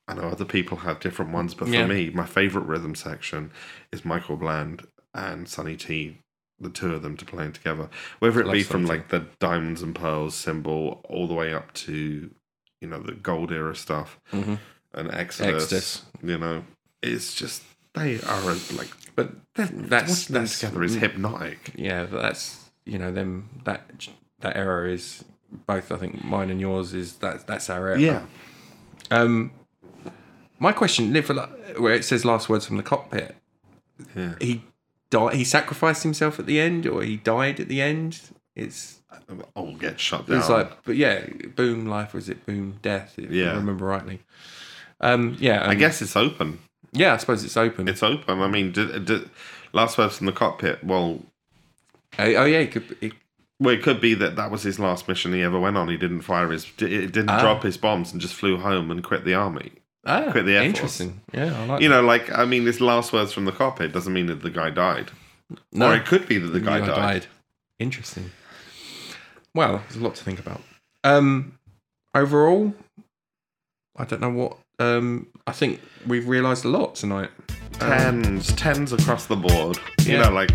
I 0.06 0.14
know 0.14 0.22
other 0.22 0.44
people 0.44 0.78
have 0.78 1.00
different 1.00 1.32
ones, 1.32 1.54
but 1.54 1.68
for 1.68 1.74
Yeah. 1.74 1.86
me, 1.86 2.10
my 2.10 2.26
favorite 2.26 2.66
rhythm 2.66 2.94
section 2.94 3.50
is 3.92 4.04
Michael 4.04 4.36
Bland 4.36 4.86
and 5.14 5.48
Sonny 5.48 5.76
T, 5.76 6.18
the 6.60 6.70
two 6.70 6.94
of 6.94 7.02
them 7.02 7.16
to 7.16 7.24
playing 7.24 7.52
together. 7.52 7.88
Whether 8.18 8.40
it 8.40 8.50
be 8.52 8.62
from 8.62 8.86
like 8.86 9.08
the 9.08 9.26
diamonds 9.38 9.82
and 9.82 9.94
pearls 9.94 10.34
symbol 10.34 11.00
all 11.08 11.26
the 11.28 11.34
way 11.34 11.54
up 11.54 11.72
to, 11.74 12.30
you 12.80 12.88
know, 12.88 13.00
the 13.00 13.12
gold 13.12 13.52
era 13.52 13.74
stuff 13.76 14.18
Mhm. 14.32 14.58
and 14.94 15.10
Exodus, 15.14 15.62
Exodus. 15.64 16.02
you 16.22 16.38
know, 16.38 16.64
it's 17.02 17.34
just 17.34 17.62
they 17.94 18.20
are 18.20 18.40
like 18.76 18.90
But 19.14 19.30
that's 19.54 19.70
watching 19.72 20.34
that's 20.34 20.60
together 20.60 20.82
is 20.84 20.94
hypnotic. 20.96 21.72
yeah. 21.76 22.06
but 22.10 22.22
That's 22.22 22.70
you 22.84 22.98
know 22.98 23.12
them 23.12 23.48
that 23.64 24.08
that 24.40 24.56
era 24.56 24.90
is 24.90 25.24
both. 25.66 25.90
I 25.92 25.96
think 25.96 26.24
mine 26.24 26.50
and 26.50 26.60
yours 26.60 26.94
is 26.94 27.14
that 27.18 27.46
that's 27.46 27.68
our 27.70 27.88
era. 27.88 27.98
Yeah, 28.00 28.22
Um, 29.10 29.50
my 30.58 30.72
question, 30.72 31.12
live 31.12 31.26
for 31.26 31.34
where 31.78 31.94
it 31.94 32.04
says 32.04 32.24
last 32.24 32.48
words 32.48 32.66
from 32.66 32.76
the 32.76 32.82
cockpit. 32.82 33.36
yeah. 34.16 34.34
He 34.40 34.62
died. 35.10 35.34
He 35.34 35.44
sacrificed 35.44 36.02
himself 36.02 36.38
at 36.38 36.46
the 36.46 36.60
end, 36.60 36.86
or 36.86 37.02
he 37.02 37.16
died 37.16 37.60
at 37.60 37.68
the 37.68 37.80
end. 37.80 38.20
It's 38.56 39.00
All 39.54 39.74
get 39.74 40.00
shut 40.00 40.26
down. 40.26 40.38
it's 40.38 40.48
like, 40.48 40.82
but 40.84 40.96
yeah, 40.96 41.26
boom 41.54 41.86
life 41.86 42.14
or 42.14 42.18
is 42.18 42.28
it 42.28 42.44
boom 42.46 42.78
death? 42.82 43.14
If 43.18 43.30
Yeah. 43.30 43.52
I 43.52 43.56
remember 43.56 43.84
rightly. 43.84 44.20
Um, 45.00 45.36
yeah, 45.38 45.62
I 45.62 45.72
um, 45.72 45.78
guess 45.78 46.02
it's 46.02 46.16
open. 46.16 46.58
Yeah, 46.92 47.14
I 47.14 47.18
suppose 47.18 47.44
it's 47.44 47.56
open. 47.56 47.86
It's 47.88 48.02
open. 48.02 48.40
I 48.40 48.48
mean, 48.48 48.72
did, 48.72 49.04
did, 49.04 49.30
last 49.72 49.96
words 49.98 50.16
from 50.16 50.26
the 50.26 50.32
cockpit. 50.32 50.82
Well, 50.82 51.20
oh, 52.18 52.34
oh, 52.34 52.44
yeah, 52.44 52.58
it 52.58 52.72
could. 52.72 52.96
It, 53.00 53.12
Well, 53.60 53.74
it 53.74 53.82
could 53.82 54.00
be 54.00 54.14
that 54.14 54.36
that 54.36 54.50
was 54.50 54.62
his 54.62 54.78
last 54.78 55.06
mission 55.06 55.32
he 55.32 55.42
ever 55.42 55.58
went 55.60 55.76
on. 55.76 55.88
He 55.88 55.96
didn't 55.96 56.22
fire 56.22 56.50
his, 56.50 56.64
it 56.78 57.12
didn't 57.12 57.30
Ah. 57.30 57.40
drop 57.40 57.62
his 57.62 57.76
bombs 57.76 58.12
and 58.12 58.20
just 58.20 58.34
flew 58.34 58.56
home 58.56 58.90
and 58.90 59.04
quit 59.04 59.24
the 59.24 59.34
army. 59.34 59.72
Ah, 60.08 60.30
Quit 60.32 60.44
the 60.46 60.54
Air 60.56 60.62
Force. 60.62 60.66
interesting. 60.74 61.20
Yeah, 61.32 61.56
I 61.60 61.64
like. 61.66 61.82
You 61.82 61.88
know, 61.88 62.02
like 62.02 62.36
I 62.36 62.44
mean, 62.44 62.64
his 62.66 62.80
last 62.80 63.12
words 63.12 63.32
from 63.32 63.44
the 63.44 63.52
cockpit 63.52 63.92
doesn't 63.92 64.12
mean 64.12 64.26
that 64.26 64.42
the 64.42 64.50
guy 64.50 64.70
died, 64.70 65.10
no, 65.72 65.90
or 65.90 65.94
it 65.96 66.04
could 66.06 66.26
be 66.26 66.38
that 66.38 66.48
the 66.48 66.60
guy 66.60 66.76
I 66.82 66.86
died. 66.86 67.26
Interesting. 67.78 68.30
Well, 69.54 69.78
there's 69.88 69.96
a 69.96 70.04
lot 70.04 70.14
to 70.16 70.24
think 70.24 70.38
about. 70.38 70.60
Um, 71.04 71.58
overall, 72.14 72.74
I 73.96 74.04
don't 74.04 74.20
know 74.20 74.30
what. 74.30 74.58
Um, 74.78 75.26
I 75.46 75.52
think 75.52 75.80
we've 76.06 76.28
realised 76.28 76.64
a 76.64 76.68
lot 76.68 76.94
tonight. 76.94 77.30
Um, 77.80 78.22
Tens, 78.22 78.52
tens 78.54 78.92
across 78.92 79.26
the 79.26 79.36
board. 79.36 79.78
You 80.00 80.14
Yeah. 80.14 80.22
know, 80.24 80.30
like 80.32 80.50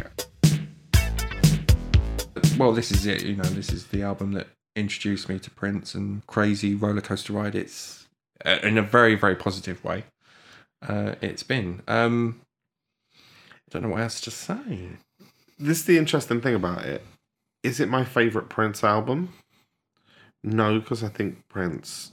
well, 2.57 2.71
this 2.73 2.91
is 2.91 3.05
it. 3.05 3.23
You 3.23 3.35
know, 3.35 3.43
this 3.43 3.71
is 3.71 3.87
the 3.87 4.03
album 4.03 4.33
that 4.33 4.47
introduced 4.75 5.27
me 5.29 5.39
to 5.39 5.49
Prince 5.51 5.95
and 5.95 6.25
Crazy 6.27 6.75
Roller 6.75 7.01
Coaster 7.01 7.33
Ride. 7.33 7.55
It's 7.55 8.02
in 8.45 8.77
a 8.77 8.81
very, 8.81 9.15
very 9.15 9.35
positive 9.35 9.83
way. 9.83 10.03
Uh, 10.81 11.15
it's 11.21 11.43
been. 11.43 11.81
Um, 11.87 12.41
don't 13.69 13.83
know 13.83 13.89
what 13.89 14.01
else 14.01 14.21
to 14.21 14.31
say. 14.31 14.89
this 15.59 15.79
is 15.79 15.85
the 15.85 15.97
interesting 15.97 16.41
thing 16.41 16.55
about 16.55 16.85
it. 16.85 17.03
Is 17.63 17.79
it 17.79 17.87
my 17.89 18.03
favorite 18.03 18.49
Prince 18.49 18.83
album? 18.83 19.33
No, 20.43 20.79
because 20.79 21.03
I 21.03 21.07
think 21.07 21.47
Prince 21.47 22.11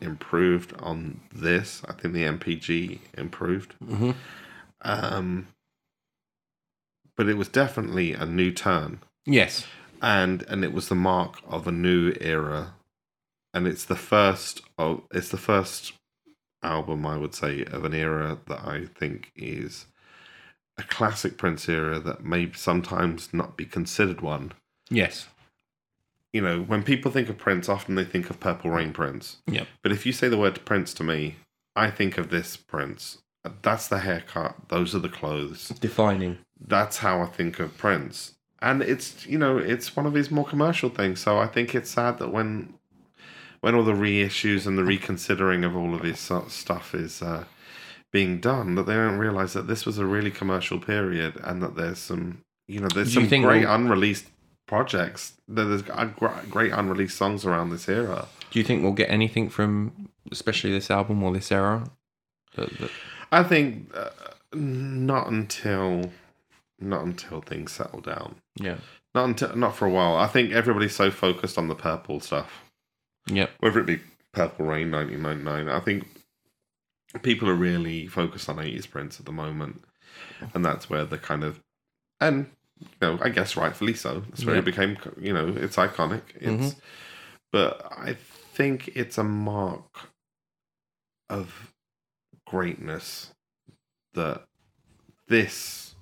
improved 0.00 0.74
on 0.80 1.20
this. 1.34 1.82
I 1.88 1.92
think 1.94 2.12
the 2.14 2.24
NPG 2.24 3.00
improved. 3.16 3.74
Mhm. 3.82 4.14
Um, 4.82 5.46
but 7.16 7.28
it 7.28 7.34
was 7.38 7.48
definitely 7.48 8.12
a 8.12 8.24
new 8.26 8.50
turn, 8.52 9.00
Yes. 9.26 9.66
and 10.02 10.42
and 10.42 10.64
it 10.64 10.72
was 10.72 10.88
the 10.88 10.94
mark 10.94 11.36
of 11.46 11.66
a 11.66 11.72
new 11.72 12.14
era, 12.20 12.74
and 13.52 13.66
it's 13.66 13.84
the 13.84 13.96
first 13.96 14.62
of 14.78 15.02
it's 15.12 15.28
the 15.28 15.36
first 15.36 15.92
album 16.62 17.06
I 17.06 17.16
would 17.16 17.34
say 17.34 17.64
of 17.64 17.84
an 17.84 17.94
era 17.94 18.38
that 18.48 18.60
I 18.66 18.86
think 18.86 19.32
is 19.34 19.86
a 20.78 20.82
classic 20.82 21.36
Prince 21.36 21.68
era 21.68 21.98
that 22.00 22.24
may 22.24 22.50
sometimes 22.52 23.32
not 23.32 23.56
be 23.56 23.64
considered 23.64 24.20
one. 24.20 24.52
Yes. 24.88 25.28
You 26.32 26.40
know, 26.40 26.62
when 26.62 26.82
people 26.82 27.10
think 27.10 27.28
of 27.28 27.38
Prince, 27.38 27.68
often 27.68 27.96
they 27.96 28.04
think 28.04 28.30
of 28.30 28.40
Purple 28.40 28.70
Rain 28.70 28.92
Prince. 28.92 29.38
Yep. 29.46 29.66
But 29.82 29.92
if 29.92 30.06
you 30.06 30.12
say 30.12 30.28
the 30.28 30.38
word 30.38 30.64
Prince 30.64 30.94
to 30.94 31.04
me, 31.04 31.36
I 31.74 31.90
think 31.90 32.18
of 32.18 32.30
this 32.30 32.56
Prince. 32.56 33.18
That's 33.62 33.88
the 33.88 34.00
haircut. 34.00 34.68
Those 34.68 34.94
are 34.94 35.00
the 35.00 35.08
clothes. 35.08 35.68
Defining. 35.80 36.38
That's 36.60 36.98
how 36.98 37.20
I 37.22 37.26
think 37.26 37.58
of 37.58 37.76
Prince. 37.76 38.34
And 38.62 38.82
it's 38.82 39.26
you 39.26 39.38
know 39.38 39.56
it's 39.56 39.96
one 39.96 40.06
of 40.06 40.12
his 40.14 40.30
more 40.30 40.44
commercial 40.44 40.90
things. 40.90 41.20
So 41.20 41.38
I 41.38 41.46
think 41.46 41.74
it's 41.74 41.90
sad 41.90 42.18
that 42.18 42.32
when 42.32 42.74
when 43.60 43.74
all 43.74 43.84
the 43.84 43.92
reissues 43.92 44.66
and 44.66 44.76
the 44.78 44.84
reconsidering 44.84 45.64
of 45.64 45.76
all 45.76 45.94
of 45.94 46.02
his 46.02 46.18
so- 46.18 46.46
stuff 46.48 46.94
is 46.94 47.22
uh, 47.22 47.44
being 48.12 48.40
done, 48.40 48.74
that 48.74 48.86
they 48.86 48.94
don't 48.94 49.18
realize 49.18 49.52
that 49.52 49.66
this 49.66 49.84
was 49.86 49.98
a 49.98 50.06
really 50.06 50.30
commercial 50.30 50.78
period 50.78 51.38
and 51.44 51.62
that 51.62 51.76
there's 51.76 51.98
some 51.98 52.42
you 52.68 52.80
know 52.80 52.88
there's 52.94 53.12
Do 53.14 53.26
some 53.28 53.42
great 53.42 53.64
we'll- 53.64 53.74
unreleased 53.74 54.26
projects. 54.66 55.34
That 55.48 55.64
there's 55.64 55.82
great 56.50 56.72
unreleased 56.72 57.16
songs 57.16 57.44
around 57.44 57.70
this 57.70 57.88
era. 57.88 58.28
Do 58.50 58.58
you 58.58 58.64
think 58.64 58.82
we'll 58.82 58.92
get 58.92 59.10
anything 59.10 59.48
from, 59.48 60.08
especially 60.32 60.70
this 60.70 60.90
album 60.90 61.22
or 61.22 61.32
this 61.32 61.50
era? 61.52 61.84
That, 62.56 62.70
that, 62.78 62.90
I 63.30 63.42
think 63.44 63.90
uh, 63.96 64.10
not 64.54 65.28
until 65.28 66.10
not 66.80 67.04
until 67.04 67.40
things 67.42 67.72
settle 67.72 68.00
down. 68.00 68.36
yeah. 68.60 68.76
Not 69.14 69.24
until 69.24 69.56
not 69.56 69.74
for 69.74 69.86
a 69.86 69.90
while. 69.90 70.14
I 70.16 70.28
think 70.28 70.52
everybody's 70.52 70.94
so 70.94 71.10
focused 71.10 71.58
on 71.58 71.66
the 71.66 71.74
purple 71.74 72.20
stuff, 72.20 72.69
Yep. 73.26 73.50
whether 73.60 73.80
it 73.80 73.86
be 73.86 74.00
Purple 74.32 74.66
Rain 74.66 74.90
1999. 74.90 75.68
I 75.68 75.80
think 75.80 76.06
people 77.22 77.48
are 77.48 77.54
really 77.54 78.06
focused 78.06 78.48
on 78.48 78.56
80s 78.56 78.88
Prince 78.90 79.18
at 79.20 79.26
the 79.26 79.32
moment, 79.32 79.82
and 80.54 80.64
that's 80.64 80.88
where 80.88 81.04
the 81.04 81.18
kind 81.18 81.44
of 81.44 81.60
and 82.20 82.46
you 82.80 82.86
know 83.02 83.18
I 83.22 83.28
guess 83.28 83.56
rightfully 83.56 83.94
so. 83.94 84.20
That's 84.30 84.44
where 84.44 84.54
Yeah. 84.56 84.60
it 84.60 84.64
became 84.64 84.96
you 85.20 85.32
know 85.32 85.48
it's 85.56 85.76
iconic. 85.76 86.22
It's 86.36 86.46
mm-hmm. 86.46 86.78
but 87.52 87.86
I 87.90 88.14
think 88.54 88.88
it's 88.94 89.18
a 89.18 89.24
mark 89.24 90.08
of 91.28 91.72
greatness 92.46 93.32
that 94.14 94.44
this 95.28 95.94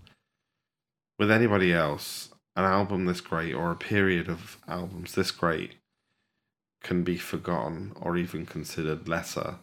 with 1.18 1.30
anybody 1.30 1.72
else, 1.72 2.30
an 2.56 2.64
album 2.64 3.04
this 3.06 3.20
great 3.20 3.52
or 3.54 3.70
a 3.72 3.76
period 3.76 4.28
of 4.28 4.56
albums 4.68 5.14
this 5.14 5.30
great 5.30 5.72
can 6.82 7.02
be 7.02 7.16
forgotten 7.16 7.92
or 8.00 8.16
even 8.16 8.46
considered 8.46 9.08
lesser. 9.08 9.56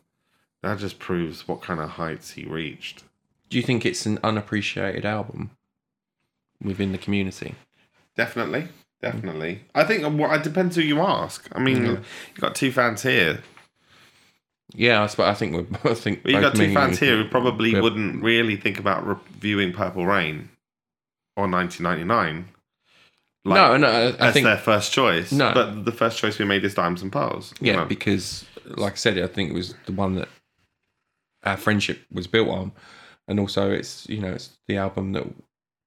That 0.62 0.80
just 0.80 1.00
proves 1.00 1.48
what 1.48 1.62
kind 1.62 1.80
of 1.80 1.92
heights 1.92 2.32
he 2.32 2.46
reached. 2.46 3.04
Do 3.50 3.58
you 3.58 3.64
think 3.64 3.86
it's 3.86 4.06
an 4.06 4.20
unappreciated 4.24 5.06
album 5.06 5.52
within 6.62 6.92
the 6.92 6.98
community? 6.98 7.56
Definitely, 8.18 8.70
definitely. 9.02 9.62
I 9.76 9.84
think 9.84 10.04
uh, 10.04 10.10
well, 10.10 10.34
it 10.34 10.44
depends 10.44 10.76
who 10.76 10.82
you 10.82 11.00
ask. 11.02 11.48
I 11.54 11.60
mean, 11.60 11.86
Yeah. 11.86 11.92
you 11.92 12.42
got 12.42 12.56
two 12.56 12.72
fans 12.72 13.04
here. 13.04 13.42
Yeah, 14.74 15.04
I, 15.04 15.08
suppose, 15.08 15.28
I 15.28 15.34
think 15.36 15.54
we're. 15.54 15.92
I 15.92 15.94
think 15.94 16.24
But 16.24 16.32
you 16.32 16.38
both 16.38 16.54
got 16.54 16.56
two 16.56 16.74
fans 16.74 16.98
here 17.00 17.18
who 17.18 17.30
probably 17.30 17.80
wouldn't 17.80 18.24
really 18.24 18.58
think 18.58 18.80
about 18.80 19.06
reviewing 19.06 19.72
Purple 19.72 20.06
Rain 20.06 20.50
or 21.38 21.48
1999. 21.48 22.50
No, 23.54 23.78
no, 23.78 23.88
I, 23.88 24.28
as 24.28 24.34
think 24.34 24.46
their 24.46 24.58
first 24.58 24.92
choice. 24.92 25.32
No. 25.32 25.54
but 25.54 25.86
the 25.86 25.92
first 25.92 26.18
choice 26.18 26.40
we 26.40 26.46
made 26.46 26.66
is 26.66 26.74
Diamonds 26.74 27.02
and 27.02 27.12
Pearls. 27.12 27.54
you 27.60 27.68
yeah, 27.68 27.78
know. 27.78 27.86
because 27.86 28.46
like 28.66 28.94
I 28.94 28.96
said, 28.96 29.20
I 29.20 29.28
think 29.28 29.52
it 29.52 29.54
was 29.54 29.76
the 29.86 29.92
one 29.92 30.16
that 30.16 30.28
our 31.44 31.58
friendship 31.58 32.02
was 32.12 32.26
built 32.26 32.50
on, 32.50 32.72
and 33.28 33.40
also 33.40 33.72
it's 33.72 34.10
you 34.10 34.20
know 34.20 34.32
it's 34.32 34.50
the 34.68 34.78
album 34.78 35.12
that 35.14 35.26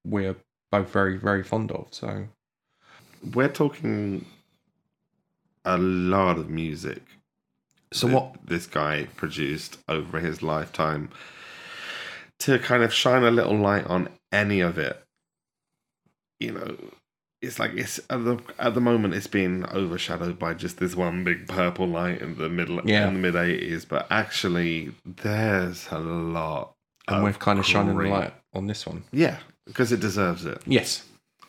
we're 0.07 0.37
both 0.71 0.91
very 0.91 1.17
very 1.17 1.43
fond 1.43 1.73
of. 1.73 1.89
So 1.91 2.29
we're 3.35 3.49
talking 3.49 4.25
a 5.65 5.77
lot 5.77 6.39
of 6.39 6.49
music. 6.49 7.03
so 7.93 8.07
what? 8.07 8.37
this 8.47 8.67
guy 8.67 9.09
produced 9.17 9.79
over 9.89 10.21
his 10.21 10.43
lifetime 10.43 11.11
to 12.39 12.59
kind 12.59 12.83
of 12.83 12.95
shine 12.95 13.25
a 13.25 13.31
little 13.31 13.57
light 13.57 13.85
on 13.87 14.09
any 14.31 14.61
of 14.61 14.79
it. 14.79 15.03
You 16.39 16.53
know, 16.53 16.77
it's 17.41 17.59
like 17.59 17.73
it's 17.75 17.99
at 18.11 18.25
the 18.25 18.39
at 18.59 18.75
the 18.75 18.81
moment 18.81 19.15
it's 19.15 19.27
been 19.29 19.65
overshadowed 19.67 20.39
by 20.39 20.55
just 20.55 20.79
this 20.79 20.97
one 20.97 21.23
big 21.25 21.47
purple 21.49 21.87
light 21.87 22.21
in 22.21 22.37
the 22.37 22.49
middle 22.49 22.81
Yeah. 22.85 23.09
in 23.09 23.15
the 23.15 23.21
mid 23.21 23.37
eighties, 23.37 23.85
but 23.85 24.07
actually 24.11 24.93
there's 25.05 25.87
a 25.91 25.99
lot. 25.99 26.73
And 27.07 27.23
we're 27.23 27.33
kind 27.33 27.59
of 27.59 27.65
shining 27.67 27.97
the 27.97 28.09
light 28.09 28.35
on 28.53 28.67
this 28.67 28.87
one. 28.87 29.05
Yeah, 29.13 29.39
because 29.67 29.93
it 29.93 30.01
deserves 30.01 30.45
it. 30.45 30.61
Yes. 30.67 31.05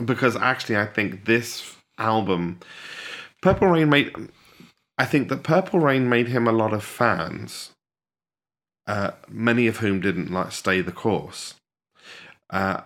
because 0.06 0.36
actually 0.38 0.78
I 0.78 0.86
think 0.86 1.26
this 1.26 1.76
album 1.98 2.60
Purple 3.42 3.68
Rain 3.68 3.90
made 3.90 4.14
I 4.98 5.06
think 5.06 5.28
that 5.30 5.44
Purple 5.44 5.80
Rain 5.80 6.08
made 6.08 6.28
him 6.30 6.48
a 6.48 6.52
lot 6.54 6.72
of 6.74 6.84
fans 6.84 7.72
uh, 8.88 9.12
many 9.28 9.68
of 9.68 9.78
whom 9.78 10.00
didn't 10.00 10.32
like 10.32 10.52
stay 10.52 10.82
the 10.82 10.92
course 10.94 11.56
uh, 12.52 12.82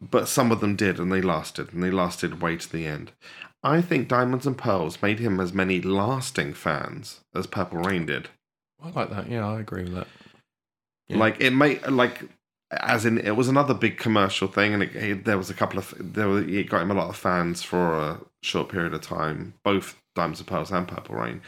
but 0.00 0.28
some 0.28 0.50
of 0.52 0.60
them 0.60 0.76
did 0.76 0.98
and 1.00 1.10
they 1.12 1.20
lasted 1.22 1.72
and 1.72 1.82
they 1.82 1.90
lasted 1.90 2.40
way 2.42 2.56
to 2.56 2.70
the 2.70 2.86
end 2.86 3.12
I 3.62 3.80
think 3.80 4.06
Diamonds 4.08 4.46
and 4.46 4.56
Pearls 4.56 5.02
made 5.02 5.18
him 5.18 5.40
as 5.40 5.52
many 5.52 5.80
lasting 5.80 6.54
fans 6.54 7.20
as 7.34 7.46
Purple 7.48 7.80
Rain 7.80 8.06
did 8.06 8.28
I 8.82 8.90
like 8.90 9.10
that. 9.10 9.28
Yeah, 9.28 9.44
I 9.48 9.58
agree 9.58 9.82
with 9.82 9.94
that. 9.94 10.06
Yeah. 11.08 11.18
like 11.18 11.40
it 11.40 11.50
made 11.52 11.84
like 11.88 12.22
as 12.70 13.04
in 13.06 13.18
it 13.18 13.34
was 13.34 13.48
another 13.48 13.72
big 13.74 13.96
commercial 13.98 14.46
thing 14.46 14.74
and 14.74 14.82
it, 14.82 14.94
it- 14.94 15.24
there 15.24 15.38
was 15.38 15.48
a 15.50 15.54
couple 15.54 15.78
of 15.78 15.94
there 15.98 16.28
were 16.28 16.42
it 16.42 16.68
got 16.68 16.82
him 16.82 16.90
a 16.90 16.94
lot 16.94 17.08
of 17.08 17.16
fans 17.16 17.62
for 17.62 17.94
a 17.94 18.20
short 18.42 18.68
period 18.68 18.92
of 18.94 19.00
time 19.00 19.54
both 19.64 19.96
diamonds 20.14 20.38
and 20.40 20.46
pearls 20.46 20.70
and 20.70 20.86
purple 20.86 21.14
rain 21.16 21.40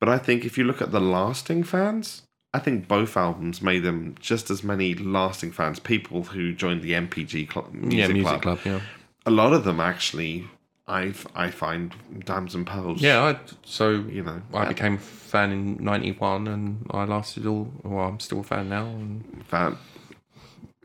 but 0.00 0.08
i 0.08 0.18
think 0.18 0.44
if 0.44 0.58
you 0.58 0.64
look 0.64 0.82
at 0.82 0.90
the 0.90 1.00
lasting 1.00 1.62
fans 1.62 2.22
i 2.56 2.58
think 2.58 2.88
both 2.88 3.16
albums 3.16 3.60
made 3.62 3.82
them 3.88 4.14
just 4.20 4.50
as 4.50 4.60
many 4.72 4.94
lasting 4.94 5.52
fans 5.52 5.78
people 5.78 6.22
who 6.24 6.52
joined 6.52 6.82
the 6.82 6.92
npg 6.92 7.52
cl- 7.52 7.68
music, 7.72 7.98
yeah, 7.98 8.06
music 8.08 8.42
club. 8.42 8.42
club. 8.42 8.58
Yeah. 8.64 8.80
a 9.26 9.30
lot 9.30 9.52
of 9.52 9.64
them 9.64 9.80
actually 9.80 10.44
i 10.88 11.12
i 11.34 11.50
find 11.50 11.94
Dams 12.24 12.54
and 12.54 12.66
pearls 12.66 13.02
Yeah. 13.02 13.22
I, 13.28 13.38
so 13.64 13.90
you 14.16 14.22
know 14.22 14.40
I 14.54 14.66
became 14.68 14.94
a 14.94 14.98
fan 15.32 15.50
in 15.50 15.84
'91, 15.84 16.46
and 16.46 16.86
I 16.92 17.02
lasted 17.04 17.44
all. 17.46 17.64
Well, 17.82 18.06
I'm 18.08 18.20
still 18.20 18.40
a 18.40 18.44
fan 18.44 18.68
now. 18.68 18.86
And, 18.86 19.44
fan 19.48 19.76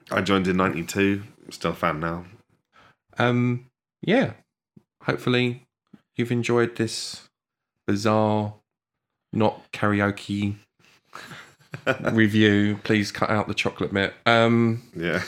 i 0.09 0.19
joined 0.21 0.47
in 0.47 0.57
92 0.57 1.21
still 1.51 1.71
a 1.71 1.75
fan 1.75 1.99
now 1.99 2.25
um, 3.17 3.67
yeah. 4.01 4.33
Hopefully, 5.03 5.63
you've 6.15 6.31
enjoyed 6.31 6.75
this 6.75 7.27
bizarre, 7.87 8.55
not 9.33 9.71
karaoke 9.71 10.55
review. 12.11 12.79
Please 12.83 13.11
cut 13.11 13.29
out 13.29 13.47
the 13.47 13.53
chocolate 13.53 13.93
bit. 13.93 14.13
Um, 14.25 14.83
yeah 14.95 15.23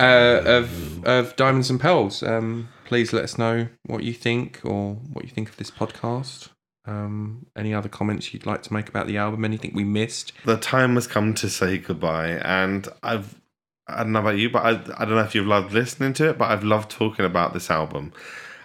uh, 0.00 0.42
of 0.44 1.04
of 1.06 1.36
Diamonds 1.36 1.70
and 1.70 1.80
Pearls. 1.80 2.22
Um, 2.22 2.68
please 2.84 3.12
let 3.12 3.24
us 3.24 3.38
know 3.38 3.68
what 3.86 4.02
you 4.02 4.12
think 4.12 4.60
or 4.64 4.94
what 5.12 5.24
you 5.24 5.30
think 5.30 5.48
of 5.48 5.56
this 5.56 5.70
podcast. 5.70 6.50
Um, 6.84 7.46
any 7.56 7.74
other 7.74 7.88
comments 7.88 8.32
you'd 8.32 8.46
like 8.46 8.62
to 8.62 8.72
make 8.72 8.88
about 8.88 9.06
the 9.06 9.18
album? 9.18 9.44
Anything 9.44 9.72
we 9.74 9.84
missed? 9.84 10.32
the 10.44 10.56
time 10.56 10.94
has 10.94 11.06
come 11.06 11.34
to 11.34 11.48
say 11.50 11.76
goodbye 11.78 12.30
and 12.42 12.88
i've 13.02 13.40
i 13.88 13.98
don't 13.98 14.12
know 14.12 14.20
about 14.20 14.38
you 14.38 14.48
but 14.48 14.62
I, 14.64 14.70
I 14.96 15.04
don't 15.04 15.14
know 15.14 15.20
if 15.20 15.34
you've 15.34 15.46
loved 15.46 15.72
listening 15.72 16.14
to 16.14 16.30
it 16.30 16.38
but 16.38 16.50
i've 16.50 16.64
loved 16.64 16.90
talking 16.90 17.24
about 17.24 17.52
this 17.52 17.70
album 17.70 18.12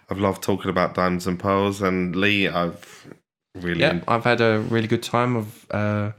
i've 0.09 0.19
loved 0.19 0.41
talking 0.41 0.69
about 0.69 0.93
diamonds 0.93 1.27
and 1.27 1.37
pearls 1.39 1.81
and 1.81 2.15
lee 2.15 2.47
i've 2.47 3.07
really 3.55 3.81
Yeah, 3.81 4.01
I've 4.07 4.23
had 4.23 4.41
a 4.41 4.59
really 4.61 4.87
good 4.87 5.03
time. 5.03 5.37
I've 5.37 5.67
uh, 5.71 6.11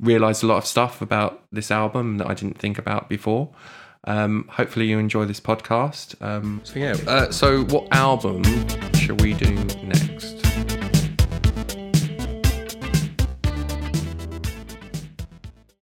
realised 0.00 0.42
a 0.42 0.46
lot 0.46 0.58
of 0.58 0.66
stuff 0.66 1.00
about 1.00 1.42
this 1.52 1.70
album 1.70 2.18
that 2.18 2.26
I 2.26 2.34
didn't 2.34 2.58
think 2.58 2.78
about 2.78 3.08
before. 3.08 3.50
Um, 4.04 4.48
hopefully, 4.50 4.86
you 4.86 4.98
enjoy 4.98 5.24
this 5.26 5.40
podcast. 5.40 6.20
Um, 6.20 6.60
so 6.64 6.78
yeah. 6.78 6.96
Uh, 7.06 7.30
so, 7.30 7.64
what 7.64 7.86
album 7.92 8.42
shall 8.94 9.16
we 9.16 9.34
do 9.34 9.54
next? 9.84 10.31